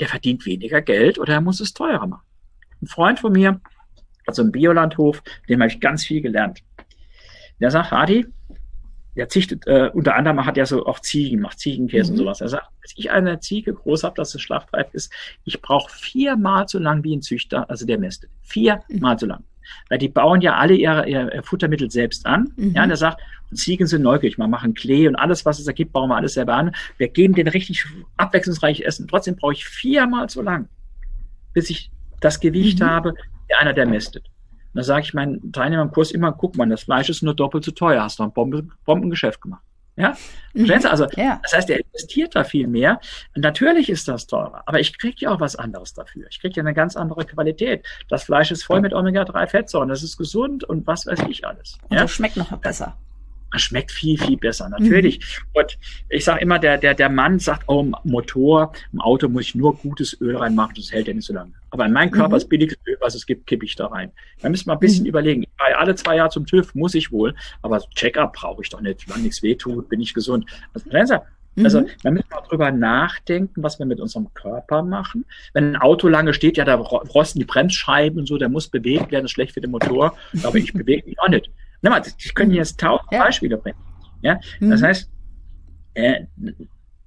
der 0.00 0.08
verdient 0.08 0.44
weniger 0.44 0.82
Geld 0.82 1.18
oder 1.18 1.34
er 1.34 1.40
muss 1.40 1.60
es 1.60 1.72
teurer 1.72 2.06
machen. 2.06 2.22
Ein 2.82 2.86
Freund 2.86 3.18
von 3.18 3.32
mir, 3.32 3.60
also 4.26 4.42
im 4.42 4.52
Biolandhof, 4.52 5.22
dem 5.48 5.60
habe 5.60 5.70
ich 5.70 5.80
ganz 5.80 6.04
viel 6.04 6.20
gelernt. 6.20 6.60
Der 7.60 7.70
sagt, 7.70 7.90
Hadi, 7.90 8.26
der 9.16 9.28
züchtet, 9.28 9.66
äh, 9.66 9.90
unter 9.92 10.14
anderem 10.14 10.44
hat 10.46 10.56
er 10.56 10.66
so 10.66 10.86
auch 10.86 11.00
Ziegen, 11.00 11.40
macht 11.40 11.58
Ziegenkäse 11.58 12.12
mhm. 12.12 12.18
und 12.18 12.24
sowas. 12.24 12.40
Er 12.40 12.48
sagt, 12.48 12.68
bis 12.80 12.94
ich 12.96 13.10
eine 13.10 13.40
Ziege 13.40 13.74
groß 13.74 14.04
habe, 14.04 14.14
dass 14.14 14.34
es 14.34 14.42
schlachtreif 14.42 14.86
ist, 14.92 15.12
ich 15.44 15.60
brauche 15.60 15.90
viermal 15.90 16.68
so 16.68 16.78
lang 16.78 17.02
wie 17.02 17.16
ein 17.16 17.22
Züchter, 17.22 17.68
also 17.68 17.84
der 17.84 17.98
mästet. 17.98 18.30
Viermal 18.42 19.14
mhm. 19.14 19.18
so 19.18 19.26
lang. 19.26 19.44
Weil 19.88 19.98
die 19.98 20.08
bauen 20.08 20.40
ja 20.40 20.56
alle 20.56 20.74
ihre, 20.74 21.08
ihr 21.08 21.42
Futtermittel 21.42 21.90
selbst 21.90 22.26
an. 22.26 22.52
Mhm. 22.56 22.72
Ja, 22.74 22.84
und 22.84 22.90
er 22.90 22.96
sagt, 22.96 23.20
Ziegen 23.52 23.86
sind 23.86 24.02
neugierig, 24.02 24.38
wir 24.38 24.48
machen 24.48 24.74
Klee 24.74 25.08
und 25.08 25.16
alles, 25.16 25.44
was 25.46 25.58
es 25.58 25.64
da 25.64 25.72
gibt, 25.72 25.92
bauen 25.92 26.10
wir 26.10 26.16
alles 26.16 26.34
selber 26.34 26.54
an. 26.54 26.74
Wir 26.98 27.08
geben 27.08 27.34
denen 27.34 27.48
richtig 27.48 27.84
abwechslungsreich 28.16 28.80
Essen. 28.80 29.08
Trotzdem 29.08 29.36
brauche 29.36 29.54
ich 29.54 29.66
viermal 29.66 30.28
so 30.28 30.42
lang, 30.42 30.68
bis 31.54 31.70
ich 31.70 31.90
das 32.20 32.40
Gewicht 32.40 32.80
mhm. 32.80 32.84
habe, 32.84 33.14
wie 33.48 33.54
einer, 33.54 33.72
der 33.72 33.86
mästet. 33.86 34.26
Und 34.26 34.78
da 34.78 34.82
sage 34.82 35.02
ich 35.02 35.14
meinen 35.14 35.52
Teilnehmern 35.52 35.88
im 35.88 35.94
Kurs 35.94 36.10
immer, 36.10 36.32
guck 36.32 36.56
mal, 36.56 36.68
das 36.68 36.82
Fleisch 36.82 37.08
ist 37.08 37.22
nur 37.22 37.34
doppelt 37.34 37.64
so 37.64 37.70
teuer, 37.70 38.02
hast 38.02 38.18
du 38.18 38.24
ein 38.24 38.32
Bomben, 38.32 38.72
Bombengeschäft 38.84 39.40
gemacht. 39.40 39.62
Ja? 39.98 40.16
Mhm. 40.54 40.70
Also, 40.70 41.06
ja. 41.16 41.40
das 41.42 41.52
heißt, 41.52 41.70
er 41.70 41.80
investiert 41.80 42.34
da 42.34 42.44
viel 42.44 42.66
mehr. 42.66 43.00
Natürlich 43.34 43.90
ist 43.90 44.08
das 44.08 44.26
teurer, 44.26 44.62
aber 44.66 44.80
ich 44.80 44.96
kriege 44.98 45.16
ja 45.18 45.30
auch 45.30 45.40
was 45.40 45.56
anderes 45.56 45.92
dafür. 45.92 46.26
Ich 46.30 46.40
kriege 46.40 46.56
ja 46.56 46.62
eine 46.62 46.74
ganz 46.74 46.96
andere 46.96 47.24
Qualität. 47.24 47.84
Das 48.08 48.24
Fleisch 48.24 48.50
ist 48.50 48.62
voll 48.62 48.80
mit 48.80 48.94
Omega-3-Fettsäuren, 48.94 49.88
das 49.88 50.02
ist 50.02 50.16
gesund 50.16 50.64
und 50.64 50.86
was 50.86 51.06
weiß 51.06 51.20
ich 51.28 51.46
alles. 51.46 51.78
Und 51.88 51.96
ja? 51.96 52.02
das 52.02 52.12
schmeckt 52.12 52.36
noch 52.36 52.56
besser. 52.58 52.96
Es 53.54 53.62
schmeckt 53.62 53.90
viel, 53.90 54.18
viel 54.18 54.36
besser, 54.36 54.68
natürlich. 54.68 55.18
Mhm. 55.18 55.60
Und 55.60 55.78
ich 56.10 56.24
sage 56.24 56.40
immer, 56.40 56.58
der, 56.58 56.76
der, 56.78 56.94
der 56.94 57.08
Mann 57.08 57.38
sagt, 57.38 57.64
oh, 57.66 57.80
im 57.80 57.94
Motor, 58.04 58.72
im 58.92 59.00
Auto 59.00 59.28
muss 59.28 59.44
ich 59.44 59.54
nur 59.54 59.76
gutes 59.76 60.20
Öl 60.20 60.36
reinmachen, 60.36 60.74
das 60.76 60.92
hält 60.92 61.08
ja 61.08 61.14
nicht 61.14 61.26
so 61.26 61.32
lange. 61.32 61.52
Aber 61.70 61.86
in 61.86 61.92
meinem 61.92 62.10
Körper 62.10 62.28
mhm. 62.28 62.32
das 62.34 62.44
billigste 62.46 62.78
Öl, 62.86 62.96
was 63.00 63.14
es 63.14 63.26
gibt, 63.26 63.46
kippe 63.46 63.64
ich 63.64 63.74
da 63.76 63.86
rein. 63.86 64.12
Da 64.40 64.48
müssen 64.48 64.66
wir 64.66 64.74
ein 64.74 64.78
bisschen 64.78 65.04
mhm. 65.04 65.08
überlegen. 65.08 65.44
Bei 65.56 65.76
alle 65.76 65.94
zwei 65.94 66.16
Jahre 66.16 66.30
zum 66.30 66.46
TÜV 66.46 66.74
muss 66.74 66.94
ich 66.94 67.10
wohl, 67.10 67.34
aber 67.62 67.80
Check-up 67.94 68.34
brauche 68.34 68.62
ich 68.62 68.68
doch 68.68 68.80
nicht. 68.80 69.08
Wenn 69.12 69.22
nichts 69.22 69.42
wehtut, 69.42 69.88
bin 69.88 70.00
ich 70.00 70.14
gesund. 70.14 70.46
Also, 70.74 71.20
also 71.64 71.80
mhm. 71.80 71.86
da 72.02 72.10
müssen 72.10 72.30
wir 72.30 72.42
drüber 72.42 72.70
nachdenken, 72.70 73.62
was 73.62 73.78
wir 73.78 73.86
mit 73.86 74.00
unserem 74.00 74.32
Körper 74.34 74.82
machen. 74.82 75.24
Wenn 75.52 75.74
ein 75.74 75.76
Auto 75.76 76.08
lange 76.08 76.34
steht, 76.34 76.56
ja, 76.56 76.64
da 76.64 76.74
rosten 76.74 77.38
die 77.38 77.44
Bremsscheiben 77.44 78.20
und 78.20 78.26
so, 78.26 78.38
der 78.38 78.48
muss 78.48 78.68
bewegt 78.68 79.10
werden, 79.10 79.24
ist 79.24 79.32
schlecht 79.32 79.54
für 79.54 79.60
den 79.60 79.70
Motor. 79.70 80.16
Aber 80.42 80.56
ich 80.56 80.72
bewege 80.72 81.08
mich 81.08 81.18
auch 81.20 81.28
nicht. 81.28 81.50
Mal, 81.82 82.02
ich 82.18 82.34
könnte 82.34 82.56
jetzt 82.56 82.78
tausend 82.80 83.10
ja. 83.12 83.24
Beispiele 83.24 83.56
bringen. 83.56 83.78
Ja, 84.22 84.40
mhm. 84.60 84.70
das 84.70 84.82
heißt, 84.82 85.10
äh, 85.94 86.24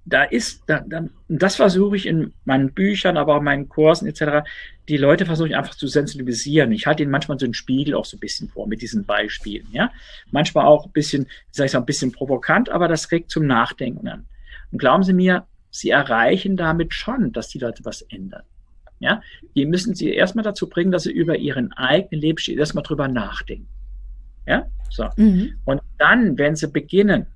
da 0.05 0.23
ist, 0.23 0.63
da, 0.67 0.83
da, 0.87 1.05
das 1.27 1.55
versuche 1.55 1.95
ich 1.95 2.05
in 2.05 2.33
meinen 2.45 2.73
Büchern, 2.73 3.17
aber 3.17 3.35
auch 3.35 3.39
in 3.39 3.45
meinen 3.45 3.69
Kursen 3.69 4.07
etc., 4.07 4.47
die 4.89 4.97
Leute 4.97 5.25
versuche 5.25 5.49
ich 5.49 5.55
einfach 5.55 5.75
zu 5.75 5.87
sensibilisieren. 5.87 6.71
Ich 6.71 6.87
halte 6.87 7.03
ihnen 7.03 7.11
manchmal 7.11 7.39
so 7.39 7.45
einen 7.45 7.53
Spiegel 7.53 7.93
auch 7.93 8.05
so 8.05 8.17
ein 8.17 8.19
bisschen 8.19 8.49
vor 8.49 8.67
mit 8.67 8.81
diesen 8.81 9.05
Beispielen, 9.05 9.67
ja. 9.71 9.91
Manchmal 10.31 10.65
auch 10.65 10.85
ein 10.85 10.91
bisschen, 10.91 11.27
sag 11.51 11.67
ich 11.67 11.73
mal, 11.73 11.79
ein 11.79 11.85
bisschen 11.85 12.11
provokant, 12.11 12.69
aber 12.69 12.87
das 12.87 13.11
regt 13.11 13.29
zum 13.29 13.45
Nachdenken 13.45 14.07
an. 14.07 14.25
Und 14.71 14.79
glauben 14.79 15.03
Sie 15.03 15.13
mir, 15.13 15.45
Sie 15.69 15.89
erreichen 15.89 16.57
damit 16.57 16.93
schon, 16.93 17.31
dass 17.31 17.47
die 17.47 17.59
Leute 17.59 17.85
was 17.85 18.01
ändern. 18.01 18.43
Ja, 18.99 19.21
die 19.55 19.65
müssen 19.65 19.95
Sie 19.95 20.13
erstmal 20.13 20.43
dazu 20.43 20.69
bringen, 20.69 20.91
dass 20.91 21.03
Sie 21.03 21.11
über 21.11 21.37
Ihren 21.37 21.71
eigenen 21.73 22.21
Lebensstil 22.21 22.59
erstmal 22.59 22.83
drüber 22.83 23.07
nachdenken. 23.07 23.67
Ja, 24.45 24.65
so. 24.89 25.07
Mhm. 25.15 25.53
Und 25.65 25.81
dann, 25.97 26.37
wenn 26.37 26.55
Sie 26.55 26.67
beginnen, 26.67 27.27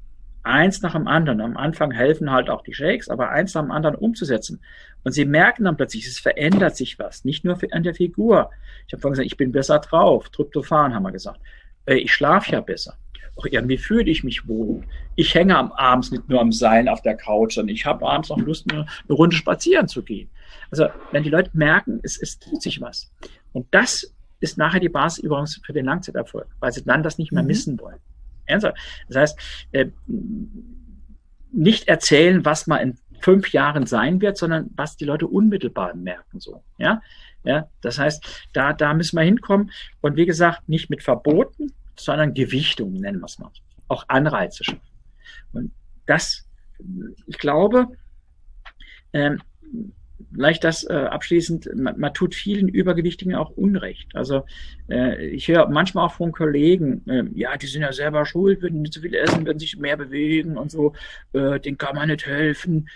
eins 0.46 0.82
nach 0.82 0.94
dem 0.94 1.08
anderen. 1.08 1.42
Am 1.42 1.58
Anfang 1.58 1.92
helfen 1.92 2.32
halt 2.32 2.50
auch 2.50 2.62
die 2.62 2.74
Shakes, 2.74 3.10
aber 3.10 3.30
eins 3.30 3.54
nach 3.56 3.64
dem 3.64 3.72
anderen 3.72 3.96
umzusetzen. 3.96 4.62
Und 5.04 5.12
sie 5.12 5.26
merken 5.26 5.66
dann 5.66 5.76
plötzlich, 5.76 6.08
es 6.08 6.20
verändert 6.20 6.76
sich 6.76 6.98
was. 7.00 7.26
Nicht 7.26 7.44
nur 7.44 7.58
an 7.72 7.84
der 7.84 7.96
Figur. 7.96 8.52
Ich 8.88 8.94
habe 8.94 9.02
vorhin 9.02 9.14
gesagt, 9.14 9.28
ich 9.28 9.38
bin 9.38 9.52
besser 9.52 9.80
drauf. 9.80 10.30
Tryptophan 10.30 10.94
haben 10.94 11.04
wir 11.04 11.12
gesagt. 11.12 11.42
Äh, 11.86 11.96
ich 11.96 12.14
schlafe 12.14 12.52
ja 12.52 12.62
besser. 12.62 12.96
Auch 13.36 13.46
irgendwie 13.46 13.78
fühle 13.78 14.10
ich 14.10 14.24
mich 14.24 14.48
wohl. 14.48 14.84
Ich 15.16 15.34
hänge 15.36 15.58
am 15.58 15.72
abends 15.74 16.12
nicht 16.12 16.30
nur 16.30 16.40
am 16.40 16.52
Seil 16.52 16.88
auf 16.88 17.02
der 17.02 17.18
Couch, 17.18 17.56
sondern 17.56 17.76
ich 17.76 17.86
habe 17.86 18.08
abends 18.08 18.30
noch 18.30 18.38
Lust, 18.38 18.72
eine, 18.72 18.86
eine 19.08 19.16
Runde 19.16 19.36
spazieren 19.36 19.88
zu 19.88 20.04
gehen. 20.04 20.30
Also 20.72 20.88
wenn 21.12 21.24
die 21.24 21.30
Leute 21.30 21.50
merken, 21.54 22.00
es, 22.04 22.22
es 22.22 22.40
tut 22.40 22.62
sich 22.62 22.80
was. 22.80 23.12
Und 23.52 23.68
das 23.72 24.15
ist 24.46 24.58
nachher 24.58 24.80
die 24.80 24.90
Basis 24.90 25.24
übrigens 25.24 25.60
für 25.66 25.74
den 25.74 25.86
Langzeiterfolg, 25.86 26.48
weil 26.60 26.72
sie 26.72 26.84
dann 26.84 27.04
das 27.04 27.18
nicht 27.18 27.32
mehr 27.32 27.44
mhm. 27.44 27.48
missen 27.48 27.80
wollen. 27.80 28.00
Ernsthaft. 28.46 28.78
Das 29.08 29.18
heißt, 29.18 29.40
äh, 29.72 29.88
nicht 31.52 31.88
erzählen, 31.88 32.46
was 32.46 32.68
mal 32.68 32.78
in 32.78 32.98
fünf 33.22 33.52
Jahren 33.52 33.86
sein 33.88 34.22
wird, 34.22 34.38
sondern 34.38 34.70
was 34.76 34.98
die 34.98 35.06
Leute 35.06 35.28
unmittelbar 35.28 35.96
merken, 35.96 36.40
so, 36.40 36.64
ja. 36.78 37.02
Ja, 37.44 37.70
das 37.82 38.00
heißt, 38.00 38.48
da, 38.54 38.74
da 38.74 38.96
müssen 38.96 39.18
wir 39.18 39.24
hinkommen. 39.24 39.70
Und 40.02 40.16
wie 40.16 40.26
gesagt, 40.26 40.68
nicht 40.68 40.90
mit 40.90 41.04
Verboten, 41.04 41.72
sondern 41.96 42.34
Gewichtung, 42.34 42.94
nennen 42.94 43.20
wir 43.20 43.26
es 43.26 43.38
mal. 43.38 43.52
Auch 43.88 44.06
Anreize 44.08 44.64
schaffen. 44.64 44.82
Und 45.54 45.72
das, 46.08 46.48
ich 47.28 47.38
glaube, 47.38 47.88
ähm, 49.14 49.44
vielleicht 50.34 50.64
das 50.64 50.84
äh, 50.84 50.94
abschließend, 50.94 51.70
man, 51.76 52.00
man, 52.00 52.14
tut 52.14 52.36
vielen 52.36 52.68
Übergewichtigen 52.68 53.36
auch 53.36 53.52
Unrecht. 53.52 54.16
Also 54.16 54.46
äh, 54.90 55.28
ich 55.28 55.48
höre 55.48 55.68
manchmal 55.70 56.06
auch 56.06 56.14
von 56.14 56.32
Kollegen, 56.32 57.08
äh, 57.08 57.24
ja, 57.34 57.58
die 57.58 57.68
sind 57.68 57.82
ja 57.82 57.92
selber 57.92 58.26
schuld, 58.26 58.62
würden 58.62 58.82
nicht 58.82 58.94
so 58.94 59.02
viel 59.02 59.14
essen, 59.14 59.46
würden 59.46 59.60
sich 59.60 59.78
mehr 59.78 59.98
bewegen 59.98 60.58
und 60.58 60.72
so, 60.72 60.94
äh, 61.34 61.60
denen 61.60 61.78
kann 61.78 61.96
man 61.96 62.10
nicht 62.10 62.26
helfen. 62.26 62.90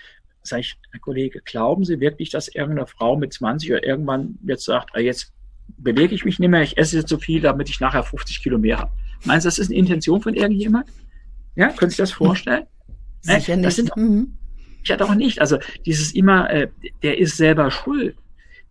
Sag 0.44 0.60
ich, 0.60 0.78
Herr 0.92 1.00
Kollege, 1.00 1.42
glauben 1.44 1.84
Sie 1.84 2.00
wirklich, 2.00 2.30
dass 2.30 2.48
irgendeine 2.48 2.88
Frau 2.88 3.18
mit 3.18 3.34
20 3.34 3.72
oder 3.72 3.84
irgendwann 3.84 4.40
jetzt 4.46 4.66
sagt, 4.66 4.92
ah, 4.94 5.00
jetzt 5.00 5.34
bewege 5.78 6.16
ich 6.16 6.26
mich 6.26 6.40
nicht 6.40 6.50
mehr, 6.50 6.62
ich 6.62 6.78
esse 6.78 6.98
jetzt 6.98 7.10
so 7.10 7.18
viel, 7.18 7.42
damit 7.42 7.70
ich 7.70 7.80
nachher 7.80 8.04
50 8.04 8.42
Kilo 8.42 8.58
mehr 8.58 8.80
habe. 8.80 8.92
Meinst 9.26 9.46
du, 9.46 9.48
das 9.48 9.60
ist 9.60 9.70
eine 9.70 9.78
Intention 9.78 10.22
von 10.22 10.34
irgendjemand? 10.34 10.88
Ja, 11.56 11.70
können 11.70 11.92
Sie 11.92 11.96
sich 11.96 11.98
das 11.98 12.12
vorstellen? 12.12 12.66
Sicher 13.22 13.56
nicht. 13.58 13.66
Das 13.66 13.76
sind, 13.76 13.96
mhm. 13.98 14.38
Ja, 14.84 14.98
doch 14.98 15.14
nicht. 15.16 15.40
Also 15.40 15.58
dieses 15.86 16.14
immer, 16.14 16.50
äh, 16.50 16.70
der 17.04 17.18
ist 17.18 17.38
selber 17.38 17.72
schuld. 17.72 18.16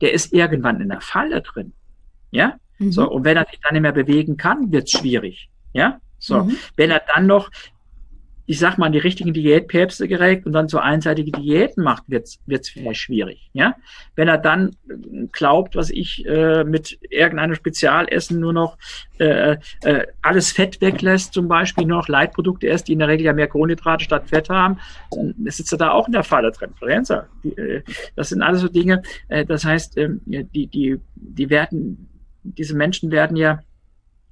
Der 0.01 0.13
ist 0.13 0.33
irgendwann 0.33 0.81
in 0.81 0.89
der 0.89 1.01
Falle 1.01 1.43
drin. 1.43 1.73
Ja? 2.31 2.59
Mhm. 2.79 2.93
So, 2.93 3.11
und 3.11 3.25
wenn 3.25 3.37
er 3.37 3.47
sich 3.47 3.61
dann 3.61 3.75
nicht 3.75 3.83
mehr 3.83 3.93
bewegen 3.93 4.37
kann, 4.37 4.71
wird's 4.73 4.93
schwierig. 4.93 5.49
Ja? 5.73 6.01
So, 6.19 6.45
mhm. 6.45 6.57
wenn 6.77 6.91
er 6.91 7.03
dann 7.15 7.27
noch 7.27 7.51
ich 8.49 8.59
sag 8.59 8.79
mal, 8.79 8.91
die 8.91 8.99
richtigen 8.99 9.35
Diätpäpste 9.35 10.09
geregt 10.09 10.47
und 10.47 10.53
dann 10.53 10.69
so 10.69 10.79
einseitige 10.79 11.31
Diäten 11.33 11.85
macht, 11.85 12.05
wird's 12.07 12.41
wird's 12.47 12.71
vielleicht 12.71 13.01
schwierig. 13.01 13.51
Ja, 13.53 13.75
wenn 14.17 14.27
er 14.27 14.39
dann 14.39 14.75
glaubt, 15.33 15.77
was 15.77 15.91
ich 15.91 16.25
äh, 16.25 16.65
mit 16.65 16.99
irgendeinem 17.11 17.55
Spezialessen 17.55 18.41
nur 18.41 18.55
noch 18.55 18.79
äh, 19.19 19.59
äh, 19.83 20.07
alles 20.23 20.51
Fett 20.51 20.81
weglässt, 20.81 21.35
zum 21.35 21.47
Beispiel 21.47 21.85
nur 21.85 21.99
noch 21.99 22.09
Leitprodukte 22.09 22.69
erst, 22.69 22.89
die 22.89 22.95
in 22.95 23.01
der 23.01 23.09
Regel 23.09 23.27
ja 23.27 23.35
mehr 23.35 23.49
Kohlenhydrate 23.49 24.03
statt 24.03 24.31
Fett 24.31 24.49
haben, 24.49 24.79
dann 25.11 25.35
sitzt 25.49 25.73
er 25.73 25.79
da 25.79 25.91
auch 25.91 26.07
in 26.07 26.13
der 26.13 26.25
Falle 26.25 26.51
drin. 26.51 26.73
Äh, 27.45 27.83
das 28.17 28.31
sind 28.31 28.41
alles 28.41 28.63
so 28.63 28.69
Dinge. 28.69 29.03
Äh, 29.29 29.45
das 29.45 29.67
heißt, 29.67 29.99
äh, 29.99 30.09
die 30.25 30.69
die 30.69 30.99
die 31.17 31.51
werden 31.51 32.09
diese 32.43 32.75
Menschen 32.75 33.11
werden 33.11 33.37
ja 33.37 33.61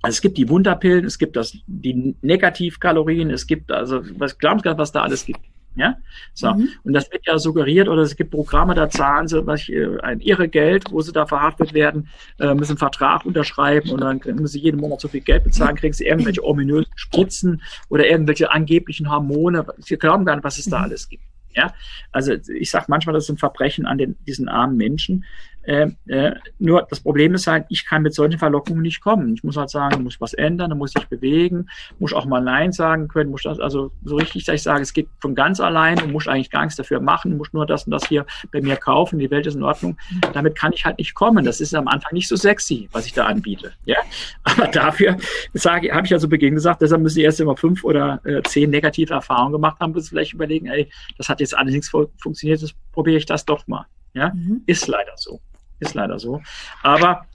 also 0.02 0.14
es 0.14 0.20
gibt 0.20 0.38
die 0.38 0.48
Wunderpillen, 0.48 1.04
es 1.04 1.18
gibt 1.18 1.36
das, 1.36 1.56
die 1.66 2.14
Negativkalorien, 2.22 3.30
es 3.30 3.46
gibt, 3.46 3.72
also, 3.72 4.02
was 4.18 4.38
glauben 4.38 4.60
Sie, 4.60 4.78
was 4.78 4.92
da 4.92 5.02
alles 5.02 5.24
gibt? 5.24 5.40
Ja, 5.76 5.98
so. 6.32 6.54
Mhm. 6.54 6.70
Und 6.84 6.94
das 6.94 7.12
wird 7.12 7.26
ja 7.26 7.38
suggeriert, 7.38 7.88
oder 7.88 8.00
es 8.00 8.16
gibt 8.16 8.30
Programme, 8.30 8.74
da 8.74 8.88
zahlen 8.88 9.28
sie 9.28 9.46
was, 9.46 9.68
äh, 9.68 9.98
ein 10.02 10.20
irre 10.20 10.48
Geld, 10.48 10.90
wo 10.90 11.02
sie 11.02 11.12
da 11.12 11.26
verhaftet 11.26 11.74
werden, 11.74 12.08
äh, 12.40 12.54
müssen 12.54 12.72
einen 12.72 12.78
Vertrag 12.78 13.26
unterschreiben 13.26 13.90
und 13.90 14.00
dann 14.00 14.20
müssen 14.24 14.46
sie 14.46 14.60
jeden 14.60 14.80
Monat 14.80 15.02
so 15.02 15.08
viel 15.08 15.20
Geld 15.20 15.44
bezahlen, 15.44 15.76
kriegen 15.76 15.92
sie 15.92 16.06
irgendwelche 16.06 16.42
ominösen 16.42 16.90
Spritzen 16.96 17.62
oder 17.90 18.08
irgendwelche 18.08 18.50
angeblichen 18.50 19.10
Hormone. 19.10 19.66
Sie 19.78 19.98
glauben 19.98 20.24
gar 20.24 20.36
nicht, 20.36 20.44
was 20.44 20.56
es 20.58 20.64
da 20.64 20.78
mhm. 20.78 20.84
alles 20.84 21.10
gibt. 21.10 21.22
Ja, 21.54 21.72
also 22.12 22.32
ich 22.32 22.70
sage 22.70 22.86
manchmal, 22.88 23.14
das 23.14 23.26
sind 23.26 23.38
Verbrechen 23.40 23.86
an 23.86 23.96
den, 23.96 24.16
diesen 24.26 24.48
armen 24.48 24.76
Menschen. 24.76 25.24
Äh, 25.66 25.88
äh, 26.06 26.32
nur 26.60 26.86
das 26.88 27.00
Problem 27.00 27.34
ist 27.34 27.48
halt, 27.48 27.66
ich 27.68 27.84
kann 27.84 28.02
mit 28.02 28.14
solchen 28.14 28.38
Verlockungen 28.38 28.82
nicht 28.82 29.00
kommen. 29.00 29.34
Ich 29.34 29.42
muss 29.42 29.56
halt 29.56 29.68
sagen, 29.68 30.04
muss 30.04 30.20
was 30.20 30.32
ändern, 30.32 30.78
muss 30.78 30.92
ich 30.96 31.06
bewegen, 31.06 31.68
muss 31.98 32.12
auch 32.12 32.24
mal 32.24 32.40
Nein 32.40 32.70
sagen 32.70 33.08
können, 33.08 33.30
muss 33.30 33.42
das, 33.42 33.58
also 33.58 33.90
so 34.04 34.16
richtig, 34.16 34.44
dass 34.44 34.54
ich 34.54 34.62
sage, 34.62 34.82
es 34.82 34.92
geht 34.92 35.08
von 35.20 35.34
ganz 35.34 35.58
allein 35.58 36.00
und 36.00 36.12
muss 36.12 36.28
eigentlich 36.28 36.50
gar 36.50 36.62
nichts 36.62 36.76
dafür 36.76 37.00
machen, 37.00 37.36
muss 37.36 37.52
nur 37.52 37.66
das 37.66 37.84
und 37.84 37.90
das 37.90 38.06
hier 38.06 38.24
bei 38.52 38.60
mir 38.60 38.76
kaufen, 38.76 39.18
die 39.18 39.30
Welt 39.30 39.46
ist 39.46 39.56
in 39.56 39.64
Ordnung. 39.64 39.98
Damit 40.32 40.54
kann 40.56 40.72
ich 40.72 40.84
halt 40.84 40.98
nicht 40.98 41.14
kommen. 41.14 41.44
Das 41.44 41.60
ist 41.60 41.74
am 41.74 41.88
Anfang 41.88 42.12
nicht 42.12 42.28
so 42.28 42.36
sexy, 42.36 42.88
was 42.92 43.06
ich 43.06 43.12
da 43.12 43.26
anbiete. 43.26 43.72
Ja, 43.86 43.98
aber 44.44 44.68
dafür 44.68 45.16
sage, 45.52 45.92
habe 45.92 46.06
ich 46.06 46.10
ja 46.10 46.18
zu 46.20 46.28
Beginn 46.28 46.54
gesagt, 46.54 46.80
deshalb 46.80 47.02
müssen 47.02 47.16
Sie 47.16 47.22
erst 47.22 47.40
immer 47.40 47.56
fünf 47.56 47.82
oder 47.82 48.20
äh, 48.24 48.40
zehn 48.42 48.70
negative 48.70 49.14
Erfahrungen 49.14 49.52
gemacht 49.52 49.80
haben, 49.80 49.92
bis 49.92 50.04
Sie 50.04 50.10
vielleicht 50.10 50.34
überlegen, 50.34 50.66
ey, 50.66 50.88
das 51.18 51.28
hat 51.28 51.40
jetzt 51.40 51.56
alles 51.56 51.74
nichts 51.74 51.88
funktioniert, 51.88 52.62
das 52.62 52.72
probiere 52.92 53.16
ich 53.16 53.26
das 53.26 53.44
doch 53.44 53.66
mal. 53.66 53.86
Ja, 54.14 54.32
mhm. 54.32 54.62
ist 54.66 54.86
leider 54.86 55.12
so. 55.16 55.40
Ist 55.78 55.94
leider 55.94 56.18
so. 56.18 56.40
Aber 56.82 57.26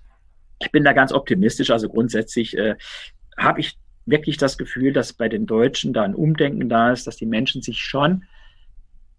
ich 0.60 0.72
bin 0.72 0.84
da 0.84 0.94
ganz 0.94 1.12
optimistisch. 1.12 1.72
Also 1.72 1.90
grundsätzlich 1.90 2.58
äh, 2.58 2.76
habe 3.38 3.60
ich 3.60 3.78
wirklich 4.06 4.38
das 4.38 4.58
Gefühl, 4.58 4.94
dass 4.94 5.14
bei 5.14 5.30
den 5.30 5.46
Deutschen 5.46 5.94
da 5.94 6.04
ein 6.04 6.16
Umdenken 6.16 6.70
da 6.70 6.92
ist, 6.92 7.08
dass 7.08 7.18
die 7.18 7.26
Menschen 7.26 7.62
sich 7.62 7.80
schon 7.80 8.24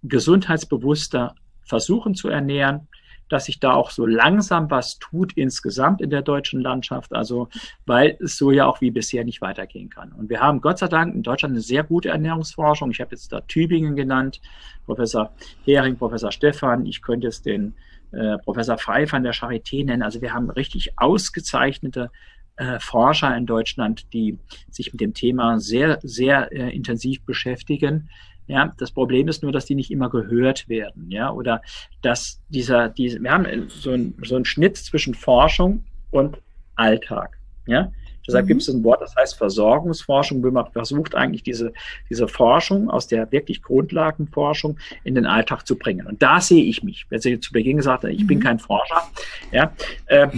gesundheitsbewusster 0.03 1.35
versuchen 1.65 2.15
zu 2.15 2.29
ernähren, 2.29 2.89
dass 3.29 3.47
sich 3.47 3.61
da 3.61 3.73
auch 3.73 3.91
so 3.91 4.05
langsam 4.05 4.71
was 4.71 4.99
tut 4.99 5.33
insgesamt 5.35 6.03
in 6.03 6.11
der 6.11 6.23
deutschen 6.23 6.61
Landschaft, 6.61 7.15
also 7.15 7.49
weil 7.87 8.19
es 8.21 8.37
so 8.37 8.51
ja 8.51 8.67
auch 8.67 8.81
wie 8.81 8.91
bisher 8.91 9.25
nicht 9.25 9.41
weitergehen 9.41 9.89
kann. 9.89 10.13
Und 10.13 10.29
wir 10.29 10.41
haben 10.41 10.61
Gott 10.61 10.79
sei 10.79 10.89
Dank 10.89 11.15
in 11.15 11.23
Deutschland 11.23 11.53
eine 11.53 11.63
sehr 11.63 11.83
gute 11.83 12.11
Ernährungsforschung. 12.11 12.91
Ich 12.91 13.01
habe 13.01 13.13
jetzt 13.13 13.33
da 13.33 13.41
Tübingen 13.41 13.97
genannt, 13.97 14.41
Professor 14.85 15.33
Hering, 15.65 15.97
Professor 15.97 16.31
Stefan. 16.31 16.85
Ich 16.85 17.01
könnte 17.01 17.29
es 17.29 17.41
den 17.41 17.75
äh, 18.13 18.39
Professor 18.39 18.79
Pfeiffer 18.79 19.17
an 19.17 19.25
der 19.25 19.35
Charité 19.35 19.85
nennen. 19.85 20.03
Also 20.03 20.21
wir 20.21 20.33
haben 20.33 20.51
richtig 20.51 20.99
ausgezeichnete 20.99 22.11
äh, 22.57 22.79
Forscher 22.81 23.37
in 23.37 23.47
Deutschland, 23.47 24.13
die 24.13 24.39
sich 24.71 24.93
mit 24.93 25.01
dem 25.01 25.15
Thema 25.15 25.59
sehr, 25.59 25.99
sehr 26.03 26.53
äh, 26.53 26.75
intensiv 26.75 27.23
beschäftigen. 27.25 28.11
Ja, 28.47 28.75
das 28.79 28.91
Problem 28.91 29.29
ist 29.29 29.43
nur, 29.43 29.53
dass 29.53 29.67
die 29.67 29.75
nicht 29.75 29.91
immer 29.91 30.11
gehört 30.11 30.69
werden. 30.69 31.11
Ja, 31.11 31.31
oder 31.33 31.63
dass 32.03 32.43
dieser, 32.49 32.89
diese, 32.89 33.23
wir 33.23 33.31
haben 33.31 33.69
so, 33.69 33.93
ein, 33.93 34.15
so 34.23 34.37
einen 34.37 34.45
Schnitt 34.45 34.77
zwischen 34.77 35.15
Forschung 35.15 35.85
und 36.11 36.39
Alltag. 36.75 37.39
Ja, 37.67 37.93
Deshalb 38.27 38.45
mhm. 38.45 38.49
gibt 38.49 38.63
es 38.63 38.69
ein 38.69 38.85
Wort, 38.85 39.01
das 39.01 39.15
heißt 39.17 39.37
Versorgungsforschung, 39.37 40.43
wo 40.43 40.51
man 40.51 40.67
versucht 40.73 41.15
eigentlich 41.15 41.43
diese, 41.43 41.73
diese 42.09 42.29
Forschung 42.29 42.91
aus 42.91 43.07
der 43.07 43.31
wirklich 43.33 43.63
Grundlagenforschung 43.63 44.79
in 45.05 45.15
den 45.15 45.27
Alltag 45.27 45.67
zu 45.67 45.77
bringen. 45.77 46.07
Und 46.07 46.23
da 46.23 46.41
sehe 46.41 46.65
ich 46.65 46.83
mich. 46.83 47.07
Wenn 47.09 47.21
Sie 47.21 47.41
zu 47.41 47.53
Beginn 47.53 47.79
gesagt 47.79 48.05
haben, 48.05 48.11
ich 48.11 48.23
mhm. 48.23 48.29
bin 48.29 48.41
kein 48.41 48.59
Forscher, 48.59 49.03
ja, 49.51 49.73
äh, 50.07 50.29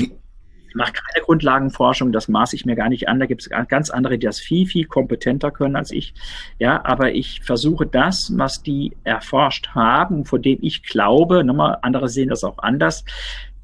mache 0.75 0.93
keine 0.93 1.25
Grundlagenforschung, 1.25 2.13
das 2.13 2.29
maße 2.29 2.57
ich 2.57 2.67
mir 2.67 2.75
gar 2.75 2.89
nicht 2.89 3.09
an. 3.09 3.21
Da 3.21 3.27
gibt 3.27 3.43
es 3.43 3.69
ganz 3.69 3.91
andere, 3.91 4.19
die 4.19 4.27
das 4.27 4.41
viel, 4.41 4.67
viel 4.67 4.87
kompetenter 4.87 5.51
können 5.51 5.77
als 5.77 5.91
ich. 5.91 6.15
Ja, 6.59 6.85
aber 6.85 7.13
ich 7.13 7.43
versuche 7.43 7.87
das, 7.87 8.33
was 8.37 8.63
die 8.63 8.97
erforscht 9.05 9.69
haben, 9.69 10.25
von 10.25 10.43
dem 10.43 10.59
ich 10.61 10.83
glaube, 10.83 11.45
nochmal, 11.45 11.79
andere 11.83 12.09
sehen 12.09 12.29
das 12.29 12.45
auch 12.45 12.59
anders, 12.59 13.05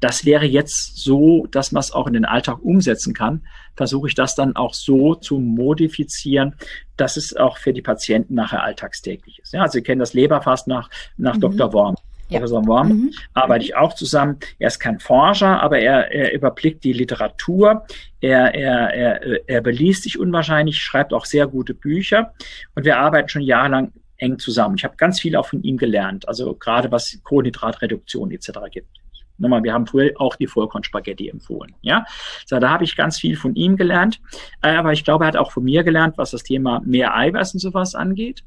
das 0.01 0.25
wäre 0.25 0.45
jetzt 0.45 0.97
so, 0.97 1.45
dass 1.51 1.71
man 1.71 1.79
es 1.79 1.91
auch 1.91 2.07
in 2.07 2.13
den 2.13 2.25
Alltag 2.25 2.59
umsetzen 2.61 3.13
kann. 3.13 3.45
Versuche 3.75 4.09
ich 4.09 4.15
das 4.15 4.35
dann 4.35 4.55
auch 4.55 4.73
so 4.73 5.15
zu 5.15 5.39
modifizieren, 5.39 6.55
dass 6.97 7.17
es 7.17 7.35
auch 7.37 7.57
für 7.57 7.71
die 7.71 7.83
Patienten 7.83 8.33
nachher 8.33 8.63
alltagstäglich 8.63 9.39
ist. 9.39 9.53
Ja, 9.53 9.61
also 9.61 9.73
Sie 9.73 9.83
kennen 9.83 9.99
das 9.99 10.13
Leberfast 10.13 10.67
nach, 10.67 10.89
nach 11.17 11.35
mhm. 11.35 11.41
Dr. 11.41 11.71
Worm. 11.71 11.95
Ja. 12.29 12.39
Professor 12.39 12.65
Worm 12.65 12.87
mhm. 12.87 13.11
arbeite 13.33 13.65
ich 13.65 13.75
auch 13.75 13.93
zusammen. 13.93 14.39
Er 14.57 14.67
ist 14.67 14.79
kein 14.79 14.99
Forscher, 14.99 15.61
aber 15.61 15.79
er, 15.79 16.11
er 16.11 16.33
überblickt 16.33 16.83
die 16.83 16.93
Literatur. 16.93 17.85
Er, 18.21 18.55
er, 18.55 18.93
er, 18.93 19.49
er 19.49 19.61
beliest 19.61 20.03
sich 20.03 20.17
unwahrscheinlich, 20.17 20.79
schreibt 20.79 21.13
auch 21.13 21.25
sehr 21.25 21.45
gute 21.45 21.73
Bücher. 21.73 22.33
Und 22.73 22.85
wir 22.85 22.97
arbeiten 22.97 23.29
schon 23.29 23.41
jahrelang 23.41 23.91
eng 24.17 24.39
zusammen. 24.39 24.75
Ich 24.77 24.83
habe 24.83 24.95
ganz 24.95 25.19
viel 25.19 25.35
auch 25.35 25.47
von 25.47 25.61
ihm 25.61 25.77
gelernt, 25.77 26.27
also 26.27 26.55
gerade 26.55 26.91
was 26.91 27.19
Kohlenhydratreduktion 27.23 28.31
etc. 28.31 28.51
gibt. 28.71 29.01
Nochmal, 29.41 29.63
wir 29.63 29.73
haben 29.73 29.87
früher 29.87 30.11
auch 30.17 30.35
die 30.35 30.47
Vollkornspaghetti 30.47 31.29
empfohlen. 31.29 31.73
Ja, 31.81 32.05
so, 32.45 32.59
da 32.59 32.69
habe 32.69 32.83
ich 32.83 32.95
ganz 32.95 33.19
viel 33.19 33.35
von 33.35 33.55
ihm 33.55 33.75
gelernt. 33.75 34.21
Äh, 34.61 34.75
aber 34.75 34.93
ich 34.93 35.03
glaube, 35.03 35.25
er 35.25 35.29
hat 35.29 35.37
auch 35.37 35.51
von 35.51 35.63
mir 35.63 35.83
gelernt, 35.83 36.17
was 36.17 36.31
das 36.31 36.43
Thema 36.43 36.81
mehr 36.85 37.15
Eiweiß 37.15 37.53
und 37.53 37.59
sowas 37.59 37.95
angeht. 37.95 38.43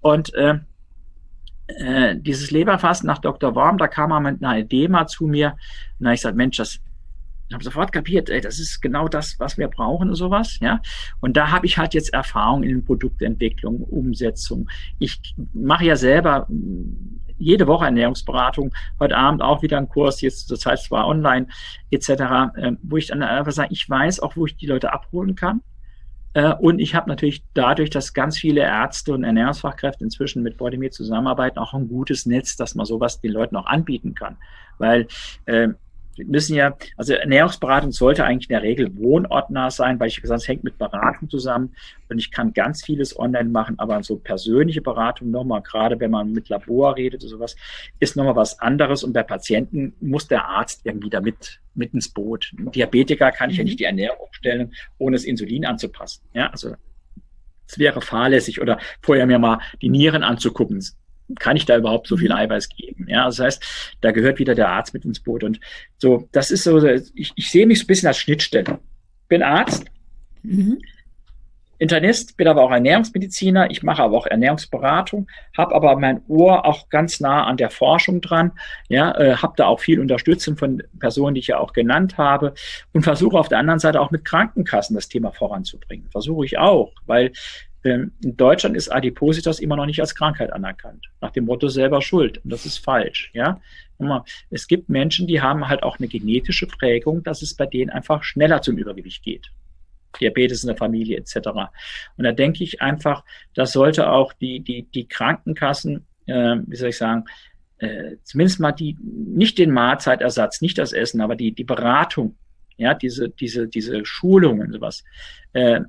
Und 0.00 0.34
äh, 0.34 0.58
äh, 1.66 2.16
dieses 2.16 2.50
Leberfasten 2.50 3.06
nach 3.06 3.18
Dr. 3.18 3.54
Worm, 3.54 3.78
da 3.78 3.86
kam 3.86 4.12
er 4.12 4.20
mit 4.20 4.42
einer 4.42 4.58
Idee 4.58 4.88
mal 4.88 5.06
zu 5.06 5.26
mir. 5.26 5.56
Und 5.98 6.06
da 6.06 6.12
ich 6.12 6.20
gesagt, 6.20 6.36
Mensch, 6.36 6.56
das 6.56 6.80
ich 7.50 7.54
habe 7.54 7.64
sofort 7.64 7.90
kapiert, 7.90 8.30
ey, 8.30 8.40
das 8.40 8.60
ist 8.60 8.80
genau 8.80 9.08
das, 9.08 9.40
was 9.40 9.58
wir 9.58 9.66
brauchen 9.66 10.10
und 10.10 10.14
sowas, 10.14 10.58
ja. 10.60 10.80
Und 11.18 11.36
da 11.36 11.50
habe 11.50 11.66
ich 11.66 11.78
halt 11.78 11.94
jetzt 11.94 12.12
Erfahrung 12.12 12.62
in 12.62 12.84
Produktentwicklung, 12.84 13.82
Umsetzung. 13.82 14.70
Ich 15.00 15.20
mache 15.52 15.84
ja 15.84 15.96
selber 15.96 16.46
jede 17.40 17.66
Woche 17.66 17.86
Ernährungsberatung, 17.86 18.72
heute 19.00 19.16
Abend 19.16 19.42
auch 19.42 19.62
wieder 19.62 19.78
ein 19.78 19.88
Kurs, 19.88 20.20
jetzt 20.20 20.48
zur 20.48 20.58
Zeit 20.58 20.80
zwar 20.80 21.06
online 21.06 21.46
etc., 21.90 22.08
äh, 22.08 22.72
wo 22.82 22.96
ich 22.96 23.08
dann 23.08 23.22
einfach 23.22 23.52
sage, 23.52 23.70
ich 23.72 23.88
weiß 23.88 24.20
auch, 24.20 24.36
wo 24.36 24.46
ich 24.46 24.56
die 24.56 24.66
Leute 24.66 24.92
abholen 24.92 25.34
kann. 25.34 25.62
Äh, 26.34 26.54
und 26.54 26.78
ich 26.78 26.94
habe 26.94 27.08
natürlich 27.08 27.42
dadurch, 27.54 27.90
dass 27.90 28.14
ganz 28.14 28.38
viele 28.38 28.60
Ärzte 28.60 29.12
und 29.14 29.24
Ernährungsfachkräfte 29.24 30.04
inzwischen 30.04 30.42
mit 30.42 30.56
Bodymir 30.58 30.90
zusammenarbeiten, 30.90 31.58
auch 31.58 31.74
ein 31.74 31.88
gutes 31.88 32.26
Netz, 32.26 32.56
dass 32.56 32.74
man 32.74 32.86
sowas 32.86 33.20
den 33.20 33.32
Leuten 33.32 33.56
auch 33.56 33.66
anbieten 33.66 34.14
kann. 34.14 34.36
Weil 34.78 35.08
äh, 35.46 35.68
wir 35.68 35.76
müssen 36.26 36.54
ja, 36.54 36.76
also 36.96 37.14
Ernährungsberatung 37.14 37.92
sollte 37.92 38.24
eigentlich 38.24 38.50
in 38.50 38.54
der 38.54 38.62
Regel 38.62 38.96
wohnortnah 38.96 39.70
sein, 39.70 39.98
weil 40.00 40.08
ich 40.08 40.20
gesagt, 40.20 40.42
es 40.42 40.48
hängt 40.48 40.64
mit 40.64 40.78
Beratung 40.78 41.28
zusammen 41.28 41.74
und 42.08 42.18
ich 42.18 42.30
kann 42.30 42.52
ganz 42.52 42.84
vieles 42.84 43.18
online 43.18 43.48
machen, 43.48 43.78
aber 43.78 44.02
so 44.02 44.16
persönliche 44.16 44.82
Beratung 44.82 45.30
nochmal, 45.30 45.62
gerade 45.62 45.98
wenn 46.00 46.10
man 46.10 46.32
mit 46.32 46.48
Labor 46.48 46.96
redet 46.96 47.22
oder 47.22 47.30
sowas, 47.30 47.56
ist 47.98 48.16
nochmal 48.16 48.36
was 48.36 48.58
anderes 48.58 49.04
und 49.04 49.12
bei 49.12 49.22
Patienten 49.22 49.94
muss 50.00 50.28
der 50.28 50.46
Arzt 50.46 50.82
irgendwie 50.84 51.10
damit 51.10 51.60
mit 51.74 51.94
ins 51.94 52.08
Boot. 52.08 52.52
Ein 52.58 52.70
Diabetiker 52.72 53.32
kann 53.32 53.50
ich 53.50 53.56
ja 53.56 53.62
mhm. 53.62 53.68
nicht 53.68 53.80
die 53.80 53.84
Ernährung 53.84 54.18
umstellen, 54.26 54.72
ohne 54.98 55.16
das 55.16 55.24
Insulin 55.24 55.64
anzupassen. 55.64 56.22
Ja, 56.34 56.48
also 56.50 56.74
es 57.66 57.78
wäre 57.78 58.00
fahrlässig 58.00 58.60
oder 58.60 58.78
vorher 59.00 59.26
mir 59.26 59.38
mal 59.38 59.60
die 59.80 59.88
Nieren 59.88 60.22
anzugucken 60.22 60.82
kann 61.38 61.56
ich 61.56 61.66
da 61.66 61.76
überhaupt 61.76 62.06
so 62.06 62.16
viel 62.16 62.30
mhm. 62.30 62.36
Eiweiß 62.36 62.68
geben? 62.70 63.06
Ja, 63.08 63.26
das 63.26 63.38
heißt, 63.38 63.62
da 64.00 64.10
gehört 64.10 64.38
wieder 64.38 64.54
der 64.54 64.68
Arzt 64.68 64.94
mit 64.94 65.04
ins 65.04 65.20
Boot. 65.20 65.44
Und 65.44 65.60
so, 65.98 66.28
das 66.32 66.50
ist 66.50 66.64
so, 66.64 66.82
ich, 66.84 67.32
ich 67.34 67.50
sehe 67.50 67.66
mich 67.66 67.78
so 67.78 67.84
ein 67.84 67.88
bisschen 67.88 68.08
als 68.08 68.18
Schnittstelle. 68.18 68.78
Bin 69.28 69.42
Arzt, 69.42 69.86
mhm. 70.42 70.78
Internist, 71.80 72.36
bin 72.36 72.46
aber 72.46 72.62
auch 72.62 72.70
Ernährungsmediziner, 72.70 73.70
ich 73.70 73.82
mache 73.82 74.02
aber 74.02 74.18
auch 74.18 74.26
Ernährungsberatung, 74.26 75.28
habe 75.56 75.74
aber 75.74 75.96
mein 75.96 76.20
Ohr 76.28 76.66
auch 76.66 76.90
ganz 76.90 77.20
nah 77.20 77.44
an 77.44 77.56
der 77.56 77.70
Forschung 77.70 78.20
dran, 78.20 78.52
ja, 78.88 79.16
äh, 79.18 79.36
habe 79.36 79.54
da 79.56 79.64
auch 79.64 79.80
viel 79.80 79.98
Unterstützung 79.98 80.58
von 80.58 80.82
Personen, 80.98 81.34
die 81.34 81.40
ich 81.40 81.46
ja 81.46 81.58
auch 81.58 81.72
genannt 81.72 82.18
habe 82.18 82.52
und 82.92 83.02
versuche 83.02 83.38
auf 83.38 83.48
der 83.48 83.58
anderen 83.58 83.80
Seite 83.80 83.98
auch 83.98 84.10
mit 84.10 84.26
Krankenkassen 84.26 84.94
das 84.94 85.08
Thema 85.08 85.32
voranzubringen. 85.32 86.10
Versuche 86.10 86.44
ich 86.44 86.58
auch, 86.58 86.92
weil 87.06 87.32
in 87.82 88.12
Deutschland 88.22 88.76
ist 88.76 88.90
Adipositas 88.90 89.58
immer 89.58 89.76
noch 89.76 89.86
nicht 89.86 90.00
als 90.00 90.14
Krankheit 90.14 90.52
anerkannt. 90.52 91.06
Nach 91.20 91.30
dem 91.30 91.46
Motto 91.46 91.68
selber 91.68 92.02
schuld. 92.02 92.38
Und 92.44 92.50
das 92.50 92.66
ist 92.66 92.78
falsch. 92.78 93.30
Ja, 93.32 93.60
es 94.50 94.66
gibt 94.66 94.88
Menschen, 94.88 95.26
die 95.26 95.40
haben 95.40 95.68
halt 95.68 95.82
auch 95.82 95.98
eine 95.98 96.08
genetische 96.08 96.66
Prägung, 96.66 97.22
dass 97.22 97.42
es 97.42 97.54
bei 97.54 97.66
denen 97.66 97.90
einfach 97.90 98.22
schneller 98.22 98.62
zum 98.62 98.76
Übergewicht 98.76 99.22
geht. 99.22 99.50
Diabetes 100.20 100.64
in 100.64 100.68
der 100.68 100.76
Familie 100.76 101.18
etc. 101.18 101.36
Und 102.16 102.24
da 102.24 102.32
denke 102.32 102.64
ich 102.64 102.82
einfach, 102.82 103.24
das 103.54 103.72
sollte 103.72 104.10
auch 104.10 104.32
die 104.32 104.60
die 104.60 104.82
die 104.82 105.06
Krankenkassen, 105.06 106.06
äh, 106.26 106.56
wie 106.66 106.76
soll 106.76 106.88
ich 106.88 106.96
sagen, 106.96 107.24
äh, 107.78 108.16
zumindest 108.24 108.60
mal 108.60 108.72
die 108.72 108.96
nicht 109.00 109.58
den 109.58 109.70
Mahlzeitersatz, 109.70 110.60
nicht 110.60 110.78
das 110.78 110.92
Essen, 110.92 111.20
aber 111.20 111.36
die 111.36 111.52
die 111.52 111.64
Beratung, 111.64 112.36
ja 112.76 112.94
diese 112.94 113.28
diese 113.28 113.68
diese 113.68 114.04
Schulungen 114.04 114.72
sowas. 114.72 115.04
Äh, 115.52 115.82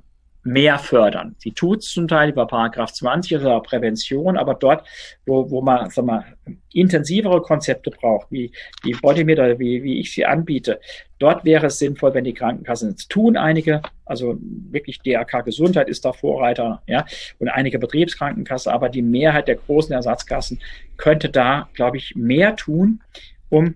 mehr 0.44 0.78
fördern. 0.78 1.36
Sie 1.38 1.52
tut 1.52 1.80
es 1.80 1.90
zum 1.90 2.08
Teil 2.08 2.30
über 2.30 2.46
Paragraph 2.46 2.92
20 2.92 3.36
oder 3.36 3.60
Prävention, 3.60 4.36
aber 4.36 4.54
dort, 4.54 4.86
wo, 5.24 5.48
wo 5.50 5.62
man 5.62 5.88
sag 5.90 6.04
mal, 6.04 6.24
intensivere 6.72 7.40
Konzepte 7.42 7.90
braucht, 7.90 8.30
wie 8.30 8.50
die 8.84 8.92
Bodymeter, 8.92 9.58
wie, 9.58 9.82
wie 9.82 10.00
ich 10.00 10.12
sie 10.12 10.26
anbiete, 10.26 10.80
dort 11.18 11.44
wäre 11.44 11.66
es 11.66 11.78
sinnvoll, 11.78 12.14
wenn 12.14 12.24
die 12.24 12.34
Krankenkassen 12.34 12.90
es 12.90 13.06
tun. 13.06 13.36
Einige, 13.36 13.82
also 14.04 14.36
wirklich 14.40 14.98
DRK 15.00 15.44
Gesundheit 15.44 15.88
ist 15.88 16.04
da 16.04 16.12
Vorreiter, 16.12 16.82
ja, 16.88 17.06
und 17.38 17.48
einige 17.48 17.78
Betriebskrankenkassen, 17.78 18.72
aber 18.72 18.88
die 18.88 19.02
Mehrheit 19.02 19.46
der 19.46 19.56
großen 19.56 19.92
Ersatzkassen 19.92 20.60
könnte 20.96 21.28
da, 21.28 21.68
glaube 21.74 21.98
ich, 21.98 22.16
mehr 22.16 22.56
tun, 22.56 23.00
um 23.48 23.74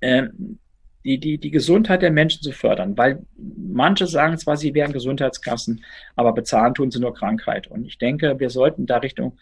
ähm, 0.00 0.58
die, 1.04 1.18
die, 1.18 1.38
die 1.38 1.50
Gesundheit 1.50 2.02
der 2.02 2.10
Menschen 2.10 2.42
zu 2.42 2.52
fördern, 2.52 2.96
weil 2.96 3.20
manche 3.36 4.06
sagen 4.06 4.38
zwar, 4.38 4.56
sie 4.56 4.74
wären 4.74 4.92
Gesundheitskassen, 4.92 5.84
aber 6.16 6.32
bezahlen 6.32 6.74
tun 6.74 6.90
sie 6.90 7.00
nur 7.00 7.14
Krankheit. 7.14 7.66
Und 7.66 7.84
ich 7.84 7.98
denke, 7.98 8.40
wir 8.40 8.50
sollten 8.50 8.86
da 8.86 8.98
Richtung, 8.98 9.36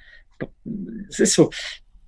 es 1.09 1.21
ist 1.21 1.35
so, 1.35 1.51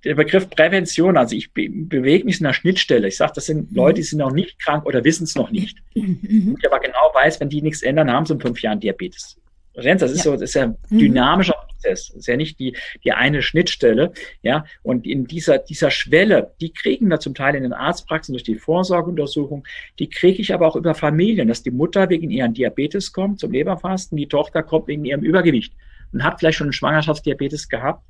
der 0.03 0.15
Begriff 0.15 0.49
Prävention, 0.49 1.17
also 1.17 1.35
ich 1.35 1.51
be 1.51 1.67
bewege 1.69 2.25
mich 2.25 2.39
in 2.39 2.45
einer 2.45 2.53
Schnittstelle. 2.53 3.07
Ich 3.07 3.17
sage, 3.17 3.33
das 3.35 3.45
sind 3.45 3.71
mhm. 3.71 3.75
Leute, 3.75 3.95
die 3.95 4.03
sind 4.03 4.19
noch 4.19 4.31
nicht 4.31 4.59
krank 4.59 4.85
oder 4.85 5.03
wissen 5.03 5.23
es 5.23 5.35
noch 5.35 5.51
nicht. 5.51 5.79
Mhm. 5.95 6.55
Ich 6.59 6.67
aber 6.67 6.79
genau 6.79 7.11
weiß, 7.13 7.39
wenn 7.39 7.49
die 7.49 7.61
nichts 7.61 7.81
ändern, 7.81 8.11
haben 8.11 8.25
sie 8.25 8.33
in 8.33 8.39
fünf 8.39 8.61
Jahren 8.61 8.79
Diabetes. 8.79 9.37
Das 9.75 10.11
ist 10.11 10.17
ja. 10.17 10.23
so, 10.23 10.31
das 10.33 10.41
ist 10.41 10.53
ja 10.53 10.63
ein 10.63 10.77
mhm. 10.89 10.99
dynamischer 10.99 11.53
Prozess. 11.53 12.07
Das 12.07 12.15
ist 12.15 12.27
ja 12.27 12.37
nicht 12.37 12.59
die, 12.59 12.75
die 13.03 13.11
eine 13.11 13.41
Schnittstelle. 13.41 14.13
Ja, 14.41 14.65
und 14.83 15.05
in 15.05 15.27
dieser, 15.27 15.57
dieser 15.57 15.91
Schwelle, 15.91 16.53
die 16.61 16.71
kriegen 16.71 17.07
wir 17.07 17.19
zum 17.19 17.35
Teil 17.35 17.55
in 17.55 17.63
den 17.63 17.73
Arztpraxen 17.73 18.33
durch 18.33 18.43
die 18.43 18.55
Vorsorgeuntersuchung. 18.55 19.65
Die 19.99 20.09
kriege 20.09 20.41
ich 20.41 20.53
aber 20.53 20.67
auch 20.67 20.75
über 20.75 20.95
Familien, 20.95 21.47
dass 21.47 21.63
die 21.63 21.71
Mutter 21.71 22.09
wegen 22.09 22.29
ihren 22.29 22.53
Diabetes 22.53 23.11
kommt 23.11 23.39
zum 23.39 23.51
Leberfasten, 23.51 24.17
die 24.17 24.27
Tochter 24.27 24.63
kommt 24.63 24.87
wegen 24.87 25.05
ihrem 25.05 25.21
Übergewicht 25.21 25.73
und 26.13 26.23
hat 26.23 26.39
vielleicht 26.39 26.57
schon 26.57 26.67
einen 26.67 26.73
Schwangerschaftsdiabetes 26.73 27.69
gehabt. 27.69 28.03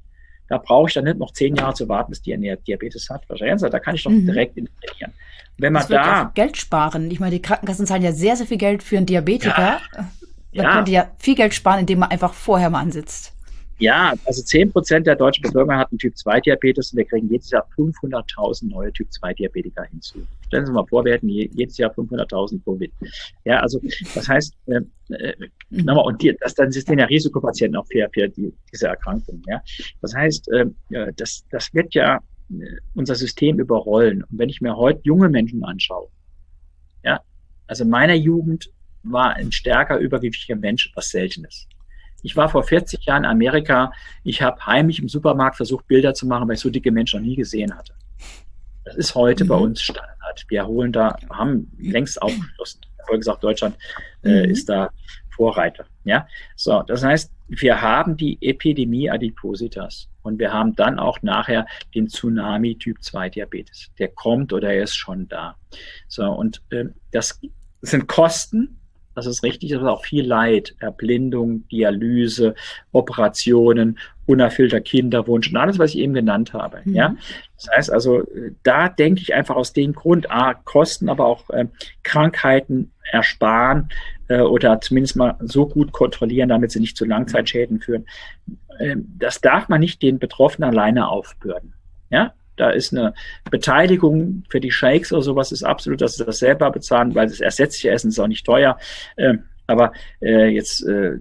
Da 0.48 0.60
brauche 0.60 0.90
ich 0.90 0.94
dann 0.94 1.06
nicht 1.06 1.18
noch 1.18 1.34
zehn 1.34 1.56
Jahre 1.56 1.74
zu 1.74 1.90
warten, 1.90 2.12
bis 2.12 2.22
die 2.22 2.34
eine 2.34 2.56
Diabetes 2.58 3.10
hat. 3.10 3.28
Wahrscheinlich, 3.28 3.68
da 3.68 3.80
kann 3.80 3.96
ich 3.96 4.04
doch 4.04 4.12
mhm. 4.12 4.28
direkt 4.28 4.58
intervenieren. 4.58 5.14
Wenn 5.58 5.74
man 5.74 5.82
das 5.82 5.90
da 5.90 6.32
Geld 6.36 6.58
sparen. 6.58 7.10
Ich 7.10 7.20
meine, 7.20 7.32
die 7.32 7.42
Krankenkassen 7.42 7.88
zahlen 7.88 8.04
ja 8.04 8.12
sehr, 8.12 8.36
sehr 8.36 8.46
viel 8.46 8.58
Geld 8.58 8.84
für 8.84 8.98
einen 8.98 9.06
Diabetiker. 9.06 9.80
Ja. 9.96 10.10
Man 10.56 10.66
ja. 10.66 10.74
könnte 10.74 10.92
ja 10.92 11.12
viel 11.18 11.36
Geld 11.36 11.54
sparen, 11.54 11.82
indem 11.82 12.00
man 12.00 12.10
einfach 12.12 12.34
vorher 12.34 12.70
mal 12.70 12.80
ansitzt. 12.80 13.36
Ja, 13.78 14.14
also 14.24 14.42
10 14.42 14.72
Prozent 14.72 15.06
der 15.06 15.18
deutschen 15.18 15.42
Bevölkerung 15.42 15.78
hatten 15.78 15.98
Typ-2-Diabetes 15.98 16.94
und 16.94 16.98
wir 16.98 17.06
kriegen 17.06 17.28
jedes 17.30 17.50
Jahr 17.50 17.68
500.000 17.76 18.70
neue 18.70 18.92
Typ-2-Diabetiker 18.94 19.84
hinzu. 19.84 20.26
Stellen 20.48 20.66
Sie 20.66 20.70
sich 20.70 20.74
mal 20.74 20.86
vor, 20.88 21.04
wir 21.04 21.14
hätten 21.14 21.28
jedes 21.28 21.78
Jahr 21.78 21.92
500.000 21.92 22.64
Covid. 22.64 22.90
Ja, 23.44 23.60
also 23.60 23.82
das 24.14 24.30
heißt, 24.30 24.56
äh, 24.68 24.80
äh, 25.14 25.34
nochmal, 25.72 26.06
und 26.06 26.22
die, 26.22 26.34
das, 26.40 26.56
dann 26.56 26.72
sind 26.72 27.00
ja 27.00 27.06
Risikopatienten 27.06 27.76
auch 27.78 27.86
für, 27.88 28.08
für 28.14 28.30
die, 28.30 28.54
diese 28.72 28.88
Erkrankung. 28.88 29.42
Ja, 29.48 29.62
das 30.02 30.16
heißt, 30.16 30.50
äh, 30.54 30.68
das, 31.18 31.44
das 31.52 31.74
wird 31.74 31.94
ja 31.94 32.22
äh, 32.52 32.78
unser 32.94 33.16
System 33.16 33.60
überrollen. 33.60 34.24
Und 34.24 34.40
wenn 34.40 34.48
ich 34.48 34.62
mir 34.62 34.78
heute 34.78 35.02
junge 35.04 35.28
Menschen 35.28 35.66
anschaue, 35.66 36.08
ja, 37.04 37.20
also 37.68 37.84
in 37.84 37.90
meiner 37.90 38.16
Jugend 38.16 38.70
war 39.06 39.36
ein 39.36 39.52
stärker 39.52 39.98
übergewichtiger 39.98 40.56
Mensch 40.56 40.92
was 40.96 41.10
Seltenes. 41.10 41.68
Ich 42.24 42.36
war 42.36 42.50
vor 42.50 42.64
40 42.64 43.06
Jahren 43.06 43.24
in 43.24 43.30
Amerika. 43.30 43.92
Ich 44.24 44.42
habe 44.42 44.66
heimlich 44.66 45.00
im 45.00 45.08
Supermarkt 45.08 45.58
versucht, 45.58 45.88
Bilder 45.88 46.14
zu 46.16 46.26
machen, 46.26 46.48
weil 46.48 46.56
ich 46.56 46.62
so 46.62 46.72
dicke 46.72 46.92
Menschen 46.92 47.22
noch 47.22 47.28
nie 47.28 47.36
gesehen 47.36 47.76
hatte. 47.78 47.94
Das 48.84 48.96
ist 48.96 49.16
heute 49.16 49.44
mhm. 49.44 49.48
bei 49.48 49.56
uns 49.56 49.82
Standard. 49.82 50.46
Wir 50.48 50.66
holen 50.66 50.92
da, 50.92 51.16
haben 51.30 51.72
längst 51.78 52.22
aufgeschlossen. 52.22 52.82
Ich 53.08 53.18
gesagt, 53.18 53.44
Deutschland 53.44 53.76
äh, 54.24 54.46
mhm. 54.46 54.52
ist 54.52 54.68
da 54.68 54.90
Vorreiter. 55.36 55.86
Ja, 56.04 56.28
so. 56.56 56.82
Das 56.84 57.04
heißt, 57.04 57.32
wir 57.48 57.82
haben 57.82 58.18
die 58.18 58.38
Epidemie 58.42 59.10
Adipositas 59.10 60.08
und 60.24 60.40
wir 60.40 60.52
haben 60.52 60.76
dann 60.76 60.98
auch 60.98 61.22
nachher 61.22 61.68
den 61.94 62.08
Tsunami 62.08 62.76
Typ 62.78 63.04
2 63.04 63.30
Diabetes. 63.30 63.92
Der 64.00 64.08
kommt 64.08 64.54
oder 64.54 64.74
er 64.74 64.84
ist 64.84 64.96
schon 64.96 65.28
da. 65.28 65.56
So. 66.08 66.26
Und 66.26 66.64
äh, 66.72 66.86
das 67.12 67.40
sind 67.82 68.08
Kosten, 68.08 68.80
das 69.16 69.26
ist 69.26 69.44
richtig, 69.44 69.76
aber 69.76 69.92
auch 69.92 70.04
viel 70.04 70.26
Leid, 70.26 70.76
Erblindung, 70.80 71.68
Dialyse, 71.70 72.54
Operationen, 72.92 73.98
unerfüllter 74.26 74.82
Kinderwunsch 74.82 75.50
und 75.50 75.58
alles, 75.58 75.80
was 75.80 75.92
ich 75.92 76.00
eben 76.00 76.14
genannt 76.14 76.54
habe. 76.54 76.82
Mhm. 76.84 76.94
Ja, 76.94 77.16
das 77.56 77.70
heißt 77.76 77.92
also, 77.92 78.24
da 78.64 78.90
denke 78.90 79.22
ich 79.22 79.34
einfach 79.34 79.56
aus 79.56 79.74
dem 79.74 79.94
Grund, 79.94 80.30
a, 80.30 80.54
Kosten, 80.54 81.10
aber 81.10 81.26
auch 81.26 81.50
äh, 81.50 81.66
Krankheiten 82.04 82.92
ersparen 83.12 83.90
äh, 84.28 84.42
oder 84.42 84.82
zumindest 84.82 85.16
mal 85.16 85.36
so 85.42 85.68
gut 85.68 85.92
kontrollieren, 85.92 86.50
damit 86.50 86.72
sie 86.72 86.80
nicht 86.80 86.98
zu 86.98 87.06
Langzeitschäden 87.06 87.80
führen. 87.80 88.06
Äh, 88.80 88.98
das 89.18 89.42
darf 89.42 89.70
man 89.70 89.80
nicht 89.80 90.02
den 90.02 90.20
Betroffenen 90.20 90.70
alleine 90.70 91.08
aufbürden. 91.08 91.74
Ja, 92.10 92.34
da 92.58 92.70
ist 92.70 92.94
eine 92.94 93.14
Beteiligung 93.50 94.44
für 94.50 94.60
die 94.60 94.72
Shakes 94.72 95.12
oder 95.12 95.22
sowas 95.22 95.52
ist 95.52 95.64
absolut, 95.64 96.02
dass 96.02 96.16
sie 96.16 96.26
das 96.26 96.40
selber 96.40 96.72
bezahlen, 96.72 97.14
weil 97.16 97.28
das 97.28 97.40
ersetzliche 97.42 97.90
Essen 97.90 98.10
ist 98.10 98.20
auch 98.20 98.28
nicht 98.28 98.46
teuer. 98.46 98.78
Ähm, 99.18 99.44
Aber 99.68 99.94
äh, 100.22 100.48
jetzt, 100.50 100.84
äh, 100.88 101.18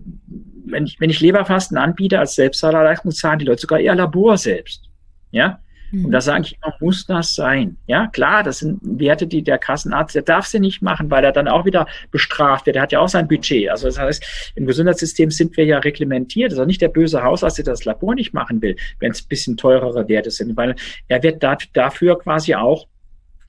wenn 0.67 0.85
ich, 0.85 1.01
wenn 1.01 1.11
ich 1.11 1.21
Leberfasten 1.21 1.79
anbiete 1.79 2.19
als 2.19 2.35
Selbstzahlerleistung, 2.35 3.11
zahlen 3.11 3.39
die 3.39 3.47
Leute 3.47 3.63
sogar 3.63 3.81
ihr 3.81 3.95
Labor 3.95 4.37
selbst. 4.37 4.91
Ja, 5.31 5.61
und 6.03 6.11
da 6.11 6.21
sage 6.21 6.43
ich 6.43 6.57
immer, 6.63 6.75
muss 6.81 7.07
das 7.07 7.35
sein? 7.35 7.77
Ja, 7.87 8.07
klar, 8.09 8.43
das 8.43 8.59
sind 8.59 8.79
Werte, 8.83 9.27
die 9.27 9.43
der 9.43 9.59
Kassenarzt, 9.59 10.15
der 10.15 10.23
darf 10.23 10.47
sie 10.47 10.61
nicht 10.61 10.83
machen, 10.83 11.11
weil 11.11 11.25
er 11.25 11.33
dann 11.33 11.49
auch 11.49 11.65
wieder 11.65 11.87
bestraft 12.11 12.67
wird. 12.67 12.77
Der 12.77 12.83
hat 12.83 12.93
ja 12.93 13.01
auch 13.01 13.09
sein 13.09 13.29
Budget. 13.29 13.69
Also 13.71 13.87
das 13.87 13.99
heißt, 13.99 14.53
im 14.57 14.67
Gesundheitssystem 14.67 15.31
sind 15.31 15.57
wir 15.57 15.65
ja 15.65 15.79
reglementiert. 15.79 16.51
Das 16.51 16.59
ist 16.59 16.63
auch 16.63 16.67
nicht 16.67 16.83
der 16.83 16.89
böse 16.89 17.23
Hausarzt, 17.23 17.59
der 17.59 17.65
das 17.65 17.85
Labor 17.85 18.15
nicht 18.15 18.35
machen 18.35 18.61
will, 18.63 18.77
wenn 18.99 19.13
es 19.13 19.23
ein 19.23 19.29
bisschen 19.29 19.57
teurere 19.57 20.09
Werte 20.09 20.31
sind, 20.31 20.57
weil 20.57 20.75
er 21.09 21.23
wird 21.23 21.45
dafür 21.73 22.19
quasi 22.19 22.55
auch 22.55 22.87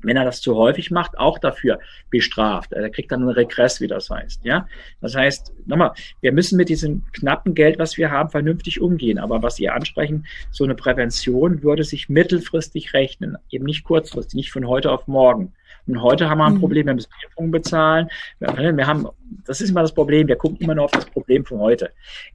wenn 0.06 0.18
er 0.18 0.26
das 0.26 0.42
zu 0.42 0.56
häufig 0.56 0.92
macht, 0.92 1.18
auch 1.18 1.40
dafür 1.40 1.80
bestraft. 2.10 2.74
Er 2.74 2.90
kriegt 2.90 3.12
dann 3.12 3.22
einen 3.22 3.32
Regress, 3.32 3.82
wie 3.82 3.88
das 3.88 4.10
heißt. 4.10 4.46
Ja, 4.46 4.68
das 5.02 5.16
heißt, 5.16 5.54
nochmal, 5.66 5.92
wir 6.22 6.32
müssen 6.32 6.58
mit 6.58 6.70
diesem 6.70 7.04
knappen 7.12 7.56
Geld, 7.56 7.80
was 7.80 7.98
wir 7.98 8.12
haben, 8.12 8.30
vernünftig 8.30 8.82
umgehen. 8.82 9.18
Aber 9.18 9.44
was 9.44 9.56
Sie 9.56 9.70
ansprechen, 9.70 10.26
so 10.52 10.64
eine 10.64 10.76
Prävention 10.76 11.64
würde 11.64 11.84
sich 11.84 12.10
mittelfristig 12.10 12.94
rechnen, 12.94 13.38
eben 13.50 13.66
nicht 13.66 13.84
kurzfristig, 13.84 14.36
nicht 14.36 14.52
von 14.52 14.68
heute 14.68 14.92
auf 14.92 15.08
morgen. 15.08 15.54
Und 15.88 16.02
heute 16.02 16.30
haben 16.30 16.40
wir 16.40 16.46
ein 16.46 16.56
mhm. 16.56 16.60
Problem, 16.60 16.88
wir 16.88 16.96
müssen 16.96 17.12
Impfungen 17.24 17.52
bezahlen. 17.52 18.10
Wir 18.40 18.88
haben, 18.88 19.08
das 19.46 19.62
ist 19.62 19.70
immer 19.70 19.82
das 19.82 19.94
Problem, 19.94 20.28
wir 20.28 20.36
gucken 20.36 20.58
immer 20.60 20.76
nur 20.76 20.86
auf 20.86 20.92
das 20.92 21.06
Problem 21.06 21.46
von 21.46 21.60
heute. 21.60 21.92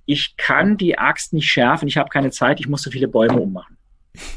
Ich 0.06 0.36
kann 0.36 0.76
die 0.76 0.98
Axt 0.98 1.32
nicht 1.32 1.48
schärfen, 1.48 1.88
ich 1.88 1.96
habe 1.96 2.10
keine 2.10 2.30
Zeit, 2.30 2.60
ich 2.60 2.68
muss 2.68 2.82
so 2.82 2.90
viele 2.90 3.08
Bäume 3.08 3.40
ummachen. 3.40 3.76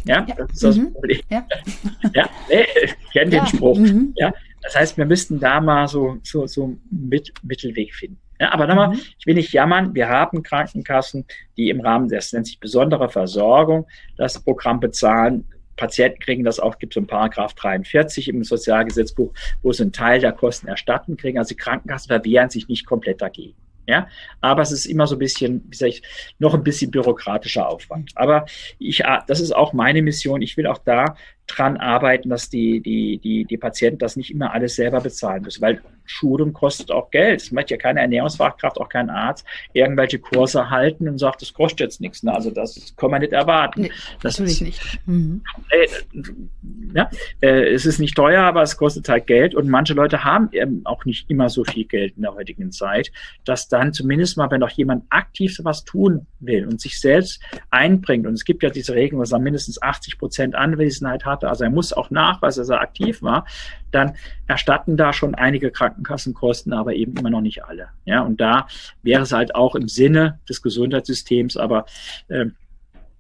Ja, 0.06 0.26
ja. 0.28 0.36
das 0.36 0.52
ist 0.52 0.64
das 0.64 0.78
mhm. 0.78 0.94
Problem. 0.94 1.20
Ja, 1.30 1.46
ja 2.14 2.30
nee, 2.50 2.66
ich 2.84 3.12
kenne 3.12 3.36
ja. 3.36 3.44
den 3.44 3.48
Spruch. 3.48 3.78
Mhm. 3.78 4.14
Ja, 4.16 4.34
das 4.62 4.76
heißt, 4.76 4.98
wir 4.98 5.06
müssten 5.06 5.40
da 5.40 5.60
mal 5.60 5.88
so, 5.88 6.18
so, 6.24 6.48
so 6.48 6.78
mit, 6.90 7.34
Mittelweg 7.44 7.94
finden. 7.94 8.20
Ja, 8.40 8.52
aber 8.52 8.68
nochmal, 8.68 8.90
mhm. 8.90 9.00
ich 9.18 9.26
will 9.26 9.36
nicht 9.36 9.54
jammern, 9.54 9.94
wir 9.94 10.10
haben 10.10 10.44
Krankenkassen, 10.44 11.26
die 11.58 11.70
im 11.70 11.82
Rahmen 11.82 12.10
des, 12.10 12.34
nennt 12.34 12.48
sich 12.48 12.60
besondere 12.60 13.10
Versorgung, 13.10 13.88
das 14.18 14.40
Programm 14.44 14.80
bezahlen. 14.80 15.46
Patienten 15.76 16.20
kriegen 16.20 16.44
das 16.44 16.60
auch, 16.60 16.78
gibt 16.78 16.94
es 16.94 16.96
so 16.96 17.00
einen 17.00 17.08
Paragraph 17.08 17.54
43 17.54 18.30
im 18.30 18.44
Sozialgesetzbuch, 18.44 19.34
wo 19.62 19.72
sie 19.72 19.84
einen 19.84 19.92
Teil 19.92 20.20
der 20.20 20.32
Kosten 20.32 20.68
erstatten 20.68 21.18
kriegen. 21.18 21.40
Also 21.40 21.50
die 21.50 21.58
Krankenkassen 21.58 22.10
verwehren 22.10 22.50
sich 22.50 22.68
nicht 22.68 22.86
komplett 22.86 23.22
dagegen. 23.22 23.56
Ja, 23.88 24.08
aber 24.40 24.62
es 24.62 24.72
ist 24.72 24.86
immer 24.86 25.08
so 25.08 25.16
ein 25.16 25.20
bisschen, 25.20 25.64
wie 25.70 25.76
sag 25.76 25.90
ich, 25.90 26.04
noch 26.40 26.54
ein 26.54 26.64
bisschen 26.64 26.92
bürokratischer 26.92 27.68
Aufwand. 27.68 28.12
Aber 28.16 28.46
ich, 28.80 29.06
ah, 29.06 29.24
das 29.28 29.42
ist 29.42 29.52
auch 29.54 29.74
meine 29.74 30.02
Mission. 30.02 30.42
Ich 30.42 30.56
will 30.56 30.68
auch 30.68 30.78
da 30.78 31.16
dran 31.48 31.78
arbeiten, 31.78 32.30
dass 32.30 32.50
die, 32.50 32.80
die, 32.82 33.18
die, 33.18 33.46
die 33.46 33.58
Patienten 33.58 34.00
das 34.00 34.16
nicht 34.16 34.32
immer 34.32 34.54
alles 34.54 34.76
selber 34.76 35.02
bezahlen 35.02 35.44
müssen, 35.44 35.62
weil 35.62 35.82
Schulung 36.06 36.54
kostet 36.54 36.92
auch 36.92 37.12
Geld. 37.12 37.42
Es 37.42 37.52
möchte 37.52 37.74
ja 37.74 37.78
keine 37.78 38.02
Ernährungsfachkraft, 38.02 38.78
auch 38.80 38.90
kein 38.90 39.10
Arzt 39.10 39.46
irgendwelche 39.74 40.20
Kurse 40.20 40.70
halten 40.70 41.08
und 41.08 41.18
sagt, 41.18 41.42
das 41.42 41.54
kostet 41.54 41.80
jetzt 41.82 42.02
nichts. 42.02 42.24
Ne? 42.24 42.34
Also 42.34 42.52
das 42.52 42.94
kann 42.98 43.12
man 43.12 43.22
nicht 43.22 43.34
erwarten. 43.34 43.84
Nee, 43.84 43.92
das 44.22 44.40
natürlich 44.40 44.62
ist, 44.62 44.62
nicht. 44.62 45.08
Mhm. 45.08 45.42
Äh, 45.70 45.88
ja, 46.94 47.10
äh, 47.42 47.74
es 47.74 47.86
ist 47.86 48.00
nicht 48.00 48.16
teuer, 48.16 48.44
aber 48.44 48.62
es 48.62 48.78
kostet 48.78 49.08
halt 49.10 49.28
Geld 49.28 49.56
und 49.56 49.70
manche 49.70 49.94
Leute 49.94 50.24
haben 50.24 50.50
eben 50.52 50.86
auch 50.86 51.06
nicht 51.06 51.30
immer 51.30 51.50
so 51.50 51.64
viel 51.64 51.86
Geld 51.86 52.16
in 52.18 52.24
der 52.24 52.34
heutigen 52.34 52.72
Zeit, 52.72 53.12
dass 53.46 53.68
dann 53.68 53.94
zumindest 53.94 54.38
mal, 54.38 54.52
wenn 54.52 54.62
doch 54.62 54.70
jemand 54.70 55.06
aktiv 55.10 55.60
was 55.64 55.84
tun 55.84 56.28
will 56.40 56.68
und 56.68 56.82
sich 56.82 57.00
selbst 57.00 57.42
einbringt 57.70 58.28
und 58.28 58.34
es 58.34 58.46
gibt 58.46 58.64
ja 58.64 58.70
diese 58.70 58.94
Regelung, 58.94 59.22
dass 59.22 59.32
er 59.32 59.40
mindestens 59.40 59.82
80 59.82 60.18
Prozent 60.18 60.56
Anwesenheit 60.56 61.26
hat, 61.26 61.33
hatte, 61.34 61.50
also 61.50 61.64
er 61.64 61.70
muss 61.70 61.94
auch 61.94 62.10
nachweisen, 62.10 62.62
dass 62.62 62.70
er 62.70 62.82
aktiv 62.82 63.22
war, 63.22 63.46
dann 63.92 64.16
erstatten 64.48 64.98
da 64.98 65.14
schon 65.14 65.36
einige 65.36 65.72
Krankenkassenkosten, 65.72 66.74
aber 66.74 66.94
eben 66.94 67.18
immer 67.18 67.30
noch 67.30 67.42
nicht 67.42 67.64
alle. 67.66 67.90
Ja, 68.06 68.22
und 68.22 68.40
da 68.40 68.68
wäre 69.02 69.24
es 69.24 69.32
halt 69.32 69.56
auch 69.56 69.76
im 69.76 69.88
Sinne 69.88 70.40
des 70.48 70.62
Gesundheitssystems, 70.62 71.58
aber 71.58 71.86
äh, 72.28 72.46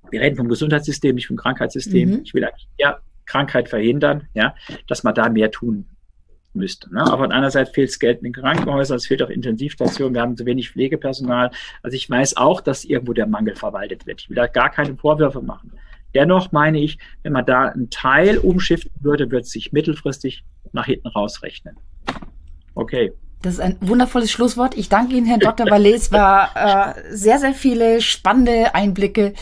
wir 0.09 0.21
reden 0.21 0.35
vom 0.35 0.47
Gesundheitssystem, 0.47 1.15
nicht 1.15 1.27
vom 1.27 1.37
Krankheitssystem. 1.37 2.09
Mhm. 2.09 2.21
Ich 2.23 2.33
will 2.33 2.45
eigentlich 2.45 2.67
ja 2.77 2.99
Krankheit 3.25 3.69
verhindern, 3.69 4.27
ja, 4.33 4.55
dass 4.87 5.03
man 5.03 5.15
da 5.15 5.29
mehr 5.29 5.51
tun 5.51 5.85
müsste. 6.53 6.93
Ne? 6.93 7.01
Aber 7.01 7.29
einerseits 7.31 7.71
fehlt 7.71 7.89
es 7.89 7.99
Geld 7.99 8.19
in 8.19 8.25
den 8.25 8.33
Krankenhäusern, 8.33 8.97
es 8.97 9.07
fehlt 9.07 9.23
auch 9.23 9.29
Intensivstationen, 9.29 10.13
wir 10.13 10.21
haben 10.21 10.37
zu 10.37 10.45
wenig 10.45 10.69
Pflegepersonal. 10.69 11.51
Also 11.81 11.95
ich 11.95 12.09
weiß 12.09 12.37
auch, 12.37 12.61
dass 12.61 12.85
irgendwo 12.85 13.13
der 13.13 13.27
Mangel 13.27 13.55
verwaltet 13.55 14.05
wird. 14.05 14.21
Ich 14.21 14.29
will 14.29 14.35
da 14.35 14.47
gar 14.47 14.69
keine 14.69 14.95
Vorwürfe 14.95 15.41
machen. 15.41 15.73
Dennoch 16.13 16.51
meine 16.51 16.79
ich, 16.79 16.97
wenn 17.23 17.33
man 17.33 17.45
da 17.45 17.69
einen 17.69 17.89
Teil 17.89 18.37
umschiften 18.37 18.91
würde, 19.01 19.31
wird 19.31 19.45
es 19.45 19.51
sich 19.51 19.71
mittelfristig 19.71 20.43
nach 20.71 20.85
hinten 20.85 21.07
rausrechnen. 21.07 21.77
Okay. 22.75 23.13
Das 23.41 23.55
ist 23.55 23.59
ein 23.59 23.77
wundervolles 23.81 24.31
Schlusswort. 24.31 24.77
Ich 24.77 24.87
danke 24.89 25.15
Ihnen, 25.15 25.25
Herr 25.25 25.37
Dr. 25.37 25.69
Vallet. 25.69 25.95
Es 25.95 26.11
war 26.11 26.51
äh, 26.55 26.93
sehr, 27.11 27.39
sehr 27.39 27.53
viele 27.53 27.99
spannende 27.99 28.73
Einblicke. 28.73 29.33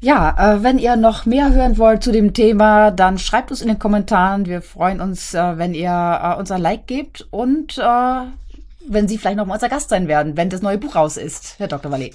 Ja, 0.00 0.54
äh, 0.54 0.62
wenn 0.62 0.78
ihr 0.78 0.96
noch 0.96 1.26
mehr 1.26 1.52
hören 1.52 1.76
wollt 1.76 2.02
zu 2.02 2.10
dem 2.10 2.32
Thema, 2.32 2.90
dann 2.90 3.18
schreibt 3.18 3.50
uns 3.50 3.60
in 3.60 3.68
den 3.68 3.78
Kommentaren. 3.78 4.46
Wir 4.46 4.62
freuen 4.62 5.02
uns, 5.02 5.34
äh, 5.34 5.58
wenn 5.58 5.74
ihr 5.74 5.90
äh, 5.90 6.38
unser 6.38 6.58
Like 6.58 6.86
gebt 6.86 7.28
und 7.30 7.76
äh, 7.76 8.22
wenn 8.88 9.08
Sie 9.08 9.18
vielleicht 9.18 9.36
noch 9.36 9.44
mal 9.44 9.54
unser 9.54 9.68
Gast 9.68 9.90
sein 9.90 10.08
werden, 10.08 10.38
wenn 10.38 10.48
das 10.48 10.62
neue 10.62 10.78
Buch 10.78 10.94
raus 10.94 11.18
ist, 11.18 11.58
Herr 11.58 11.68
Dr. 11.68 11.92
Vallet. 11.92 12.14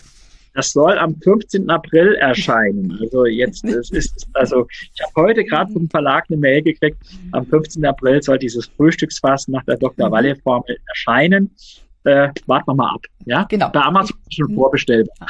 Das 0.55 0.71
soll 0.71 0.97
am 0.97 1.15
15. 1.21 1.69
April 1.69 2.15
erscheinen. 2.15 2.97
Also 3.01 3.25
jetzt 3.25 3.63
es 3.65 3.91
ist 3.91 4.25
also 4.33 4.65
ich 4.71 5.01
habe 5.03 5.27
heute 5.27 5.43
gerade 5.43 5.71
vom 5.71 5.89
Verlag 5.89 6.25
eine 6.29 6.37
Mail 6.37 6.63
gekriegt. 6.63 6.97
Am 7.33 7.45
15. 7.45 7.85
April 7.85 8.23
soll 8.23 8.39
dieses 8.39 8.65
Frühstücksfass 8.77 9.49
nach 9.49 9.63
der 9.65 9.77
Dr. 9.77 10.09
Walle 10.09 10.35
Formel 10.37 10.77
erscheinen. 10.87 11.51
Äh, 12.05 12.29
warten 12.45 12.67
wir 12.67 12.75
mal 12.75 12.93
ab. 12.93 13.01
Ja, 13.25 13.43
genau. 13.49 13.69
Bei 13.69 13.81
Amazon 13.81 14.17
schon 14.29 14.53
vorbestellbar. 14.53 15.27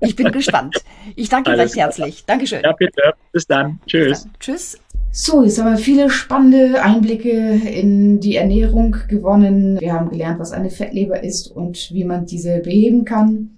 Ich 0.00 0.16
bin 0.16 0.30
gespannt. 0.32 0.76
Ich 1.14 1.28
danke 1.28 1.50
Ihnen 1.50 1.60
recht 1.60 1.76
herzlich. 1.76 2.24
Dankeschön. 2.26 2.62
Ja, 2.62 2.72
bitte. 2.72 3.14
Bis 3.32 3.46
dann. 3.46 3.78
Tschüss. 3.86 4.24
Dann. 4.24 4.32
Tschüss. 4.40 4.80
So, 5.12 5.44
jetzt 5.44 5.58
haben 5.58 5.70
wir 5.70 5.78
viele 5.78 6.10
spannende 6.10 6.82
Einblicke 6.82 7.30
in 7.30 8.20
die 8.20 8.36
Ernährung 8.36 8.96
gewonnen. 9.08 9.80
Wir 9.80 9.94
haben 9.94 10.10
gelernt, 10.10 10.40
was 10.40 10.52
eine 10.52 10.68
Fettleber 10.68 11.22
ist 11.22 11.46
und 11.46 11.90
wie 11.92 12.04
man 12.04 12.26
diese 12.26 12.58
beheben 12.58 13.04
kann 13.04 13.55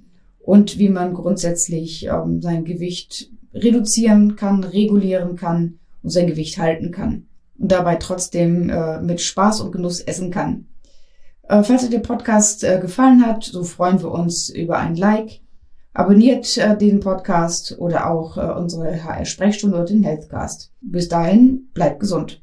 und 0.48 0.78
wie 0.78 0.88
man 0.88 1.12
grundsätzlich 1.12 2.06
ähm, 2.06 2.40
sein 2.40 2.64
Gewicht 2.64 3.30
reduzieren 3.52 4.34
kann, 4.34 4.64
regulieren 4.64 5.36
kann 5.36 5.78
und 6.02 6.08
sein 6.08 6.26
Gewicht 6.26 6.56
halten 6.56 6.90
kann 6.90 7.26
und 7.58 7.70
dabei 7.70 7.96
trotzdem 7.96 8.70
äh, 8.70 8.98
mit 9.02 9.20
Spaß 9.20 9.60
und 9.60 9.72
Genuss 9.72 10.00
essen 10.00 10.30
kann. 10.30 10.64
Äh, 11.42 11.62
falls 11.62 11.84
euch 11.84 11.90
der 11.90 11.98
Podcast 11.98 12.64
äh, 12.64 12.80
gefallen 12.80 13.26
hat, 13.26 13.44
so 13.44 13.62
freuen 13.62 14.00
wir 14.00 14.10
uns 14.10 14.48
über 14.48 14.78
ein 14.78 14.96
Like. 14.96 15.42
Abonniert 15.92 16.56
äh, 16.56 16.78
den 16.78 17.00
Podcast 17.00 17.76
oder 17.78 18.10
auch 18.10 18.38
äh, 18.38 18.50
unsere 18.58 19.04
HR-Sprechstunde 19.04 19.76
oder 19.76 19.84
den 19.84 20.02
Healthcast. 20.02 20.72
Bis 20.80 21.10
dahin, 21.10 21.68
bleibt 21.74 22.00
gesund. 22.00 22.40